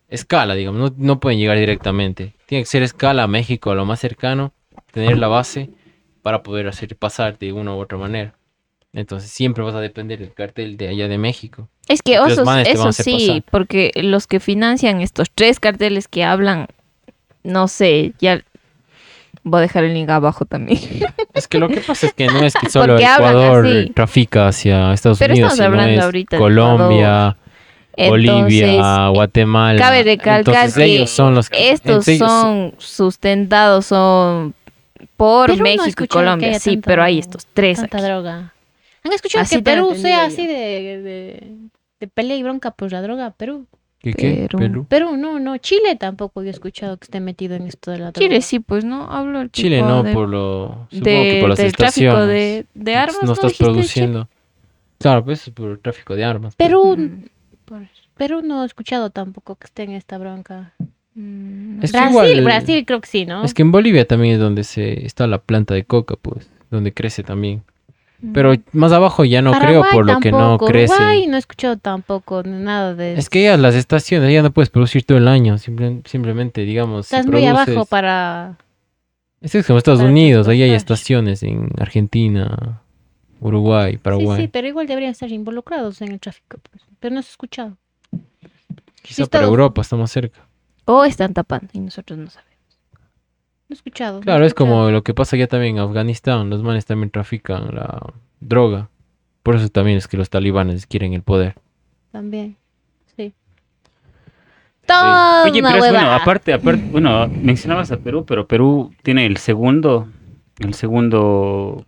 escala, 0.09 0.55
digamos, 0.55 0.81
no, 0.81 0.95
no 0.97 1.21
pueden 1.21 1.39
llegar 1.39 1.59
directamente. 1.59 2.33
Tiene 2.47 2.63
que 2.63 2.67
ser 2.71 2.83
escala 2.83 3.25
a 3.25 3.27
México, 3.29 3.71
a 3.71 3.75
lo 3.75 3.85
más 3.85 4.01
cercano, 4.01 4.53
tener 4.93 5.19
la 5.19 5.29
base 5.29 5.71
para 6.23 6.43
poder 6.43 6.69
hacer 6.69 6.97
pasar 6.97 7.39
de 7.39 7.53
una 7.53 7.75
u 7.75 7.79
otra 7.79 7.99
manera. 7.99 8.35
Entonces 8.93 9.31
siempre 9.31 9.63
vas 9.65 9.75
a 9.75 9.81
depender 9.81 10.19
del 10.19 10.33
cartel 10.33 10.77
de 10.77 10.89
allá 10.89 11.09
de 11.09 11.19
México. 11.19 11.69
Es 11.89 12.03
que 12.03 12.17
Los 12.17 12.33
eso, 12.33 12.93
sí, 12.93 13.27
pasar. 13.29 13.43
porque 13.51 13.91
los 13.97 14.27
que 14.27 14.41
financian 14.41 15.01
estos 15.01 15.29
tres 15.35 15.59
carteles 15.59 16.07
que 16.09 16.23
hablan, 16.25 16.67
no 17.45 17.67
sé, 17.69 18.13
ya 18.21 18.43
voy 19.43 19.59
a 19.59 19.63
dejar 19.63 19.85
el 19.85 19.95
link 19.95 20.09
abajo 20.11 20.45
también. 20.45 20.79
Es 21.35 21.47
que 21.49 21.59
lo 21.59 21.69
que 21.69 21.81
pasa 21.81 22.07
es 22.07 22.13
que 22.15 22.27
no 22.27 22.41
es 22.45 22.53
que 22.55 22.69
solo 22.71 22.95
Porque 22.95 23.05
Ecuador 23.05 23.67
trafica 23.95 24.49
hacia 24.49 24.93
Estados 24.93 25.19
Pero 25.19 25.33
Unidos, 25.35 25.53
estamos 25.53 25.73
sino 25.73 25.81
hablando 25.81 25.99
es 26.01 26.05
ahorita 26.05 26.37
de 26.37 26.41
Colombia, 26.43 27.37
Bolivia, 27.97 29.09
Guatemala. 29.09 29.79
cabe 29.79 30.03
recalcar 30.03 30.39
Entonces 30.41 30.75
que 30.75 30.85
ellos 30.85 31.11
son 31.11 31.35
los 31.35 31.49
que 31.51 31.71
estos 31.71 32.05
son 32.19 32.75
sustentados 32.79 33.87
son 33.87 34.55
por 35.17 35.47
Perú 35.51 35.59
no 35.63 35.67
he 35.67 35.77
México 35.77 36.05
y 36.05 36.09
Colombia, 36.09 36.59
sí, 36.61 36.71
tanto- 36.73 36.87
pero 36.87 37.03
hay 37.03 37.19
estos 37.19 37.47
tres 37.55 37.79
Tanta 37.79 37.99
aquí. 37.99 38.07
droga. 38.07 38.53
¿Han 39.05 39.13
escuchado 39.13 39.43
Así 39.43 39.57
que 39.57 39.63
Perú 39.63 39.95
sea 39.97 40.25
así 40.25 40.47
de, 40.47 40.55
de, 41.03 41.53
de 42.01 42.07
pelea 42.09 42.37
y 42.37 42.43
bronca 42.43 42.71
por 42.73 42.93
la 42.93 43.03
droga? 43.03 43.31
Perú. 43.33 43.67
¿Qué, 44.01 44.13
qué? 44.13 44.47
Perú. 44.49 44.59
Perú. 44.59 44.87
Perú, 44.89 45.17
no, 45.17 45.41
no. 45.41 45.57
Chile 45.59 45.97
tampoco 45.97 46.43
he 46.43 46.49
escuchado 46.49 46.97
que 46.99 47.05
esté 47.07 47.19
metido 47.21 47.57
en 47.57 47.67
esto 47.67 47.91
de 47.91 47.99
la 47.99 48.13
droga. 48.13 48.21
Chile 48.29 48.41
sí, 48.43 48.61
pues 48.61 48.85
no, 48.85 49.11
hablo 49.11 49.41
el 49.41 49.51
Chile 49.51 49.79
tipo 49.79 49.89
no, 49.89 50.03
de- 50.05 50.13
por 50.13 50.29
lo. 50.29 50.87
Supongo 50.91 51.05
de- 51.11 51.31
que 51.31 51.41
por 51.41 51.49
las 51.49 51.59
del 51.59 51.73
tráfico 51.73 52.07
estaciones. 52.11 52.29
de, 52.29 52.67
de 52.75 52.95
armas. 52.97 53.23
no 53.25 53.33
estás 53.33 53.55
produciendo. 53.55 54.29
Claro, 54.99 55.25
pues 55.25 55.47
es 55.49 55.53
por 55.53 55.71
el 55.71 55.79
tráfico 55.81 56.15
de 56.15 56.25
armas. 56.25 56.55
Perú, 56.57 56.97
Mm, 56.97 57.25
por 57.65 57.83
eso. 57.83 57.93
Perú 58.17 58.43
no 58.45 58.63
he 58.63 58.67
escuchado 58.67 59.11
tampoco 59.11 59.57
que 59.57 59.67
esté 59.67 59.83
en 59.85 59.93
esta 59.93 60.17
bronca. 60.19 60.75
Mm, 61.15 61.83
Es 61.83 61.91
Brasil, 61.93 62.11
igual- 62.11 62.45
Brasil 62.45 62.85
creo 62.87 63.01
que 63.01 63.09
sí, 63.09 63.27
¿no? 63.27 63.45
Es 63.45 63.53
que 63.55 63.63
en 63.63 63.73
Bolivia 63.73 64.07
también 64.07 64.35
es 64.35 64.41
donde 64.41 64.63
se 64.65 65.05
está 65.07 65.27
la 65.27 65.39
planta 65.39 65.75
de 65.75 65.85
coca, 65.85 66.15
pues, 66.21 66.49
donde 66.71 66.93
crece 66.95 67.23
también. 67.25 67.63
Pero 68.35 68.53
más 68.73 68.91
abajo 68.93 69.25
ya 69.25 69.43
no 69.43 69.53
creo 69.53 69.85
por 69.93 70.05
lo 70.05 70.19
que 70.19 70.33
no 70.33 70.59
crece. 70.59 70.93
Uruguay 70.93 71.27
no 71.29 71.37
he 71.37 71.39
escuchado 71.39 71.77
tampoco 71.77 72.43
nada 72.43 72.95
de 72.95 73.15
Es 73.17 73.31
que 73.31 73.45
ya 73.45 73.57
las 73.57 73.75
estaciones 73.77 74.33
ya 74.33 74.43
no 74.43 74.51
puedes 74.51 74.71
producir 74.71 75.05
todo 75.05 75.19
el 75.19 75.29
año, 75.29 75.57
simple- 75.59 76.03
simplemente 76.05 76.63
digamos 76.63 77.07
si 77.07 77.15
Estás 77.15 77.31
muy 77.31 77.47
abajo 77.47 77.85
para... 77.87 78.59
Es 79.41 79.53
que 79.53 79.59
es 79.59 79.67
como 79.67 79.79
Estados 79.79 80.01
para 80.01 80.11
Unidos, 80.11 80.49
ahí 80.49 80.63
hay 80.63 80.73
estaciones 80.73 81.45
en 81.45 81.69
Argentina, 81.79 82.81
Uruguay, 83.41 83.93
Sí, 83.93 83.99
Paraguay. 83.99 84.43
sí, 84.43 84.49
pero 84.49 84.67
igual 84.67 84.89
deberían 84.89 85.13
estar 85.13 85.31
involucrados 85.31 86.03
en 86.03 86.11
el 86.11 86.19
tráfico. 86.19 86.59
pues. 86.71 86.83
Pero 86.99 87.15
no 87.15 87.23
se 87.23 87.29
ha 87.29 87.31
escuchado. 87.31 87.77
Quizá 89.03 89.23
sí, 89.25 89.31
para 89.31 89.45
Europa 89.47 89.81
está 89.83 89.95
más 89.95 90.11
cerca. 90.11 90.41
O 90.87 91.05
están 91.05 91.35
tapando 91.35 91.69
y 91.73 91.79
nosotros 91.79 92.19
no 92.19 92.29
sabemos. 92.31 92.48
No 93.69 93.75
he 93.75 93.77
escuchado. 93.77 94.15
no 94.15 94.21
he 94.21 94.25
Claro, 94.25 94.45
es 94.45 94.49
escuchado. 94.53 94.77
como 94.77 94.91
lo 94.91 95.03
que 95.03 95.15
pasa 95.15 95.37
ya 95.37 95.47
también 95.47 95.77
en 95.77 95.83
Afganistán, 95.83 96.49
los 96.51 96.63
manes 96.63 96.87
también 96.87 97.11
trafican 97.11 97.75
la 97.75 98.13
droga. 98.41 98.89
Por 99.43 99.57
eso 99.57 99.69
también 99.69 99.99
es 99.99 100.09
que 100.09 100.17
los 100.17 100.31
talibanes 100.31 100.87
quieren 100.87 101.13
el 101.13 101.23
poder. 101.23 101.55
También, 102.13 102.57
sí. 103.17 103.33
Todo 104.87 105.45
Oye, 105.45 105.61
una 105.61 105.73
pero 105.73 105.85
es 105.85 105.93
bueno, 105.93 106.11
aparte, 106.13 106.53
aparte, 106.53 106.83
bueno, 106.91 107.29
mencionabas 107.29 107.93
a 107.93 107.99
Perú, 107.99 108.25
pero 108.27 108.47
Perú 108.47 108.93
tiene 109.03 109.27
el 109.27 109.37
segundo, 109.37 110.09
el 110.61 110.73
segundo 110.75 111.85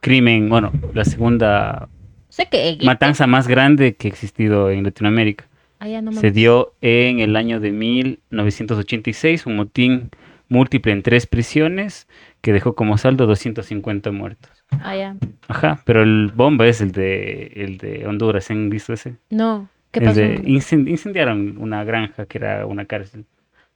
crimen, 0.00 0.48
bueno, 0.48 0.72
la 0.94 1.04
segunda 1.04 1.88
Sé 2.30 2.46
que 2.46 2.78
matanza 2.82 3.26
más 3.26 3.46
grande 3.46 3.94
que 3.94 4.08
ha 4.08 4.10
existido 4.10 4.70
en 4.70 4.84
Latinoamérica. 4.84 5.44
Ah, 5.80 5.88
ya 5.88 6.00
no 6.00 6.10
me- 6.12 6.16
Se 6.18 6.30
dio 6.30 6.72
en 6.80 7.20
el 7.20 7.36
año 7.36 7.60
de 7.60 7.72
1986, 7.72 9.44
un 9.46 9.56
motín 9.56 10.10
múltiple 10.52 10.92
en 10.92 11.02
tres 11.02 11.26
prisiones 11.26 12.06
que 12.40 12.52
dejó 12.52 12.74
como 12.74 12.98
saldo 12.98 13.26
250 13.26 14.10
muertos. 14.12 14.50
Ah, 14.82 14.94
ya. 14.96 15.16
Ajá, 15.48 15.80
pero 15.84 16.02
el 16.02 16.30
bomba 16.34 16.66
es 16.66 16.80
el 16.80 16.92
de, 16.92 17.52
el 17.56 17.78
de 17.78 18.06
Honduras, 18.06 18.50
¿han 18.50 18.70
visto 18.70 18.92
ese? 18.92 19.14
No. 19.30 19.68
¿Qué 19.90 20.00
pasó? 20.00 20.20
de- 20.20 20.40
incendiaron 20.46 21.56
una 21.58 21.84
granja 21.84 22.26
que 22.26 22.38
era 22.38 22.64
una 22.66 22.84
cárcel. 22.86 23.24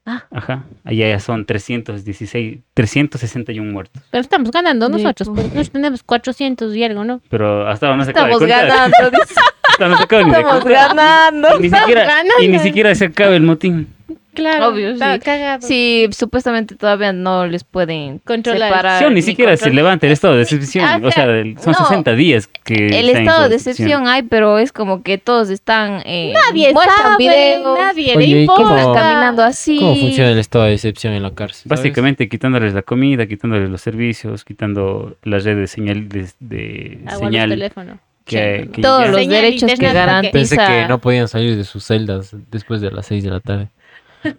Ah. 0.08 0.24
Ajá, 0.30 0.64
allá 0.84 1.08
ya 1.08 1.18
son 1.18 1.44
316, 1.46 2.58
361 2.74 3.72
muertos. 3.72 4.02
Pero 4.10 4.20
estamos 4.20 4.50
ganando 4.52 4.88
nosotros. 4.88 5.28
pu- 5.28 5.34
Pues. 5.34 5.44
Nosotros 5.46 5.70
tenemos 5.72 6.02
400 6.04 6.74
y 6.76 6.84
algo, 6.84 7.04
¿no? 7.04 7.20
Pero 7.28 7.66
hasta 7.66 7.86
ahora 7.86 7.96
no 7.98 8.04
se 8.04 8.10
acaba 8.12 8.28
de 8.28 8.32
Estamos 8.34 8.48
ganando, 8.48 9.10
dice. 9.10 9.34
Acaba 9.78 10.22
ni 10.24 10.30
de 10.30 10.38
Estamos 10.38 10.64
ganando. 10.64 11.48
Y 11.58 11.62
ni 11.62 11.70
siquiera, 11.70 12.02
y 12.04 12.42
ni 12.42 12.46
ganando. 12.46 12.58
siquiera 12.62 12.94
se 12.94 13.04
acaba 13.06 13.34
el 13.34 13.42
motín. 13.42 13.88
Claro. 14.36 14.68
Obvio, 14.68 14.90
está 14.90 15.14
sí. 15.14 15.20
cagado. 15.20 15.66
Sí, 15.66 16.08
supuestamente 16.12 16.76
todavía 16.76 17.12
no 17.12 17.46
les 17.46 17.64
pueden 17.64 18.18
Controlar. 18.20 18.68
separar. 18.70 19.02
Sí, 19.02 19.12
ni 19.12 19.22
siquiera 19.22 19.56
se 19.56 19.70
levanta 19.72 20.06
el 20.06 20.12
estado 20.12 20.36
de 20.36 20.42
excepción. 20.42 20.84
Ah, 20.86 21.00
o 21.02 21.10
sea, 21.10 21.24
son 21.26 21.72
No. 21.72 21.74
60 21.74 22.12
días 22.14 22.46
que. 22.64 22.86
El 23.00 23.08
estado 23.10 23.48
de 23.48 23.56
excepción. 23.56 23.86
excepción 23.88 24.08
hay, 24.08 24.22
pero 24.22 24.58
es 24.58 24.72
como 24.72 25.02
que 25.02 25.18
todos 25.18 25.50
están. 25.50 26.02
Eh, 26.04 26.32
Nadie 26.48 26.72
sabe, 26.72 27.16
videos, 27.18 27.78
nadie 27.78 28.16
Oye, 28.16 28.26
le 28.26 28.42
¿y 28.42 28.46
cómo- 28.46 28.60
importa. 28.70 28.80
están 28.80 28.94
caminando 28.94 29.42
así. 29.42 29.78
¿Cómo 29.78 29.96
funciona 29.96 30.30
el 30.30 30.38
estado 30.38 30.64
de 30.66 30.74
excepción 30.74 31.12
en 31.14 31.22
la 31.22 31.34
cárcel? 31.34 31.68
sabes? 31.68 31.80
Básicamente 31.80 32.28
quitándoles 32.28 32.74
la 32.74 32.82
comida, 32.82 33.26
quitándoles 33.26 33.70
los 33.70 33.80
servicios, 33.80 34.44
quitando 34.44 35.16
la 35.24 35.38
red 35.38 35.56
de 35.56 35.66
señal 35.66 36.08
de, 36.08 36.28
de 36.40 36.98
señal 37.18 37.48
teléfono. 37.50 37.98
que, 38.24 38.68
que 38.72 38.82
Todos 38.82 39.04
ya- 39.04 39.10
los 39.12 39.20
Señal 39.20 39.42
derechos 39.42 39.70
que 39.72 39.76
que- 39.78 40.30
Pensé 40.32 40.56
que 40.56 40.86
no 40.88 40.98
podían 41.00 41.28
salir 41.28 41.56
de 41.56 41.62
sus 41.64 41.84
celdas 41.84 42.34
después 42.50 42.80
de 42.80 42.90
las 42.90 43.06
6 43.06 43.22
de 43.22 43.30
la 43.30 43.38
tarde. 43.40 43.68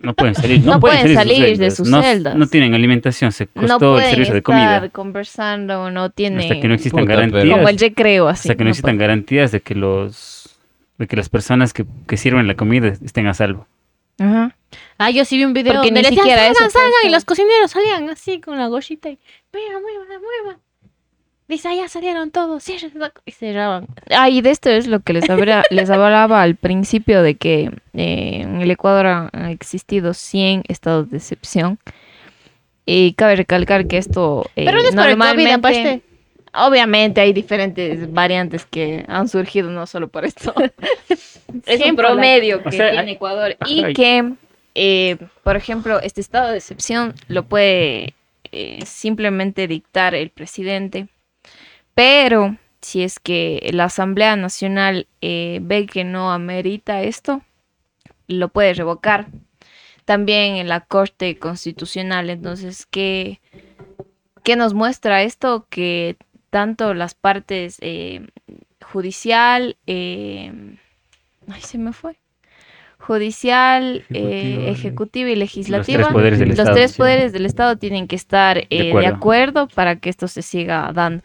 No 0.02 0.14
pueden 0.14 0.36
salir, 0.36 0.60
no 0.64 0.74
No 0.74 0.80
pueden 0.80 1.00
pueden 1.02 1.16
salir, 1.18 1.36
salir 1.38 1.58
de 1.58 1.64
de 1.66 1.72
sus 1.72 1.88
sus 1.90 2.02
celdas. 2.02 2.34
No-. 2.36 2.40
No, 2.46 2.48
tienen 2.48 2.74
alimentación, 2.74 3.32
se 3.32 3.48
no 3.56 3.62
costó 3.62 3.74
el 3.74 3.80
pueden 3.96 4.10
servicio 4.12 4.34
de 4.34 4.40
estar 4.40 4.44
comida. 4.44 4.90
conversando, 4.90 5.92
no 5.92 6.10
tienen. 6.10 6.40
Hasta 6.40 6.60
que 6.60 6.68
no 6.68 6.74
existan 6.74 7.02
Puta, 7.06 7.16
pero- 7.16 7.28
garantías. 7.32 7.56
Como 7.58 7.70
el 7.70 7.78
recreo, 7.78 8.28
así. 8.28 8.50
hasta 8.50 8.56
que 8.56 8.64
no 8.64 8.66
no 8.66 8.70
existan 8.72 8.98
pueden. 8.98 9.00
garantías 9.10 9.52
de 9.52 9.62
que 9.62 9.76
los 9.76 10.58
de 10.98 11.06
que 11.08 11.16
las 11.16 11.30
personas 11.30 11.74
que, 11.74 11.86
que 12.08 12.18
sirven 12.18 12.48
la 12.48 12.56
comida 12.56 12.88
estén 12.88 13.28
a 13.28 13.34
salvo. 13.34 13.68
Ajá. 14.20 14.56
Ah, 14.98 15.12
yo 15.12 15.24
sí 15.26 15.38
vi 15.38 15.46
un 15.46 15.54
video 15.54 15.74
Porque 15.74 15.90
donde 15.90 16.00
ni 16.02 16.04
le 16.04 16.10
decían, 16.10 16.24
siquiera 16.24 16.42
salgan, 16.42 16.52
eso 16.52 16.74
puede 16.74 16.86
salgan, 16.86 17.08
y 17.10 17.12
los 17.12 17.24
cocineros 17.26 17.72
salían 17.72 18.10
así 18.10 18.42
con 18.42 18.58
la 18.58 18.66
gorrita 18.68 19.10
y 19.10 19.20
mueva, 19.54 19.80
mueva, 19.80 20.20
mueva. 20.44 20.60
Dice, 21.48 21.70
ah, 21.70 21.76
ya 21.76 21.88
salieron 21.88 22.32
todos, 22.32 22.62
cierren 22.64 22.91
la 22.95 23.10
co-", 23.10 23.22
y 23.26 23.32
cerraban. 23.32 23.88
Ah, 24.10 24.30
y 24.30 24.41
de 24.41 24.50
esto 24.52 24.70
es 24.70 24.88
lo 24.88 25.00
que 25.00 25.14
les, 25.14 25.30
habría- 25.30 25.64
les 25.70 25.89
hablaba 25.89 26.41
al 26.41 26.56
principio 26.56 27.22
de 27.24 27.36
que 27.36 27.72
eh, 27.93 28.41
en 28.41 28.62
el 28.62 28.70
Ecuador 28.70 29.06
han 29.08 29.30
existido 29.50 30.14
100 30.14 30.64
estados 30.68 31.10
de 31.10 31.18
excepción. 31.18 31.80
Y 32.86 33.14
cabe 33.14 33.36
recalcar 33.38 33.88
que 33.88 33.98
esto 33.98 34.45
eh, 34.56 34.64
Pero 34.66 34.80
no 34.82 34.88
es 34.88 34.95
por 34.95 35.06
el 35.10 35.18
COVID, 35.18 35.18
normalmente, 35.18 36.02
obviamente 36.54 37.22
hay 37.22 37.34
diferentes 37.34 38.12
variantes 38.14 38.66
que 38.66 39.04
han 39.10 39.28
surgido 39.28 39.70
no 39.70 39.86
solo 39.88 40.08
por 40.10 40.26
esto. 40.26 40.54
es 41.66 41.82
un 41.82 41.95
promedio 41.95 42.62
que 42.64 42.70
O 42.70 42.72
sea, 42.72 42.91
tiene 42.91 43.08
hay- 43.10 43.16
Ecuador 43.16 43.56
y- 43.68 43.93
que, 43.93 44.34
eh, 44.76 45.18
por 45.43 45.56
ejemplo, 45.58 46.00
este 46.02 46.22
estado 46.22 46.52
de 46.52 46.58
excepción 46.58 47.14
lo 47.28 47.43
puede 47.43 48.14
eh, 48.52 48.80
simplemente 48.86 49.68
dictar 49.68 50.16
el 50.16 50.30
presidente, 50.30 51.08
pero 51.98 52.56
si 52.80 53.02
es 53.02 53.18
que 53.18 53.72
la 53.74 53.86
Asamblea 53.86 54.36
Nacional 54.36 55.08
eh, 55.22 55.58
ve 55.64 55.88
que 55.88 56.04
no 56.04 56.32
amerita 56.32 57.02
esto, 57.02 57.41
lo 58.28 58.50
puede 58.50 58.76
revocar. 58.76 59.30
También 60.06 60.58
en 60.58 60.68
la 60.68 60.82
Corte 60.82 61.39
Constitucional. 61.39 62.30
Entonces, 62.30 62.86
¿qué, 62.86 63.41
qué 64.43 64.56
nos 64.56 64.76
muestra 64.76 65.24
esto? 65.24 65.66
Que 65.72 66.18
tanto 66.52 66.93
las 66.93 67.16
partes 67.16 67.78
eh, 67.82 68.28
judicial, 68.86 69.76
eh, 69.88 70.54
ay, 71.48 71.62
se 71.62 71.80
me 71.80 71.93
fue. 71.93 72.20
Judicial, 73.08 74.03
eh, 74.14 74.68
Ejecutiva, 74.70 75.30
y 75.30 75.36
Los 75.36 75.39
legislativa. 75.39 76.03
tres 76.03 76.14
poderes 76.14 76.39
del 76.39 76.49
Los 76.49 76.60
Estado. 76.60 76.76
tres 76.76 76.91
sí. 76.91 76.97
poderes 76.97 77.34
del 77.34 77.45
Estado 77.45 77.78
tienen 77.78 78.08
que 78.08 78.16
estar 78.16 78.58
eh, 78.58 78.68
de, 78.70 78.89
acuerdo. 78.89 79.16
acuerdo. 79.16 79.68
para 79.74 79.95
que 79.95 80.10
esto 80.10 80.28
se 80.28 80.41
siga 80.41 80.91
dando. 80.93 81.24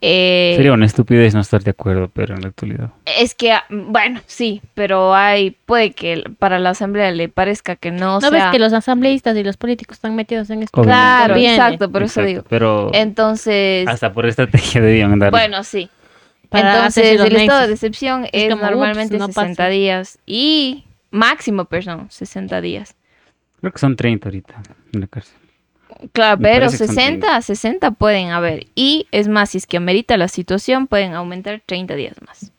Eh, 0.00 0.54
Sería 0.56 0.72
una 0.72 0.86
estupidez 0.86 1.34
no 1.34 1.40
estar 1.40 1.62
de 1.62 1.70
acuerdo, 1.72 2.08
pero 2.14 2.34
en 2.34 2.42
la 2.42 2.48
actualidad. 2.48 2.90
es 3.18 3.34
que, 3.34 3.52
ah, 3.52 3.64
bueno, 3.68 4.20
sí, 4.26 4.62
pero 4.74 5.14
hay, 5.14 5.50
puede 5.66 5.90
que 5.92 6.22
para 6.38 6.58
la 6.58 6.70
Asamblea 6.70 7.10
le 7.10 7.28
parezca 7.28 7.76
que 7.76 7.90
no, 7.90 8.14
¿No 8.14 8.20
sea... 8.20 8.30
ves 8.30 8.44
que 8.52 8.58
los 8.58 8.72
asambleístas 8.72 9.36
y 9.36 9.42
los 9.42 9.56
políticos 9.56 9.96
están 9.96 10.14
metidos 10.14 10.48
en 10.50 10.62
esto? 10.62 10.80
Obviamente. 10.80 10.98
Claro, 11.02 11.34
Conviene. 11.34 11.54
exacto, 11.54 11.90
por 11.90 12.02
eso 12.02 12.20
Exacto, 12.20 12.28
digo. 12.28 12.44
Pero 12.48 12.90
Entonces, 12.94 13.88
hasta 13.88 14.12
por 14.12 14.26
estrategia 14.26 14.80
debían 14.80 15.12
andar. 15.12 15.30
bueno, 15.30 15.64
sí. 15.64 15.88
Para 16.48 16.74
Entonces, 16.76 17.18
los 17.18 17.26
el 17.28 17.36
estado 17.36 17.66
de 17.66 17.72
excepción 17.72 18.24
Es 18.26 18.30
es, 18.32 18.50
como, 18.50 18.62
ups, 18.62 18.70
normalmente 18.70 19.18
no 19.18 19.26
60 19.26 19.48
pasa. 19.56 19.68
días 19.70 20.18
y 20.26 20.84
máximo, 21.12 21.66
perdón, 21.66 22.06
60 22.10 22.60
días. 22.60 22.96
Creo 23.60 23.72
que 23.72 23.78
son 23.78 23.94
30 23.94 24.28
ahorita 24.28 24.62
en 24.92 25.00
la 25.00 25.06
cárcel. 25.06 25.36
Claro, 26.12 26.38
Me 26.38 26.48
pero 26.48 26.66
parece 26.66 26.78
que 26.78 26.86
son 26.86 26.94
60, 26.96 27.40
60 27.42 27.90
pueden 27.92 28.30
haber. 28.30 28.66
Y 28.74 29.06
es 29.12 29.28
más, 29.28 29.50
si 29.50 29.58
es 29.58 29.66
que 29.66 29.76
amerita 29.76 30.16
la 30.16 30.26
situación, 30.26 30.86
pueden 30.88 31.14
aumentar 31.14 31.62
30 31.64 31.94
días 31.94 32.16
más. 32.26 32.50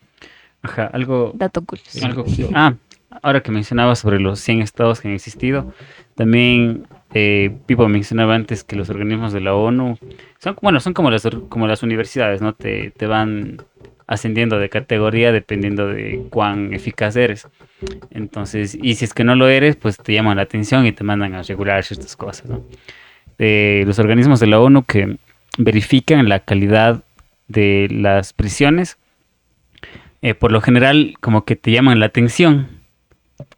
Ajá, 0.61 0.85
algo 0.93 1.33
Dato 1.35 1.61
curioso. 1.65 2.05
Algo- 2.05 2.23
Ah, 2.53 2.75
ahora 3.21 3.41
que 3.43 3.51
mencionaba 3.51 3.95
sobre 3.95 4.19
los 4.19 4.39
100 4.39 4.61
estados 4.61 5.01
que 5.01 5.09
han 5.09 5.13
existido, 5.15 5.73
también 6.15 6.87
eh, 7.13 7.55
Pipo 7.65 7.87
mencionaba 7.89 8.33
antes 8.35 8.63
que 8.63 8.75
los 8.77 8.89
organismos 8.89 9.33
de 9.33 9.41
la 9.41 9.55
ONU 9.55 9.97
son, 10.39 10.55
bueno, 10.61 10.79
son 10.79 10.93
como 10.93 11.11
las, 11.11 11.27
como 11.49 11.67
las 11.67 11.83
universidades, 11.83 12.41
¿no? 12.41 12.53
Te, 12.53 12.91
te 12.91 13.07
van 13.07 13.57
ascendiendo 14.07 14.59
de 14.59 14.69
categoría 14.69 15.31
dependiendo 15.31 15.87
de 15.87 16.21
cuán 16.29 16.73
eficaz 16.73 17.15
eres. 17.15 17.47
Entonces, 18.11 18.77
y 18.81 18.95
si 18.95 19.05
es 19.05 19.13
que 19.13 19.23
no 19.23 19.35
lo 19.35 19.47
eres, 19.47 19.75
pues 19.75 19.97
te 19.97 20.13
llaman 20.13 20.37
la 20.37 20.43
atención 20.43 20.85
y 20.85 20.91
te 20.91 21.03
mandan 21.03 21.33
a 21.35 21.41
regular 21.43 21.83
ciertas 21.83 22.15
cosas, 22.15 22.49
¿no? 22.49 22.63
Los 23.37 23.99
organismos 23.99 24.39
de 24.39 24.47
la 24.47 24.59
ONU 24.59 24.83
que 24.83 25.17
verifican 25.57 26.29
la 26.29 26.39
calidad 26.39 27.03
de 27.47 27.87
las 27.91 28.31
prisiones 28.33 28.97
eh, 30.21 30.33
por 30.33 30.51
lo 30.53 30.61
general 30.61 31.15
como 31.19 31.43
que 31.43 31.57
te 31.57 31.71
llaman 31.71 31.99
la 31.99 32.05
atención, 32.05 32.67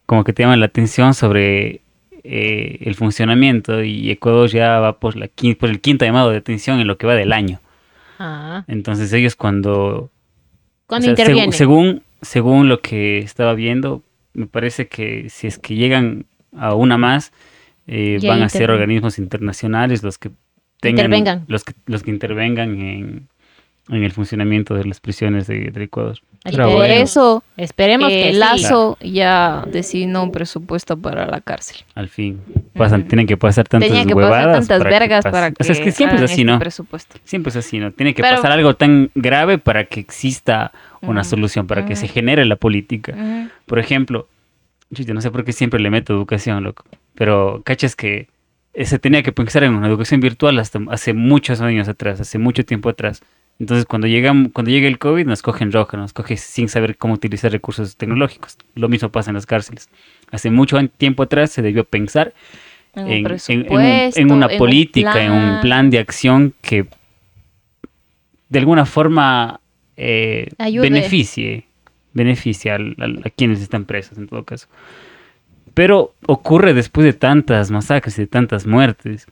como 0.08 0.24
que 0.24 0.34
te 0.34 0.42
llaman 0.44 0.60
la 0.60 0.66
atención 0.66 1.14
sobre 1.14 1.82
eh, 2.24 2.78
el 2.82 2.96
funcionamiento 2.96 3.84
y 3.84 4.10
Ecuador 4.10 4.50
ya 4.50 4.80
va 4.80 5.00
por, 5.00 5.16
la, 5.16 5.28
quin- 5.28 5.56
por 5.56 5.70
el 5.70 5.80
quinto 5.80 6.06
llamado 6.06 6.32
de 6.32 6.38
atención 6.38 6.80
en 6.80 6.88
lo 6.88 6.98
que 6.98 7.06
va 7.06 7.14
del 7.14 7.34
año. 7.34 7.60
Ah, 8.18 8.64
Entonces 8.68 9.14
ellos 9.14 9.36
cuando... 9.36 10.10
cuando 10.88 11.12
o 11.12 11.16
sea, 11.16 11.26
seg- 11.26 11.30
intervienen. 11.30 11.54
según, 11.54 12.04
según 12.22 12.70
lo 12.70 12.82
que 12.82 13.20
estaba 13.20 13.54
viendo, 13.54 14.04
me 14.34 14.48
parece 14.48 14.88
que 14.88 15.30
si 15.30 15.48
es 15.48 15.58
que 15.60 15.76
llegan 15.76 16.26
a 16.56 16.74
una 16.76 16.98
más, 16.98 17.32
eh, 17.88 18.20
van 18.28 18.42
a 18.42 18.50
ser 18.50 18.72
organismos 18.72 19.18
internacionales 19.20 20.04
los 20.04 20.18
que 20.18 20.32
tengan 20.82 21.06
Intervengan. 21.06 21.46
los 21.48 21.64
que 21.64 21.74
los 21.86 22.04
que 22.04 22.12
intervengan 22.12 22.80
en, 22.82 23.28
en 23.90 24.04
el 24.04 24.12
funcionamiento 24.12 24.74
de 24.76 24.86
las 24.86 25.00
prisiones 25.00 25.46
de, 25.48 25.70
del 25.72 25.84
Ecuador. 25.84 26.18
Pero 26.44 26.66
Por 26.66 26.76
bueno. 26.76 26.94
eso 26.94 27.44
Esperemos 27.58 28.12
eh, 28.12 28.24
que 28.24 28.34
sí. 28.34 28.38
Lazo 28.40 28.98
ya 29.02 29.64
designó 29.72 30.24
un 30.24 30.32
presupuesto 30.32 30.98
para 30.98 31.26
la 31.28 31.42
cárcel. 31.42 31.78
Al 31.96 32.08
fin. 32.10 32.40
Pasan. 32.74 33.08
Tienen 33.08 33.26
que 33.28 33.36
pasar 33.38 33.68
tantas 33.68 33.90
Tenía 33.90 34.06
que 34.06 34.14
huevadas. 34.14 34.46
pasar 34.58 34.68
tantas 34.68 34.84
que 34.84 35.00
vergas 35.00 35.24
para 35.24 35.52
que 35.52 35.56
O 35.60 35.64
sea, 35.64 35.74
es 35.74 35.80
que 35.82 35.92
siempre 35.92 36.18
es 36.18 36.24
así, 36.24 36.42
este 36.42 36.44
¿no? 36.46 36.60
presupuesto. 36.60 37.18
Siempre 37.24 37.50
es 37.50 37.56
así, 37.56 37.80
¿no? 37.80 37.92
Tiene 37.92 38.14
que 38.14 38.22
Pero- 38.22 38.36
pasar 38.36 38.52
algo 38.52 38.76
tan 38.76 39.10
grave 39.16 39.58
para 39.58 39.86
que 39.86 40.00
exista 40.00 40.72
una 41.02 41.24
solución, 41.24 41.68
para 41.68 41.86
que 41.86 41.96
se 41.96 42.08
genere 42.08 42.46
la 42.46 42.56
política. 42.56 43.16
Por 43.66 43.80
ejemplo, 43.80 44.28
yo 44.90 45.14
no 45.14 45.22
sé 45.22 45.32
por 45.32 45.46
qué 45.46 45.52
siempre 45.54 45.80
le 45.80 45.90
meto 45.90 46.14
educación, 46.14 46.64
loco. 46.64 46.84
Pero 47.16 47.62
cachas 47.66 47.96
que 47.96 48.28
se 48.84 49.00
tenía 49.00 49.24
que 49.24 49.32
pensar 49.32 49.64
en 49.64 49.74
una 49.74 49.88
educación 49.88 50.20
virtual 50.20 50.60
hasta 50.60 50.80
hace 50.90 51.14
muchos 51.14 51.62
años 51.62 51.88
atrás, 51.88 52.20
hace 52.20 52.38
mucho 52.40 52.66
tiempo 52.66 52.90
atrás. 52.90 53.22
Entonces, 53.60 53.86
cuando 53.86 54.08
llega, 54.08 54.34
cuando 54.52 54.70
llega 54.72 54.88
el 54.88 55.00
COVID, 55.00 55.26
nos 55.26 55.42
cogen 55.42 55.72
roja, 55.72 55.96
nos 55.98 56.12
coge 56.12 56.36
sin 56.36 56.68
saber 56.68 56.98
cómo 56.98 57.14
utilizar 57.14 57.52
recursos 57.52 57.96
tecnológicos. 57.96 58.58
Lo 58.76 58.90
mismo 58.90 59.10
pasa 59.10 59.30
en 59.32 59.36
las 59.36 59.46
cárceles. 59.46 59.90
Hace 60.32 60.52
mucho 60.52 60.78
tiempo 60.90 61.24
atrás 61.24 61.52
se 61.52 61.62
debió 61.62 61.86
pensar 61.86 62.34
En 62.96 63.04
un 63.06 63.10
en, 63.12 63.16
en- 63.16 63.18
en 63.18 63.18
un- 63.22 63.24
presupuesto, 63.70 64.20
en 64.22 64.32
una 64.32 64.48
un 64.48 64.58
política, 64.58 65.12
en 65.26 65.32
un 65.32 65.62
plan 65.62 65.90
de 65.90 66.00
acción 66.00 66.54
que 66.62 66.86
de 68.50 68.60
alguna 68.60 68.86
forma 68.86 69.60
eh, 69.98 70.50
beneficie, 70.82 71.66
beneficie 72.14 72.72
a 72.72 72.78
quienes 73.36 73.62
están 73.62 73.86
presos 73.86 74.18
en 74.18 74.28
todo 74.28 74.44
caso. 74.44 74.68
Pero 75.74 76.14
ocurre 76.26 76.74
después 76.74 77.06
de 77.06 77.14
tantas 77.14 77.72
masacres 77.72 78.18
y 78.18 78.22
de 78.22 78.28
tantas 78.28 78.66
muertes 78.66 79.28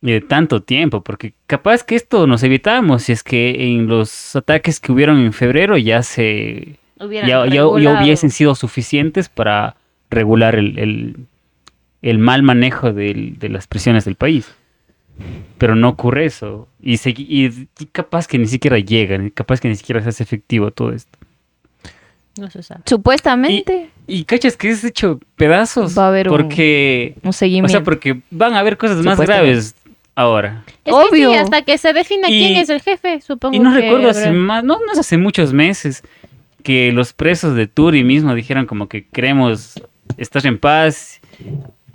y 0.00 0.12
de 0.12 0.20
tanto 0.20 0.62
tiempo, 0.62 1.02
porque 1.02 1.32
capaz 1.46 1.82
que 1.82 1.96
esto 1.96 2.26
nos 2.26 2.42
evitamos 2.44 3.02
si 3.04 3.12
es 3.12 3.22
que 3.24 3.72
en 3.72 3.86
los 3.88 4.36
ataques 4.36 4.78
que 4.80 4.92
hubieron 4.92 5.18
en 5.18 5.32
febrero 5.32 5.76
ya 5.76 6.02
se 6.02 6.76
Hubieran 7.00 7.28
ya, 7.28 7.44
ya- 7.46 7.54
ya 7.54 7.62
regulado. 7.62 8.02
hubiesen 8.04 8.30
sido 8.30 8.54
suficientes 8.54 9.28
para 9.28 9.74
regular 10.10 10.54
el, 10.54 10.78
el- 10.78 11.16
el 12.02 12.18
mal 12.18 12.42
manejo 12.44 12.92
del- 12.92 13.38
de 13.38 13.48
las 13.48 13.66
prisiones 13.66 14.04
del 14.04 14.14
país. 14.14 14.52
Pero 15.58 15.74
no 15.74 15.88
ocurre 15.88 16.26
eso. 16.26 16.68
Y, 16.80 16.98
se- 16.98 17.10
y- 17.10 17.66
y 17.78 17.86
capaz 17.90 18.28
que 18.28 18.38
ni 18.38 18.46
siquiera 18.46 18.78
llegan, 18.78 19.30
capaz 19.30 19.60
que 19.60 19.68
ni 19.68 19.74
siquiera 19.74 20.00
se 20.00 20.10
hace 20.10 20.22
efectivo 20.22 20.70
todo 20.70 20.92
esto. 20.92 21.18
No 22.38 22.48
se 22.50 22.62
sabe. 22.62 22.82
Supuestamente 22.86 23.90
Y 24.06 24.22
cachas 24.24 24.56
que 24.56 24.70
es 24.70 24.84
hecho 24.84 25.18
pedazos 25.34 25.98
Va 25.98 26.04
a 26.04 26.08
haber 26.08 26.28
un- 26.28 26.36
porque... 26.36 27.14
un 27.24 27.30
O 27.30 27.32
seguimiento. 27.32 27.72
sea, 27.72 27.82
porque 27.82 28.20
van 28.30 28.54
a 28.54 28.60
haber 28.60 28.76
cosas 28.76 29.04
más 29.04 29.18
graves 29.20 29.74
ahora. 30.18 30.64
Es 30.84 30.92
Obvio. 30.92 31.30
Que 31.30 31.34
sí, 31.36 31.40
hasta 31.42 31.62
que 31.62 31.78
se 31.78 31.92
defina 31.92 32.28
Y- 32.28 32.38
quién 32.38 32.56
es 32.56 32.68
el 32.70 32.80
jefe, 32.82 33.20
supongo 33.20 33.54
Y 33.56 33.60
no 33.60 33.72
que 33.72 33.80
recuerdo 33.82 34.10
hace 34.10 34.32
más, 34.32 34.64
no, 34.64 34.78
no 34.84 34.92
es 34.92 34.98
hace 34.98 35.16
muchos 35.16 35.52
meses 35.52 36.02
que 36.64 36.90
los 36.92 37.12
presos 37.12 37.54
de 37.54 37.68
Turi 37.68 38.02
mismo 38.02 38.34
dijeron 38.34 38.66
como 38.66 38.88
que 38.88 39.06
queremos 39.06 39.80
estar 40.16 40.44
en 40.46 40.58
paz 40.58 41.20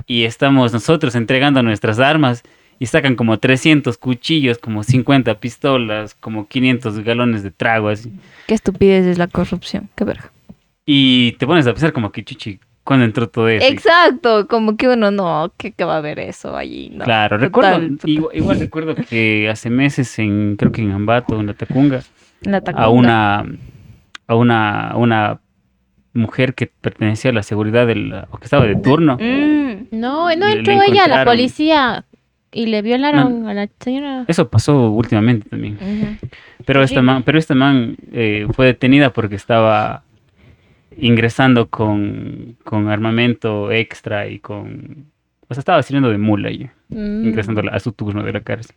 y 0.07 0.23
estamos 0.23 0.71
nosotros 0.71 1.15
entregando 1.15 1.61
nuestras 1.63 1.99
armas 1.99 2.43
y 2.79 2.85
sacan 2.85 3.15
como 3.15 3.37
300 3.39 3.97
cuchillos, 3.97 4.57
como 4.57 4.83
50 4.83 5.39
pistolas, 5.39 6.15
como 6.15 6.47
500 6.47 6.99
galones 7.01 7.43
de 7.43 7.51
trago 7.51 7.89
así. 7.89 8.11
Qué 8.47 8.53
estupidez 8.55 9.05
es 9.05 9.17
la 9.17 9.27
corrupción. 9.27 9.89
Qué 9.95 10.03
verga. 10.05 10.31
Y 10.85 11.33
te 11.33 11.45
pones 11.45 11.67
a 11.67 11.73
pensar 11.73 11.93
como 11.93 12.11
que 12.11 12.23
chuchi, 12.23 12.59
¿cuándo 12.83 13.05
entró 13.05 13.29
todo 13.29 13.47
eso? 13.49 13.65
Exacto, 13.65 14.47
como 14.47 14.75
que 14.77 14.87
uno 14.87 15.11
no, 15.11 15.53
que, 15.57 15.71
que 15.71 15.83
va 15.85 15.95
a 15.95 15.97
haber 15.97 16.19
eso 16.19 16.55
allí. 16.55 16.89
No. 16.93 17.03
Claro, 17.05 17.37
Total, 17.37 17.41
recuerdo, 17.47 17.71
total. 17.95 18.09
igual, 18.09 18.35
igual 18.37 18.59
recuerdo 18.59 18.95
que 18.95 19.49
hace 19.49 19.69
meses 19.69 20.17
en, 20.19 20.55
creo 20.57 20.71
que 20.71 20.81
en 20.81 20.91
Ambato, 20.91 21.39
en 21.39 21.47
la 21.47 21.53
Tacunga, 21.53 22.01
La 22.41 22.57
a 22.57 22.61
Tacunga. 22.61 22.89
una 22.89 23.45
a 24.27 24.35
una, 24.35 24.87
a 24.89 24.97
una 24.97 25.39
mujer 26.13 26.53
que 26.53 26.67
pertenecía 26.67 27.31
a 27.31 27.33
la 27.33 27.43
seguridad 27.43 27.87
del 27.87 28.13
o 28.31 28.37
que 28.37 28.45
estaba 28.45 28.65
de 28.65 28.75
turno. 28.75 29.17
Mm, 29.19 29.87
No, 29.91 30.33
no 30.35 30.47
entró 30.47 30.81
ella 30.81 31.05
a 31.05 31.07
la 31.07 31.25
policía 31.25 32.05
y 32.51 32.67
le 32.67 32.81
violaron 32.83 33.47
a 33.47 33.53
la 33.53 33.67
señora. 33.79 34.25
Eso 34.27 34.47
pasó 34.49 34.91
últimamente 34.91 35.49
también. 35.49 36.19
Pero 36.65 36.83
esta 36.83 37.01
man, 37.01 37.23
pero 37.23 37.39
esta 37.39 37.55
man 37.55 37.97
eh, 38.11 38.45
fue 38.53 38.67
detenida 38.67 39.11
porque 39.11 39.35
estaba 39.35 40.03
ingresando 40.97 41.69
con, 41.69 42.57
con 42.63 42.87
armamento 42.89 43.71
extra 43.71 44.27
y 44.27 44.39
con 44.39 45.07
o 45.49 45.53
sea, 45.53 45.59
estaba 45.61 45.83
sirviendo 45.83 46.09
de 46.09 46.17
mula 46.17 46.49
ella, 46.49 46.73
Mm. 46.89 47.25
ingresando 47.25 47.61
a, 47.71 47.79
su 47.79 47.91
turno 47.91 48.23
de 48.23 48.33
la 48.33 48.41
cárcel. 48.41 48.75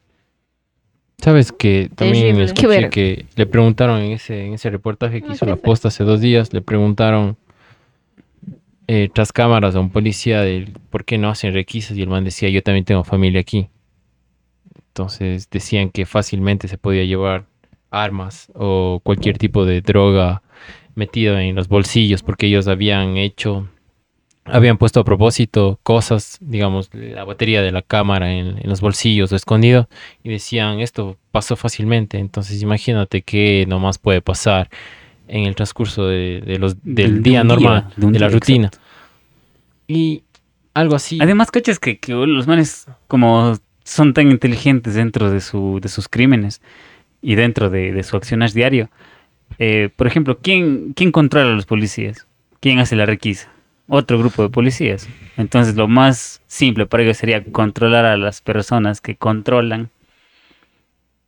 Sabes 1.19 1.53
que 1.53 1.91
también 1.95 2.37
Terrible. 2.37 2.45
escuché 2.45 2.91
que 2.91 3.27
le 3.37 3.47
preguntaron 3.47 4.01
en 4.01 4.13
ese, 4.13 4.47
en 4.47 4.55
ese 4.55 4.71
reportaje 4.71 5.23
que 5.23 5.33
hizo 5.33 5.47
la 5.47 5.57
posta 5.57 5.89
hace 5.89 6.05
dos 6.05 6.21
días, 6.21 6.53
le 6.53 6.61
preguntaron 6.61 7.37
eh, 8.87 9.09
tras 9.13 9.33
cámaras 9.33 9.75
a 9.75 9.81
un 9.81 9.91
policía 9.91 10.41
de 10.43 10.69
por 10.91 11.05
qué 11.05 11.19
no 11.19 11.29
hacen 11.29 11.53
requisas 11.53 11.97
y 11.97 12.03
el 12.03 12.09
man 12.09 12.25
decía 12.25 12.49
yo 12.49 12.63
también 12.63 12.85
tengo 12.85 13.05
familia 13.05 13.41
aquí. 13.41 13.69
Entonces 14.89 15.49
decían 15.51 15.91
que 15.91 16.07
fácilmente 16.07 16.69
se 16.69 16.79
podía 16.79 17.05
llevar 17.05 17.45
armas 17.91 18.51
o 18.55 19.01
cualquier 19.03 19.39
tipo 19.39 19.65
de 19.65 19.81
droga 19.81 20.43
metido 20.97 21.39
en 21.39 21.55
los 21.55 21.69
bolsillos 21.69 22.23
porque 22.25 22.47
ellos 22.47 22.67
habían 22.67 23.17
hecho, 23.17 23.69
habían 24.45 24.79
puesto 24.79 25.01
a 25.01 25.05
propósito 25.05 25.79
cosas, 25.85 26.39
digamos, 26.41 26.91
la 26.93 27.25
batería 27.25 27.63
de 27.63 27.71
la 27.73 27.83
cámara 27.83 28.33
en, 28.33 28.59
en 28.59 28.69
los 28.69 28.81
bolsillos 28.81 29.31
o 29.33 29.37
escondido 29.37 29.89
y 30.25 30.31
decían 30.31 30.81
esto 30.81 31.17
pasó 31.31 31.55
fácilmente, 31.57 32.19
entonces 32.19 32.63
imagínate 32.63 33.23
que 33.23 33.65
nomás 33.69 33.99
puede 33.99 34.21
pasar 34.23 34.69
en 35.29 35.45
el 35.45 35.55
transcurso 35.55 36.07
de, 36.07 36.41
de 36.45 36.59
los, 36.59 36.77
del 36.83 37.23
De- 37.23 37.31
de 37.31 37.31
día 37.31 37.45
normal, 37.45 37.87
día, 37.97 38.11
de 38.11 38.19
la 38.19 38.29
día, 38.29 38.35
rutina. 38.35 38.71
Y 39.89 40.23
algo 40.75 40.95
así. 40.97 41.19
Además, 41.21 41.51
cachas 41.51 41.79
que, 41.79 41.99
que 41.99 42.13
los 42.13 42.47
manes 42.47 42.87
como 43.09 43.57
son 43.85 44.15
tan 44.15 44.31
inteligentes 44.31 44.95
dentro 44.95 45.31
de, 45.31 45.41
su, 45.41 45.79
de 45.81 45.89
sus 45.89 46.09
crímenes 46.09 46.61
y 47.23 47.35
dentro 47.35 47.71
de, 47.71 47.93
de 47.93 48.03
su 48.03 48.17
accionar 48.17 48.53
diario. 48.53 48.91
Eh, 49.59 49.89
por 49.95 50.07
ejemplo, 50.07 50.39
¿quién, 50.39 50.93
¿quién 50.95 51.13
controla 51.13 51.51
a 51.53 51.55
los 51.55 51.67
policías? 51.67 52.27
¿Quién 52.61 52.79
hace 52.79 52.97
la 52.97 53.07
requisa? 53.07 53.49
Otro 53.89 54.19
grupo 54.19 54.43
de 54.43 54.49
policías. 54.49 55.09
Entonces, 55.37 55.77
lo 55.77 55.87
más 55.89 56.43
simple 56.47 56.87
para 56.87 57.05
ellos 57.05 57.17
sería 57.17 57.45
controlar 57.45 58.05
a 58.05 58.17
las 58.17 58.41
personas 58.41 59.01
que 59.01 59.17
controlan. 59.17 59.91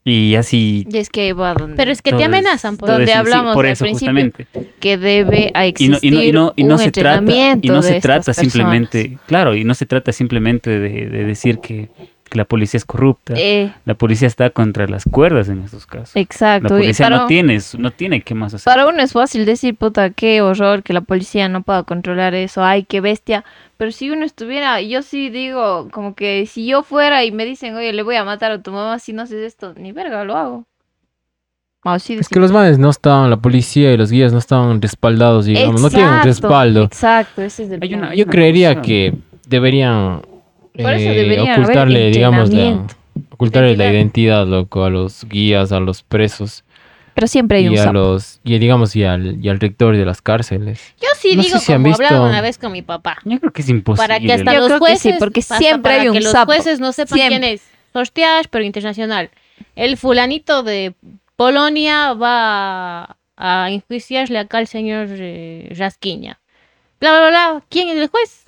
Y 0.04 0.36
así... 0.36 0.86
Y 0.90 0.96
es 0.96 1.10
que 1.10 1.32
va 1.34 1.52
donde, 1.54 1.76
Pero 1.76 1.90
es 1.92 2.00
que 2.00 2.12
te 2.12 2.24
amenazan 2.24 2.78
por 2.78 2.88
Donde 2.88 3.08
sí, 3.08 3.12
hablamos 3.12 3.54
al 3.56 3.66
eso, 3.66 3.84
principio. 3.84 4.12
justamente. 4.24 4.46
que 4.80 4.96
debe 4.96 5.50
a 5.54 5.66
y 5.66 5.68
existir 5.68 5.90
no, 5.90 5.98
y 6.02 6.10
no, 6.10 6.22
y 6.22 6.32
no, 6.32 6.52
y 6.56 6.64
no 6.64 6.74
un 6.76 6.80
se 6.80 6.90
trata 6.92 7.16
y 7.16 7.18
entrenamiento 7.18 7.72
no 7.74 7.82
se 7.82 8.00
trata 8.00 8.24
personas. 8.24 8.36
simplemente 8.52 9.18
claro 9.26 9.54
y 9.54 9.64
no 9.64 9.74
se 9.74 9.84
trata 9.84 10.12
simplemente 10.12 10.70
de, 10.70 11.08
de 11.10 11.24
decir 11.24 11.58
que, 11.58 11.90
que 12.28 12.38
la 12.38 12.44
policía 12.44 12.78
es 12.78 12.84
corrupta 12.84 13.34
Eh, 13.36 13.72
la 13.84 13.94
policía 13.94 14.28
está 14.28 14.50
contra 14.50 14.86
las 14.86 15.04
cuerdas 15.04 15.48
en 15.48 15.62
estos 15.62 15.86
casos 15.86 16.14
la 16.14 16.20
exacto. 16.20 16.76
Y 16.78 16.82
policía 16.82 17.06
para, 17.06 17.16
no 17.22 17.26
tiene 17.26 17.58
no 17.78 17.90
tiene 17.90 18.20
qué 18.22 18.34
más 18.34 18.54
hacer 18.54 18.64
para 18.64 18.86
uno 18.86 19.02
es 19.02 19.12
fácil 19.12 19.44
decir, 19.44 19.74
puta, 19.74 20.10
qué 20.10 20.40
horror 20.42 20.82
que 20.82 20.92
la 20.92 21.00
policía 21.00 21.48
no 21.48 21.62
pueda 21.62 21.82
controlar 21.82 22.34
eso. 22.34 22.62
Ay, 22.64 22.84
qué 22.84 23.00
bestia. 23.00 23.44
Pero 23.76 23.92
si 23.92 24.10
uno 24.10 24.24
estuviera, 24.24 24.80
yo 24.82 25.02
sí 25.02 25.30
digo, 25.30 25.88
como 25.90 26.14
que 26.14 26.46
si 26.46 26.66
yo 26.66 26.82
fuera 26.82 27.24
y 27.24 27.32
me 27.32 27.44
dicen, 27.44 27.74
oye, 27.76 27.92
le 27.92 28.02
voy 28.02 28.16
a 28.16 28.24
matar 28.24 28.50
a 28.50 28.60
tu 28.62 28.72
mamá 28.72 28.98
si 28.98 29.12
no 29.12 29.22
haces 29.22 29.42
esto, 29.46 29.74
ni 29.76 29.92
verga, 29.92 30.24
lo 30.24 30.36
hago. 30.36 30.64
Así 31.84 32.16
de 32.16 32.20
Es 32.22 32.28
que 32.28 32.40
los 32.40 32.50
manes 32.52 32.78
no 32.78 32.90
estaban, 32.90 33.30
la 33.30 33.36
policía 33.36 33.92
y 33.92 33.96
los 33.96 34.10
guías 34.10 34.32
no 34.32 34.38
estaban 34.38 34.82
respaldados, 34.82 35.46
digamos, 35.46 35.80
no 35.80 35.88
tienen 35.90 36.22
respaldo. 36.22 36.84
Exacto, 36.84 37.40
ese 37.42 37.64
es 37.64 37.70
el 37.70 37.82
Hay 37.82 37.94
una- 37.94 38.14
Yo 38.14 38.26
creería 38.26 38.82
que 38.82 39.14
deberían, 39.46 40.20
Por 40.82 40.92
eso 40.92 41.10
eh, 41.10 41.38
haber 41.38 41.40
ocultarle, 41.60 42.10
digamos, 42.10 42.50
la, 42.52 42.86
ocultarle 43.30 43.76
la 43.76 43.90
Identidad. 43.92 44.46
loco, 44.46 44.84
a 44.84 44.90
los 44.90 45.24
guías, 45.24 45.72
a 45.72 45.80
los 45.80 46.02
presos 46.02 46.64
Pero 47.14 47.26
siempre 47.26 47.58
hay 47.58 47.68
un 47.68 47.74
y 47.74 47.78
a 47.78 47.82
sapo. 47.84 47.94
los, 47.94 48.40
y 48.44 48.58
digamos, 48.58 48.94
y 48.96 49.04
al, 49.04 49.44
y 49.44 49.48
al 49.48 49.58
rector 49.60 49.96
de 49.96 50.04
las 50.04 50.22
cárceles. 50.22 50.94
Yo 51.00 51.08
sí 51.16 51.34
No 51.36 51.42
sé 51.42 51.48
digo 51.48 51.58
si 51.60 51.72
han 51.72 51.82
como 51.82 51.88
visto- 51.96 52.04
hablaba 52.06 52.28
una 52.28 52.40
vez 52.40 52.58
con 52.58 52.70
mi 52.72 52.82
papá. 52.82 53.18
yo 53.24 53.40
creo 53.40 53.52
que 53.52 53.62
es 53.62 53.68
imposible 53.68 54.06
Para 54.06 54.20
que 54.20 54.32
hasta 54.32 54.52
Yo 54.54 54.60
los 54.60 54.68
creo 54.68 54.80
que 54.80 54.86
sí, 54.96 55.02
jueces, 55.08 55.18
porque 55.18 55.42
siempre 55.42 55.90
para 55.90 56.02
hay 56.02 56.08
un 56.08 56.14
que 56.14 56.20
los 56.20 56.32
sapo. 56.32 56.52
jueces 56.52 56.78
no 56.80 56.92
sepan 56.92 57.18
Siempre. 57.18 57.38
quién 57.40 57.54
es 57.54 57.62
Sorteage, 57.92 58.48
pero 58.50 58.64
internacional. 58.64 59.30
El 59.74 59.96
fulanito 59.96 60.62
de 60.62 60.94
Polonia 61.36 62.12
va 62.12 63.02
a, 63.04 63.16
a 63.36 63.70
enjuiciarle 63.70 64.38
acá 64.38 64.58
al 64.58 64.66
señor 64.68 65.08
eh, 65.10 65.72
Rasquiña. 65.76 66.38
Bla, 67.00 67.10
bla, 67.10 67.20
bla, 67.20 67.28
bla. 67.30 67.62
¿Quién 67.68 67.88
es 67.88 67.96
el 67.96 68.08
juez? 68.08 68.44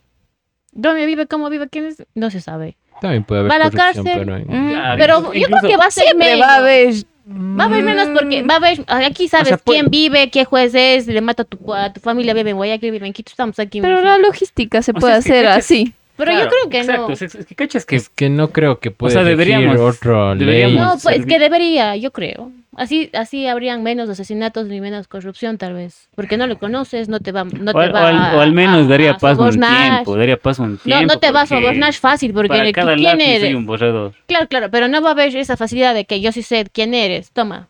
¿Dónde 0.81 1.07
vive? 1.07 1.27
¿Cómo 1.27 1.51
vive? 1.51 1.69
¿Quién 1.69 1.87
es? 1.87 2.03
No 2.15 2.31
se 2.31 2.41
sabe. 2.41 2.77
También 3.01 3.25
puede 3.25 3.41
haber 3.41 3.51
Va 3.53 3.57
a 3.57 3.59
la 3.59 3.71
corrupción, 3.71 4.05
cárcel. 4.05 4.27
pero 4.27 4.39
Mm, 4.47 4.71
Claro, 4.71 4.97
Pero 4.99 5.17
incluso- 5.19 5.35
yo 5.35 5.47
creo 5.59 5.71
que 5.71 5.77
va 5.77 5.87
a 5.87 5.91
ser 5.91 6.17
menos. 6.17 6.41
va 6.47 6.53
a 6.55 6.57
haber. 6.57 6.95
Va 7.33 7.65
a 7.65 7.67
haber 7.67 7.85
menos 7.85 8.09
porque 8.09 8.43
va 8.43 8.55
a 8.55 8.57
haber, 8.57 8.85
aquí 8.89 9.29
sabes 9.29 9.49
sea, 9.49 9.57
puede- 9.59 9.79
quién 9.81 9.91
vive, 9.91 10.31
qué 10.31 10.45
juez 10.45 10.75
es, 10.75 11.07
le 11.07 11.21
mata 11.21 11.43
a 11.43 11.45
tu, 11.47 11.73
a 11.73 11.93
tu 11.93 12.01
familia, 12.01 12.35
vive 12.35 12.51
en 12.51 12.57
Guayaquil, 12.57 12.91
vive 12.91 13.07
en 13.07 13.13
Quito, 13.13 13.31
estamos 13.31 13.59
aquí. 13.61 13.81
Pero 13.81 14.01
la 14.03 14.19
logística 14.19 14.83
se 14.83 14.91
O 14.91 14.95
puede 14.95 15.13
sea, 15.13 15.19
es 15.19 15.25
que 15.25 15.31
hacer 15.33 15.47
así. 15.47 15.95
Pero 16.21 16.33
Claro, 16.33 16.45
yo 16.45 16.51
creo 16.51 16.71
que 16.71 16.79
exacto, 16.81 17.09
no. 17.09 17.13
es, 17.15 17.23
es 17.23 17.47
que 17.47 17.55
cachas 17.55 17.87
que 17.87 17.97
Es 17.97 18.09
que 18.11 18.29
no 18.29 18.51
creo 18.51 18.79
que 18.79 18.91
pueda 18.91 19.15
sea, 19.15 19.25
deberíamos- 19.25 19.77
ley. 20.05 20.39
deberíamos- 20.39 20.75
No, 20.97 20.99
pues 21.03 21.21
es 21.21 21.27
que 21.27 21.39
debería, 21.39 21.97
yo 21.97 22.11
creo. 22.13 22.53
Así, 22.77 23.11
así 23.15 23.47
habrían 23.47 23.83
menos 23.83 24.09
asesinatos 24.11 24.67
ni 24.67 24.81
menos 24.81 25.09
corrupción, 25.09 25.57
tal 25.59 25.73
vez. 25.75 26.09
Porque 26.15 26.37
no 26.37 26.47
lo 26.47 26.59
conoces, 26.59 27.09
no 27.09 27.19
te 27.21 27.33
va, 27.33 27.45
no 27.45 27.71
o, 27.73 27.75
te 27.75 27.89
va 27.91 28.03
o 28.03 28.07
al- 28.07 28.37
o 28.37 28.41
al 28.41 28.53
menos 28.53 28.85
a- 28.87 28.89
daría 28.89 29.13
a 29.13 29.19
paso 29.19 29.43
un 29.43 29.51
tiempo, 29.59 30.17
daría 30.17 30.37
paso 30.37 30.63
un 30.63 30.77
tiempo. 30.79 31.01
No, 31.07 31.15
no 31.15 31.19
te 31.19 31.31
va 31.33 31.41
a 31.43 31.47
sobornar 31.47 31.95
fácil, 31.95 32.33
porque 32.35 32.49
para 32.49 32.65
el- 32.67 32.73
cada 32.73 32.95
¿quién 32.95 33.05
lápiz 33.05 33.25
eres? 33.25 33.43
hay 33.45 33.55
un 33.55 33.67
borrador. 33.67 34.13
Claro, 34.27 34.47
claro, 34.47 34.71
pero 34.71 34.87
no 34.89 35.01
va 35.03 35.09
a 35.09 35.13
haber 35.13 35.35
esa 35.37 35.57
facilidad 35.57 35.95
de 35.95 36.05
que 36.05 36.21
yo 36.21 36.33
sí 36.33 36.43
sé 36.43 36.67
quién 36.73 36.93
eres. 36.95 37.33
Toma. 37.33 37.69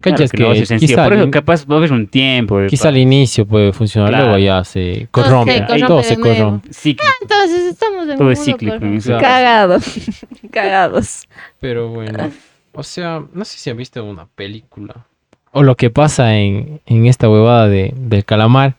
Claro 0.00 0.16
Cachas 0.16 0.30
que 0.32 0.42
no 0.42 0.52
que 0.52 0.64
sencillo. 0.66 0.88
quizá, 0.94 1.04
Por 1.04 1.12
eso 1.12 1.22
al- 1.24 1.30
capaz 1.30 1.66
va 1.70 1.74
a 1.74 1.78
haber 1.78 1.92
un 1.92 2.06
tiempo. 2.08 2.58
de 2.58 2.68
quizá 2.68 2.88
al 2.88 2.96
inicio 2.96 3.44
puede 3.46 3.72
funcionar, 3.74 4.08
Claro. 4.10 4.24
luego 4.28 4.38
ya 4.38 4.64
se 4.64 5.08
corrompe. 5.10 5.52
se 5.52 5.60
corrompe 5.66 5.86
todo 5.86 6.02
se 6.02 6.16
corrompe. 6.16 6.72
cíclico, 6.72 7.12
Entonces 7.20 7.62
estamos 7.66 8.08
en 8.08 8.16
todo 8.16 8.26
un 8.26 8.32
es 8.32 8.38
mundo 8.38 8.52
cíclico. 8.58 8.78
Claro. 9.04 9.20
Cagados. 9.20 9.84
Cagados. 10.50 11.28
Pero 11.60 11.88
bueno, 11.88 12.30
o 12.72 12.82
sea, 12.82 13.22
no 13.34 13.44
sé 13.44 13.58
si 13.58 13.68
han 13.70 13.76
visto 13.76 14.02
una 14.02 14.26
película. 14.26 15.04
O 15.52 15.62
lo 15.62 15.76
que 15.76 15.90
pasa 15.90 16.36
en, 16.36 16.80
en 16.86 17.06
esta 17.06 17.28
huevada 17.28 17.68
de, 17.68 17.92
del 17.94 18.24
calamar, 18.24 18.76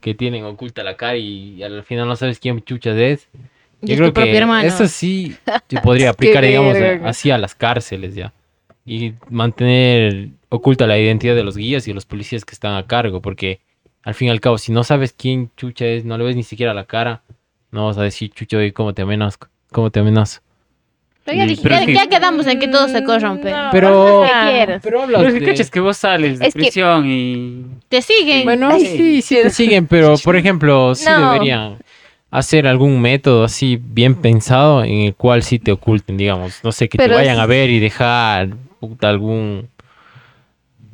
que 0.00 0.14
tienen 0.14 0.44
oculta 0.44 0.82
la 0.82 0.96
cara 0.96 1.16
y 1.16 1.62
al 1.62 1.82
final 1.84 2.06
no 2.08 2.16
sabes 2.16 2.38
quién 2.40 2.60
chuchas 2.62 2.96
es. 2.96 3.28
Yo 3.80 3.96
creo 3.96 4.12
que 4.12 4.36
hermano. 4.36 4.66
eso 4.68 4.86
sí 4.88 5.36
se 5.68 5.80
podría 5.82 6.10
aplicar, 6.10 6.44
digamos, 6.44 6.74
verga. 6.74 7.08
así 7.08 7.30
a 7.30 7.38
las 7.38 7.54
cárceles 7.54 8.14
ya. 8.14 8.32
Y 8.84 9.12
mantener 9.30 10.28
oculta 10.50 10.86
la 10.86 10.98
identidad 10.98 11.34
de 11.34 11.42
los 11.44 11.56
guías 11.56 11.86
y 11.86 11.90
de 11.90 11.94
los 11.94 12.06
policías 12.06 12.44
que 12.44 12.54
están 12.54 12.74
a 12.74 12.86
cargo, 12.86 13.20
porque 13.20 13.60
al 14.02 14.14
fin 14.14 14.28
y 14.28 14.30
al 14.30 14.40
cabo, 14.40 14.58
si 14.58 14.72
no 14.72 14.84
sabes 14.84 15.12
quién 15.12 15.50
chucha 15.56 15.84
es, 15.86 16.04
no 16.04 16.16
le 16.18 16.24
ves 16.24 16.36
ni 16.36 16.42
siquiera 16.42 16.72
la 16.74 16.84
cara, 16.84 17.22
no 17.70 17.86
vas 17.86 17.98
a 17.98 18.02
decir, 18.02 18.30
chucho, 18.30 18.62
¿y 18.62 18.72
cómo 18.72 18.94
te 18.94 19.02
amenazo? 19.02 19.38
¿Cómo 19.72 19.90
te 19.90 20.00
amenazo? 20.00 20.40
Pero 21.24 21.36
ya, 21.38 21.44
dije- 21.46 21.60
pero 21.62 21.74
ya- 21.74 21.80
es 21.82 21.86
que- 21.86 21.94
ya 21.94 22.06
quedamos 22.08 22.46
en 22.46 22.58
que 22.58 22.68
todo 22.68 22.88
se 22.88 23.04
corrompe. 23.04 23.50
No. 23.50 23.68
Pero- 23.70 24.22
¿Qué 24.26 24.32
Ajá. 24.32 24.50
quieres? 24.50 24.80
Pero 24.82 25.02
hablas 25.02 25.18
Pero 25.18 25.28
es 25.28 25.34
que 25.34 25.40
de- 25.40 25.46
cachas 25.52 25.70
que 25.70 25.80
vos 25.80 25.96
sales 25.98 26.38
de 26.38 26.46
Es 26.46 26.54
que- 26.54 26.60
prisión 26.60 27.04
y... 27.06 27.66
Te 27.90 28.00
siguen. 28.00 28.44
Bueno, 28.44 28.70
Ay, 28.70 28.86
sí, 28.86 29.20
sí 29.22 29.34
te 29.42 29.50
siguen, 29.50 29.86
pero 29.86 30.14
por 30.24 30.36
ejemplo, 30.36 30.94
sí 30.94 31.04
No. 31.06 31.32
deberían 31.32 31.76
hacer 32.30 32.66
algún 32.66 32.98
método 33.02 33.44
así 33.44 33.78
bien 33.82 34.14
pensado 34.14 34.82
en 34.84 35.00
el 35.02 35.14
cual 35.14 35.42
sí 35.42 35.58
te 35.58 35.70
oculten, 35.72 36.16
digamos. 36.16 36.60
No 36.64 36.72
sé, 36.72 36.88
que 36.88 36.96
Pero 36.96 37.10
te 37.14 37.18
vayan 37.20 37.36
es- 37.36 37.40
a 37.42 37.46
ver 37.46 37.68
y 37.68 37.78
dejar 37.78 38.48
puta, 38.80 39.10
algún 39.10 39.68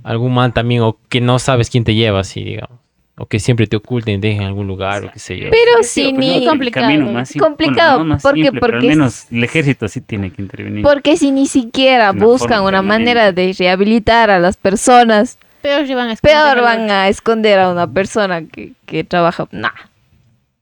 algún 0.04 0.32
man 0.34 0.52
también 0.54 0.82
o 0.82 0.96
que 1.08 1.20
no 1.20 1.38
sabes 1.40 1.68
quién 1.70 1.82
te 1.84 1.94
lleva 1.94 2.20
así, 2.20 2.44
digamos. 2.44 2.78
O 3.16 3.26
que 3.26 3.38
siempre 3.38 3.66
te 3.68 3.76
oculten, 3.76 4.20
dejen 4.20 4.42
en 4.42 4.48
algún 4.48 4.66
lugar 4.66 5.04
o 5.04 5.12
qué 5.12 5.18
sé 5.20 5.38
yo. 5.38 5.48
Pero 5.50 5.82
sí, 5.82 6.12
ni- 6.12 6.30
pues, 6.30 6.42
el 6.42 6.48
complicado. 6.48 6.86
camino 6.86 7.12
más 7.12 7.28
simple- 7.28 7.46
Complicado, 7.48 7.90
bueno, 7.98 8.04
no 8.04 8.14
más 8.14 8.22
porque- 8.22 8.42
simple, 8.42 8.60
pero 8.60 8.72
porque 8.72 8.86
al 8.86 8.92
es- 8.92 8.96
menos 8.98 9.26
el 9.30 9.44
ejército 9.44 9.86
sí 9.88 10.00
tiene 10.00 10.30
que 10.32 10.42
intervenir. 10.42 10.82
Porque 10.82 11.16
si 11.16 11.30
ni 11.30 11.46
siquiera 11.46 12.10
Una 12.10 12.24
buscan 12.24 12.62
una 12.64 12.82
manera 12.82 13.30
de 13.32 13.54
rehabilitar 13.58 14.30
a 14.30 14.38
las 14.40 14.56
personas, 14.56 15.38
Peor 15.62 15.86
van 15.94 16.08
a 16.08 16.12
esconder 16.12 16.36
peor 16.36 16.58
al 16.58 16.62
van 16.64 16.90
a 16.90 17.08
esconder 17.08 17.58
a 17.60 17.70
una 17.70 17.86
persona 17.86 18.44
que, 18.46 18.72
que 18.84 19.04
trabaja. 19.04 19.46
Nah. 19.52 19.70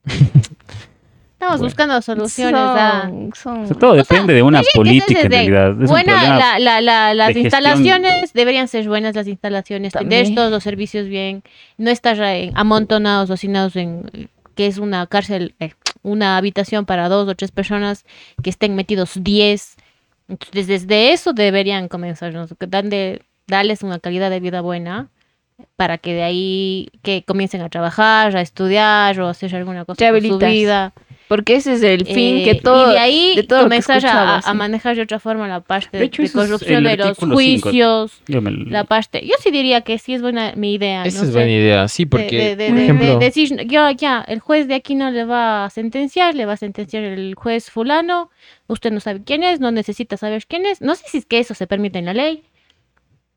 Estamos 1.43 1.59
Bueno. 1.59 1.70
buscando 1.70 2.02
soluciones. 2.02 2.55
a- 2.60 3.02
Son, 3.02 3.31
son- 3.35 3.62
O 3.64 3.66
sea, 3.66 3.77
todo 3.77 3.94
depende 3.94 4.32
de 4.32 4.43
una 4.44 4.62
Tendría 4.62 4.62
que 4.62 4.70
ser 4.70 4.78
política 5.09 5.20
en 5.23 5.31
realidad. 5.32 5.74
Buena, 5.89 6.39
la, 6.39 6.59
la, 6.60 6.81
la- 6.81 7.14
las 7.14 7.28
de 7.35 7.35
gestión. 7.43 7.44
instalaciones 7.64 8.32
deberían 8.32 8.69
ser 8.69 8.86
buenas 8.86 9.16
las 9.16 9.27
instalaciones, 9.27 9.93
tener 9.93 10.32
todos 10.36 10.52
los 10.52 10.62
servicios 10.62 11.09
bien, 11.09 11.43
no 11.78 11.90
estar 11.90 12.16
eh, 12.23 12.52
amontonados 12.55 13.28
o 13.28 13.32
hacinados 13.32 13.74
en 13.74 14.28
que 14.55 14.66
es 14.69 14.78
una 14.78 15.05
cárcel, 15.09 15.55
eh, 15.59 15.73
una 16.05 16.36
habitación 16.36 16.86
para 16.86 17.09
dos 17.09 17.28
o 17.28 17.35
tres 17.35 17.51
personas 17.51 18.05
que 18.43 18.51
estén 18.51 18.77
metidos 18.77 19.12
diez. 19.16 19.74
Entonces, 20.28 20.69
desde 20.69 21.12
eso 21.12 21.32
deberían 21.32 21.89
comenzar, 21.89 22.32
¿no? 22.32 22.47
Que 22.47 22.66
dan 22.69 22.89
de- 22.89 23.23
darles 23.48 23.82
una 23.82 23.98
calidad 23.98 24.31
de 24.31 24.39
vida 24.39 24.62
para 25.77 25.98
que 25.98 26.14
de 26.14 26.23
ahí 26.23 26.89
que 27.02 27.24
comiencen 27.24 27.62
a 27.62 27.69
trabajar, 27.69 28.36
a 28.36 28.40
estudiar 28.40 29.20
o 29.20 29.28
hacer 29.28 29.55
alguna 29.56 29.85
cosa 29.85 30.09
con 30.09 30.20
su 30.23 30.39
vida. 30.39 30.93
Porque 31.33 31.55
ese 31.57 31.73
es 31.73 31.83
el 31.83 32.05
fin 32.05 32.39
Eh, 32.41 32.45
que 32.45 32.55
todo. 32.57 32.91
y 32.91 32.93
de 32.93 32.99
ahí 32.99 33.33
de 33.37 33.43
todo 33.45 33.63
comenzar 33.63 34.05
a, 34.05 34.39
a 34.41 34.53
manejar 34.55 34.97
de 34.97 35.01
otra 35.03 35.19
forma 35.19 35.49
la 35.49 35.61
parte 35.61 35.89
De 35.93 35.99
de, 36.01 36.05
hecho, 36.05 36.21
de 36.21 36.27
eso 36.27 36.43
es 36.43 36.47
corrupción 36.47 36.85
de 36.85 36.97
los 36.99 37.17
juicios, 37.17 38.21
Yo 38.29 38.43
me- 38.43 38.51
la 38.51 38.85
parte. 38.85 39.25
Yo 39.27 39.35
sí 39.43 39.51
diría 39.51 39.81
que 39.81 39.97
sí 39.99 40.13
es 40.13 40.21
buena 40.21 40.53
mi 40.57 40.75
idea. 40.75 41.05
Esa 41.07 41.19
no 41.21 41.25
es 41.25 41.31
sé, 41.31 41.35
buena 41.39 41.51
idea, 41.51 41.89
sí, 41.89 42.05
de- 42.05 42.09
porque, 42.11 42.37
de, 42.37 42.57
de- 42.57 42.67
por 42.69 42.77
de- 42.77 42.83
ejemplo, 42.83 43.19
de 43.19 43.25
decir, 43.25 43.67
yo 43.67 43.91
ya, 43.93 44.23
el 44.29 44.41
juez 44.41 44.69
de 44.69 44.75
aquí 44.75 44.95
no 44.95 45.11
le 45.11 45.25
va 45.25 45.65
a 45.65 45.71
sentenciar, 45.71 46.35
le 46.35 46.45
va 46.45 46.53
a 46.53 46.57
sentenciar 46.59 47.03
el 47.03 47.35
juez 47.35 47.71
fulano, 47.71 48.29
usted 48.67 48.93
no 48.93 49.01
sabe 49.01 49.23
quién 49.25 49.43
es, 49.43 49.59
no 49.59 49.71
necesita 49.71 50.19
saber 50.19 50.45
quién 50.47 50.67
es, 50.67 50.83
no 50.83 50.95
sé 50.97 51.05
si 51.09 51.17
es 51.19 51.25
que 51.25 51.39
eso 51.39 51.55
se 51.55 51.67
permite 51.67 51.99
en 51.99 52.05
la 52.05 52.13
ley. 52.15 52.43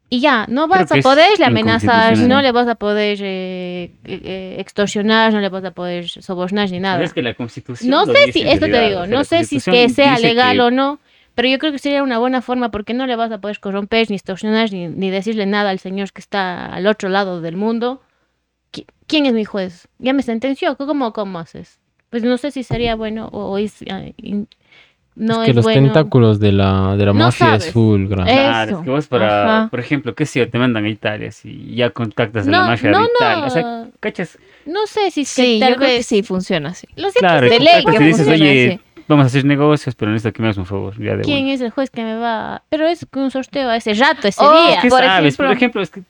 Y 0.09 0.19
ya, 0.19 0.45
no 0.49 0.67
vas 0.67 0.81
a 0.91 0.95
poder 1.03 1.29
amenazar, 1.47 2.13
no 2.27 2.41
le 2.41 2.51
vas 2.51 2.67
a 2.67 2.75
poder 2.75 3.17
eh, 3.21 3.91
eh, 4.05 4.55
extorsionar, 4.59 5.33
no 5.33 5.39
le 5.41 5.49
vas 5.49 5.63
a 5.65 5.71
poder 5.71 6.07
sobornar 6.07 6.69
ni 6.69 6.79
nada. 6.79 7.03
Es 7.03 7.13
que 7.13 7.23
la 7.23 7.33
constitución 7.33 7.89
No 7.89 8.05
sé 8.05 8.31
si, 8.31 8.39
esto 8.53 8.65
te 8.67 8.71
digo, 8.89 8.99
o 9.01 9.05
sea, 9.07 9.17
no 9.17 9.23
sé 9.23 9.43
si 9.45 9.55
es 9.57 9.65
que 9.65 9.89
sea 9.89 10.19
legal 10.19 10.55
que- 10.57 10.61
o 10.61 10.71
no, 10.71 10.99
pero 11.33 11.47
yo 11.49 11.57
creo 11.57 11.71
que 11.71 11.79
sería 11.79 12.03
una 12.03 12.19
buena 12.19 12.41
forma 12.41 12.69
porque 12.69 12.93
no 12.93 13.07
le 13.07 13.15
vas 13.15 13.31
a 13.31 13.39
poder 13.39 13.59
corromper, 13.59 14.09
ni 14.09 14.15
extorsionar, 14.15 14.71
ni, 14.71 14.87
ni 14.87 15.09
decirle 15.09 15.47
nada 15.47 15.71
al 15.71 15.79
señor 15.79 16.11
que 16.13 16.21
está 16.21 16.67
al 16.67 16.85
otro 16.87 17.09
lado 17.09 17.41
del 17.41 17.57
mundo. 17.57 18.01
Qui- 18.71 18.85
¿Quién 19.07 19.25
es 19.25 19.33
mi 19.33 19.43
juez? 19.43 19.87
¿Ya 19.97 20.13
me 20.13 20.21
sentenció? 20.21 20.77
¿Cómo, 20.77 21.13
cómo 21.13 21.39
haces? 21.39 21.79
Pues 22.11 22.23
no 22.23 22.37
sé 22.37 22.51
si 22.51 22.63
sería 22.63 22.95
bueno 22.95 23.27
o, 23.33 23.45
o 23.51 23.57
es, 23.57 23.83
ah, 23.89 24.03
in- 24.17 24.47
no 25.15 25.33
es 25.35 25.39
es, 25.39 25.45
que 25.47 25.53
los 25.53 25.63
bueno. 25.63 25.81
tentáculos 25.83 26.39
de 26.39 26.51
la, 26.51 26.95
de 26.97 27.05
la 27.05 27.13
No 27.13 27.19
mafia 27.25 27.47
sabes. 27.47 27.67
es 27.67 27.73
full 27.73 28.07
grande. 28.07 28.31
Claro, 28.33 28.77
es 28.79 28.83
que 28.83 28.89
vos 28.89 29.07
para, 29.07 29.57
Ajá. 29.59 29.67
por 29.69 29.79
ejemplo, 29.79 30.13
qué 30.15 30.25
sé 30.25 30.39
yo, 30.39 30.49
te 30.49 30.57
mandan 30.59 30.85
a 30.85 30.89
Italia, 30.89 31.31
si 31.31 31.73
ya 31.75 31.89
contactas 31.89 32.47
a 32.47 32.51
No, 32.51 32.61
la 32.61 32.67
mafia 32.67 32.91
no, 32.91 32.99
de 32.99 33.05
Italia, 33.15 33.45
o 33.45 33.49
sea, 33.49 33.61
no. 33.61 33.87
¿cachas? 33.99 34.37
No 34.65 34.85
sé 34.87 35.11
si 35.11 35.21
es 35.21 35.35
que 35.35 35.41
Sí, 35.43 35.59
tal 35.59 35.69
yo 35.71 35.75
creo 35.77 35.89
que 35.89 35.95
vez- 35.97 36.05
sí 36.05 36.23
funciona 36.23 36.69
así. 36.69 36.87
Lo 36.95 37.09
cierto 37.09 37.19
Claro, 37.19 37.45
de 37.49 37.57
que- 37.57 37.63
ley 37.63 37.83
que 37.85 37.99
dices, 37.99 38.25
funciona 38.25 38.33
oye, 38.33 38.67
así. 38.73 38.79
vamos 39.07 39.23
a 39.23 39.27
hacer 39.27 39.45
negocios, 39.45 39.95
pero 39.95 40.11
necesito 40.11 40.33
que 40.33 40.41
me 40.41 40.47
hagas 40.47 40.57
un 40.57 40.65
favor, 40.65 40.93
ya 41.01 41.15
de 41.15 41.23
¿Quién 41.23 41.47
es 41.47 41.61
el 41.61 41.69
juez 41.71 41.89
que 41.89 42.03
me 42.03 42.17
va? 42.17 42.63
Pero 42.69 42.87
es 42.87 43.05
un 43.15 43.31
sorteo 43.31 43.69
a 43.69 43.77
ese 43.77 43.93
rato, 43.93 44.27
ese 44.27 44.43
Oh, 44.43 44.67
día. 44.67 44.79
¿Qué 44.81 44.89
por 44.89 44.99
sabes? 45.01 45.37
Por 45.37 45.51
ejemplo, 45.51 45.81
es 45.81 45.89
que 45.91 46.01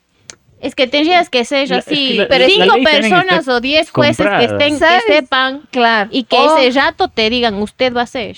Es 0.58 0.74
que 0.74 0.86
tendrías 0.86 1.28
que 1.28 1.44
ser 1.44 1.68
La- 1.68 1.78
es 1.78 1.84
que 1.84 1.94
así, 1.94 2.14
la- 2.14 2.28
pero 2.28 2.44
la 2.44 2.50
cinco 2.50 2.74
personas 2.82 3.46
o 3.46 3.60
diez 3.60 3.90
jueces 3.90 4.26
que 4.26 4.44
estén, 4.44 4.78
que 4.78 5.00
sepan 5.06 5.62
Claro. 5.70 6.08
y 6.12 6.24
que 6.24 6.36
ese 6.44 6.78
rato 6.80 7.08
te 7.08 7.28
digan, 7.28 7.54
usted 7.56 7.92
va 7.94 8.02
a 8.02 8.06
ser. 8.06 8.34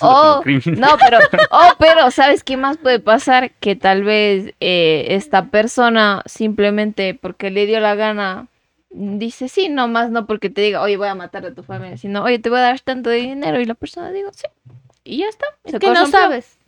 Oh, 0.00 0.42
no, 0.66 0.88
pero, 0.98 1.18
oh, 1.50 1.70
pero 1.78 2.10
¿sabes 2.10 2.44
qué 2.44 2.56
más 2.58 2.76
puede 2.76 3.00
pasar? 3.00 3.52
Que 3.52 3.74
tal 3.74 4.04
vez 4.04 4.52
eh, 4.60 5.06
esta 5.10 5.46
persona 5.46 6.22
simplemente 6.26 7.14
porque 7.20 7.50
le 7.50 7.64
dio 7.66 7.80
la 7.80 7.94
gana 7.94 8.46
dice 8.94 9.48
sí, 9.48 9.70
no 9.70 9.88
más 9.88 10.10
no 10.10 10.26
porque 10.26 10.50
te 10.50 10.60
diga, 10.60 10.82
oye, 10.82 10.98
voy 10.98 11.08
a 11.08 11.14
matar 11.14 11.46
a 11.46 11.54
tu 11.54 11.62
familia, 11.62 11.96
sino, 11.96 12.22
oye, 12.22 12.38
te 12.38 12.50
voy 12.50 12.58
a 12.58 12.62
dar 12.62 12.80
tanto 12.80 13.08
de 13.08 13.16
dinero 13.16 13.58
y 13.58 13.64
la 13.64 13.72
persona 13.74 14.12
digo, 14.12 14.30
sí. 14.34 14.44
Y 15.04 15.16
ya 15.18 15.26
está. 15.28 15.46
Es 15.64 15.78
que 15.78 15.90
no 15.90 16.06
sabes. 16.06 16.58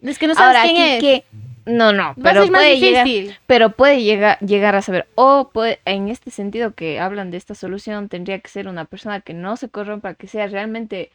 Es 0.00 0.18
que 0.18 0.28
no 0.28 0.34
sabes 0.36 0.56
Ahora, 0.56 0.62
quién 0.72 0.76
aquí 0.80 0.92
es. 0.94 1.00
que 1.00 1.24
no, 1.66 1.92
no, 1.92 2.02
Va 2.02 2.10
a 2.10 2.14
pero 2.16 2.42
ser 2.42 2.50
más 2.52 2.60
puede 2.62 2.78
llegar, 2.78 3.06
pero 3.46 3.70
puede 3.70 4.02
llegar 4.02 4.38
llegar 4.40 4.74
a 4.76 4.82
saber 4.82 5.06
o 5.14 5.50
puede 5.52 5.78
en 5.84 6.08
este 6.08 6.30
sentido 6.30 6.74
que 6.74 6.98
hablan 7.00 7.30
de 7.30 7.36
esta 7.36 7.54
solución 7.54 8.08
tendría 8.08 8.38
que 8.40 8.48
ser 8.50 8.68
una 8.68 8.84
persona 8.84 9.20
que 9.20 9.34
no 9.34 9.56
se 9.56 9.68
corrompa, 9.68 10.14
que 10.14 10.26
sea 10.26 10.46
realmente 10.48 11.10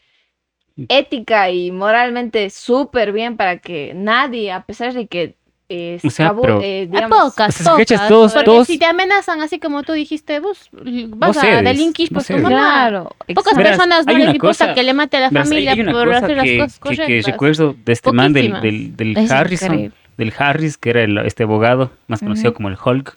ética 0.89 1.49
y 1.49 1.71
moralmente 1.71 2.49
súper 2.49 3.11
bien 3.11 3.35
para 3.35 3.57
que 3.57 3.93
nadie, 3.95 4.51
a 4.51 4.61
pesar 4.65 4.93
de 4.93 5.07
que 5.07 5.35
eh, 5.69 5.99
O 6.01 6.09
sea, 6.09 6.29
escabu- 6.31 6.41
pero- 6.43 6.61
eh, 6.61 6.83
A 6.83 6.95
digamos, 6.95 7.09
pocas, 7.31 7.59
O 7.59 7.63
sea, 7.63 7.71
si 7.73 7.77
cachas, 7.79 7.97
pocas, 7.97 8.07
todos- 8.07 8.33
porque 8.33 8.45
todos- 8.45 8.67
si 8.67 8.77
te 8.79 8.85
amenazan 8.85 9.41
así 9.41 9.59
como 9.59 9.83
tú 9.83 9.91
dijiste, 9.91 10.39
vos 10.39 10.69
vas 10.71 11.35
Vos 11.35 11.43
a 11.43 11.61
delinquir 11.61 12.07
por 12.09 12.23
tu 12.23 12.33
mamá. 12.37 12.47
claro, 12.47 13.15
Pocas. 13.35 13.53
Verás, 13.57 13.71
personas 13.77 14.05
no 14.05 14.11
hay 14.13 14.17
les 14.19 14.35
importa 14.35 14.65
cosa- 14.67 14.73
que 14.73 14.83
le 14.83 14.93
mate 14.93 15.17
a 15.17 15.19
la 15.19 15.29
Verás, 15.29 15.49
familia 15.49 15.75
por 15.91 16.13
hacer 16.13 16.37
las 16.37 16.45
que, 16.45 16.57
cosas 16.57 16.79
que- 16.79 16.89
que 16.89 16.95
correctas. 16.95 17.25
recuerdo 17.33 17.75
de 17.83 17.91
este 17.91 18.11
man 18.13 18.31
del, 18.31 18.61
del, 18.61 18.95
del 18.95 19.17
Harrison, 19.29 19.73
increíble. 19.73 19.95
Del 20.17 20.33
Harris, 20.37 20.77
que 20.77 20.89
era 20.89 21.03
el- 21.03 21.17
este 21.19 21.43
abogado, 21.43 21.91
más 22.07 22.19
conocido 22.27 22.53
como 22.53 22.69
el 22.69 22.77
Hulk. 22.83 23.15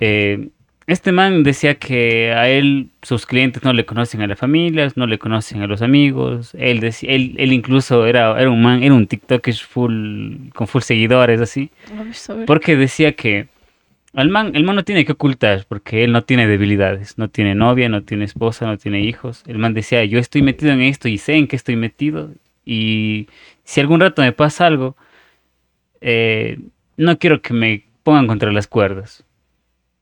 Eh, 0.00 0.48
este 0.86 1.12
man 1.12 1.42
decía 1.42 1.74
que 1.74 2.32
a 2.32 2.48
él 2.48 2.88
sus 3.02 3.26
clientes 3.26 3.62
no 3.62 3.74
le 3.74 3.84
conocen 3.84 4.22
a 4.22 4.26
las 4.26 4.38
familias, 4.38 4.96
no 4.96 5.06
le 5.06 5.18
conocen 5.18 5.60
a 5.60 5.66
los 5.66 5.82
amigos. 5.82 6.54
Él 6.58 6.80
decía, 6.80 7.10
él, 7.12 7.34
él 7.36 7.52
incluso 7.52 8.06
era, 8.06 8.40
era 8.40 8.48
un 8.48 8.62
man, 8.62 8.82
era 8.82 8.94
un 8.94 9.06
TikToker 9.06 9.54
full, 9.54 10.48
con 10.54 10.66
full 10.66 10.80
seguidores 10.80 11.40
así. 11.42 11.70
Porque 12.46 12.76
decía 12.76 13.12
que 13.12 13.48
al 14.14 14.30
man, 14.30 14.52
el 14.54 14.64
man 14.64 14.76
no 14.76 14.84
tiene 14.84 15.04
que 15.04 15.12
ocultar, 15.12 15.66
porque 15.68 16.04
él 16.04 16.12
no 16.12 16.22
tiene 16.22 16.46
debilidades, 16.46 17.18
no 17.18 17.28
tiene 17.28 17.54
novia, 17.54 17.90
no 17.90 18.02
tiene 18.02 18.24
esposa, 18.24 18.64
no 18.64 18.78
tiene 18.78 19.02
hijos. 19.02 19.42
El 19.46 19.58
man 19.58 19.74
decía, 19.74 20.02
yo 20.06 20.18
estoy 20.18 20.40
metido 20.40 20.72
en 20.72 20.80
esto 20.80 21.08
y 21.08 21.18
sé 21.18 21.34
en 21.34 21.48
qué 21.48 21.56
estoy 21.56 21.76
metido. 21.76 22.30
Y 22.64 23.28
si 23.64 23.80
algún 23.82 24.00
rato 24.00 24.22
me 24.22 24.32
pasa 24.32 24.66
algo, 24.66 24.96
eh, 26.00 26.58
no 26.96 27.18
quiero 27.18 27.40
que 27.42 27.52
me 27.54 27.84
pongan 28.02 28.26
contra 28.26 28.52
las 28.52 28.66
cuerdas. 28.66 29.24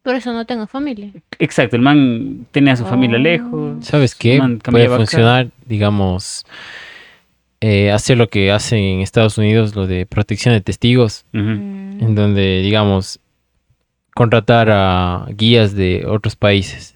Por 0.02 0.14
eso 0.14 0.32
no 0.32 0.44
tengo 0.46 0.66
familia. 0.68 1.10
Exacto, 1.40 1.74
el 1.76 1.82
man 1.82 2.46
tenía 2.52 2.74
a 2.74 2.76
su 2.76 2.84
familia 2.84 3.18
Oh. 3.18 3.22
lejos. 3.22 3.84
¿Sabes 3.84 4.12
el 4.12 4.18
qué? 4.18 4.58
Puede 4.70 4.86
acá. 4.86 4.96
funcionar, 4.96 5.48
digamos, 5.64 6.46
eh, 7.60 7.90
hacer 7.90 8.16
lo 8.16 8.28
que 8.28 8.52
hacen 8.52 8.78
en 8.78 9.00
Estados 9.00 9.36
Unidos, 9.38 9.74
lo 9.74 9.86
de 9.86 10.06
protección 10.06 10.54
de 10.54 10.60
testigos. 10.60 11.24
Mm. 11.32 12.00
en 12.04 12.14
donde, 12.14 12.60
digamos, 12.60 13.18
contratar 14.14 14.68
a 14.70 15.26
guías 15.30 15.74
de 15.74 16.04
otros 16.06 16.36
países, 16.36 16.94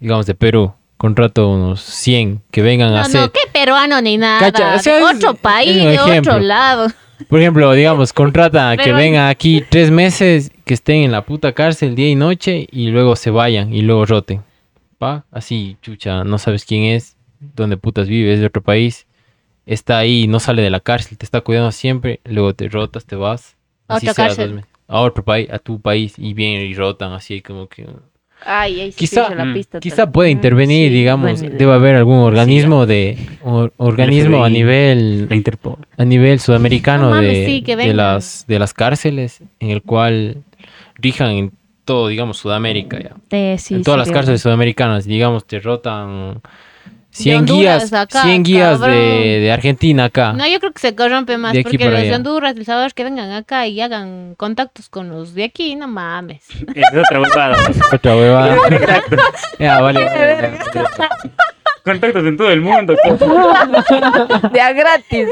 digamos 0.00 0.26
de 0.26 0.34
Perú, 0.34 0.74
contrato 0.96 1.48
unos 1.48 1.80
100 1.80 2.42
que 2.50 2.60
vengan 2.62 2.92
a 2.94 3.02
hacer, 3.02 3.20
no, 3.20 3.30
qué 3.32 3.40
peruano 3.52 4.00
ni 4.00 4.16
nada. 4.18 4.38
Cacha, 4.40 4.74
o 4.76 4.78
sea, 4.80 4.96
de 4.96 5.00
es- 5.02 5.16
otro 5.16 5.34
país, 5.34 5.74
de 5.74 5.94
ejemplo. 5.94 6.32
otro 6.34 6.40
lado. 6.44 6.88
Por 7.28 7.40
ejemplo, 7.40 7.72
digamos, 7.72 8.12
contratan 8.12 8.72
a 8.72 8.82
que 8.82 8.92
vengan 8.92 9.28
aquí 9.28 9.62
tres 9.70 9.90
meses, 9.90 10.50
que 10.64 10.74
estén 10.74 11.02
en 11.02 11.12
la 11.12 11.24
puta 11.24 11.52
cárcel 11.52 11.94
día 11.94 12.08
y 12.08 12.14
noche 12.14 12.66
y 12.70 12.88
luego 12.88 13.16
se 13.16 13.30
vayan 13.30 13.72
y 13.72 13.82
luego 13.82 14.06
roten. 14.06 14.42
¿Va? 15.02 15.24
Así, 15.30 15.76
chucha, 15.82 16.24
no 16.24 16.38
sabes 16.38 16.64
quién 16.64 16.84
es, 16.84 17.16
dónde 17.40 17.76
putas 17.76 18.08
vive, 18.08 18.32
es 18.32 18.40
de 18.40 18.46
otro 18.46 18.62
país. 18.62 19.06
Está 19.66 19.98
ahí, 19.98 20.26
no 20.26 20.40
sale 20.40 20.62
de 20.62 20.70
la 20.70 20.80
cárcel, 20.80 21.18
te 21.18 21.24
está 21.24 21.40
cuidando 21.40 21.72
siempre, 21.72 22.20
luego 22.24 22.54
te 22.54 22.68
rotas, 22.68 23.04
te 23.04 23.16
vas. 23.16 23.56
A 23.88 23.96
así 23.96 24.06
otra 24.06 24.14
sea, 24.14 24.26
cárcel. 24.26 24.46
dos 24.46 24.56
meses, 24.56 24.70
A 24.88 25.00
otro 25.00 25.24
país, 25.24 25.50
a 25.50 25.58
tu 25.58 25.80
país, 25.80 26.14
y 26.18 26.34
vienen 26.34 26.66
y 26.66 26.74
rotan, 26.74 27.12
así 27.12 27.42
como 27.42 27.68
que... 27.68 27.86
Ay, 28.44 28.80
ahí 28.80 28.92
sí 28.92 28.98
Quizá- 28.98 29.34
la 29.34 29.44
mm, 29.44 29.54
pista 29.54 29.80
Quizá 29.80 30.10
puede 30.10 30.30
Mm, 30.30 30.32
intervenir, 30.32 30.88
sí, 30.90 30.94
digamos, 30.94 31.40
debe 31.40 31.72
haber 31.72 31.96
algún 31.96 32.18
organismo 32.18 32.86
de... 32.86 33.16
or- 33.42 33.72
organismo 33.76 34.44
a 34.44 34.48
nivel 34.48 35.28
La 35.28 35.36
Interpol. 35.36 35.76
a 35.96 36.04
nivel 36.04 36.40
sudamericano 36.40 37.04
No 37.04 37.10
mames, 37.16 37.38
de, 37.38 37.46
sí, 37.46 37.62
que 37.62 37.76
de 37.76 37.94
las 37.94 38.44
de 38.48 38.58
las 38.58 38.74
cárceles 38.74 39.40
en 39.60 39.70
el 39.70 39.82
cual 39.82 40.38
rijan 40.96 41.30
en 41.30 41.52
todo 41.84 42.08
digamos 42.08 42.36
Sudamérica 42.38 42.98
ya. 43.00 43.16
Eh, 43.30 43.56
sí, 43.58 43.74
en 43.74 43.82
todas 43.82 43.98
las 43.98 44.10
cárceles 44.10 44.40
sudamericanas 44.40 45.04
digamos 45.04 45.44
te 45.46 45.58
rotan 45.60 46.40
100 47.12 47.40
Honduras 47.40 47.90
guías 47.90 47.92
acá, 47.92 48.22
100 48.22 48.42
guías 48.42 48.80
de, 48.80 48.86
de 49.40 49.52
Argentina 49.52 50.04
acá 50.04 50.32
No, 50.32 50.46
yo 50.48 50.58
creo 50.60 50.72
que 50.72 50.80
se 50.80 50.94
corrompe 50.94 51.36
más 51.36 51.52
De 51.52 51.60
aquí 51.60 51.72
porque 51.72 51.78
para 51.78 51.90
los 51.90 52.00
de 52.00 52.06
allá. 52.08 52.16
Honduras, 52.16 52.56
El 52.56 52.64
Salvador, 52.64 52.94
que 52.94 53.04
vengan 53.04 53.30
acá 53.32 53.66
y 53.66 53.80
hagan 53.80 54.34
contactos 54.36 54.88
con 54.88 55.10
los 55.10 55.34
de 55.34 55.44
aquí, 55.44 55.76
no 55.76 55.88
mames. 55.88 56.44
Es 56.74 56.84
otra 56.96 57.20
huevada. 57.20 57.56
otra 57.92 58.16
huevada 58.16 58.56
ya 59.58 59.80
vale 59.80 60.00
Contactos 61.84 62.24
en 62.24 62.36
todo 62.36 62.48
el 62.50 62.60
mundo. 62.60 62.94
De 64.52 64.60
a 64.60 64.72
gratis. 64.72 65.26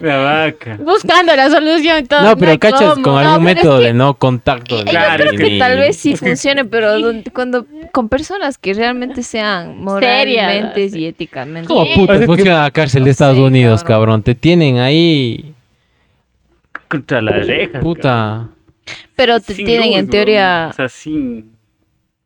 La 0.00 0.16
vaca. 0.18 0.78
Buscando 0.80 1.36
la 1.36 1.50
solución 1.50 1.98
y 1.98 2.02
todo. 2.04 2.22
no 2.22 2.36
pero 2.36 2.58
cachas 2.58 2.94
cómo. 2.94 3.02
con 3.02 3.12
No, 3.12 3.18
algún 3.18 3.44
pero 3.44 3.48
es 3.50 3.56
método 3.64 3.78
que- 3.80 3.84
de 3.86 3.92
no 3.92 4.14
contacto 4.14 4.78
Yo 4.78 4.84
Claro, 4.86 5.16
creo 5.24 5.32
es 5.32 5.38
que 5.40 5.50
ni- 5.50 5.58
tal 5.58 5.76
vez 5.78 5.96
sí 5.98 6.16
funcione, 6.16 6.64
pero 6.64 6.92
cuando 7.34 7.66
con 7.92 8.08
personas 8.08 8.56
que 8.56 8.72
realmente 8.72 9.22
sean 9.22 9.78
moralmente 9.82 10.86
y 10.98 11.04
éticamente. 11.06 11.68
¿Cómo 11.68 11.84
Sí. 11.84 11.92
puta 11.94 12.18
funciona 12.24 12.62
la 12.62 12.70
cárcel 12.70 13.04
de 13.04 13.10
Estados 13.10 13.36
sé, 13.36 13.42
Unidos, 13.42 13.82
cabrón. 13.84 13.96
cabrón? 14.06 14.22
Te 14.22 14.34
tienen 14.34 14.78
ahí, 14.78 15.52
Contra 16.88 17.20
las 17.20 17.46
rejas. 17.46 17.82
puta. 17.82 18.48
Pero 19.14 19.40
te 19.40 19.52
Sin 19.54 19.66
tienen 19.66 19.88
luz, 19.88 19.96
en 19.96 20.04
weón. 20.04 20.10
teoría. 20.10 20.68
O 20.70 20.72
sea, 20.74 20.88
sin. 20.88 21.55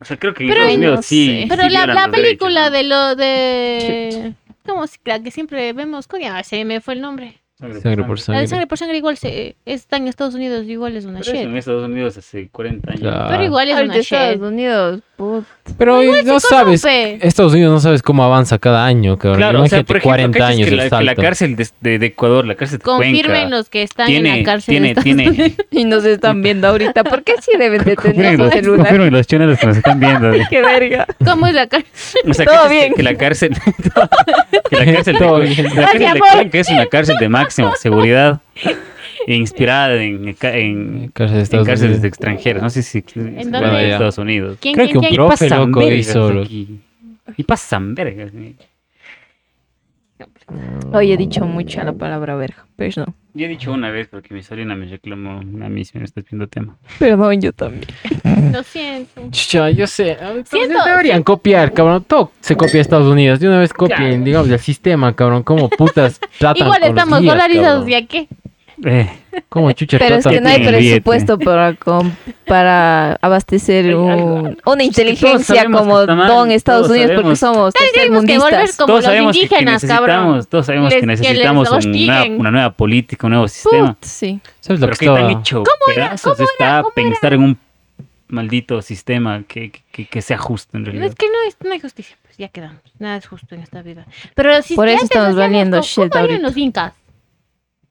O 0.01 0.05
sea, 0.05 0.17
creo 0.17 0.33
que 0.35 0.45
en 0.45 0.49
Pero- 0.51 0.61
Estados 0.63 0.71
Ay, 0.73 0.77
Unidos 0.79 0.97
no 0.97 1.03
sí. 1.03 1.27
sé. 1.27 1.43
sí 1.43 1.47
Pero 1.49 1.63
la, 1.69 1.69
la 1.69 1.87
los 1.87 1.95
derechos, 1.95 2.11
película 2.17 2.65
¿no? 2.67 2.71
de 2.71 2.83
lo 2.85 3.15
de... 3.17 4.33
¿Cómo 4.67 4.85
la 5.05 5.23
que 5.23 5.31
siempre 5.31 5.73
vemos? 5.73 6.07
Coño, 6.07 6.33
se 6.45 6.65
me 6.65 6.81
fue 6.81 6.95
el 6.95 7.01
nombre. 7.01 7.37
Sangre 7.83 8.05
por 8.05 8.17
La 8.19 8.25
sangre. 8.25 8.41
de 8.41 8.47
sangre 8.49 8.67
por 8.67 8.79
sangre 8.79 8.97
igual 8.97 9.19
se, 9.19 9.55
está 9.67 9.99
en 9.99 10.07
Estados 10.09 10.35
Unidos, 10.35 10.65
igual 10.67 10.97
es 10.97 11.05
una 11.05 11.21
Pero 11.21 11.33
shit. 11.33 11.43
en 11.43 11.57
Estados 11.59 11.85
Unidos 11.85 12.17
hace 12.17 12.49
40 12.49 12.91
años. 12.93 13.01
Claro. 13.03 13.27
Pero 13.29 13.45
igual 13.45 13.69
es 13.69 13.75
Ahorita 13.75 13.93
una 13.93 14.01
Estados 14.01 14.33
shit. 14.37 14.43
Unidos, 14.43 15.01
put- 15.19 15.45
Pero 15.79 16.01
no 16.25 16.41
sabes. 16.41 16.85
Estados 16.85 17.53
Unidos 17.53 17.73
no 17.73 17.81
sabes 17.81 18.03
cómo 18.03 18.23
avanza 18.25 18.59
cada 18.59 18.85
año, 18.87 19.17
cabrón. 19.19 19.39
Claro, 19.39 19.63
o 19.63 19.67
sea, 19.69 19.79
Imagínate 19.81 19.85
por 19.87 19.97
ejemplo, 19.97 20.11
40 20.11 20.39
¿cachas 20.39 20.51
años 20.55 20.69
que 20.69 20.77
la, 20.77 20.83
que 20.85 20.91
la 20.91 20.97
salto. 21.15 21.23
cárcel 21.23 21.57
de, 21.57 21.69
de- 21.81 21.99
de 21.99 22.07
Ecuador, 22.07 22.47
la 22.47 22.55
cárcel 22.55 22.79
de 22.79 22.85
Confirmen 22.85 23.25
Cuenca, 23.25 23.49
los 23.49 23.69
que 23.69 23.83
están 23.83 24.11
en 24.11 24.25
la 24.25 24.43
cárcel 24.45 24.73
tiene, 24.73 24.95
de 24.95 25.03
tiene, 25.03 25.29
Unidos. 25.29 25.53
y 25.71 25.85
nos 25.85 26.05
están 26.05 26.43
viendo 26.43 26.69
ahorita. 26.69 27.05
¿Por 27.05 27.23
qué 27.23 27.35
sí 27.41 27.53
deben 27.59 27.85
de 27.85 27.97
tener 27.97 28.39
los, 28.39 28.53
celular? 28.53 28.79
confirmen 28.87 29.13
los 29.13 29.27
choneros 29.27 29.59
que 29.59 29.67
nos 29.67 29.77
están 29.77 30.01
viendo. 30.01 30.31
Qué 30.51 30.61
verga. 30.63 31.07
¿Cómo 31.25 31.47
es 31.47 31.55
la 31.55 31.67
cárcel? 31.67 32.21
O 32.29 32.35
sea, 32.35 32.45
Todo 32.45 32.55
¿cachas 32.57 32.69
que- 32.71 32.75
bien. 32.79 32.95
Que, 32.95 33.03
la 33.03 33.15
cárcel, 33.17 33.51
que 34.71 34.77
la 34.77 34.93
cárcel, 34.93 35.15
de, 35.15 35.19
Todo 35.19 35.39
bien. 35.41 35.65
la 35.65 35.83
cárcel 35.87 36.01
de. 36.13 36.21
Cuenca 36.21 36.59
es 36.59 36.69
una 36.71 36.87
cárcel 36.87 37.17
de 37.19 37.29
máxima 37.29 37.77
seguridad 37.77 38.41
inspirada 39.27 40.03
en, 40.03 40.37
en, 40.43 41.01
de 41.07 41.13
cárceles 41.13 41.53
Unidos. 41.53 42.03
de 42.03 42.09
extranjeros. 42.09 42.63
No 42.63 42.71
sé 42.71 42.83
si 42.83 43.05
¿En 43.15 43.51
bueno, 43.51 43.79
Estados 43.79 44.19
Unidos. 44.19 44.59
¿Quién, 44.61 44.75
Creo 44.75 44.87
quién, 44.89 45.01
que 45.01 45.09
un 45.09 45.15
Profe 45.15 45.49
loco 45.49 45.91
hizo 45.91 46.29
aquí. 46.41 46.81
Y 47.37 47.45
pasan 47.45 47.95
vergas. 47.95 48.33
Hoy 50.93 51.13
he 51.13 51.17
dicho 51.17 51.45
mucho 51.47 51.83
la 51.85 51.93
palabra 51.93 52.35
verga. 52.35 52.67
Perdón. 52.77 53.15
Yo 53.33 53.47
he 53.47 53.49
dicho 53.49 53.71
una 53.73 53.91
vez 53.91 54.09
porque 54.09 54.35
mi 54.35 54.43
sobrina 54.43 54.75
me 54.75 54.87
reclamó 54.87 55.39
a 55.39 55.69
mí 55.69 55.85
si 55.85 55.97
me 55.99 56.05
estás 56.05 56.25
viendo 56.29 56.49
tema. 56.49 56.77
Perdón, 56.99 57.41
yo 57.41 57.53
también. 57.53 57.85
Lo 58.53 58.63
siento. 58.65 59.23
Chucha, 59.31 59.71
yo 59.71 59.87
sé. 59.87 60.17
a 60.21 60.33
ver, 60.33 60.47
Siento- 60.47 60.83
deberían 60.85 61.23
copiar, 61.23 61.73
cabrón. 61.73 62.05
Todo 62.05 62.33
se 62.41 62.57
copia 62.57 62.75
de 62.75 62.81
Estados 62.81 63.07
Unidos. 63.07 63.39
De 63.39 63.47
una 63.47 63.61
vez 63.61 63.73
copien, 63.73 64.25
digamos, 64.25 64.49
del 64.49 64.59
sistema, 64.59 65.15
cabrón. 65.15 65.45
Cómo 65.45 65.69
putas 65.71 66.19
tratan 66.39 66.67
Igual 66.67 66.81
con 66.81 66.89
los 66.89 66.99
estamos 66.99 67.21
guías, 67.21 67.35
dolarizados 67.35 67.85
cabrón. 67.85 67.89
¿ya 67.91 68.07
qué? 68.07 68.29
Eh, 68.85 69.09
Cómo 69.49 69.71
chucha 69.73 69.99
Pero 69.99 70.17
es 70.17 70.27
que 70.27 70.41
no 70.41 70.49
hay 70.49 70.67
presupuesto 70.67 71.39
para, 71.39 71.75
com- 71.75 72.11
para 72.47 73.15
abastecer 73.21 73.95
un- 73.95 74.59
una 74.65 74.83
inteligencia 74.83 75.65
como 75.67 76.01
que 76.01 76.07
Don 76.07 76.51
Estados 76.51 76.87
todos 76.89 76.97
Unidos 76.99 77.21
porque 77.23 77.37
somos 77.37 77.75
Tenemos 77.75 78.25
que 78.25 78.39
volver 78.39 78.71
como 78.77 78.87
todos 78.87 78.89
los 78.89 79.05
sabemos 79.05 79.33
que- 79.37 79.39
que, 79.41 79.45
indígenas, 79.47 79.85
cabrón. 79.85 80.07
necesitamos, 80.09 80.49
todos 80.49 80.67
sabemos 80.67 80.91
Les- 80.91 80.95
que 80.97 81.01
que 81.01 81.07
necesitamos 81.07 81.71
un- 81.71 81.95
una, 82.05 82.25
una 82.25 82.51
nueva 82.51 82.71
política, 82.73 83.27
un 83.27 83.33
nuevo 83.33 83.49
sistema. 83.49 83.95
Put, 83.95 84.05
sí. 84.05 84.41
¿Sabes 84.61 84.81
lo 84.81 84.87
Pero 84.87 84.99
que 84.99 85.07
que 85.07 85.13
estaba? 85.13 85.33
hecho 85.33 85.63
pedazos 85.87 86.41
está 86.41 86.83
pensar 86.95 87.33
en 87.35 87.43
un 87.43 87.59
maldito 88.29 88.81
sistema 88.83 89.43
que, 89.47 89.73
que, 89.91 90.07
que 90.07 90.23
sea 90.23 90.39
justo 90.39 90.77
en 90.77 90.85
realidad. 90.85 91.07
es 91.09 91.15
que 91.17 91.27
no, 91.27 91.35
es, 91.49 91.57
no 91.65 91.73
hay 91.73 91.81
justicia, 91.81 92.17
pues 92.23 92.37
ya 92.39 92.49
quedamos. 92.49 92.81
Nada 93.01 93.17
es 93.17 93.27
justo 93.27 93.55
en 93.57 93.63
esta 93.63 93.83
vida. 93.83 94.07
Pero 94.37 94.63
si 94.63 94.75
Por 94.77 94.89
eso 94.89 95.03
estamos 95.05 95.35
valiendo 95.35 95.81
shit 95.83 96.11
¿Cómo 96.13 96.21
ahorita. 96.23 96.43
los 96.43 96.57
incas? 96.57 96.93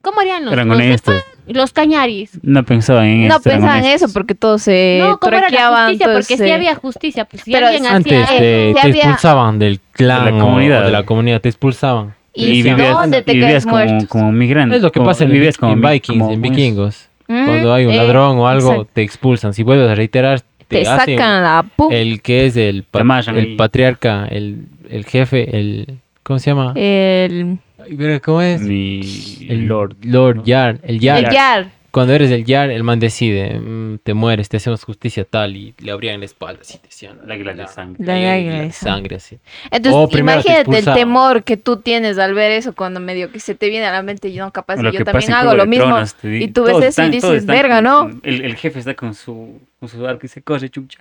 ¿Cómo 0.02 0.22
harían 0.22 0.46
los, 0.46 0.54
Eran 0.54 0.68
los, 0.70 0.78
honestos. 0.78 1.16
los 1.48 1.74
cañaris? 1.74 2.32
No 2.42 2.64
pensaban 2.64 3.06
en 3.06 3.28
No 3.28 3.36
esto. 3.36 3.50
eran 3.50 3.62
pensaban 3.62 3.84
en 3.86 3.92
eso 3.92 4.08
porque 4.14 4.34
todos 4.34 4.62
se 4.62 5.00
no, 5.02 5.18
¿cómo 5.20 5.36
era 5.38 5.50
la 5.50 5.86
justicia? 5.88 6.06
Porque 6.14 6.38
sí 6.38 6.52
había 6.52 6.76
justicia. 6.76 7.26
Pues 7.26 7.44
si 7.44 7.52
Pero 7.52 7.68
alguien 7.68 7.86
Antes 7.86 8.24
hacía 8.24 8.38
te, 8.40 8.74
te 8.74 8.80
había- 8.82 9.04
expulsaban 9.04 9.60
del 9.60 9.80
clan 9.92 10.26
De 10.26 10.32
la 10.32 10.38
o- 10.38 10.40
comunidad. 10.40 10.82
o 10.84 10.86
de 10.86 10.92
la 10.92 11.04
comunidad, 11.04 11.42
te 11.42 11.50
expulsaban. 11.50 12.16
Y, 12.34 12.46
Y 12.46 12.64
vivías, 12.64 12.94
¿dónde 12.94 13.22
te 13.24 13.32
y 13.34 13.36
vivías 13.36 13.66
quedas 13.66 13.88
como, 13.90 14.08
como 14.08 14.32
migrante. 14.32 14.78
Es 14.78 14.82
lo 14.82 14.92
que 14.92 15.00
como- 15.00 15.10
pasa 15.10 15.26
en, 15.26 15.32
vivías 15.32 15.58
como 15.58 15.74
en 15.74 15.82
Vikings, 15.82 16.20
como- 16.20 16.32
en 16.32 16.42
vikingos. 16.42 17.10
Mm, 17.28 17.46
Cuando 17.46 17.74
hay 17.74 17.86
un 17.86 17.92
eh, 17.92 17.98
ladrón 17.98 18.38
o 18.40 18.48
algo, 18.48 18.70
exacto. 18.72 18.90
te 18.94 19.02
expulsan. 19.02 19.54
Si 19.54 19.64
vuelves 19.64 19.90
a 19.90 19.96
reiterar, 19.96 20.42
te, 20.70 20.82
Te 20.84 20.88
hacen 20.88 21.18
sacan 21.18 21.44
la 21.44 21.66
pu 21.76 21.90
el 21.92 22.22
que 22.22 22.46
es 22.46 22.56
el, 22.56 22.84
pa- 22.84 23.02
el 23.36 23.56
patriarca, 23.58 24.28
el, 24.30 24.66
el 24.90 25.04
jefe, 25.06 25.58
el... 25.60 25.98
¿Cómo 26.24 26.40
se 26.40 26.52
llama? 26.52 26.72
el, 26.76 27.58
pero 27.98 28.22
¿Cómo 28.22 28.42
es? 28.42 28.62
Mi 28.62 29.02
El 29.48 29.66
Lord. 29.66 29.98
Lord 30.04 30.44
Yar. 30.44 30.80
El 30.84 31.00
Yar. 31.00 31.26
el 31.26 31.32
yar. 31.32 31.80
Cuando 31.92 32.14
eres 32.14 32.30
el 32.30 32.46
Yar, 32.46 32.70
el 32.70 32.84
man 32.84 33.00
decide, 33.00 33.60
mm, 33.60 34.00
te 34.04 34.14
mueres, 34.14 34.48
te 34.48 34.58
hacemos 34.58 34.84
justicia 34.84 35.26
tal, 35.26 35.56
y 35.56 35.74
le 35.80 35.92
abrían 35.92 36.20
la 36.20 36.26
espalda, 36.28 36.62
así 36.62 36.80
decían. 36.84 37.18
La 37.26 37.34
águila 37.34 37.56
de 37.56 37.68
sangre. 37.68 38.06
La 38.06 38.14
águila 38.14 38.62
de 38.62 38.72
sangre, 38.72 39.16
así. 39.16 39.40
Entonces, 39.72 39.94
O 39.96 40.08
primero 40.08 40.44
te 40.44 40.50
imagínate 40.50 40.78
el 40.78 40.94
temor 40.94 41.44
que 41.44 41.58
tú 41.58 41.78
tienes 41.78 42.20
al 42.20 42.36
ver 42.36 42.52
eso 42.52 42.74
cuando 42.76 43.00
medio 43.00 43.32
que 43.32 43.40
se 43.40 43.56
te 43.56 43.70
viene 43.70 43.88
a 43.88 43.92
la 43.92 44.04
mente 44.04 44.30
y 44.30 44.38
no 44.38 44.52
capaz 44.52 44.76
Lo 44.76 44.90
y 44.90 44.94
yo 44.94 45.00
que 45.00 45.06
también 45.06 45.34
hago 45.34 45.56
lo 45.56 45.66
mismo. 45.66 45.86
Tronos, 45.86 46.16
y 46.24 46.48
tú 46.50 46.64
ves 46.64 46.74
todos 46.74 46.86
eso 46.86 47.04
y 47.04 47.10
dices, 47.10 47.32
están 47.32 47.56
verga, 47.56 47.82
¿no? 47.82 48.10
El, 48.22 48.42
el 48.46 48.56
jefe 48.56 48.78
está 48.78 48.94
con 48.94 49.16
su, 49.16 49.60
con 49.80 49.90
su 49.90 50.06
arco 50.06 50.28
y 50.28 50.30
se 50.30 50.44
corre, 50.44 50.70
chucha. 50.70 51.00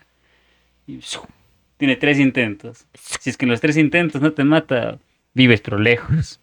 Y 0.86 1.00
tiene 1.76 1.96
tres 1.96 2.18
intentos. 2.18 2.86
Si 3.20 3.28
es 3.28 3.36
que 3.36 3.44
en 3.44 3.50
los 3.50 3.60
tres 3.60 3.76
intentos 3.76 4.22
no 4.22 4.32
te 4.32 4.42
mata, 4.42 4.98
vives 5.34 5.60
pero 5.60 5.78
lejos. 5.78 6.40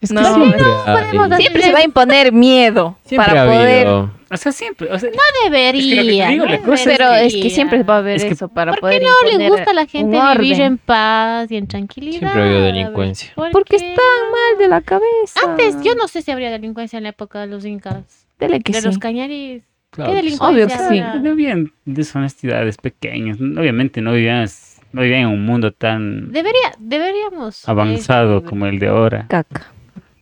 Es 0.00 0.10
que 0.10 0.14
No, 0.14 0.34
siempre, 0.34 0.62
no 0.62 0.84
podemos 0.84 1.26
hacer- 1.32 1.40
Siempre 1.40 1.62
se 1.62 1.72
va 1.72 1.78
a 1.78 1.84
imponer 1.84 2.32
miedo 2.32 2.98
siempre 3.04 3.26
para 3.26 3.42
ha 3.42 3.46
poder. 3.46 3.86
O 4.28 4.36
sea, 4.36 4.52
siempre. 4.52 4.92
O 4.92 4.98
sea, 4.98 5.08
No 5.10 5.22
debería. 5.44 5.80
Es 5.80 6.06
que 6.06 6.12
que 6.26 6.28
digo, 6.32 6.44
no 6.46 6.50
la 6.50 6.58
cosa 6.58 6.74
es 6.74 6.84
Pero 6.98 7.14
es 7.14 7.34
que 7.34 7.50
siempre 7.50 7.82
va 7.84 7.94
a 7.94 7.98
haber 7.98 8.16
Es 8.16 8.24
que- 8.24 8.30
eso 8.32 8.48
para 8.48 8.72
¿Por 8.72 8.80
poder 8.80 9.00
qué 9.00 9.06
no 9.06 9.12
le 9.24 9.28
imponer 9.32 9.50
gusta 9.52 9.70
a 9.70 9.74
la 9.74 9.86
gente 9.86 10.18
vivir 10.38 10.60
en 10.60 10.78
paz 10.78 11.50
y 11.50 11.56
en 11.56 11.66
tranquilidad? 11.68 12.18
Siempre 12.18 12.40
ha 12.42 12.44
habido 12.44 12.60
delincuencia. 12.62 13.30
¿Por 13.34 13.50
Porque 13.52 13.76
qué 13.78 13.88
están 13.90 14.30
mal 14.32 14.58
de 14.58 14.68
la 14.68 14.80
cabeza. 14.80 15.40
Antes, 15.44 15.76
yo 15.82 15.94
no 15.94 16.08
sé 16.08 16.22
si 16.22 16.30
habría 16.30 16.50
delincuencia 16.50 16.96
en 16.98 17.04
la 17.04 17.10
época 17.10 17.40
de 17.40 17.46
los 17.46 17.64
incas. 17.64 18.26
Dele 18.38 18.60
que 18.60 18.72
de 18.72 18.80
sí. 18.80 18.86
los 18.86 18.98
cañaris. 18.98 19.62
Claro 19.90 20.10
¿Qué 20.10 20.16
delincuencia 20.16 20.48
Obvio 20.48 20.66
que 20.66 20.94
sí. 20.94 21.20
no 21.22 21.30
habían 21.30 21.72
deshonestidades 21.86 22.76
pequeñas. 22.76 23.38
Obviamente 23.40 24.00
no 24.02 24.12
vivían, 24.12 24.46
no 24.92 25.02
vivían 25.02 25.20
en 25.22 25.28
un 25.28 25.46
mundo 25.46 25.72
tan 25.72 26.32
Debería, 26.32 26.72
deberíamos. 26.78 27.66
avanzado 27.68 28.38
eh, 28.38 28.42
como 28.42 28.66
el 28.66 28.78
de 28.78 28.88
ahora. 28.88 29.26
Caca. 29.28 29.72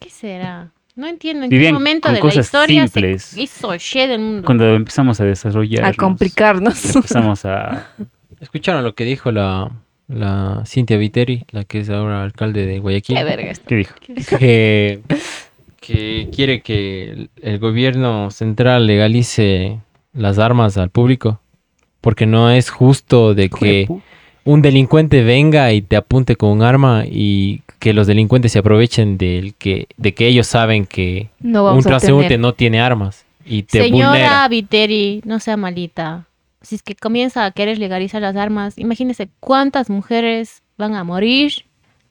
¿Qué 0.05 0.11
será? 0.11 0.71
No 0.97 1.07
entiendo 1.07 1.45
en 1.45 1.51
Vivían 1.51 1.71
qué 1.71 1.73
momento 1.73 2.13
de 2.13 2.21
la 2.21 2.35
historia 2.35 2.87
simples. 2.87 3.23
se 3.23 3.41
hizo 3.41 3.75
shit 3.77 4.07
del 4.07 4.21
mundo. 4.21 4.45
Cuando 4.45 4.75
empezamos 4.75 5.19
a 5.19 5.25
desarrollar. 5.25 5.83
A 5.83 5.95
complicarnos. 5.95 6.95
Empezamos 6.95 7.47
a. 7.47 7.89
¿Escucharon 8.41 8.85
lo 8.85 8.95
que 8.95 9.05
dijo 9.05 9.33
la, 9.33 9.73
la 10.09 10.63
Cintia 10.67 10.99
Viteri, 10.99 11.47
la 11.53 11.65
que 11.65 11.81
es 11.81 11.89
ahora 11.89 12.23
alcalde 12.23 12.67
de 12.67 12.81
Guayaquil? 12.81 13.17
Qué 13.17 13.25
verga 13.25 13.51
esto. 13.51 13.65
¿Qué 13.67 13.77
dijo? 13.77 13.95
que, 14.39 15.01
que 15.81 16.29
quiere 16.31 16.61
que 16.61 17.05
el, 17.11 17.31
el 17.41 17.59
gobierno 17.59 18.31
central 18.31 18.87
legalice 18.87 19.81
las 20.13 20.39
armas 20.39 20.77
al 20.77 20.91
público. 20.91 21.41
Porque 22.03 22.27
no 22.27 22.51
es 22.51 22.69
justo 22.69 23.35
de 23.35 23.49
que 23.49 23.89
un 24.45 24.63
delincuente 24.63 25.23
venga 25.23 25.73
y 25.73 25.83
te 25.83 25.97
apunte 25.97 26.37
con 26.37 26.51
un 26.51 26.63
arma 26.63 27.05
y 27.07 27.63
que 27.79 27.93
los 27.93 28.07
delincuentes 28.07 28.53
se 28.53 28.59
aprovechen 28.59 29.19
del 29.19 29.55
que, 29.55 29.89
de 29.97 30.15
que 30.15 30.27
ellos 30.27 30.47
saben 30.47 30.87
que 30.87 31.31
No 31.41 31.75
un 31.75 31.83
transeúnte 31.83 32.39
no 32.39 32.55
tiene 32.55 32.81
armas 32.81 33.25
y 33.45 33.65
te 33.65 33.83
Señora 33.83 34.11
vulnera. 34.11 34.49
Viteri, 34.49 35.23
no 35.25 35.41
sea 35.41 35.57
malita. 35.57 36.27
Si 36.63 36.77
es 36.77 36.83
que 36.83 36.95
comienza 36.95 37.45
a 37.45 37.51
querer 37.51 37.79
legalizar 37.79 38.23
las 38.23 38.37
armas, 38.37 38.79
imagínese 38.79 39.29
cuántas 39.41 39.91
mujeres 39.91 40.63
van 40.79 40.95
a 40.95 41.05
morir 41.05 41.67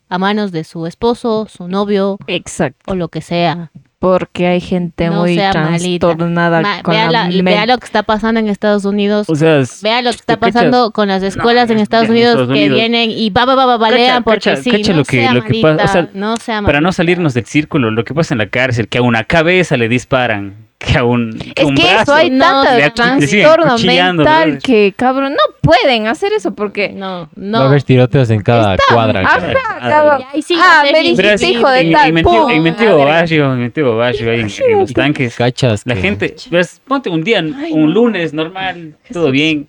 a 0.09 0.19
manos 0.19 0.51
de 0.51 0.63
su 0.63 0.85
esposo, 0.85 1.47
su 1.49 1.67
novio 1.67 2.19
Exacto. 2.27 2.91
o 2.91 2.95
lo 2.95 3.07
que 3.07 3.21
sea. 3.21 3.71
Porque 4.03 4.47
hay 4.47 4.59
gente 4.59 5.07
No 5.07 5.21
muy 5.21 5.37
trastornada 5.37 6.59
Ma- 6.61 6.83
con 6.83 6.93
vea, 6.93 7.05
la 7.05 7.11
la- 7.11 7.23
mente. 7.29 7.41
vea 7.43 7.65
lo 7.65 7.77
que 7.77 7.85
está 7.85 8.03
pasando 8.03 8.37
en 8.41 8.49
Estados 8.49 8.83
Unidos. 8.83 9.29
O 9.29 9.35
sea, 9.35 9.59
es- 9.59 9.81
Vea 9.81 10.01
lo 10.01 10.09
que 10.09 10.17
está 10.17 10.35
pasando 10.35 10.91
con 10.91 11.07
las 11.07 11.23
escuelas 11.23 11.69
en 11.69 11.79
Estados 11.79 12.07
en 12.07 12.11
Unidos 12.11 12.35
que 12.47 12.51
Unidos. 12.51 12.77
vienen 12.77 13.11
y 13.11 13.29
va, 13.29 13.45
va, 13.45 13.55
va, 13.55 13.65
va, 13.65 13.77
balean 13.77 14.09
Cacha, 14.17 14.23
porque 14.25 14.49
cacha, 14.49 14.61
sí. 14.61 14.71
cacha 14.71 14.91
no 14.91 14.97
lo 14.97 15.05
que- 15.05 15.21
sea 15.21 15.33
lo 15.33 15.43
que 15.45 15.61
pasa, 15.61 15.67
o 15.73 15.75
malita, 15.77 15.87
sea, 15.93 16.09
no 16.13 16.35
sea 16.35 16.61
para 16.61 16.81
no 16.81 16.91
salirnos 16.91 17.33
del 17.33 17.45
círculo, 17.45 17.91
lo 17.91 18.03
que 18.03 18.13
pasa 18.13 18.33
en 18.33 18.39
la 18.39 18.47
cárcel, 18.47 18.89
que 18.89 18.97
a 18.97 19.01
una 19.01 19.23
cabeza 19.23 19.77
le 19.77 19.87
disparan, 19.87 20.55
que 20.85 20.97
a 20.97 21.03
un, 21.03 21.31
que 21.39 21.61
Es 21.61 21.65
un 21.65 21.75
que 21.75 21.83
brazo. 21.83 22.01
eso 22.03 22.13
hay 22.15 22.29
no, 22.29 22.63
siguen 22.65 22.93
trastorno 22.93 23.77
mental 23.79 24.59
que, 24.59 24.93
cabrón, 24.95 25.33
no 25.33 25.55
pueden 25.61 26.07
hacer 26.07 26.33
eso 26.33 26.53
porque... 26.53 26.89
No, 26.89 27.07
Va 27.07 27.23
a 27.23 27.29
no. 27.35 27.57
haber 27.59 27.83
tiroteos 27.83 28.29
en 28.29 28.41
cada 28.41 28.75
cuadra. 28.89 29.21
Ajá, 29.21 29.39
Ah, 29.79 29.89
cabrón. 29.89 30.19
Ya, 30.31 30.37
y 30.37 30.41
sí, 30.41 30.55
Ah, 30.57 30.83
ya 30.85 30.91
me 30.91 30.99
dijiste, 31.01 31.47
hijo 31.49 31.69
de 31.69 31.79
en, 31.81 31.91
tal, 31.93 32.17
en 32.17 32.23
pum, 32.23 32.49
en 32.49 32.63
ver. 32.63 32.73
barrio, 32.73 33.53
en 33.53 33.59
mi 33.59 33.65
antiguo 33.65 33.95
barrio, 33.97 34.31
ahí 34.31 34.39
en, 34.41 34.47
en 34.71 34.79
los 34.79 34.93
tanques, 34.93 35.35
Cachas. 35.35 35.83
la 35.85 35.95
que- 35.95 36.01
gente, 36.01 36.35
ves, 36.51 36.81
ponte 36.85 37.09
un 37.09 37.23
día, 37.23 37.41
un 37.71 37.93
lunes 37.93 38.33
normal, 38.33 38.95
todo 39.11 39.31
bien. 39.31 39.67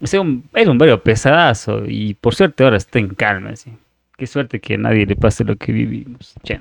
O 0.00 0.06
sea, 0.06 0.20
un, 0.20 0.44
era 0.54 0.70
un 0.70 0.78
barrio 0.78 1.02
pesadazo 1.02 1.82
y 1.86 2.14
por 2.14 2.34
suerte 2.34 2.62
ahora 2.64 2.76
está 2.76 2.98
en 2.98 3.08
calma, 3.08 3.50
así. 3.50 3.70
Qué 4.16 4.26
suerte 4.26 4.60
que 4.60 4.74
a 4.74 4.78
nadie 4.78 5.06
le 5.06 5.16
pase 5.16 5.44
lo 5.44 5.56
que 5.56 5.72
vivimos. 5.72 6.34
che. 6.44 6.60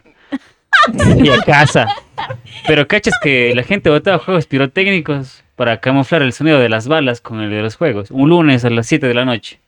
y 1.23 1.29
a 1.29 1.41
casa. 1.41 1.87
Pero 2.67 2.87
cachas 2.87 3.13
que 3.21 3.53
la 3.55 3.63
gente 3.63 3.89
botaba 3.89 4.17
juegos 4.19 4.45
pirotécnicos 4.47 5.43
para 5.55 5.79
camuflar 5.79 6.21
el 6.21 6.33
sonido 6.33 6.59
de 6.59 6.69
las 6.69 6.87
balas 6.87 7.21
con 7.21 7.41
el 7.41 7.49
de 7.49 7.61
los 7.61 7.75
juegos. 7.75 8.11
Un 8.11 8.29
lunes 8.29 8.63
a 8.65 8.69
las 8.69 8.87
7 8.87 9.07
de 9.07 9.13
la 9.13 9.25
noche. 9.25 9.59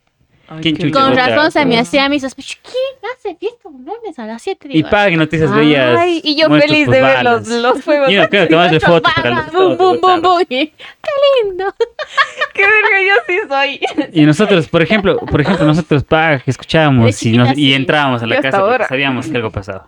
¿Quién 0.61 0.75
qué 0.75 0.83
chucha 0.89 0.99
Con 0.99 1.15
razón 1.15 1.51
se 1.51 1.63
me 1.65 1.77
hacía 1.77 2.09
mi 2.09 2.19
sospecho. 2.19 2.57
¿Quién 2.63 3.11
hace 3.15 3.35
fiesta 3.35 3.69
un 3.69 3.85
lunes 3.85 4.17
a 4.17 4.25
las 4.25 4.41
7? 4.41 4.67
Y 4.71 4.81
paga 4.81 5.09
en 5.09 5.19
noticias. 5.19 5.51
Ay, 5.51 6.21
y 6.23 6.35
yo 6.35 6.49
feliz 6.49 6.87
de 6.89 7.01
ver 7.01 7.23
los, 7.23 7.47
los 7.47 7.83
fuegos. 7.83 8.11
Y 8.11 8.15
no 8.15 8.27
creo 8.29 8.43
que 8.47 8.49
tomarle 8.49 8.71
Muertos 8.87 8.89
fotos 8.89 9.13
para 9.13 9.29
balas. 9.29 9.53
los 9.53 9.77
Bum, 9.77 9.77
bum, 9.77 10.01
bum, 10.01 10.21
bum. 10.21 10.45
Qué 10.49 10.71
lindo. 11.43 11.65
Qué 12.53 12.63
verga, 12.63 13.07
yo 13.07 13.13
sí 13.27 13.39
soy. 13.47 14.09
Y 14.11 14.25
nosotros, 14.25 14.67
por 14.67 14.81
ejemplo, 14.81 15.17
por 15.19 15.39
ejemplo, 15.39 15.65
nosotros 15.65 16.03
paga 16.03 16.39
que 16.39 16.49
escuchábamos 16.49 17.19
De 17.19 17.29
y, 17.29 17.37
nos- 17.37 17.55
y 17.57 17.73
entrábamos 17.73 18.23
a 18.23 18.27
la 18.27 18.41
casa 18.41 18.59
porque 18.59 18.85
sabíamos 18.85 19.27
que 19.27 19.37
algo 19.37 19.51
pasaba. 19.51 19.87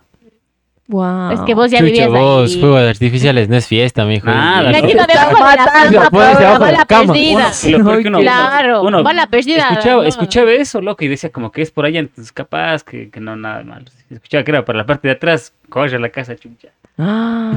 Wow. 0.92 1.32
Es 1.32 1.40
que 1.42 1.56
vos 1.56 1.72
ya 1.72 1.78
Chucho, 1.80 1.86
vivías 1.92 2.10
vos, 2.10 2.52
ahí. 2.54 2.60
fuegos 2.60 2.82
artificiales, 2.82 3.48
no 3.48 3.56
es 3.56 3.66
fiesta, 3.66 4.04
mijo. 4.06 4.28
Nada, 4.28 4.72
La 4.72 4.82
¿no? 4.82 4.88
chica 4.90 5.08
debajo 5.08 5.36
de 5.36 5.56
la 5.56 5.66
cama, 5.66 6.10
pones 6.10 6.38
debajo 6.40 6.66
de 6.66 6.72
la 6.74 6.86
cama. 6.86 7.14
perdida. 7.14 7.52
Y 7.64 7.70
lo 7.72 7.84
peor 7.86 8.02
que 8.02 8.08
uno- 8.10 8.20
Claro, 8.20 8.82
uno 8.84 9.02
bala 9.02 9.28
perdida. 9.28 9.70
Escuchaba, 9.70 10.02
no. 10.02 10.08
escuchaba 10.08 10.52
eso, 10.52 10.82
loco, 10.82 11.06
y 11.06 11.08
decía 11.08 11.32
como 11.32 11.52
que 11.52 11.62
es 11.62 11.72
por 11.72 11.86
allá, 11.86 12.00
entonces 12.02 12.32
capaz 12.34 12.84
que, 12.84 13.10
que 13.10 13.20
no 13.22 13.36
nada 13.38 13.64
malo. 13.64 13.86
Escuchaba 14.10 14.44
que 14.44 14.52
era 14.52 14.66
para 14.66 14.78
la 14.80 14.86
parte 14.86 15.08
de 15.08 15.14
atrás, 15.14 15.54
corre 15.70 15.96
a 15.96 16.00
la 16.00 16.10
casa, 16.10 16.36
chucha. 16.36 16.68
Ah, 16.98 17.54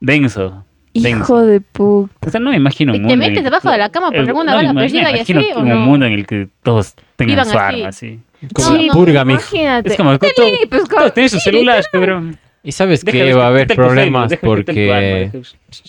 Denso. 0.00 0.64
denso. 0.94 1.18
hijo 1.18 1.42
de 1.42 1.60
puta. 1.60 2.14
O 2.26 2.30
sea, 2.30 2.40
no 2.40 2.50
me 2.50 2.56
imagino 2.56 2.92
un 2.92 2.96
¿Y 2.96 2.98
te 3.00 3.06
mundo. 3.08 3.22
el 3.24 3.30
metes 3.30 3.44
debajo 3.44 3.70
de 3.70 3.78
la 3.78 3.90
cama 3.90 4.08
por 4.10 4.20
alguna 4.20 4.52
no, 4.52 4.56
bala 4.56 4.72
perdida 4.74 5.10
y 5.14 5.20
así, 5.20 5.34
o 5.54 5.60
un 5.60 5.68
no? 5.68 5.76
mundo 5.76 6.06
en 6.06 6.12
el 6.14 6.26
que 6.26 6.48
todos 6.62 6.94
tengan 7.16 7.44
su 7.44 7.50
así. 7.58 7.76
arma, 7.76 7.88
así. 7.88 8.20
Como 8.54 8.70
la 8.76 8.82
no, 8.86 8.92
purga, 8.94 9.24
mijo. 9.24 9.40
Imagínate. 9.40 9.90
Es 9.90 9.96
como 9.96 10.18
que 10.18 10.30
pues, 10.70 10.88
todos 10.88 11.12
tienen 11.12 11.28
sus 11.28 11.42
celulares, 11.42 11.86
cabrón. 11.92 12.38
Y 12.68 12.72
sabes 12.72 13.02
que 13.02 13.32
va 13.32 13.44
a 13.44 13.48
haber 13.48 13.66
problemas 13.66 14.30
porque 14.42 15.30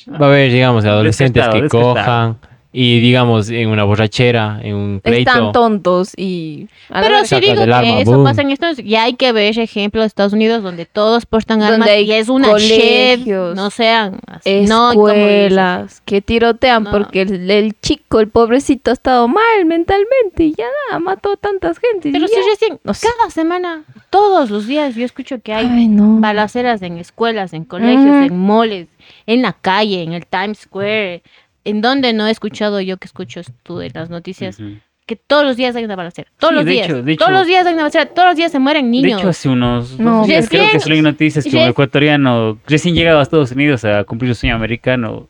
va 0.10 0.26
a 0.26 0.30
haber, 0.30 0.50
digamos, 0.50 0.86
adolescentes 0.86 1.46
que 1.50 1.68
cojan 1.68 2.38
y, 2.72 3.00
digamos, 3.00 3.50
en 3.50 3.70
una 3.70 3.84
borrachera, 3.84 4.60
en 4.62 4.76
un 4.76 5.00
pleito. 5.02 5.32
Están 5.32 5.52
tontos 5.52 6.14
y... 6.16 6.68
a 6.90 7.02
Pero 7.02 7.26
si 7.26 7.40
digo 7.40 7.56
del 7.62 7.70
que 7.70 7.74
arma, 7.74 8.00
eso 8.02 8.12
boom. 8.12 8.24
pasa 8.24 8.42
en 8.44 8.52
Estados 8.52 8.78
Unidos, 8.78 8.92
ya 8.92 9.04
hay 9.06 9.14
que 9.16 9.32
ver 9.32 9.58
ejemplos 9.58 10.04
de 10.04 10.08
Estados 10.08 10.34
Unidos 10.34 10.62
donde 10.62 10.86
todos 10.86 11.26
portan 11.26 11.60
Donde 11.60 11.74
armas 11.74 11.90
y 12.02 12.12
es 12.12 12.30
una 12.30 12.50
colegios, 12.50 13.56
no 13.56 13.72
sean 13.72 14.20
escuelas 14.46 16.02
que 16.06 16.22
tirotean 16.22 16.84
No. 16.84 16.92
porque 16.92 17.22
el, 17.24 17.50
el 17.50 17.80
chico, 17.82 18.20
el 18.20 18.30
pobrecito, 18.30 18.92
ha 18.92 18.94
estado 18.94 19.28
mal 19.28 19.66
mentalmente 19.66 20.44
y 20.44 20.54
ya 20.56 20.66
nada, 20.90 21.00
mató 21.00 21.34
a 21.34 21.38
tantas 21.38 21.80
gente. 21.80 22.12
Pero 22.12 22.26
y 22.26 22.28
si 22.28 22.36
ya. 22.36 22.42
recién, 22.52 22.80
No 22.84 22.94
sé. 22.94 23.08
cada 23.18 23.30
semana, 23.32 23.84
todos 24.10 24.50
los 24.50 24.68
días, 24.68 24.96
yo 24.96 25.06
escucho 25.06 25.42
que 25.42 25.54
hay 25.54 25.66
Ay, 25.68 25.88
no. 25.88 26.20
balaceras 26.20 26.82
en 26.82 26.98
escuelas, 26.98 27.54
en 27.54 27.66
colegios, 27.66 28.00
Mm. 28.06 28.24
en 28.24 28.38
moles, 28.38 28.88
en 29.26 29.42
la 29.42 29.54
calle, 29.54 30.04
en 30.04 30.14
el 30.14 30.26
Times 30.26 30.60
Square, 30.60 31.24
en 31.66 31.82
donde 31.82 32.14
no 32.14 32.28
he 32.28 32.32
escuchado 32.32 32.80
yo 32.82 32.98
que 32.98 33.06
escucho 33.08 33.42
tú 33.64 33.78
de 33.78 33.90
las 33.94 34.10
noticias, 34.10 34.58
que 35.06 35.16
todos 35.16 35.44
los 35.44 35.58
días 35.58 35.76
hay 35.76 35.84
una 35.84 35.96
balacera. 35.96 36.30
Todos 36.38 36.52
Sí, 36.52 36.56
los 36.56 36.66
de 36.66 36.72
días. 36.72 36.86
hecho, 36.88 37.02
de 37.04 37.16
todos 37.18 37.30
hecho- 37.32 37.38
los 37.40 37.48
días 37.48 37.66
hay 37.66 37.74
una 37.74 37.82
balacera. 37.84 38.06
Todos 38.08 38.28
los 38.30 38.36
días 38.38 38.52
se 38.52 38.60
mueren 38.60 38.86
De 38.86 38.92
niños. 39.02 39.20
hecho, 39.20 39.30
hace 39.30 39.50
unos 39.50 40.00
No, 40.00 40.18
dos 40.20 40.28
días 40.28 40.48
creo 40.50 40.62
que 40.62 40.66
recién- 40.68 40.82
salió 40.82 40.98
en 41.00 41.04
noticias 41.04 41.44
que 41.44 41.50
un 41.50 41.56
recién- 41.56 41.70
ecuatoriano 41.72 42.60
recién 42.68 42.96
llegado 42.96 43.20
a 43.20 43.24
Estados 43.24 43.52
Unidos 43.52 43.84
a 43.86 44.04
cumplir 44.04 44.34
su 44.36 44.42
sueño 44.42 44.56
americano 44.56 45.28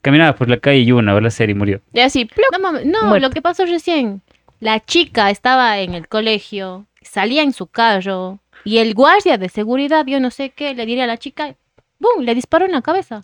caminaba 0.00 0.34
por 0.34 0.48
la 0.48 0.56
calle 0.56 0.78
y 0.80 0.92
hubo 0.92 0.98
una 1.00 1.12
balacera 1.12 1.52
y 1.52 1.54
murió. 1.54 1.80
Y 1.92 2.00
así, 2.00 2.24
¡ploc! 2.24 2.46
No, 2.52 2.58
mames, 2.58 2.86
no, 2.86 3.04
Muerto. 3.06 3.28
lo 3.28 3.30
que 3.32 3.42
pasó 3.42 3.64
recién. 3.66 4.22
La 4.60 4.80
chica 4.80 5.30
estaba 5.30 5.78
en 5.80 5.94
el 5.94 6.08
colegio, 6.08 6.86
salía 7.02 7.42
en 7.42 7.52
su 7.52 7.66
carro 7.66 8.40
y 8.64 8.78
el 8.78 8.94
guardia 8.94 9.36
de 9.38 9.48
seguridad, 9.48 10.06
yo 10.06 10.20
no 10.20 10.30
sé 10.30 10.50
qué, 10.50 10.74
le 10.74 10.86
diría 10.86 11.04
a 11.04 11.08
la 11.08 11.18
chica, 11.18 11.54
¡bum! 11.98 12.24
Le 12.24 12.34
disparó 12.34 12.64
en 12.64 12.72
la 12.72 12.82
cabeza. 12.82 13.22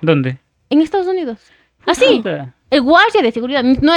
¿Dónde? 0.00 0.38
En 0.70 0.80
Estados 0.80 1.06
Unidos. 1.06 1.38
Así. 1.86 2.16
Puta. 2.18 2.54
El 2.70 2.82
guardia 2.82 3.22
de 3.22 3.32
seguridad. 3.32 3.62
No, 3.62 3.92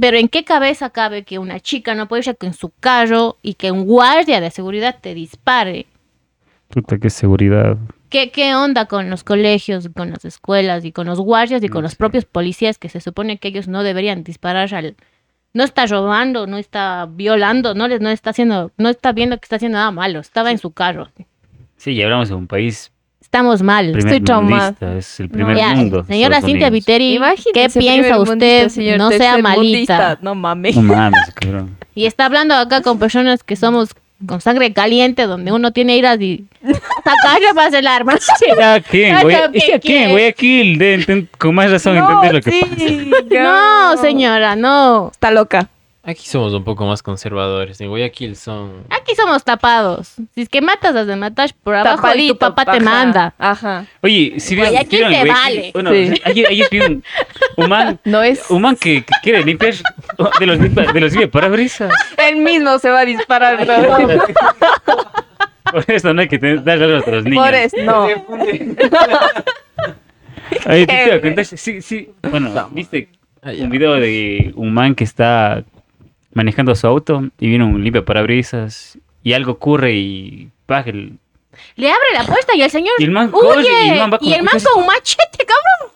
pero 0.00 0.16
¿en 0.18 0.28
qué 0.28 0.44
cabeza 0.44 0.90
cabe 0.90 1.24
que 1.24 1.38
una 1.38 1.60
chica 1.60 1.94
no 1.94 2.08
puede 2.08 2.28
ir 2.28 2.36
con 2.36 2.52
su 2.52 2.70
carro 2.80 3.38
y 3.42 3.54
que 3.54 3.70
un 3.72 3.84
guardia 3.86 4.40
de 4.40 4.50
seguridad 4.50 4.98
te 5.00 5.14
dispare? 5.14 5.86
Puta, 6.68 6.98
qué 6.98 7.08
seguridad. 7.08 7.78
¿Qué, 8.10 8.30
¿Qué 8.30 8.54
onda 8.54 8.86
con 8.86 9.10
los 9.10 9.24
colegios, 9.24 9.88
con 9.94 10.10
las 10.10 10.24
escuelas 10.24 10.84
y 10.84 10.92
con 10.92 11.06
los 11.06 11.20
guardias 11.20 11.62
y 11.62 11.68
con 11.68 11.80
No 11.80 11.82
los 11.82 11.92
sé. 11.92 11.96
propios 11.96 12.24
policías 12.24 12.78
que 12.78 12.88
se 12.88 13.00
supone 13.00 13.38
que 13.38 13.48
ellos 13.48 13.68
no 13.68 13.82
deberían 13.82 14.24
disparar 14.24 14.74
al... 14.74 14.96
No 15.54 15.64
está 15.64 15.86
robando, 15.86 16.46
no 16.46 16.58
está 16.58 17.06
violando, 17.10 17.74
no, 17.74 17.88
les, 17.88 18.00
no 18.02 18.10
está 18.10 18.30
haciendo, 18.30 18.70
no 18.76 18.90
está 18.90 19.12
viendo 19.12 19.38
que 19.38 19.46
está 19.46 19.56
haciendo 19.56 19.78
nada 19.78 19.90
malo, 19.90 20.20
estaba 20.20 20.50
en 20.50 20.58
su 20.58 20.72
carro. 20.72 21.08
Sí, 21.76 21.92
y 21.92 22.02
hablamos 22.02 22.28
de 22.28 22.34
un 22.34 22.46
país 22.46 22.92
Estamos 23.28 23.60
mal. 23.62 23.92
primer 23.92 24.24
traumada. 24.24 24.64
mundista, 24.70 24.96
es 24.96 25.20
el 25.20 25.28
primer 25.28 25.54
Ya, 25.54 25.74
mundo. 25.74 26.02
señora 26.04 26.36
Estados 26.36 26.50
Cintia. 26.50 26.70
Viteri, 26.70 27.08
¿qué 27.10 27.14
Imagínese, 27.16 27.78
piensa 27.78 28.14
primer 28.14 28.28
usted? 28.30 28.68
señor 28.70 28.96
no 28.98 29.10
sea 29.10 29.36
malita. 29.36 30.18
No 30.22 30.34
mames. 30.34 30.76
No 30.76 30.82
mames, 30.82 31.20
cabrón. 31.34 31.76
Y 31.94 32.06
está 32.06 32.26
hablando 32.26 32.54
acá 32.54 32.80
con 32.80 32.98
personas 33.00 33.42
que 33.42 33.56
somos 33.56 33.90
con 34.26 34.40
sangre 34.40 34.72
caliente, 34.72 35.26
donde 35.26 35.50
uno 35.52 35.72
tiene 35.72 35.96
iras 35.96 36.18
y 36.20 36.44
sacarle 37.04 37.52
más 37.54 37.72
el 37.74 37.86
arma. 37.86 38.14
¿A 38.62 38.80
quién? 38.80 39.16
Voy 39.20 39.34
a, 39.34 39.44
¿a 39.44 39.78
quién? 39.80 40.10
Guayaquil, 40.10 40.78
de 40.78 40.98
enten- 41.00 41.28
con 41.38 41.54
más 41.54 41.70
razón 41.70 41.96
entender 41.98 42.34
lo 42.34 42.40
que 42.40 42.50
pasa. 42.50 43.42
No, 43.42 43.96
señora, 44.00 44.56
no. 44.56 45.10
Está 45.12 45.30
loca. 45.32 45.68
Aquí 46.08 46.26
somos 46.26 46.54
un 46.54 46.64
poco 46.64 46.86
más 46.86 47.02
conservadores. 47.02 47.78
En 47.82 47.90
Guayaquil 47.90 48.34
son... 48.34 48.84
Aquí 48.88 49.14
somos 49.14 49.44
tapados. 49.44 50.14
Si 50.34 50.40
es 50.40 50.48
que 50.48 50.62
matas, 50.62 50.96
has 50.96 51.06
de 51.06 51.16
matar 51.16 51.50
por 51.62 51.74
abajo 51.74 52.08
y 52.16 52.28
tu 52.28 52.38
papá 52.38 52.64
te 52.64 52.70
ajá, 52.78 52.80
manda. 52.80 53.34
Ajá. 53.36 53.84
Oye, 54.00 54.40
si 54.40 54.54
vieron, 54.54 54.72
Guayaquil 54.72 54.98
vieron 55.06 55.12
te 55.12 55.18
Guayaquil? 55.28 55.60
vale. 55.60 55.70
Bueno, 55.74 55.90
Sí. 55.90 56.22
ayer, 56.24 56.46
ayer 56.48 56.68
vi 56.70 56.80
un, 56.80 57.04
un 57.58 57.68
man, 57.68 58.00
No 58.06 58.22
es. 58.22 58.50
un 58.50 58.62
man 58.62 58.74
que, 58.76 59.04
que 59.04 59.12
quiere 59.22 59.44
limpiar 59.44 59.74
de 60.40 60.46
los, 60.46 60.58
de 60.58 61.00
los 61.00 61.28
parabrisas. 61.30 61.92
Él 62.16 62.36
mismo 62.36 62.78
se 62.78 62.88
va 62.88 63.00
a 63.00 63.04
disparar. 63.04 63.66
Por 65.70 65.84
eso 65.88 66.14
no 66.14 66.22
hay 66.22 66.28
que 66.28 66.38
tener, 66.38 66.64
dar 66.64 66.82
a 66.82 66.86
los 66.86 67.24
niños. 67.24 67.44
Por 67.44 67.54
eso, 67.54 67.76
no. 67.82 68.04
Oye, 70.66 70.86
te 70.86 71.06
iba 71.06 71.16
a 71.16 71.20
contar, 71.20 71.44
sí, 71.44 71.82
sí. 71.82 72.10
Bueno, 72.30 72.70
viste 72.72 73.10
un 73.42 73.68
video 73.68 73.92
de 73.96 74.54
un 74.56 74.72
man 74.72 74.94
que 74.94 75.04
está 75.04 75.62
manejando 76.38 76.74
su 76.74 76.86
auto 76.86 77.24
y 77.40 77.48
viene 77.48 77.64
un 77.64 77.82
limpia 77.82 78.04
parabrisas 78.04 78.96
y 79.24 79.32
algo 79.32 79.52
ocurre 79.52 79.92
y 79.94 80.48
¡pah! 80.66 80.84
el- 80.86 81.18
Le 81.76 81.88
abre 81.90 82.06
la 82.14 82.24
puerta 82.24 82.54
y 82.56 82.62
el 82.62 82.70
señor 82.70 82.94
Y 82.98 83.04
el 83.04 83.10
man 83.10 83.30
huye. 83.32 83.40
corre, 83.42 83.62
y 83.86 83.88
el 83.90 83.98
man 83.98 84.10
va 84.12 84.16
y 84.16 84.18
como 84.24 84.36
el 84.36 84.42
man 84.44 84.54
con 84.72 84.82
un 84.82 84.86
machete, 84.86 85.38
cabrón. 85.38 85.92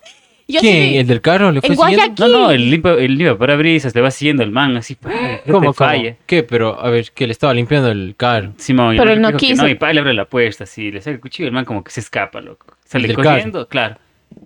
Yo 0.48 0.60
¿Quién? 0.60 0.90
sí- 0.90 0.96
¿El 0.98 1.06
del 1.06 1.20
carro 1.20 1.52
le 1.52 1.60
fue 1.60 1.70
En 1.70 1.76
siguiendo? 1.80 2.28
No, 2.28 2.38
no, 2.40 2.50
el 2.50 2.68
limpio, 2.70 2.98
el 2.98 3.12
limpio 3.16 3.38
parabrisas 3.38 3.94
le 3.94 4.00
va 4.00 4.10
siguiendo 4.10 4.42
el 4.42 4.50
man 4.50 4.76
así. 4.76 4.96
¿Cómo, 4.96 5.60
cómo? 5.60 5.72
falla. 5.72 6.16
¿Qué? 6.26 6.42
Pero, 6.42 6.78
a 6.78 6.90
ver, 6.90 7.12
que 7.12 7.26
le 7.26 7.32
estaba 7.32 7.54
limpiando 7.54 7.88
el 7.90 8.14
carro. 8.16 8.52
Simón, 8.58 8.94
y 8.94 8.98
el 8.98 9.02
Pero 9.02 9.12
él 9.14 9.20
no 9.22 9.32
quiso. 9.36 9.62
No, 9.62 9.68
y 9.68 9.76
pa, 9.76 9.92
le 9.92 10.00
abre 10.00 10.12
la 10.12 10.24
puerta 10.26 10.64
así, 10.64 10.90
le 10.90 11.00
saca 11.00 11.12
el 11.14 11.20
cuchillo 11.20 11.46
y 11.46 11.48
el 11.48 11.54
man 11.54 11.64
como 11.64 11.82
que 11.84 11.90
se 11.92 12.00
escapa, 12.00 12.40
loco. 12.40 12.66
Sale 12.84 13.14
corriendo, 13.14 13.66
claro. 13.68 13.96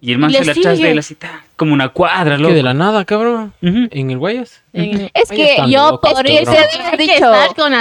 Y 0.00 0.12
el 0.12 0.18
man 0.18 0.30
Le 0.30 0.38
sale 0.38 0.50
atrás 0.52 0.64
de 0.72 0.76
sigue. 0.76 0.90
él 0.90 0.98
así, 0.98 1.14
ta, 1.14 1.44
como 1.56 1.72
una 1.72 1.88
cuadra, 1.88 2.36
loco. 2.36 2.52
¿De 2.54 2.62
la 2.62 2.74
nada, 2.74 3.04
cabrón? 3.06 3.54
¿En 3.62 4.10
el 4.10 4.18
Guayas? 4.18 4.62
en- 4.72 5.10
Es 5.14 5.30
que 5.30 5.56
yo 5.68 6.00
Hay 6.04 6.22
que 6.24 6.96
dicho, 6.98 7.30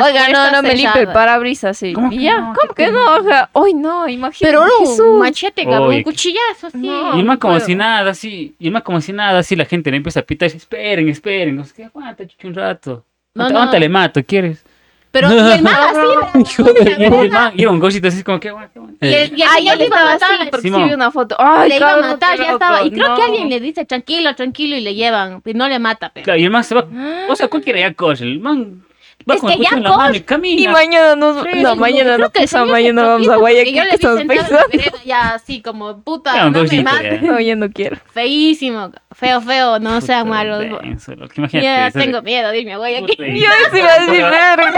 oiga, 0.04 0.30
no, 0.30 0.52
no 0.52 0.62
me 0.64 0.76
limpie 0.76 1.02
el 1.02 1.08
parabrisas, 1.10 1.78
sí. 1.78 1.94
¿Cómo 1.94 2.10
que 2.10 2.16
Y 2.16 2.22
ya, 2.24 2.40
no? 2.40 2.54
¿cómo 2.60 2.74
¿Qué 2.74 2.86
que 2.86 2.92
no? 2.92 3.16
Oiga, 3.16 3.50
Ay, 3.54 3.74
no, 3.74 4.08
imagínate. 4.08 4.46
Pero 4.56 4.66
no, 4.66 4.80
Jesús. 4.80 5.00
un 5.00 5.20
machete, 5.20 5.66
cabrón, 5.66 5.96
un 5.96 6.04
cuchillazo, 6.04 6.70
sí. 6.72 6.78
No. 6.78 7.16
Y 7.16 7.20
el 7.20 7.26
man 7.26 7.38
como 7.38 7.60
si 7.60 7.76
nada, 7.76 8.12
así, 8.12 8.56
y 8.60 8.68
el 8.68 8.72
man 8.74 8.82
como 8.82 9.02
si 9.02 9.12
nada, 9.12 9.40
así 9.40 9.56
la 9.56 9.66
gente 9.66 9.92
le 9.92 9.98
empieza 9.98 10.22
a 10.22 10.24
pitar, 10.24 10.48
y 10.50 10.54
dice, 10.54 10.58
esperen, 10.58 11.10
esperen, 11.10 11.56
no 11.56 11.66
sé 11.66 11.74
qué, 11.76 11.84
aguanta, 11.86 12.26
chucho, 12.26 12.48
un 12.48 12.56
rato. 12.56 13.06
No, 13.34 13.44
Aguanta, 13.44 13.54
no. 13.54 13.60
aguanta, 13.60 13.80
le 13.80 13.90
mato, 13.90 14.24
¿quieres? 14.24 14.64
Pero 15.16 15.32
y 15.34 15.38
el 15.54 15.62
man 15.62 15.76
así, 15.76 16.40
Hijo 16.60 16.64
de 16.74 16.96
Y 17.00 17.04
el 17.06 17.32
man 17.32 17.54
iba 17.56 17.72
un 17.72 17.80
cosito 17.80 18.10
así 18.10 18.22
como 18.22 18.38
que 18.38 18.50
aguanta. 18.50 18.82
y 19.00 19.14
el, 19.14 19.40
y 19.40 19.70
el 19.70 19.78
le 19.78 19.86
iba 19.86 20.02
a 20.02 20.06
matar. 20.06 20.50
porque 20.52 20.70
sí 20.70 20.74
una 20.74 21.10
foto. 21.10 21.38
Ay, 21.40 21.70
le 21.70 21.78
iba 21.78 21.94
a 21.94 22.02
matar, 22.02 22.38
ya 22.38 22.52
estaba. 22.52 22.84
Y 22.84 22.92
creo 22.92 23.16
que 23.16 23.22
alguien 23.22 23.50
le 23.50 23.62
dice 23.62 23.86
tranquilo, 23.86 24.36
tranquilo 24.36 24.76
y 24.76 24.82
le 24.82 24.94
llevan. 24.94 25.42
Y 25.46 25.54
no 25.54 25.70
le 25.70 25.80
mata, 25.80 26.12
pero. 26.14 26.26
Claro, 26.26 26.38
y 26.38 26.44
el 26.44 26.50
man 26.50 26.66
se 26.66 26.76
va, 26.76 26.86
o 27.30 27.36
sea, 27.38 27.48
cualquiera 27.48 27.80
ya 27.80 27.94
corre, 27.94 28.26
el 28.26 28.42
man 28.42 28.84
va 29.30 29.36
Es 29.36 29.42
que 29.42 29.58
ya 29.64 29.72
la 29.80 29.98
mano 29.98 30.14
y 30.14 30.18
Y 30.18 30.22
camina. 30.22 30.72
mañana 30.72 31.16
nos, 31.16 31.44
Sí, 31.44 31.62
no, 31.62 31.76
mañana 31.76 32.18
no 32.18 32.30
que 32.32 32.42
pasa, 32.42 32.64
mañana 32.66 33.04
vamos 33.04 33.28
a 33.30 33.36
Guayaquil, 33.38 33.76
porque 33.76 33.98
yo 34.04 34.18
¿qué 34.18 34.24
le 34.24 34.28
vi 34.28 34.38
estás 34.40 34.48
sentado 34.48 34.50
en 34.50 34.56
la 34.58 34.68
pensando? 34.68 35.06
Ya 35.06 35.30
así 35.34 35.62
como 35.62 36.02
puta, 36.04 36.50
no 36.50 36.64
me 36.64 36.84
mates. 36.84 37.22
ya. 37.22 37.28
No, 37.32 37.40
yo 37.40 37.56
no 37.56 37.70
quiero. 37.72 37.98
Feísimo, 38.14 38.92
feo, 39.16 39.42
feo, 39.42 39.80
no 39.80 40.00
sean 40.02 40.24
Puta, 40.26 40.36
malos. 40.36 40.82
denso, 40.82 41.16
loco, 41.16 41.34
Imagínate. 41.38 41.66
Ya 41.66 41.88
eso. 41.88 42.00
tengo 42.00 42.22
miedo 42.22 42.50
de 42.52 42.60
irme 42.60 42.74
a 42.74 42.78
Guayaquil. 42.78 43.18
Yo 43.18 43.50
sí 43.72 43.78
iba 43.80 43.94
a 43.94 44.00
decir, 44.06 44.24
verga. 44.24 44.74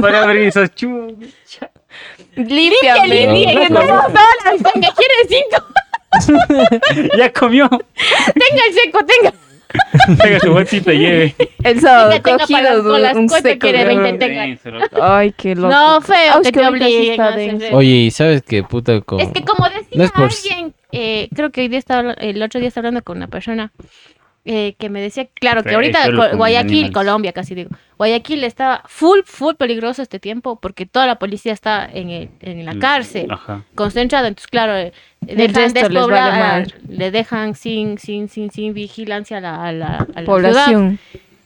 Parabrisas, 0.00 0.74
chu. 0.74 1.16
Límpiame. 2.36 3.08
Limpia, 3.08 3.68
No, 3.70 3.80
limpia, 3.80 3.90
no, 4.74 4.94
quiere 4.94 5.14
cinco. 5.28 5.64
Ya 7.18 7.32
comió. 7.32 7.68
Tenga 7.68 8.62
el 8.68 8.74
seco, 8.74 9.00
tenga. 9.04 9.32
Tenga 10.22 10.40
su 10.40 10.52
bolsita 10.52 10.92
y 10.92 10.98
lleve. 10.98 11.34
El 11.62 11.80
sábado 11.80 12.10
Tenga, 12.10 12.22
tenga 12.22 12.46
para 12.46 12.62
las 12.62 12.76
cogido 12.78 13.20
un 13.20 13.28
¿cuánto 13.28 13.48
seco. 13.48 13.58
quiere? 13.60 13.78
de- 13.78 13.84
20 13.96 14.18
tenga. 14.18 14.58
Ay, 15.02 15.32
qué 15.36 15.54
loco. 15.54 15.68
No, 15.68 16.00
feo, 16.00 16.16
Ay, 16.36 16.42
que 16.44 16.52
te 16.52 16.66
obliguen 16.66 17.20
a 17.20 17.28
hacer. 17.28 17.74
Oye, 17.74 17.88
¿y 17.90 18.10
sabes 18.10 18.42
qué 18.42 18.62
puta 18.62 19.00
con... 19.00 19.20
Es 19.20 19.28
que 19.30 19.42
como 19.42 19.68
decía 19.68 19.88
No 19.94 20.04
es 20.04 20.12
por- 20.12 20.30
alguien, 20.30 20.74
eh, 20.92 21.28
creo 21.34 21.50
que 21.50 21.62
hoy 21.62 21.68
día 21.68 21.78
estaba, 21.78 22.12
el 22.12 22.42
otro 22.42 22.60
día 22.60 22.68
estaba 22.68 22.88
hablando 22.88 23.02
con 23.04 23.16
una 23.16 23.28
persona 23.28 23.72
eh, 24.46 24.74
que 24.78 24.88
me 24.88 25.00
decía, 25.00 25.26
claro, 25.34 25.62
que 25.64 25.74
ahorita 25.74 26.04
Co- 26.14 26.36
Guayaquil, 26.36 26.70
animales. 26.84 26.92
Colombia 26.94 27.32
casi 27.32 27.54
digo, 27.54 27.70
Guayaquil 27.98 28.44
está 28.44 28.82
full, 28.86 29.18
full 29.24 29.54
peligroso 29.56 30.02
este 30.02 30.20
tiempo 30.20 30.58
porque 30.60 30.86
toda 30.86 31.06
la 31.06 31.16
policía 31.18 31.52
está 31.52 31.84
en, 31.92 32.10
el- 32.10 32.28
en 32.40 32.64
la 32.64 32.78
cárcel, 32.78 33.26
Ajá. 33.30 33.64
concentrada, 33.74 34.28
entonces 34.28 34.48
claro, 34.48 34.76
eh, 34.76 34.92
El 35.26 35.36
dejan 35.36 35.62
les 35.64 35.74
despoblada, 35.74 36.38
vale 36.38 36.66
le 36.88 37.10
dejan 37.10 37.54
sin, 37.54 37.98
sin, 37.98 38.28
sin, 38.28 38.50
sin 38.50 38.72
vigilancia 38.72 39.38
a 39.38 39.40
la, 39.40 39.64
a 39.66 39.72
la, 39.72 39.86
a 39.86 39.98
la 39.98 40.04
ciudad. 40.06 40.24
Población. 40.24 40.98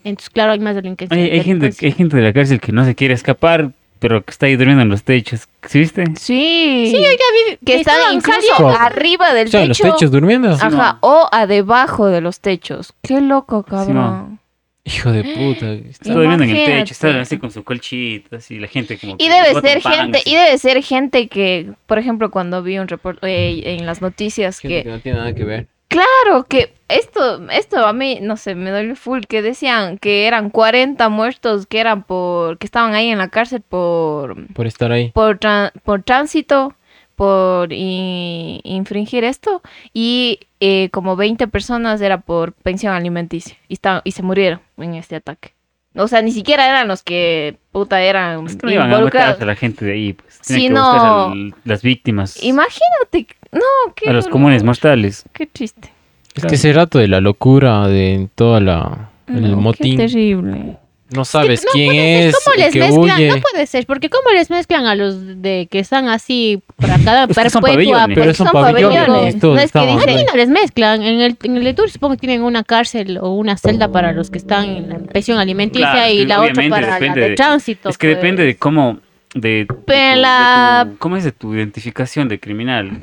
Entonces 0.05 0.31
claro, 0.31 0.53
hay 0.53 0.59
más 0.61 0.75
delincuencia. 0.75 1.17
Oye, 1.17 1.33
hay 1.33 1.43
gente, 1.43 1.71
hay 1.83 1.93
gente 1.93 2.17
de 2.17 2.23
la 2.23 2.33
cárcel 2.33 2.61
que 2.61 2.73
no 2.73 2.85
se 2.85 2.95
quiere 2.95 3.15
escapar, 3.15 3.71
pero 4.01 4.25
que 4.25 4.31
está 4.33 4.47
ahí 4.47 4.57
durmiendo 4.57 4.83
en 4.83 4.89
los 4.89 5.05
techos. 5.05 5.47
¿Sí 5.69 5.79
viste? 5.79 6.05
Sí. 6.19 6.89
Sí, 6.91 6.97
oiga, 6.97 7.09
vi- 7.51 7.59
que 7.65 7.77
están 7.77 8.15
incluso 8.15 8.69
arriba 8.69 9.33
del 9.33 9.47
O 9.47 9.51
sea, 9.53 9.63
en 9.63 9.69
los 9.69 9.79
techo. 9.79 9.93
techos 9.95 10.11
durmiendo. 10.11 10.51
Ajá, 10.51 10.99
o 11.03 11.29
a 11.31 11.47
debajo 11.47 12.09
de 12.09 12.21
los 12.21 12.41
techos. 12.41 12.93
Qué 13.03 13.21
loco, 13.21 13.63
cabrón. 13.63 14.41
Hijo 14.83 15.13
de 15.13 15.23
puta. 15.23 15.71
Está 15.91 16.13
durmiendo 16.15 16.43
en 16.45 16.51
el 16.51 16.65
techo, 16.65 16.93
está 16.95 17.21
así 17.21 17.39
con 17.39 17.51
su 17.53 17.63
colchita, 17.63 18.37
así 18.39 18.59
la 18.59 18.67
gente 18.67 18.99
como 18.99 19.15
Y 19.15 19.19
que 19.19 19.31
debe 19.31 19.53
bota 19.53 19.69
ser 19.69 19.83
pan, 19.83 19.93
gente, 19.93 20.19
así. 20.19 20.31
y 20.31 20.35
debe 20.35 20.59
ser 20.59 20.83
gente 20.83 21.29
que, 21.29 21.71
por 21.87 21.99
ejemplo, 21.99 22.31
cuando 22.31 22.63
vi 22.63 22.79
un 22.79 22.89
reporte 22.89 23.75
en 23.75 23.85
las 23.87 24.01
noticias 24.01 24.59
Gente 24.59 24.79
que, 24.79 24.83
que 24.85 24.89
no 24.91 24.99
tiene 25.01 25.19
nada 25.19 25.35
que 25.35 25.45
ver. 25.45 25.67
Claro, 25.91 26.47
que 26.49 26.73
esto, 26.89 27.47
esto 27.51 27.87
a 27.87 27.93
mí, 27.93 28.19
no 28.23 28.37
sé, 28.37 28.55
me 28.55 28.71
duele 28.71 28.95
full, 28.95 29.25
que 29.29 29.43
decían 29.43 29.99
que 29.99 30.27
eran 30.27 30.49
40 30.51 31.09
muertos 31.11 31.67
que 31.67 31.81
eran 31.81 32.05
por, 32.05 32.57
que 32.59 32.67
estaban 32.67 32.95
ahí 32.95 33.09
en 33.09 33.19
la 33.19 33.29
cárcel 33.29 33.61
por, 33.61 34.47
Por 34.55 34.67
estar 34.67 34.91
ahí. 34.91 35.11
por, 35.11 35.39
por 35.85 36.03
tránsito, 36.03 36.75
por 37.17 37.73
infringir 37.73 39.25
esto, 39.25 39.61
y 39.93 40.41
eh, 40.61 40.89
como 40.91 41.17
20 41.17 41.49
personas 41.49 42.01
era 42.01 42.23
por 42.23 42.55
pensión 42.55 42.95
alimenticia, 42.95 43.57
y, 43.69 43.79
y 44.05 44.13
se 44.13 44.23
murieron 44.23 44.61
en 44.79 44.95
este 44.95 45.17
ataque. 45.17 45.53
O 45.97 46.07
sea, 46.09 46.23
ni 46.23 46.31
siquiera 46.31 46.69
eran 46.69 46.87
los 46.89 47.03
que, 47.03 47.57
puta, 47.73 48.01
eran 48.03 48.47
Es 48.47 48.57
que 48.57 48.67
no 48.67 48.73
iban 48.73 48.93
a 48.93 48.97
a 49.31 49.45
la 49.45 49.57
gente 49.57 49.85
de 49.85 49.93
ahí, 49.93 50.13
pues. 50.13 50.39
Tienen 50.41 50.63
Sí, 50.63 50.69
que 50.69 50.75
no. 50.75 50.93
buscar 50.93 51.07
al- 51.33 51.55
las 51.65 51.83
víctimas, 51.83 52.43
Imagínate, 52.43 53.27
no, 53.53 53.61
qué 53.97 54.09
a 54.09 54.13
los 54.13 54.25
dolor, 54.25 54.33
comunes 54.33 54.63
mortales. 54.63 55.25
Qué 55.33 55.47
triste. 55.47 55.93
Es 56.35 56.45
que 56.47 56.55
ese 56.55 56.73
rato 56.73 56.99
de 57.01 57.09
la 57.09 57.21
locura, 57.21 57.89
de 57.89 58.29
toda 58.37 58.61
la... 58.61 59.11
El 59.27 59.51
No, 59.51 59.57
motín. 59.59 59.97
Qué 59.97 60.07
terrible. 60.07 60.77
No 61.15 61.25
sabes 61.25 61.65
no 61.65 61.71
quién 61.73 61.91
ser, 61.91 62.29
es, 62.29 62.37
¿Cómo 62.45 62.57
les 62.57 62.73
que 62.73 62.79
mezclan? 62.79 63.01
huye. 63.19 63.29
No 63.29 63.37
puede 63.41 63.67
ser, 63.67 63.87
porque 63.87 64.09
¿cómo 64.11 64.31
les 64.33 64.49
mezclan 64.51 64.87
a 64.87 64.95
los 64.95 65.43
de 65.43 65.67
que 65.71 65.79
están 65.81 66.09
así 66.09 66.63
para 66.77 66.99
cada 67.05 67.25
Es 67.25 67.37
que 67.37 67.51
son 67.51 67.63
perpetua? 67.63 68.07
Pero 68.09 68.23
pues, 68.25 68.37
son 68.37 68.49
pabellones. 68.53 69.43
No 69.43 69.55
es 69.55 69.59
que 69.59 69.65
estamos 69.65 70.05
dice- 70.05 70.11
Aquí 70.17 70.25
no 70.25 70.37
les 70.37 70.49
mezclan. 70.49 71.03
En 71.03 71.21
el, 71.21 71.37
en 71.43 71.57
el 71.57 71.65
de 71.65 71.75
Tour 71.75 71.91
supongo 71.91 72.15
que 72.15 72.21
tienen 72.21 72.43
una 72.43 72.63
cárcel 72.65 73.19
o 73.21 73.31
una 73.35 73.57
celda 73.57 73.91
para 73.91 74.13
los 74.13 74.31
que 74.31 74.39
están 74.39 74.65
en 74.69 74.89
la 74.89 74.99
pensión 74.99 75.39
alimenticia 75.39 75.91
Claro, 75.93 76.13
y 76.13 76.27
la 76.27 76.41
otra 76.43 76.69
para 76.69 76.99
la 77.01 77.15
de 77.15 77.35
tránsito. 77.35 77.89
Es 77.89 77.99
que 77.99 78.09
pues. 78.09 78.17
depende 78.17 78.45
de 78.45 78.57
cómo, 78.57 79.01
de, 79.35 79.49
de 79.49 79.67
tu- 79.67 79.75
de 79.87 80.97
¿cómo 80.99 81.17
es 81.17 81.25
de 81.25 81.33
tu 81.33 81.55
identificación 81.55 82.29
de 82.29 82.39
criminal? 82.39 83.03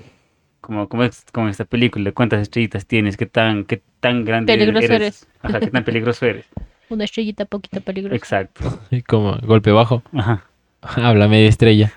Como, 0.61 0.89
como, 0.89 1.03
es, 1.03 1.23
como 1.31 1.47
esta 1.47 1.63
película, 1.65 2.11
cuántas 2.11 2.41
estrellitas 2.41 2.85
tienes, 2.85 3.15
qué 3.15 3.25
tan, 3.25 3.63
qué 3.63 3.81
tan 4.01 4.25
grande 4.25 4.51
Peligroso 4.53 4.93
eres. 4.93 5.27
Ajá, 5.41 5.59
qué 5.61 5.67
tan 5.67 5.84
peligroso 5.84 6.25
eres. 6.25 6.45
Una 6.89 7.03
estrellita 7.05 7.45
poquito 7.45 7.81
peligrosa. 7.81 8.15
Exacto. 8.15 8.80
Como 9.07 9.38
golpe 9.43 9.72
bajo. 9.72 10.03
Ajá. 10.14 10.43
Habla 10.81 11.27
media 11.27 11.49
estrella. 11.49 11.91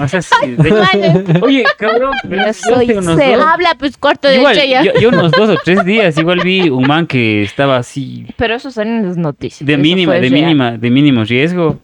O 0.00 0.08
sea, 0.08 0.22
sí, 0.22 0.32
de- 0.56 1.40
Oye, 1.42 1.64
cabrón, 1.78 2.12
pero 2.28 2.42
Yo 2.42 2.46
yo 2.46 2.52
soy 2.54 2.84
hace 2.90 2.98
unos 2.98 3.16
cero. 3.18 3.38
dos- 3.38 3.46
Habla 3.46 3.74
pues 3.78 3.96
cuarto 3.96 4.28
de 4.28 4.36
Igual, 4.36 4.52
estrella. 4.56 4.82
yo, 4.82 4.92
yo 5.00 5.08
unos 5.10 5.32
dos 5.32 5.50
o 5.50 5.56
tres 5.64 5.84
días 5.84 6.16
igual 6.18 6.40
vi 6.42 6.68
un 6.68 6.86
man 6.86 7.06
que 7.06 7.42
estaba 7.42 7.76
así 7.76 8.26
Pero 8.36 8.54
eso 8.54 8.70
salen 8.70 8.98
en 8.98 9.06
las 9.08 9.16
noticias. 9.16 9.66
de 9.66 9.72
eso 9.74 9.82
mínima, 9.82 10.12
fue 10.12 10.20
de 10.20 10.28
real. 10.28 10.42
mínima, 10.42 10.72
de 10.78 10.90
mínimo 10.90 11.24
riesgo, 11.24 11.78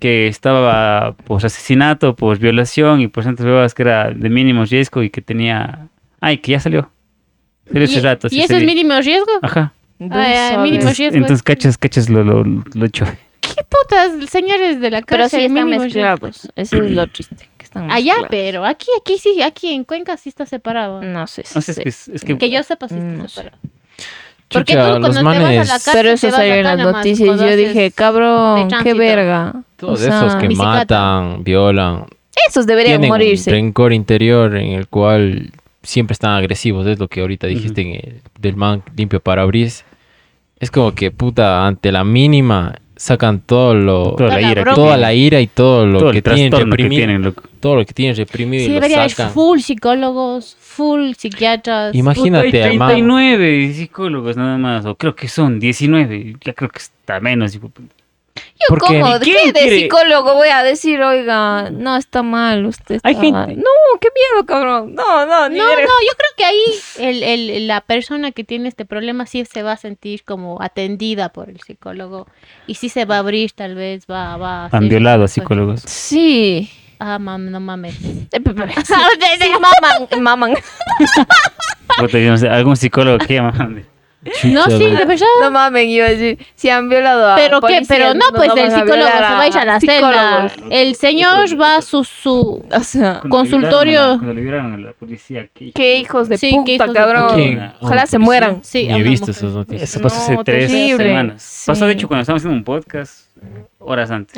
que 0.00 0.26
estaba 0.28 1.12
por 1.12 1.44
asesinato, 1.44 2.16
por 2.16 2.38
violación 2.38 3.00
y 3.02 3.08
por 3.08 3.24
tantas 3.24 3.44
huevas 3.46 3.74
que 3.74 3.82
era 3.82 4.10
de 4.10 4.30
mínimo 4.30 4.64
riesgo 4.64 5.02
y 5.02 5.10
que 5.10 5.20
tenía, 5.20 5.88
ay, 6.20 6.38
que 6.38 6.52
ya 6.52 6.60
salió. 6.60 6.90
Salió 7.66 7.82
¿Y, 7.82 7.84
ese 7.84 8.00
rato. 8.00 8.26
y 8.28 8.30
sí 8.30 8.40
eso 8.42 8.56
es 8.56 8.64
mínimo 8.64 8.94
riesgo? 9.00 9.30
Ajá. 9.42 9.72
No 10.00 10.16
Ay, 10.16 10.56
mínimo 10.56 10.74
Entonces, 10.76 10.98
riesgo. 10.98 11.16
entonces 11.18 11.42
cachas, 11.42 11.78
cachas 11.78 12.08
lo, 12.08 12.24
lo, 12.24 12.42
lo 12.42 12.84
hecho. 12.86 13.04
¿Qué 13.40 13.62
putas, 13.68 14.28
señores 14.30 14.80
de 14.80 14.90
la 14.90 15.02
Pero 15.02 15.22
cárcel? 15.22 15.40
sí 15.40 15.46
están 15.46 15.64
mínimo 15.66 15.82
mezclados. 15.84 16.48
Eso 16.56 16.76
es 16.82 16.90
lo 16.90 17.06
triste. 17.06 17.48
Que 17.58 17.64
están 17.64 17.84
Allá, 17.90 18.14
mezclados. 18.14 18.28
pero 18.30 18.64
aquí, 18.64 18.86
aquí 19.00 19.18
sí, 19.18 19.42
aquí 19.42 19.72
en 19.74 19.84
Cuenca 19.84 20.16
sí 20.16 20.28
está 20.30 20.46
separado. 20.46 21.02
No 21.02 21.26
sé 21.26 21.42
si 21.44 21.54
No 21.54 21.60
sé, 21.62 21.70
es 21.72 21.76
sé. 21.76 21.82
que, 21.82 22.16
es, 22.16 22.24
que 22.24 22.38
Que 22.38 22.50
yo 22.50 22.62
sepa 22.62 22.88
sí 22.88 22.94
está 22.96 23.06
Mm, 23.06 23.18
No 23.18 23.28
sé. 23.28 23.34
separado. 23.36 23.58
Porque 24.48 24.72
Chucha, 24.72 24.84
tú 24.84 24.90
cuando 24.90 25.08
los 25.08 25.16
te 25.18 25.22
vas 25.22 25.36
a 25.36 25.38
la 25.40 25.44
manes, 25.44 25.68
cárcel 25.68 25.92
Pero 25.92 26.08
eso 26.10 26.30
salió 26.32 26.54
en 26.54 26.64
las 26.64 26.78
noticias 26.78 27.36
y 27.36 27.44
yo 27.44 27.56
dije, 27.56 27.90
cabrón, 27.92 28.68
qué 28.82 28.94
verga. 28.94 29.54
todos 29.76 30.00
O 30.00 30.02
sea, 30.02 30.16
esos 30.18 30.34
que 30.36 30.48
bicicleta. 30.48 30.66
matan, 30.78 31.44
violan, 31.44 32.06
Esos 32.48 32.66
deberían 32.66 32.94
tienen 33.00 33.10
morirse. 33.10 33.50
un 33.50 33.54
rencor 33.54 33.92
interior 33.92 34.56
en 34.56 34.72
el 34.72 34.88
cual 34.88 35.52
siempre 35.84 36.14
están 36.14 36.32
agresivos. 36.32 36.86
Es 36.88 36.98
lo 36.98 37.06
que 37.06 37.20
ahorita 37.20 37.46
dijiste 37.46 37.80
en 37.82 37.88
el- 37.94 38.22
del 38.40 38.56
man 38.56 38.82
limpio 38.96 39.20
parabris. 39.20 39.84
Es 40.60 40.70
como 40.70 40.94
que, 40.94 41.10
puta, 41.10 41.66
ante 41.66 41.90
la 41.90 42.04
mínima 42.04 42.74
sacan 42.94 43.40
todo 43.40 43.72
lo, 43.72 44.14
toda 44.14 44.38
la 44.38 44.42
ira, 44.42 44.74
toda 44.74 44.96
la 44.98 45.14
ira 45.14 45.40
y 45.40 45.46
todo 45.46 45.86
lo 45.86 46.00
todo 46.00 46.12
que 46.12 46.20
tienen 46.20 46.50
trastorno 46.50 46.76
que 46.76 46.82
reprimido. 46.82 47.06
tienen. 47.06 47.34
Todo 47.60 47.76
lo 47.76 47.86
que 47.86 47.94
tienen 47.94 48.14
reprimido 48.14 48.60
Sí, 48.60 48.66
y 48.66 48.68
lo 48.68 48.74
debería 48.74 48.98
haber 49.04 49.10
full 49.32 49.60
psicólogos, 49.60 50.56
full 50.60 51.12
psiquiatras. 51.16 51.94
Imagínate, 51.94 52.48
Puta, 52.48 52.58
hay 52.58 52.72
hermano. 52.74 52.92
39 52.92 53.72
psicólogos 53.72 54.36
nada 54.36 54.58
más, 54.58 54.84
o 54.84 54.94
creo 54.96 55.16
que 55.16 55.28
son 55.28 55.58
19, 55.58 56.36
ya 56.44 56.52
creo 56.52 56.68
que 56.68 56.78
está 56.78 57.20
menos. 57.20 57.58
De. 58.40 58.50
Yo 58.60 58.66
Porque- 58.68 59.00
como, 59.00 59.16
¿Y 59.16 59.20
quién 59.20 59.52
¿qué 59.52 59.60
de 59.60 59.70
psicólogo 59.80 60.34
voy 60.34 60.48
a 60.48 60.62
decir, 60.62 61.00
oiga, 61.02 61.70
no 61.70 61.96
está 61.96 62.22
mal, 62.22 62.66
usted 62.66 62.96
está 62.96 63.08
Hay 63.08 63.14
gente- 63.14 63.32
mal? 63.32 63.56
No, 63.56 63.98
qué 64.00 64.08
miedo, 64.14 64.46
cabrón. 64.46 64.94
No, 64.94 65.26
no, 65.26 65.48
ni 65.48 65.56
No, 65.58 65.64
no, 65.66 65.76
yo 65.76 66.12
creo 66.16 66.30
que 66.36 66.44
ahí 66.44 66.62
el, 66.98 67.22
el- 67.22 67.66
la 67.66 67.80
persona 67.80 68.32
que 68.32 68.44
tiene 68.44 68.68
este 68.68 68.84
problema 68.84 69.26
sí 69.26 69.44
se 69.44 69.62
va 69.62 69.72
a 69.72 69.76
sentir 69.76 70.24
como 70.24 70.60
atendida 70.60 71.30
por 71.30 71.48
el 71.48 71.60
psicólogo 71.60 72.26
y 72.66 72.74
sí 72.74 72.88
se 72.88 73.04
va 73.06 73.16
a 73.16 73.18
abrir, 73.20 73.52
tal 73.52 73.74
vez 73.74 74.04
va, 74.10 74.36
va 74.36 74.66
a 74.66 74.68
Han 74.72 74.88
violado 74.88 75.24
a 75.24 75.28
psicólogos. 75.28 75.80
Sí, 75.86 76.70
Ah, 77.02 77.18
mam, 77.18 77.50
no 77.50 77.60
mames. 77.60 77.94
Sí, 78.00 78.14
sí, 79.40 79.50
maman, 79.58 80.22
maman. 80.22 80.54
Algún 82.50 82.76
psicólogo 82.76 83.18
que 83.26 83.40
mames. 83.40 83.86
No, 84.44 84.64
sí, 84.66 84.76
güey. 84.76 84.96
de 84.96 85.04
verdad. 85.06 85.26
No 85.40 85.50
mamen, 85.50 85.88
iba 85.88 86.04
a 86.04 86.10
decir, 86.10 86.38
si 86.54 86.68
han 86.68 86.90
violado 86.90 87.30
a 87.32 87.36
Pero 87.36 87.60
qué, 87.62 87.80
pero 87.88 88.12
no, 88.12 88.26
pues 88.34 88.50
el 88.54 88.70
psicólogo 88.70 89.06
se 89.10 89.20
va 89.20 89.40
a 89.40 89.48
ir 89.48 89.56
a 89.58 89.64
la 89.64 89.80
celda. 89.80 90.48
psicólogos. 90.48 90.52
El 90.70 90.94
señor 90.94 91.60
va 91.60 91.76
a 91.76 91.82
su, 91.82 92.04
su 92.04 92.62
O 92.70 92.80
sea, 92.80 93.20
Cuando 93.20 93.30
Consultorio. 93.30 93.80
liberaron 93.90 94.02
a 94.02 94.12
la- 94.12 94.18
Cuando 94.18 94.34
liberaron 94.34 94.72
a 94.74 94.76
la 94.78 94.92
policía 94.92 95.48
qué 95.54 95.96
hijos 95.96 96.28
de 96.28 96.38
puta, 96.38 96.92
cabrón. 96.92 97.72
Ojalá 97.80 98.02
Ah, 98.02 98.06
se 98.06 98.18
pues, 98.18 98.24
mueran. 98.26 98.62
Sí, 98.62 98.86
he 98.90 99.02
visto 99.02 99.28
mujer. 99.28 99.36
esas 99.44 99.54
noticias. 99.54 99.82
Eso 99.90 100.00
pasó 100.00 100.20
hace 100.20 100.36
tres 100.44 100.70
terrible. 100.70 101.04
semanas. 101.04 101.42
Sí. 101.42 101.66
Pasó 101.66 101.86
de 101.86 101.92
hecho 101.92 102.06
cuando 102.08 102.20
estábamos 102.20 102.42
haciendo 102.42 102.58
un 102.58 102.64
podcast 102.64 103.26
horas 103.78 104.10
antes. 104.10 104.34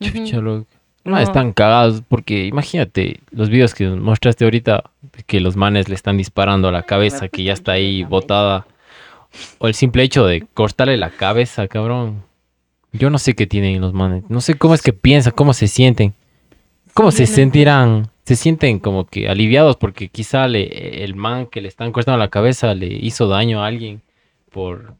Chucha, 0.00 0.36
loco. 0.38 0.66
No. 1.04 1.12
No, 1.12 1.18
están 1.20 1.52
cagados 1.52 2.02
porque 2.06 2.44
imagínate 2.46 3.20
los 3.30 3.48
videos 3.48 3.74
que 3.74 3.86
mostraste 3.88 4.44
ahorita 4.44 4.82
que 5.26 5.40
los 5.40 5.56
manes 5.56 5.88
le 5.88 5.94
están 5.94 6.18
disparando 6.18 6.68
a 6.68 6.72
la 6.72 6.82
cabeza 6.82 7.28
que 7.28 7.44
ya 7.44 7.54
está 7.54 7.72
ahí 7.72 8.04
botada 8.04 8.66
o 9.58 9.68
el 9.68 9.74
simple 9.74 10.02
hecho 10.02 10.26
de 10.26 10.46
cortarle 10.54 10.96
la 10.96 11.10
cabeza, 11.10 11.68
cabrón. 11.68 12.22
Yo 12.92 13.10
no 13.10 13.18
sé 13.18 13.34
qué 13.34 13.46
tienen 13.46 13.80
los 13.80 13.92
manes, 13.92 14.24
no 14.28 14.40
sé 14.40 14.56
cómo 14.56 14.74
es 14.74 14.82
que 14.82 14.92
piensan, 14.92 15.32
cómo 15.36 15.52
se 15.52 15.68
sienten. 15.68 16.14
¿Cómo 16.94 17.10
se 17.12 17.26
sentirán? 17.26 18.08
Se 18.24 18.34
sienten 18.34 18.78
como 18.78 19.06
que 19.06 19.28
aliviados 19.28 19.76
porque 19.76 20.08
quizá 20.08 20.48
le, 20.48 21.04
el 21.04 21.14
man 21.14 21.46
que 21.46 21.60
le 21.60 21.68
están 21.68 21.92
cortando 21.92 22.18
la 22.18 22.28
cabeza 22.28 22.74
le 22.74 22.86
hizo 22.88 23.28
daño 23.28 23.62
a 23.62 23.66
alguien 23.66 24.02
por, 24.50 24.94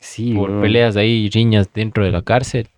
Sí, 0.00 0.32
por 0.32 0.60
peleas 0.60 0.96
ahí, 0.96 1.28
riñas 1.28 1.68
dentro 1.74 2.04
de 2.04 2.10
la 2.12 2.22
cárcel. 2.22 2.68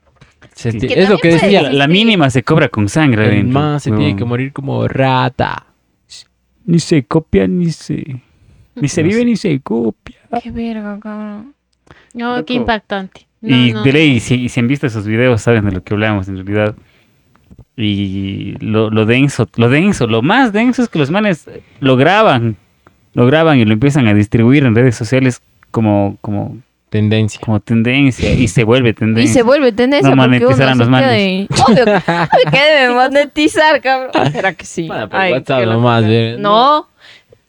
Se 0.55 0.73
Sí. 0.73 0.79
enti- 0.79 0.89
Que 0.89 1.03
es 1.03 1.09
lo 1.11 1.19
que 1.19 1.29
decía. 1.29 1.63
La, 1.63 1.73
la 1.73 1.87
mínima 1.89 2.29
se 2.31 2.43
cobra 2.43 2.69
con 2.69 2.89
sangre. 2.89 3.25
El 3.27 3.31
adentro, 3.33 3.61
man 3.61 3.81
se 3.81 3.91
tiene 3.91 4.17
que 4.17 4.25
morir 4.25 4.53
como 4.53 4.87
rata. 4.89 5.67
Ni 6.65 6.79
se 6.81 7.05
copia, 7.05 7.47
ni 7.47 7.71
se. 7.71 8.21
Ni 8.75 8.89
se 8.89 9.03
No 9.03 9.09
vive, 9.09 9.21
sé. 9.21 9.25
ni 9.27 9.37
se 9.37 9.61
copia. 9.61 10.16
Qué 10.43 10.51
verga, 10.51 10.99
cabrón. 11.01 11.55
No, 12.15 12.35
qué 12.35 12.41
Loco. 12.41 12.53
impactante. 12.55 13.27
No, 13.41 13.57
y 13.57 13.73
no. 13.73 13.83
de 13.83 13.93
ley, 13.93 14.21
si, 14.21 14.49
si 14.49 14.61
han 14.61 14.67
visto 14.69 14.87
esos 14.87 15.07
videos, 15.07 15.43
saben 15.43 15.65
de 15.67 15.73
lo 15.73 15.83
que 15.83 15.95
hablamos 15.95 16.29
en 16.29 16.37
realidad. 16.37 16.75
Y 17.77 18.55
lo, 18.61 18.89
lo 18.91 19.05
denso, 19.05 19.47
lo 19.57 19.69
denso, 19.69 20.07
lo 20.07 20.23
más 20.23 20.53
denso 20.53 20.83
es 20.83 20.89
que 20.89 20.99
los 20.99 21.11
manes 21.11 21.47
lo 21.81 21.97
graban, 21.97 22.57
lo 23.13 23.27
graban 23.27 23.59
y 23.59 23.65
lo 23.67 23.73
empiezan 23.75 24.07
a 24.09 24.15
distribuir 24.15 24.65
en 24.65 24.75
redes 24.75 24.97
sociales 24.97 25.43
como, 25.71 26.17
como, 26.23 26.57
Tendencia. 26.89 27.39
como 27.45 27.61
tendencia 27.61 28.33
y 28.33 28.49
se 28.49 28.65
vuelve 28.65 28.91
Y 28.91 28.93
tendencia. 28.95 29.35
se 29.35 29.43
vuelve 29.43 29.73
tendencia 29.73 30.09
No 30.09 30.17
monetizarán 30.17 30.79
los 30.79 30.89
manes. 30.89 31.09
ahí. 31.11 31.49
Obvio, 31.69 31.85
que 31.85 32.59
deben 32.59 32.95
monetizar, 32.95 33.81
cabrón. 33.83 34.13
¿Será 34.33 34.55
que 34.55 34.65
sí? 34.65 34.87
Bueno, 34.87 35.11
por 35.11 35.21
Ay, 35.21 35.33
WhatsApp 35.33 35.61
qué 35.61 35.67
nomás. 35.67 36.05
No. 36.39 36.89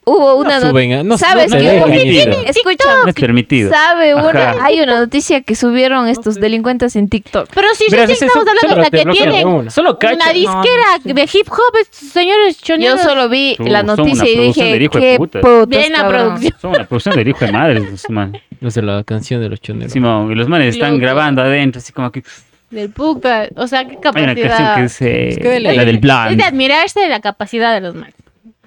Hubo 0.10 0.36
una 0.36 0.60
No 0.62 0.68
not- 0.68 0.70
suben, 0.72 1.06
no- 1.06 1.18
¿Sabes 1.18 1.52
no 1.52 1.58
qué? 1.58 1.82
permitido. 1.84 2.32
Escucha, 2.46 2.90
No 3.04 3.10
es 3.10 3.14
permitido. 3.14 3.70
¿sabe 3.70 4.16
una? 4.16 4.56
Hay 4.64 4.80
una 4.80 5.02
noticia 5.02 5.42
que 5.42 5.54
subieron 5.54 6.08
estos 6.08 6.36
delincuentes 6.36 6.96
en 6.96 7.10
TikTok. 7.10 7.50
Pero 7.54 7.68
si 7.76 7.92
Verás, 7.92 8.10
recién 8.10 8.30
estamos 8.30 8.48
hablando 8.48 8.76
de 8.76 8.82
la 8.84 8.90
que 9.06 9.12
tienen 9.12 9.48
una. 9.48 9.70
Solo 9.70 10.00
cacha. 10.00 10.16
una 10.16 10.32
disquera 10.32 10.86
de 11.04 11.22
hip 11.24 11.52
hop, 11.52 11.76
estos 11.82 12.08
señores 12.10 12.58
Yo 12.62 12.76
choneros. 12.76 13.02
solo 13.02 13.28
vi 13.28 13.56
Son- 13.58 13.70
la 13.70 13.84
noticia 13.84 14.30
y 14.30 14.38
dije, 14.38 14.64
de 14.80 14.90
qué 14.90 15.16
puta. 15.18 15.42
putas, 15.42 15.68
Bien 15.68 15.92
la 15.92 16.08
producción. 16.08 16.54
Son 16.62 16.70
una 16.72 16.86
producción 16.86 17.16
del 17.16 17.28
hijo 17.28 17.46
de 17.46 17.52
madre. 17.52 17.80
esos 17.80 18.10
manes. 18.10 18.42
No 18.62 18.72
sé, 18.72 18.82
la 18.82 19.04
canción 19.04 19.42
de 19.42 19.50
los 19.50 19.60
choneros. 19.60 19.92
Simón, 19.92 20.32
y 20.32 20.36
los 20.36 20.48
manes 20.48 20.74
están 20.76 20.92
Loco. 20.92 21.02
grabando 21.02 21.42
adentro, 21.42 21.80
así 21.80 21.92
como 21.92 22.14
que. 22.14 22.24
Del 22.70 22.90
puta. 22.92 23.50
O 23.58 23.68
sea, 23.68 23.86
qué 23.86 23.98
Hay 24.02 24.24
una 24.24 24.36
canción 24.36 24.48
capacidad. 24.48 24.76
que 24.78 24.82
dice. 24.84 25.30
Es 25.30 25.38
que 25.38 25.50
de 25.50 25.60
la 25.60 25.70
ley. 25.74 25.86
del 25.86 25.96
Es 25.96 26.02
plan. 26.02 26.38
de 26.38 26.44
admirarse 26.46 27.02
de 27.02 27.10
la 27.10 27.20
capacidad 27.20 27.74
de 27.74 27.82
los 27.82 27.94
manes. 27.94 28.14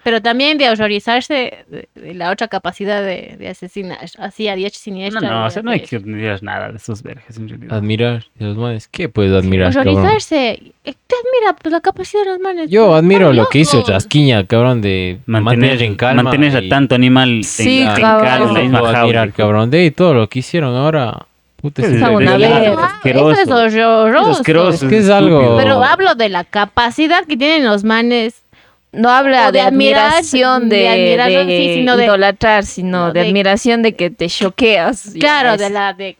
Pero 0.02 0.22
también 0.22 0.56
de 0.56 0.70
horrorizarse 0.70 1.64
de, 1.68 1.88
de 1.94 2.14
la 2.14 2.30
otra 2.30 2.48
capacidad 2.48 3.02
de, 3.02 3.36
de 3.38 3.48
asesinar. 3.48 3.98
Así 4.18 4.48
a 4.48 4.54
diestra 4.54 4.78
y 4.78 4.90
No, 4.92 4.96
siniestra. 4.96 5.20
no, 5.30 5.44
o 5.46 5.50
sea, 5.50 5.62
no 5.62 5.70
hay 5.70 5.80
que 5.80 5.96
admirar 5.96 6.42
nada 6.42 6.70
de 6.70 6.76
esos 6.78 7.02
vergas 7.02 7.36
en 7.36 7.48
realidad. 7.48 7.76
Admirar 7.76 8.24
de 8.36 8.46
los 8.46 8.56
manes. 8.56 8.88
¿Qué 8.88 9.08
puedo 9.08 9.36
admirar, 9.38 9.74
cabrón? 9.74 9.96
Horrorizarse. 9.98 10.50
Eh, 10.52 10.62
Te 10.84 11.14
admira 11.16 11.56
pues, 11.60 11.72
la 11.72 11.80
capacidad 11.80 12.24
de 12.24 12.30
los 12.30 12.40
manes. 12.40 12.70
Yo 12.70 12.94
admiro 12.94 13.32
lo 13.32 13.46
que 13.48 13.58
hizo 13.58 13.76
locos. 13.78 13.92
Rasquiña, 13.92 14.46
cabrón, 14.46 14.80
de 14.80 15.18
mantener, 15.26 15.82
en 15.82 15.94
calma. 15.96 16.22
mantener 16.22 16.56
a 16.56 16.60
y- 16.62 16.68
tanto 16.70 16.94
animal 16.94 17.44
Sí, 17.44 17.82
en, 17.82 17.88
en 17.88 17.94
cabrón. 18.00 18.24
calma, 18.28 18.46
en 18.48 18.54
la 18.54 18.60
misma 18.60 18.78
jaula. 18.80 19.00
admirar, 19.00 19.32
cabrón. 19.32 19.70
De 19.70 19.80
ahí 19.80 19.90
todo 19.90 20.14
lo 20.14 20.28
que 20.28 20.38
hicieron 20.38 20.74
ahora. 20.74 21.26
Puta, 21.56 21.82
Es. 21.82 22.02
Ah, 22.02 22.94
asqueroso. 22.96 23.32
Eso 23.32 23.64
es 23.66 23.74
horroroso. 23.74 24.30
Es 24.30 24.36
asqueroso, 24.38 24.84
Es 24.86 24.90
que 24.90 24.98
es 24.98 25.10
algo-. 25.10 25.56
Pero 25.58 25.82
hablo 25.84 26.14
de 26.14 26.30
la 26.30 26.44
capacidad 26.44 27.26
que 27.26 27.36
tienen 27.36 27.64
los 27.66 27.84
manes. 27.84 28.42
No 28.92 29.08
habla 29.08 29.46
de, 29.46 29.52
de 29.52 29.60
admiración, 29.60 30.68
de, 30.68 30.76
de 30.78 30.88
admiración, 30.88 31.46
de 31.46 31.58
sí, 31.58 31.74
sino 31.74 31.96
de- 31.96 32.04
idolatrar, 32.06 32.64
sino 32.64 33.06
no, 33.06 33.12
de, 33.12 33.20
de- 33.20 33.28
admiración 33.28 33.82
de 33.82 33.94
que 33.94 34.10
te 34.10 34.28
choqueas. 34.28 35.14
Claro, 35.18 35.56
de 35.56 35.70
la 35.70 35.92
de, 35.94 36.16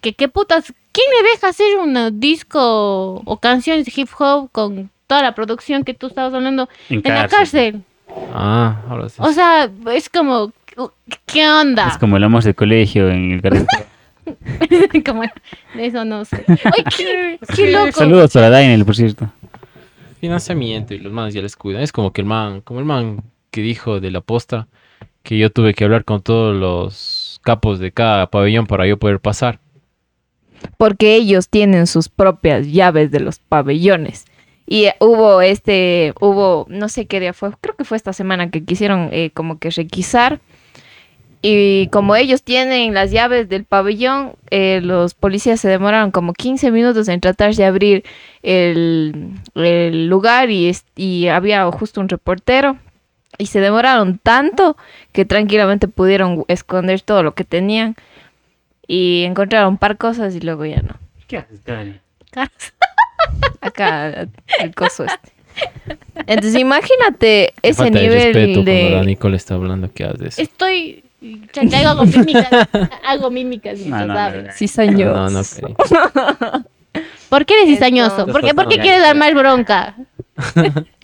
que 0.00 0.12
qué 0.14 0.28
putas. 0.28 0.72
¿Quién 0.92 1.06
le 1.22 1.30
deja 1.30 1.48
hacer 1.48 1.76
un 1.78 2.20
disco 2.20 3.22
o 3.24 3.36
canciones 3.38 3.86
de 3.86 3.92
hip 3.94 4.08
hop 4.18 4.50
con 4.52 4.90
toda 5.06 5.22
la 5.22 5.34
producción 5.34 5.82
que 5.84 5.94
tú 5.94 6.08
estabas 6.08 6.32
hablando 6.34 6.68
En 6.88 7.02
en 7.04 7.14
la 7.14 7.28
cárcel? 7.28 7.82
Ah, 8.34 8.76
ahora 8.88 9.08
sí. 9.08 9.16
O 9.18 9.32
sea, 9.32 9.68
es 9.92 10.08
como 10.08 10.52
¿qué 11.26 11.48
onda? 11.48 11.88
Es 11.88 11.98
como 11.98 12.16
el 12.16 12.24
amor 12.24 12.42
de 12.42 12.54
colegio 12.54 13.08
en 13.10 13.32
el 13.32 13.42
carrete. 13.42 13.66
como 15.04 15.22
eso 15.76 16.04
no 16.04 16.24
sé. 16.24 16.44
Ay, 16.48 16.84
qué, 16.96 17.38
qué 17.54 17.70
loco. 17.72 17.92
Saludos 17.92 18.32
para 18.32 18.50
Daniel, 18.50 18.84
por 18.84 18.94
cierto. 18.96 19.28
Financiamiento 20.20 20.94
y 20.94 20.98
los 20.98 21.12
manes 21.12 21.34
ya 21.34 21.42
les 21.42 21.56
cuidan. 21.56 21.82
Es 21.82 21.92
como 21.92 22.12
que 22.12 22.20
el 22.20 22.26
man, 22.26 22.60
como 22.60 22.80
el 22.80 22.86
man 22.86 23.24
que 23.50 23.62
dijo 23.62 24.00
de 24.00 24.10
la 24.10 24.20
posta, 24.20 24.68
que 25.22 25.38
yo 25.38 25.50
tuve 25.50 25.74
que 25.74 25.84
hablar 25.84 26.04
con 26.04 26.22
todos 26.22 26.54
los 26.56 27.40
capos 27.42 27.78
de 27.78 27.92
cada 27.92 28.30
pabellón 28.30 28.66
para 28.66 28.86
yo 28.86 28.98
poder 28.98 29.20
pasar. 29.20 29.60
porque 30.76 31.16
ellos 31.16 31.48
tienen 31.48 31.86
sus 31.86 32.08
propias 32.08 32.66
llaves 32.70 33.10
de 33.10 33.20
los 33.20 33.38
pabellones. 33.38 34.24
Y 34.66 34.84
eh, 34.86 34.94
hubo 35.00 35.40
este, 35.42 36.14
hubo, 36.20 36.66
no 36.68 36.88
sé 36.88 37.06
qué 37.06 37.20
día 37.20 37.32
fue, 37.32 37.50
creo 37.60 37.76
que 37.76 37.84
fue 37.84 37.96
esta 37.96 38.12
semana 38.12 38.50
que 38.50 38.64
quisieron 38.64 39.08
eh, 39.12 39.30
como 39.32 39.58
que 39.58 39.70
requisar. 39.70 40.40
Y 41.42 41.88
como 41.88 42.16
ellos 42.16 42.42
tienen 42.42 42.92
las 42.92 43.10
llaves 43.10 43.48
del 43.48 43.64
pabellón, 43.64 44.34
eh, 44.50 44.80
los 44.82 45.14
policías 45.14 45.58
se 45.58 45.68
demoraron 45.68 46.10
como 46.10 46.34
15 46.34 46.70
minutos 46.70 47.08
en 47.08 47.20
tratar 47.20 47.54
de 47.54 47.64
abrir 47.64 48.04
el, 48.42 49.32
el 49.54 50.08
lugar 50.08 50.50
y, 50.50 51.28
había 51.28 51.64
justo 51.70 52.00
un 52.00 52.08
reportero. 52.10 52.76
Y 53.38 53.46
se 53.46 53.60
demoraron 53.60 54.18
tanto 54.18 54.76
que 55.12 55.24
tranquilamente 55.24 55.88
pudieron 55.88 56.44
esconder 56.48 57.00
todo 57.00 57.22
lo 57.22 57.32
que 57.34 57.44
tenían. 57.44 57.96
Y 58.86 59.24
encontraron 59.24 59.70
un 59.70 59.78
par 59.78 59.96
cosas 59.96 60.34
y 60.34 60.40
luego 60.40 60.66
ya 60.66 60.82
no. 60.82 60.96
¿Qué 61.26 61.38
haces, 61.38 61.64
Dani? 61.64 61.98
Acá 63.62 64.28
el 64.58 64.74
coso 64.74 65.04
este. 65.04 65.32
Entonces 66.26 66.60
imagínate 66.60 67.54
Qué 67.62 67.70
ese 67.70 67.84
de 67.84 67.90
nivel 67.90 68.34
respeto 68.34 68.64
cuando 68.64 68.90
la 68.90 69.00
de... 69.00 69.06
Nicole 69.06 69.36
está 69.36 69.54
hablando 69.54 69.92
que 69.92 70.04
haces. 70.04 70.38
Estoy 70.38 71.04
hago 71.86 72.04
mímicas, 72.06 72.68
hago 73.04 73.30
mímicas 73.30 73.78
No, 73.80 73.84
mientras 73.96 74.06
no, 74.06 74.14
no, 74.14 74.20
hablo. 74.20 74.42
no. 74.42 75.30
No, 75.30 75.30
no. 75.30 75.40
¿Por 77.28 77.46
qué 77.46 77.54
eres 77.54 77.68
cizañoso? 77.74 78.26
¿Por 78.26 78.42
qué, 78.42 78.54
por 78.54 78.68
qué 78.68 78.78
quieres 78.78 79.02
dar 79.02 79.14
más 79.16 79.32
bronca? 79.34 79.94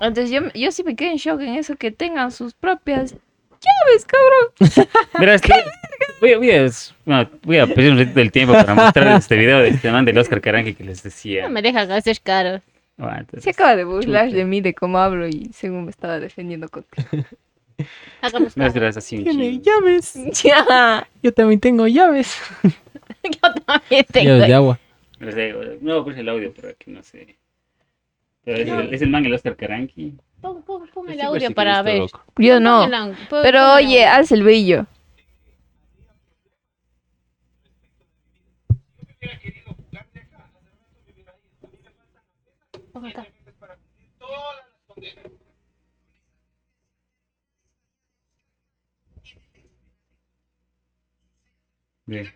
Entonces 0.01 0.31
yo, 0.31 0.41
yo 0.55 0.73
sí 0.73 0.83
me 0.83 0.97
quedé 0.97 1.13
en 1.13 1.17
shock 1.19 1.41
en 1.41 1.55
eso, 1.55 1.77
que 1.77 1.93
tengan 1.93 2.33
sus 2.33 2.55
propias 2.55 3.13
llaves, 3.13 4.07
cabrón. 4.07 4.89
Verás 5.21 5.41
que 5.41 5.53
voy, 6.21 6.33
a- 6.33 6.39
voy 6.39 6.51
a, 6.51 6.67
bueno, 7.05 7.31
voy 7.43 7.59
a 7.59 7.67
pedir 7.67 7.93
un 7.93 7.99
ratito 7.99 8.19
del 8.19 8.33
tiempo 8.33 8.55
para 8.55 8.75
mostrar 8.75 9.17
este 9.17 9.37
video 9.37 9.59
de 9.61 9.69
este 9.69 9.91
man 9.93 10.05
del 10.05 10.19
Oscar 10.19 10.41
Caranqui 10.41 10.75
que 10.75 10.83
les 10.85 11.03
decía. 11.03 11.45
No 11.45 11.51
me 11.51 11.63
deja 11.63 11.83
hacer 11.83 12.21
caro. 12.21 12.61
Bueno, 12.97 13.19
entonces, 13.19 13.45
Se 13.45 13.51
acaba 13.51 13.77
de 13.77 13.85
burlar 13.85 14.31
de 14.31 14.45
mí, 14.45 14.61
de 14.63 14.75
cómo 14.75 14.99
hablo 14.99 15.29
y 15.29 15.51
según 15.55 15.85
me 15.85 15.91
estaba 15.91 16.19
defendiendo 16.19 16.69
contigo. 16.69 17.25
Hagamos 18.23 18.55
caro. 18.55 18.73
verás 18.73 18.97
así 18.97 19.23
chingo. 19.25 19.63
llaves. 19.63 20.15
Ya. 20.43 21.07
Yo 21.23 21.33
también 21.33 21.61
tengo 21.61 21.87
llaves. 21.87 22.37
Yo 23.23 23.55
también 23.67 24.05
tengo. 24.11 24.29
Llaves 24.31 24.47
de 24.49 24.55
agua. 24.55 24.79
No 25.19 25.33
sé, 25.33 25.55
no 25.81 26.05
puse 26.05 26.21
el 26.21 26.29
audio 26.29 26.53
pero 26.55 26.75
que 26.79 26.91
no 26.91 27.03
sé. 27.03 27.37
Pero 28.45 28.59
es, 28.59 28.69
el, 28.69 28.95
es 28.95 29.03
el 29.03 29.09
man 29.11 29.25
el 29.27 29.35
Oscar 29.35 29.57
Caranqui. 29.57 30.15
Pon, 30.41 30.63
pon- 30.63 30.89
pon 30.93 31.11
el 31.11 31.21
audio 31.21 31.49
sí, 31.49 31.55
para 31.55 31.79
que 31.79 31.83
ver. 31.83 31.99
loco. 31.99 32.23
Yo 32.37 32.61
no. 32.61 32.89
Pero 33.31 33.75
oye, 33.75 34.05
alza 34.07 34.35
el 34.35 34.43
brillo. 34.45 34.87
Acá. 42.95 43.27
Bien. 52.07 52.33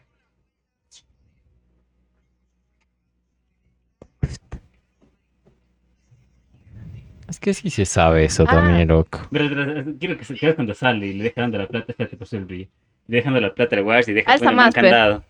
que 7.40 7.54
sí 7.54 7.70
se 7.70 7.86
sabe 7.86 8.24
eso 8.24 8.44
Ah. 8.46 8.50
también, 8.52 8.88
loco. 8.88 9.20
Pero, 9.30 9.48
pero, 9.48 9.84
quiero 9.98 10.18
que 10.18 10.24
se 10.24 10.34
quede 10.34 10.54
cuando 10.54 10.74
sale 10.74 11.06
y 11.06 11.14
le 11.14 11.24
deja 11.24 11.40
dando 11.42 11.58
la 11.58 11.66
plata, 11.68 11.86
espérate, 11.92 12.16
por 12.16 12.28
el 12.32 12.44
brillo. 12.44 12.68
Le 13.06 13.16
deja 13.16 13.30
dando 13.30 13.40
la 13.46 13.54
plata 13.54 13.76
al 13.76 13.82
guardia 13.84 14.10
y 14.12 14.14
deja 14.14 14.32
Alza 14.32 14.50
un 14.50 14.56
más, 14.56 14.74
pe. 14.74 14.80
candado. 14.80 15.24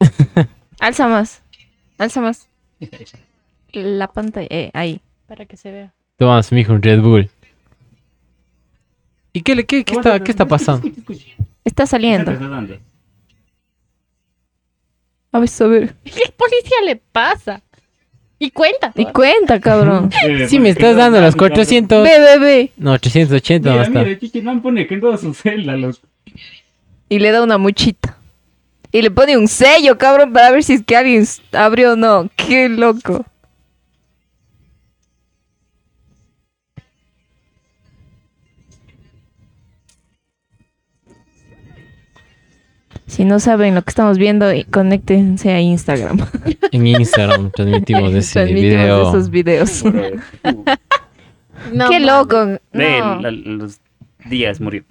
Alza 0.80 1.08
más. 1.08 1.42
Alza 1.98 2.20
más. 2.20 2.48
La 3.72 4.08
pantalla. 4.08 4.46
Eh, 4.50 4.70
ahí. 4.72 5.00
Para 5.26 5.44
que 5.44 5.56
se 5.56 5.70
vea. 5.70 5.92
Tomas, 6.16 6.50
mijo, 6.52 6.72
un 6.72 6.82
Red 6.82 7.00
Bull. 7.00 7.30
¿Y 9.34 9.42
qué, 9.42 9.54
le- 9.54 9.66
qué, 9.66 9.84
qué 9.84 9.94
está, 9.94 10.18
qué 10.20 10.30
está 10.30 10.46
pasando? 10.46 10.88
Está 11.64 11.86
saliendo. 11.86 12.32
A 15.32 15.38
ver, 15.40 15.48
a 15.60 15.64
ver. 15.66 15.94
¿Qué 16.04 16.32
policía 16.36 16.76
le 16.84 16.96
pasa? 16.96 17.62
Y 18.38 18.50
cuenta. 18.50 18.92
Y 18.94 19.04
cuenta, 19.06 19.60
cabrón. 19.60 20.10
Sí, 20.48 20.60
me 20.60 20.68
estás 20.70 20.96
dando 20.96 21.20
los 21.20 21.34
400. 21.34 22.04
Ve, 22.04 22.20
ve, 22.20 22.38
ve. 22.38 22.72
No, 22.76 22.92
880 22.92 23.68
no 23.68 23.72
Mira, 23.74 23.86
está. 23.86 24.04
mira, 24.04 24.18
Chichi 24.18 24.42
no 24.42 24.62
pone 24.62 24.86
que 24.86 24.94
en 24.94 25.00
toda 25.00 25.16
su 25.18 25.34
celda, 25.34 25.76
loco. 25.76 25.98
Y 27.08 27.18
le 27.18 27.32
da 27.32 27.42
una 27.42 27.58
muchita. 27.58 28.16
Y 28.92 29.02
le 29.02 29.10
pone 29.10 29.36
un 29.36 29.48
sello, 29.48 29.98
cabrón, 29.98 30.32
para 30.32 30.50
ver 30.50 30.62
si 30.62 30.74
es 30.74 30.84
que 30.84 30.96
alguien 30.96 31.24
abrió 31.52 31.92
o 31.92 31.96
no. 31.96 32.30
Qué 32.36 32.68
loco. 32.68 33.26
Si 43.08 43.24
no 43.24 43.40
saben 43.40 43.74
lo 43.74 43.82
que 43.82 43.88
estamos 43.90 44.18
viendo, 44.18 44.46
conéctense 44.70 45.50
a 45.50 45.60
Instagram. 45.60 46.18
En 46.72 46.86
Instagram 46.86 47.50
transmitimos 47.50 48.12
ese 48.14 48.34
Transmitimos 48.34 48.82
video. 48.82 49.08
esos 49.08 49.30
videos. 49.30 49.82
No, 51.72 51.88
Qué 51.88 52.00
loco. 52.00 52.44
De 52.72 53.00
No. 53.00 53.20
la- 53.20 53.30
los 53.30 53.80
días 54.26 54.60
murió. 54.60 54.84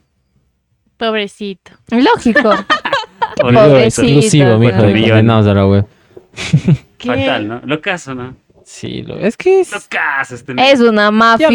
Pobrecito. 0.97 1.71
Lógico. 1.89 2.49
Video 3.47 3.77
exclusivo, 3.77 4.57
mijo, 4.57 4.81
de 4.81 4.93
condenados 4.93 5.45
a 5.47 5.53
la 5.53 5.67
web. 5.67 5.85
¿Qué? 6.97 7.07
Fatal, 7.07 7.47
¿no? 7.47 7.61
Lo 7.65 7.79
caso, 7.81 8.15
¿no? 8.15 8.35
Sí, 8.65 9.03
lo, 9.03 9.17
es 9.19 9.37
que 9.37 9.61
es... 9.61 9.71
Lo 9.71 9.77
caso, 9.87 10.33
este 10.35 10.53
Es 10.57 10.79
una 10.81 11.11
mafia 11.11 11.49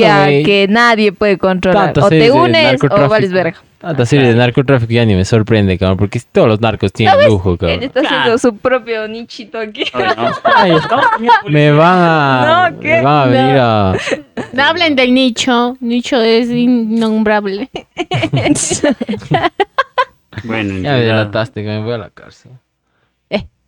que 0.44 0.66
nadie 0.70 1.12
puede 1.12 1.36
controlar. 1.38 1.86
Tantas 1.92 2.04
O 2.04 2.08
te 2.08 2.30
unes 2.30 2.80
o 2.88 3.08
vales 3.08 3.32
verga. 3.32 3.60
Tanta 3.82 4.06
serie 4.06 4.28
de 4.28 4.34
narcotráfico 4.36 4.92
ya 4.92 5.04
ni 5.04 5.16
me 5.16 5.24
sorprende, 5.24 5.76
cabrón, 5.76 5.98
porque 5.98 6.20
todos 6.30 6.46
los 6.46 6.60
narcos 6.60 6.92
tienen 6.92 7.26
lujo, 7.26 7.52
Él 7.52 7.58
cabrón. 7.58 7.82
está 7.82 8.00
haciendo 8.00 8.38
su 8.38 8.56
propio 8.56 9.08
nichito 9.08 9.58
aquí. 9.58 9.82
Ay, 10.44 10.72
me 11.48 11.72
van 11.72 11.98
a... 11.98 12.70
No, 12.70 12.80
¿qué? 12.80 12.88
Me 12.88 13.02
van 13.02 13.16
a 13.16 13.26
venir 13.26 13.56
a... 13.58 13.92
No 14.52 14.62
hablen 14.62 14.94
del 14.94 15.12
nicho. 15.12 15.76
Nicho 15.80 16.22
es 16.22 16.48
innombrable. 16.48 17.68
Bueno, 20.44 20.76
en 20.76 20.82
Ya 20.82 20.92
me 20.92 21.00
delataste, 21.02 21.62
que 21.62 21.68
me 21.68 21.82
voy 21.82 21.92
a 21.92 21.98
la 21.98 22.10
cárcel. 22.10 22.52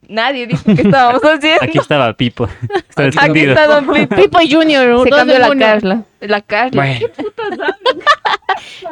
Nadie 0.08 0.46
dijo 0.46 0.62
que 0.64 0.82
estábamos 0.82 1.22
haciendo. 1.24 1.62
Aquí 1.64 1.78
estaba 1.78 2.12
Pipo. 2.14 2.48
Estaba 2.88 3.08
Aquí 3.08 3.18
escondido. 3.18 3.52
está 3.52 3.66
Don 3.66 3.86
Pipo. 3.92 4.16
Pipo 4.16 4.38
Junior. 4.50 5.04
Se 5.04 5.10
cambió 5.10 5.38
la. 5.38 5.56
Carla. 5.56 6.02
La 6.20 6.40
Carla. 6.40 6.82
Bueno, 6.82 7.06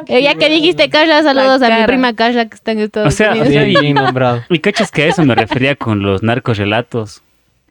Eh, 0.07 0.21
ya 0.21 0.35
que 0.35 0.49
dijiste 0.49 0.89
Carla, 0.89 1.23
saludos 1.23 1.61
a 1.61 1.79
mi 1.79 1.85
prima 1.85 2.13
Carla 2.13 2.47
que 2.47 2.55
está 2.55 2.71
en 2.73 2.79
Estados 2.79 3.13
O 3.13 3.15
sea, 3.15 3.31
Unidos. 3.31 3.47
o 3.47 3.51
sea, 3.51 3.63
bien, 3.63 3.81
bien 3.81 3.95
nombrado. 3.95 4.43
Y 4.49 4.59
cachas 4.59 4.91
que 4.91 5.03
a 5.03 5.07
eso 5.07 5.23
me 5.23 5.35
refería 5.35 5.75
con 5.75 6.01
los 6.01 6.23
narcorrelatos, 6.23 7.21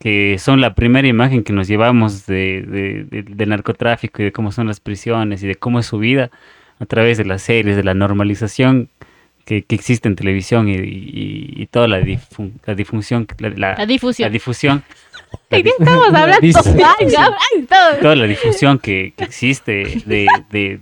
que 0.01 0.37
son 0.39 0.61
la 0.61 0.75
primera 0.75 1.07
imagen 1.07 1.45
que 1.45 1.53
nos 1.53 1.69
llevamos 1.69 2.27
de, 2.27 2.63
de- 2.67 3.05
de- 3.05 3.23
del 3.23 3.49
narcotráfico 3.51 4.23
y 4.23 4.27
de 4.27 4.33
cómo 4.33 4.53
son 4.53 4.67
las 4.69 4.81
prisiones 4.81 5.43
y 5.43 5.47
de 5.49 5.55
cómo 5.57 5.79
es 5.81 5.87
su 5.87 5.99
vida 5.99 6.31
a 6.81 6.87
través 6.87 7.19
de 7.19 7.25
las 7.25 7.43
series, 7.43 7.77
de 7.77 7.85
la 7.85 7.95
normalización 7.95 8.89
que, 9.45 9.63
que 9.63 9.75
existe 9.75 10.09
en 10.09 10.17
televisión 10.17 10.69
y, 10.69 10.75
y- 10.75 11.53
y 11.57 11.67
toda 11.67 11.89
la, 11.89 12.01
difu- 12.01 12.53
la 12.65 12.75
difusión, 12.75 13.27
la, 13.39 13.49
la- 13.51 13.75
La 13.77 13.87
difusión. 13.87 14.27
la 14.29 14.31
difusión, 14.33 14.85
la 15.51 15.57
¿De 15.59 15.63
qué 15.65 15.71
estamos 15.79 16.07
hablando? 16.15 16.41
Toda 18.01 18.17
la 18.17 18.25
difusión 18.27 18.79
que, 18.79 19.15
que 19.17 19.25
existe 19.25 20.03
de, 20.07 20.27
de, 20.51 20.81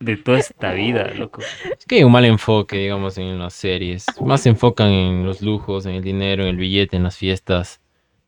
de 0.00 0.16
toda 0.16 0.38
esta 0.38 0.72
vida, 0.72 1.10
loco. 1.16 1.40
Es 1.78 1.84
que 1.86 1.96
hay 1.96 2.04
un 2.04 2.12
mal 2.12 2.24
enfoque, 2.24 2.76
digamos, 2.78 3.18
en 3.18 3.38
las 3.38 3.54
series. 3.54 4.06
Más 4.24 4.42
se 4.42 4.48
enfocan 4.50 4.88
en 4.88 5.24
los 5.26 5.42
lujos, 5.42 5.86
en 5.86 5.94
el 5.96 6.02
dinero, 6.02 6.42
en 6.44 6.50
el 6.50 6.56
billete, 6.56 6.96
en 6.96 7.02
las 7.02 7.16
fiestas, 7.16 7.80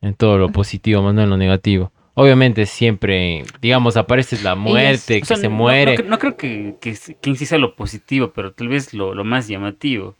en 0.02 0.15
todo 0.15 0.39
lo 0.39 0.48
positivo, 0.51 1.02
más 1.02 1.15
no 1.15 1.23
en 1.23 1.31
lo 1.31 1.36
negativo. 1.36 1.93
Obviamente 2.20 2.66
siempre, 2.66 3.44
digamos, 3.60 3.97
aparece 3.97 4.38
la 4.42 4.55
muerte, 4.55 5.20
que 5.20 5.26
sea, 5.26 5.36
se 5.36 5.48
no- 5.48 5.56
muere. 5.56 5.97
No, 5.98 6.10
no 6.10 6.18
creo 6.18 6.36
que, 6.36 6.74
que, 6.80 6.97
que 7.20 7.36
sea 7.47 7.59
lo 7.59 7.74
positivo, 7.74 8.32
pero 8.34 8.52
tal 8.52 8.68
vez 8.68 8.92
lo, 8.94 9.14
lo 9.14 9.24
más 9.24 9.48
llamativo. 9.48 10.16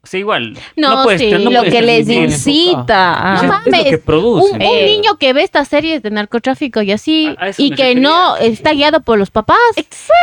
O 0.00 0.06
sea, 0.06 0.20
igual. 0.20 0.56
No, 0.76 1.02
puedes- 1.02 1.20
sí. 1.20 1.30
no 1.32 1.50
Lo 1.50 1.62
que 1.64 1.82
les 1.82 2.08
incita. 2.08 3.20
No 3.24 3.34
es 3.36 3.42
lo 3.42 3.48
mames, 3.48 3.84
que 3.90 3.98
produce. 3.98 4.50
Un, 4.54 4.56
un 4.56 4.62
Eh. 4.62 4.86
niño 4.86 5.16
que 5.18 5.32
ve 5.32 5.42
estas 5.42 5.68
series 5.68 6.02
de 6.02 6.10
narcotráfico 6.10 6.80
y 6.82 6.92
así, 6.92 7.34
A- 7.38 7.44
a 7.44 7.48
eso 7.48 7.60
y 7.62 7.70
que 7.70 7.82
refería. 7.82 8.02
no 8.02 8.36
está 8.36 8.72
guiado 8.72 9.02
por 9.02 9.18
los 9.18 9.30
papás. 9.30 9.58
Exacto. 9.76 10.14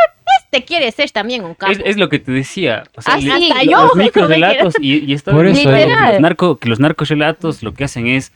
Este 0.45 0.65
quiere 0.65 0.91
ser 0.91 1.11
también 1.11 1.43
un 1.43 1.53
capo. 1.53 1.71
Es, 1.73 1.79
es 1.85 1.97
lo 1.97 2.07
que 2.09 2.19
te 2.19 2.31
decía. 2.31 2.83
O 2.95 3.01
sea, 3.01 3.15
Ah, 3.15 3.17
le-. 3.17 3.31
Hasta 3.51 3.63
los 3.63 3.65
yo. 3.65 3.81
Los 3.83 3.95
microrelatos 4.05 4.73
y, 4.79 5.05
y 5.05 5.13
está 5.13 5.31
Por 5.31 5.45
eso, 5.45 5.69
que 5.69 5.83
eh. 5.83 5.87
los 6.13 6.19
narco, 6.21 6.57
que 6.57 6.69
los 6.69 6.79
narcorelatos 6.79 7.61
lo 7.61 7.73
que 7.73 7.83
hacen 7.83 8.07
es 8.07 8.31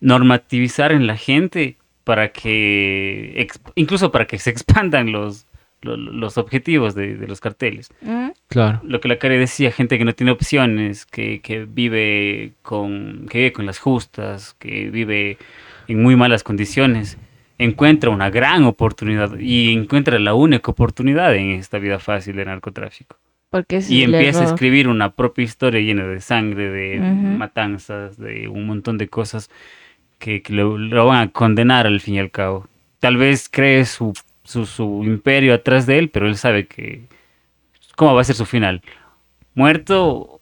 normativizar 0.00 0.92
en 0.92 1.06
la 1.06 1.16
gente 1.16 1.76
para 2.06 2.28
que, 2.30 3.48
incluso 3.74 4.12
para 4.12 4.26
que 4.28 4.38
se 4.38 4.50
expandan 4.50 5.10
los, 5.10 5.44
lo- 5.82 5.96
los, 5.96 6.38
objetivos 6.38 6.94
de, 6.94 7.16
de 7.16 7.26
los 7.26 7.40
carteles. 7.40 7.90
¿Mm? 8.00 8.28
Claro. 8.46 8.80
lo 8.84 9.00
que 9.00 9.08
la 9.08 9.18
Cari 9.18 9.36
decía, 9.38 9.72
gente 9.72 9.98
que 9.98 10.04
no 10.04 10.14
tiene 10.14 10.30
opciones, 10.30 11.04
que, 11.04 11.40
que 11.40 11.64
vive 11.64 12.52
con 12.62 13.26
que 13.28 13.38
vive 13.38 13.52
con 13.52 13.66
las 13.66 13.80
justas, 13.80 14.54
que 14.60 14.88
vive 14.88 15.36
en 15.88 16.00
muy 16.00 16.14
malas 16.14 16.44
condiciones, 16.44 17.18
encuentra 17.58 18.10
una 18.10 18.30
gran 18.30 18.62
oportunidad 18.62 19.36
y 19.40 19.72
encuentra 19.72 20.20
la 20.20 20.34
única 20.34 20.70
oportunidad 20.70 21.34
en 21.34 21.50
esta 21.50 21.78
vida 21.80 21.98
fácil 21.98 22.36
de 22.36 22.44
narcotráfico. 22.44 23.16
Porque 23.50 23.80
Y 23.88 24.02
empieza 24.04 24.42
a 24.42 24.44
escribir 24.44 24.86
una 24.86 25.10
propia 25.10 25.42
historia 25.44 25.80
llena 25.80 26.06
de 26.06 26.20
sangre, 26.20 26.70
de 26.70 26.98
matanzas, 27.00 28.16
de 28.16 28.46
un 28.46 28.64
montón 28.66 28.96
de 28.96 29.08
cosas 29.08 29.50
que, 30.18 30.42
que 30.42 30.52
lo, 30.52 30.78
lo 30.78 31.06
van 31.06 31.28
a 31.28 31.32
condenar 31.32 31.86
al 31.86 32.00
fin 32.00 32.14
y 32.14 32.18
al 32.18 32.30
cabo. 32.30 32.66
Tal 33.00 33.16
vez 33.16 33.48
cree 33.50 33.84
su, 33.84 34.12
su, 34.44 34.66
su 34.66 35.02
imperio 35.04 35.54
atrás 35.54 35.86
de 35.86 35.98
él, 35.98 36.08
pero 36.10 36.26
él 36.26 36.36
sabe 36.36 36.66
que... 36.66 37.04
¿Cómo 37.96 38.14
va 38.14 38.20
a 38.20 38.24
ser 38.24 38.34
su 38.36 38.44
final? 38.46 38.82
¿Muerto 39.54 40.40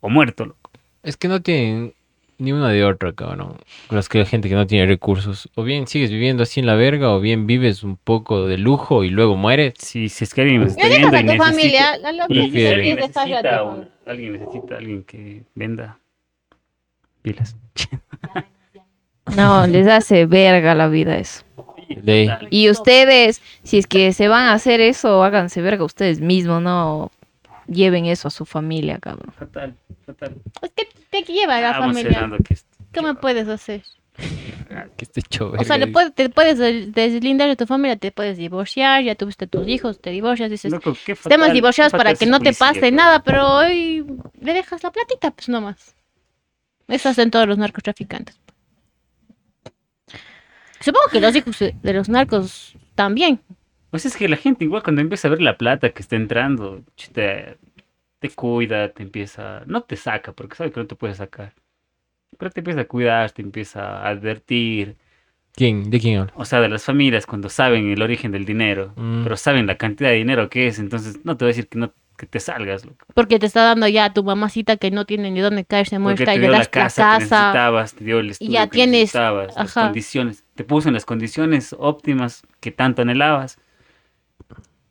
o 0.00 0.08
muerto? 0.08 0.46
loco? 0.46 0.70
Es 1.02 1.16
que 1.16 1.28
no 1.28 1.42
tienen 1.42 1.92
ni 2.38 2.52
una 2.52 2.68
de 2.70 2.84
otra, 2.84 3.12
cabrón. 3.12 3.56
Las 3.90 4.08
que 4.08 4.18
la 4.18 4.24
gente 4.26 4.48
que 4.48 4.54
no 4.54 4.66
tiene 4.66 4.86
recursos. 4.86 5.48
O 5.54 5.62
bien 5.62 5.86
sigues 5.86 6.10
viviendo 6.10 6.42
así 6.42 6.60
en 6.60 6.66
la 6.66 6.74
verga, 6.74 7.10
o 7.12 7.20
bien 7.20 7.46
vives 7.46 7.82
un 7.82 7.96
poco 7.96 8.46
de 8.46 8.58
lujo 8.58 9.04
y 9.04 9.10
luego 9.10 9.36
mueres. 9.36 9.74
Si, 9.78 10.08
si 10.08 10.24
es 10.24 10.34
que 10.34 10.42
alguien 10.42 10.60
nos 10.62 10.70
está 10.72 10.88
viendo 10.88 11.08
y 11.08 11.22
necesita- 11.22 11.44
familia. 11.44 11.92
Alguien 11.92 12.96
necesita, 12.96 13.62
un- 13.62 13.88
alguien 14.06 14.32
necesita 14.34 14.76
alguien 14.76 15.04
que 15.04 15.42
venda 15.54 15.98
pilas. 17.22 17.56
No, 19.34 19.66
les 19.66 19.86
hace 19.88 20.26
verga 20.26 20.74
la 20.74 20.88
vida 20.88 21.16
eso. 21.16 21.42
Y 22.50 22.68
ustedes, 22.70 23.40
si 23.62 23.78
es 23.78 23.86
que 23.86 24.12
se 24.12 24.28
van 24.28 24.44
a 24.44 24.52
hacer 24.52 24.80
eso, 24.80 25.22
háganse 25.22 25.62
verga 25.62 25.84
ustedes 25.84 26.20
mismos, 26.20 26.62
no 26.62 27.10
lleven 27.66 28.06
eso 28.06 28.28
a 28.28 28.30
su 28.30 28.44
familia, 28.44 28.98
cabrón. 28.98 29.32
Fatal, 29.38 29.74
fatal. 30.04 30.34
Es 30.62 30.70
que 30.70 30.88
te 31.10 31.22
lleva 31.32 31.56
a 31.56 31.60
la 31.60 31.78
Vamos 31.78 31.96
familia. 31.96 32.28
que 32.46 32.54
esto- 32.54 32.68
¿Qué 32.92 33.02
me 33.02 33.14
puedes 33.14 33.48
hacer? 33.48 33.82
Que 34.96 35.04
este 35.04 35.20
show, 35.28 35.52
O 35.58 35.64
sea, 35.64 35.76
le 35.76 35.86
puedes, 35.88 36.14
te 36.14 36.30
puedes 36.30 36.58
deslindar 36.92 37.48
de 37.48 37.56
tu 37.56 37.66
familia, 37.66 37.96
te 37.96 38.10
puedes 38.12 38.38
divorciar, 38.38 39.02
ya 39.02 39.14
tuviste 39.14 39.46
tus 39.46 39.68
hijos, 39.68 40.00
te 40.00 40.10
divorcias, 40.10 40.50
dices, 40.50 40.72
Loco, 40.72 40.96
qué 41.04 41.12
estemos 41.12 41.38
fatal, 41.38 41.52
divorciados 41.52 41.92
qué 41.92 41.98
para 41.98 42.14
que 42.14 42.24
no 42.26 42.40
te 42.40 42.52
pase 42.54 42.90
nada, 42.90 43.22
pero 43.22 43.46
hoy 43.48 44.06
le 44.40 44.52
dejas 44.54 44.82
la 44.82 44.90
platita, 44.90 45.30
pues 45.32 45.48
nomás. 45.50 45.94
Eso 46.88 47.08
hacen 47.10 47.30
todos 47.30 47.46
los 47.46 47.58
narcotraficantes. 47.58 48.38
Supongo 50.80 51.06
que 51.10 51.20
los 51.20 51.34
hijos 51.34 51.58
de 51.58 51.92
los 51.92 52.08
narcos 52.08 52.74
también. 52.94 53.40
Pues 53.90 54.04
es 54.06 54.16
que 54.16 54.28
la 54.28 54.36
gente 54.36 54.64
igual 54.64 54.82
cuando 54.82 55.00
empieza 55.00 55.28
a 55.28 55.30
ver 55.30 55.40
la 55.42 55.56
plata 55.56 55.90
que 55.90 56.02
está 56.02 56.16
entrando, 56.16 56.82
chuta, 56.96 57.56
te 58.18 58.30
cuida, 58.30 58.90
te 58.90 59.02
empieza, 59.02 59.62
no 59.66 59.82
te 59.82 59.96
saca 59.96 60.32
porque 60.32 60.56
sabe 60.56 60.70
que 60.72 60.80
no 60.80 60.86
te 60.86 60.94
puede 60.96 61.14
sacar. 61.14 61.52
Pero 62.38 62.50
te 62.50 62.60
empieza 62.60 62.80
a 62.82 62.84
cuidar, 62.86 63.30
te 63.30 63.42
empieza 63.42 63.98
a 64.02 64.08
advertir, 64.08 64.96
¿Quién? 65.54 65.88
¿De 65.88 65.98
quién 65.98 66.18
habla? 66.20 66.32
o 66.36 66.44
sea, 66.44 66.60
de 66.60 66.68
las 66.68 66.84
familias 66.84 67.24
cuando 67.24 67.48
saben 67.48 67.90
el 67.90 68.02
origen 68.02 68.30
del 68.32 68.44
dinero, 68.44 68.92
Mm. 68.96 69.22
pero 69.22 69.36
saben 69.38 69.66
la 69.66 69.76
cantidad 69.76 70.10
de 70.10 70.16
dinero 70.16 70.50
que 70.50 70.66
es, 70.66 70.78
entonces 70.78 71.24
no 71.24 71.36
te 71.36 71.44
voy 71.46 71.50
a 71.50 71.54
decir 71.54 71.68
que 71.68 71.78
no 71.78 71.92
que 72.16 72.26
te 72.26 72.40
salgas, 72.40 72.84
loco. 72.84 73.04
Porque 73.14 73.38
te 73.38 73.46
está 73.46 73.62
dando 73.62 73.86
ya 73.88 74.12
tu 74.12 74.24
mamacita 74.24 74.76
que 74.76 74.90
no 74.90 75.04
tiene 75.04 75.30
ni 75.30 75.40
dónde 75.40 75.64
caerse 75.64 75.96
Porque 75.96 76.02
muerta 76.02 76.24
te 76.24 76.34
y 76.34 76.38
dio 76.38 76.48
le 76.48 76.52
la 76.52 76.58
das 76.58 76.66
la 76.66 76.70
casa, 76.70 77.02
que 77.18 77.24
casa. 77.24 77.36
necesitabas, 77.46 77.94
te 77.94 78.04
dio 78.04 78.18
el 78.20 78.30
estudio 78.30 78.52
ya 78.52 78.66
que 78.66 78.70
tienes- 78.70 78.90
necesitabas, 79.00 79.46
las 79.56 79.76
ajá. 79.76 79.82
condiciones, 79.86 80.44
te 80.54 80.64
puso 80.64 80.88
en 80.88 80.94
las 80.94 81.04
condiciones 81.04 81.74
óptimas 81.78 82.42
que 82.60 82.70
tanto 82.70 83.02
anhelabas. 83.02 83.58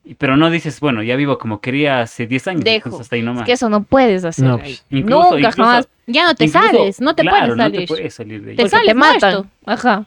Y- 0.04 0.14
Pero 0.14 0.36
no 0.36 0.50
dices, 0.50 0.78
bueno, 0.78 1.02
ya 1.02 1.16
vivo 1.16 1.36
como 1.38 1.60
quería 1.60 2.00
hace 2.02 2.26
10 2.28 2.46
años, 2.46 2.62
Dejo. 2.64 2.76
entonces 2.90 3.00
hasta 3.00 3.16
ahí 3.16 3.22
nomás. 3.22 3.42
Es 3.42 3.46
que 3.46 3.52
eso 3.54 3.68
no 3.68 3.82
puedes 3.82 4.24
hacer. 4.24 4.44
No, 4.44 4.60
ahí. 4.62 4.78
Incluso- 4.90 5.22
Nunca 5.32 5.38
incluso- 5.38 5.56
jamás. 5.56 5.88
Ya 6.06 6.26
no 6.26 6.34
te 6.36 6.44
Incluso, 6.44 6.66
sales, 6.68 7.00
no 7.00 7.14
te 7.16 7.22
claro, 7.22 7.36
puedes 7.38 7.56
no 7.56 7.62
salir. 7.64 7.80
te 7.80 7.86
puedes 7.88 8.14
salir 8.14 8.42
de 8.44 8.50
ahí. 8.52 8.56
Te 8.56 8.68
sales 8.68 8.86
te 8.86 8.94
matan. 8.94 9.50
Ajá. 9.64 10.04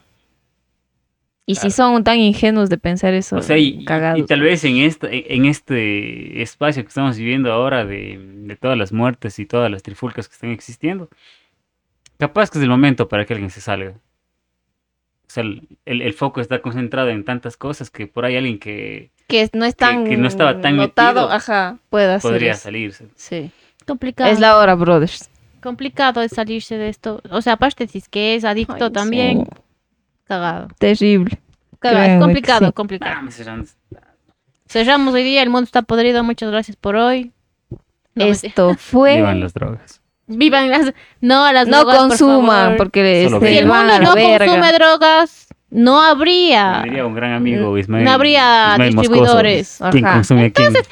Y 1.50 1.54
si 1.56 1.70
son 1.70 2.02
tan 2.04 2.18
ingenuos 2.18 2.68
de 2.70 2.78
pensar 2.78 3.14
eso, 3.14 3.36
O 3.36 3.42
sea, 3.42 3.56
y, 3.58 3.80
y- 3.80 3.84
cagados. 3.84 4.18
y 4.20 4.22
tal 4.24 4.40
vez 4.40 4.64
en 4.64 4.76
este, 4.78 5.34
en 5.34 5.44
este 5.46 6.42
espacio 6.42 6.82
que 6.82 6.88
estamos 6.88 7.16
viviendo 7.16 7.52
ahora 7.52 7.84
de, 7.84 8.18
de 8.18 8.56
todas 8.56 8.76
las 8.78 8.92
muertes 8.92 9.38
y 9.38 9.46
todas 9.46 9.70
las 9.70 9.82
trifulcas 9.82 10.28
que 10.28 10.34
están 10.34 10.50
existiendo, 10.50 11.08
capaz 12.18 12.50
que 12.50 12.58
es 12.58 12.64
el 12.64 12.70
momento 12.70 13.08
para 13.08 13.24
que 13.24 13.32
alguien 13.34 13.50
se 13.50 13.60
salga. 13.60 13.90
O 15.26 15.32
sea, 15.32 15.42
el, 15.44 15.68
el- 15.84 16.02
el 16.02 16.12
foco 16.12 16.40
está 16.40 16.60
concentrado 16.60 17.08
en 17.10 17.24
tantas 17.24 17.56
cosas 17.56 17.90
que 17.90 18.06
por 18.06 18.24
ahí 18.24 18.36
alguien 18.36 18.58
que 18.58 19.10
que 19.28 19.48
no 19.52 19.64
es 19.64 19.76
tan 19.76 20.04
que 20.04 20.16
no 20.16 20.26
estaba 20.26 20.60
tan 20.60 20.76
notado, 20.76 21.20
metido, 21.22 21.30
ajá, 21.32 21.78
puede 21.88 22.12
hacer 22.14 22.30
podría 22.32 22.52
eso. 22.52 22.62
salirse. 22.62 23.06
Sí. 23.14 23.50
Complicado. 23.86 24.30
Es 24.30 24.40
la 24.40 24.56
hora, 24.58 24.74
brothers. 24.74 25.30
Complicado 25.62 26.20
es 26.22 26.32
salirse 26.32 26.76
de 26.78 26.88
esto. 26.88 27.20
O 27.30 27.40
sea, 27.42 27.52
aparte 27.52 27.86
si 27.86 27.98
es 27.98 28.08
que 28.08 28.34
es 28.34 28.44
adicto 28.44 28.86
Ay, 28.86 28.90
también, 28.92 29.44
sí. 29.44 29.60
Cagado. 30.30 30.68
Terrible. 30.78 31.40
Cagado. 31.80 32.04
Es 32.14 32.20
complicado, 32.20 32.66
sí. 32.66 32.72
complicado. 32.72 33.14
Ah. 33.16 34.00
Cerramos 34.68 35.12
hoy 35.12 35.24
día, 35.24 35.42
el 35.42 35.50
mundo 35.50 35.64
está 35.64 35.82
podrido, 35.82 36.22
muchas 36.22 36.50
gracias 36.50 36.76
por 36.76 36.94
hoy. 36.94 37.32
No, 38.14 38.26
Esto 38.26 38.76
fue 38.76 39.16
Vivan 39.16 39.40
las 39.40 39.54
drogas. 39.54 40.00
Vivan 40.28 40.70
las... 40.70 40.92
No, 41.20 41.52
las 41.52 41.66
no 41.66 41.78
drogas, 41.78 41.96
consuman 41.96 42.62
favor. 42.64 42.76
porque 42.76 43.28
se 43.28 43.40
Si 43.40 43.58
el 43.58 43.66
mundo 43.66 43.98
no 44.00 44.14
verga. 44.14 44.46
consume 44.46 44.72
drogas, 44.72 45.48
no 45.70 46.02
habría 46.02 46.82
diría 46.84 47.06
un 47.06 47.14
gran 47.14 47.32
amigo 47.32 47.78
Ismael. 47.78 48.04
no 48.04 48.10
habría 48.10 48.72
Ismael 48.72 48.90
distribuidores. 48.96 49.78
¿Quién 49.90 50.04
consume 50.04 50.44
a 50.46 50.50
quién? 50.50 50.72
la 50.72 50.82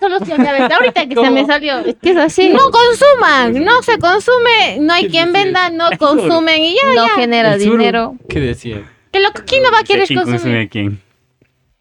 solución, 0.00 0.44
ya 0.44 0.52
ves, 0.52 0.70
ahorita 0.70 1.06
que 1.08 1.14
se 1.14 1.30
me 1.30 1.46
salió. 1.46 1.78
Es 1.78 1.96
que 2.02 2.10
es 2.10 2.16
así. 2.16 2.48
No 2.50 2.70
consuman, 2.70 3.64
no 3.64 3.82
se 3.82 3.98
consume, 3.98 4.78
no 4.80 4.92
hay 4.92 5.08
quien 5.08 5.32
venda, 5.32 5.70
no 5.70 5.88
consumen 5.98 6.62
y 6.62 6.74
ya. 6.74 6.94
no 6.94 7.08
genera 7.10 7.54
El 7.54 7.60
suru, 7.62 7.78
dinero. 7.78 8.16
¿Qué 8.28 8.40
decía? 8.40 8.82
Que 9.10 9.20
lo, 9.20 9.30
¿Quién 9.46 9.62
no 9.62 9.70
va 9.70 9.80
a 9.80 9.84
querer 9.84 10.06
¿Quién 10.06 10.18
consume 10.18 10.36
consumir? 10.38 10.66
a 10.66 10.68
quién? 10.68 11.00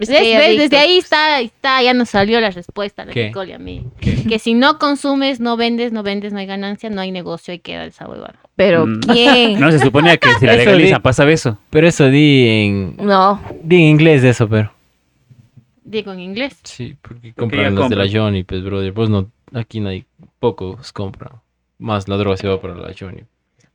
Es 0.01 0.09
¿Ves? 0.09 0.21
que 0.21 0.35
hay 0.37 0.57
¿Ves? 0.57 0.69
Desde 0.69 0.81
ahí 0.83 0.97
está, 0.97 1.39
está, 1.41 1.81
ya 1.83 1.93
nos 1.93 2.09
salió 2.09 2.39
la 2.41 2.49
respuesta, 2.51 3.05
la 3.05 3.13
¿Qué? 3.13 3.27
Nicole 3.27 3.51
y 3.51 3.53
a 3.53 3.59
mí. 3.59 3.85
¿Qué? 3.99 4.23
Que 4.27 4.39
si 4.39 4.53
no 4.53 4.77
consumes, 4.79 5.39
no 5.39 5.57
vendes, 5.57 5.91
no 5.91 6.03
vendes, 6.03 6.33
no 6.33 6.39
hay 6.39 6.45
ganancia, 6.47 6.89
no 6.89 7.01
hay 7.01 7.11
negocio, 7.11 7.51
ahí 7.51 7.59
queda 7.59 7.85
esa 7.85 8.07
huevada. 8.09 8.35
Pero 8.55 8.85
Mm. 8.87 8.99
¿quién? 9.01 9.59
No, 9.59 9.71
se 9.71 9.79
suponía 9.79 10.17
que 10.17 10.29
si 10.39 10.45
la 10.45 10.53
Eso 10.55 10.65
legaliza 10.71 10.95
di- 10.97 11.01
pasa 11.01 11.29
eso. 11.29 11.57
Pero 11.69 11.87
eso 11.87 12.07
di 12.09 12.47
en, 12.47 12.95
No. 12.97 13.41
di 13.63 13.75
en 13.77 13.81
inglés 13.83 14.21
de 14.23 14.29
eso, 14.29 14.49
pero. 14.49 14.73
Digo 15.83 16.11
en 16.13 16.19
inglés. 16.21 16.59
Sí, 16.63 16.95
porque 17.01 17.33
compran 17.33 17.75
las 17.75 17.89
de 17.89 17.95
la. 17.95 18.07
Johnny, 18.11 18.43
pues, 18.43 18.63
brother. 18.63 18.91
Vos 18.93 19.09
no, 19.09 19.29
aquí 19.53 19.79
no 19.81 19.89
hay, 19.89 20.05
pocos 20.39 20.91
compran. 20.93 21.33
Más 21.79 22.07
la 22.07 22.15
droga 22.17 22.37
se 22.37 22.47
va 22.47 22.61
para 22.61 22.75
la 22.75 22.93
Johnny. 22.97 23.21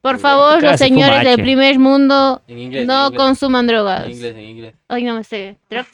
Por 0.06 0.18
favor, 0.20 0.62
los 0.62 0.72
se 0.72 0.78
señores 0.78 1.24
del 1.24 1.42
primer 1.42 1.78
mundo, 1.78 2.40
inglés. 2.46 2.86
no 2.86 3.12
consuman 3.12 3.66
drogas. 3.66 4.04
En 4.04 4.10
inglés, 4.12 4.34
en 4.36 4.40
inglés. 4.44 4.74
Ay, 4.88 5.02
no 5.04 5.14
me 5.14 5.24
sé. 5.24 5.56
Drugs. 5.68 5.88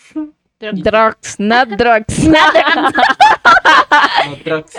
Drugs. 0.60 0.82
Drugs, 0.82 1.36
not 1.40 1.68
drugs. 1.70 2.18
No, 2.28 2.39
drugs. 4.44 4.72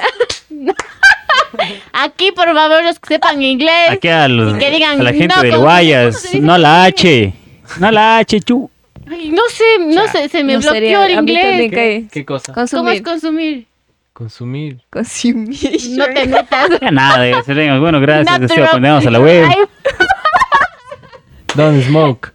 Aquí, 1.93 2.31
por 2.31 2.53
favor, 2.53 2.83
los 2.83 2.99
que 2.99 3.07
sepan 3.15 3.41
inglés. 3.41 3.89
Aquí 3.89 4.07
a, 4.07 4.27
los, 4.27 4.55
Y 4.55 4.59
que 4.59 4.71
digan, 4.71 4.99
a 4.99 5.03
la 5.03 5.11
gente 5.13 5.27
no, 5.35 5.41
del 5.41 5.51
con- 5.51 5.59
¿cómo 5.59 5.63
Guayas, 5.71 6.29
no 6.35 6.57
la 6.57 6.83
H, 6.85 7.33
no 7.79 7.91
la 7.91 8.17
H, 8.17 8.39
chu. 8.41 8.69
Ay, 9.09 9.29
no 9.29 9.41
sé, 9.49 9.63
no 9.79 10.07
sé, 10.07 10.29
se 10.29 10.43
me 10.43 10.53
No 10.53 10.59
bloqueó 10.59 10.73
sería- 10.73 11.05
el 11.05 11.11
inglés. 11.19 11.71
cae. 11.73 12.07
¿Qué 12.11 12.25
cosa? 12.25 12.53
¿Cómo 12.53 12.89
es 12.89 13.01
Consumir. 13.01 13.65
Consumir? 14.13 14.81
Consumir. 14.89 15.57
No 15.97 16.05
te 16.05 16.27
metas. 16.33 16.69
Nada, 16.91 17.19
de. 17.19 17.79
Bueno, 17.79 17.99
gracias, 17.99 18.39
Not 18.39 18.49
deseo 18.49 18.69
condenamos 18.69 19.05
a 19.05 19.11
la 19.11 19.19
web. 19.19 19.47
Don't 21.55 21.83
smoke. 21.83 22.33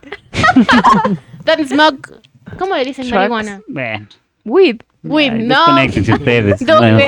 Don't 1.45 1.69
smoke. 1.69 2.21
¿Cómo 2.59 2.77
le 2.77 2.85
dicen 2.85 3.09
marihuana? 3.11 3.61
Bueno, 3.67 4.07
Weed. 4.45 4.77
Weed, 5.03 5.33
no. 5.33 5.55
desconéctense 5.55 6.13
ustedes. 6.13 6.67
Don't 6.67 6.81
no. 6.81 6.99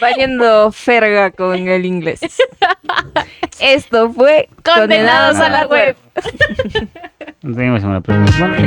Valiendo 0.00 0.72
ferga 0.72 1.30
con 1.30 1.68
el 1.68 1.84
inglés. 1.84 2.20
Esto 3.60 4.10
fue 4.12 4.48
Condenados 4.64 5.36
a 5.36 5.48
la 5.50 5.66
Web. 5.66 5.96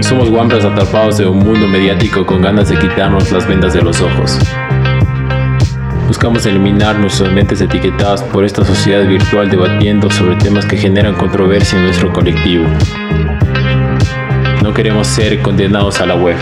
Somos 0.02 0.30
guambras 0.30 0.66
atrapados 0.66 1.18
de 1.18 1.26
un 1.26 1.40
mundo 1.40 1.68
mediático 1.68 2.26
con 2.26 2.42
ganas 2.42 2.70
de 2.70 2.78
quitarnos 2.78 3.32
las 3.32 3.48
vendas 3.48 3.74
de 3.74 3.82
los 3.82 4.02
ojos. 4.02 4.38
Buscamos 6.08 6.46
eliminar 6.46 7.00
nuestras 7.00 7.32
mentes 7.32 7.62
etiquetadas 7.62 8.22
por 8.22 8.46
esta 8.46 8.64
sociedad 8.64 9.04
virtual 9.08 9.50
debatiendo 9.50 10.12
sobre 10.12 10.36
temas 10.36 10.66
que 10.66 10.78
generan 10.78 11.16
controversia 11.16 11.80
en 11.80 11.86
nuestro 11.86 12.14
colectivo. 12.14 12.66
No 14.62 14.74
queremos 14.74 15.08
ser 15.08 15.42
condenados 15.42 16.00
a 16.02 16.06
la 16.06 16.16
web. 16.16 16.38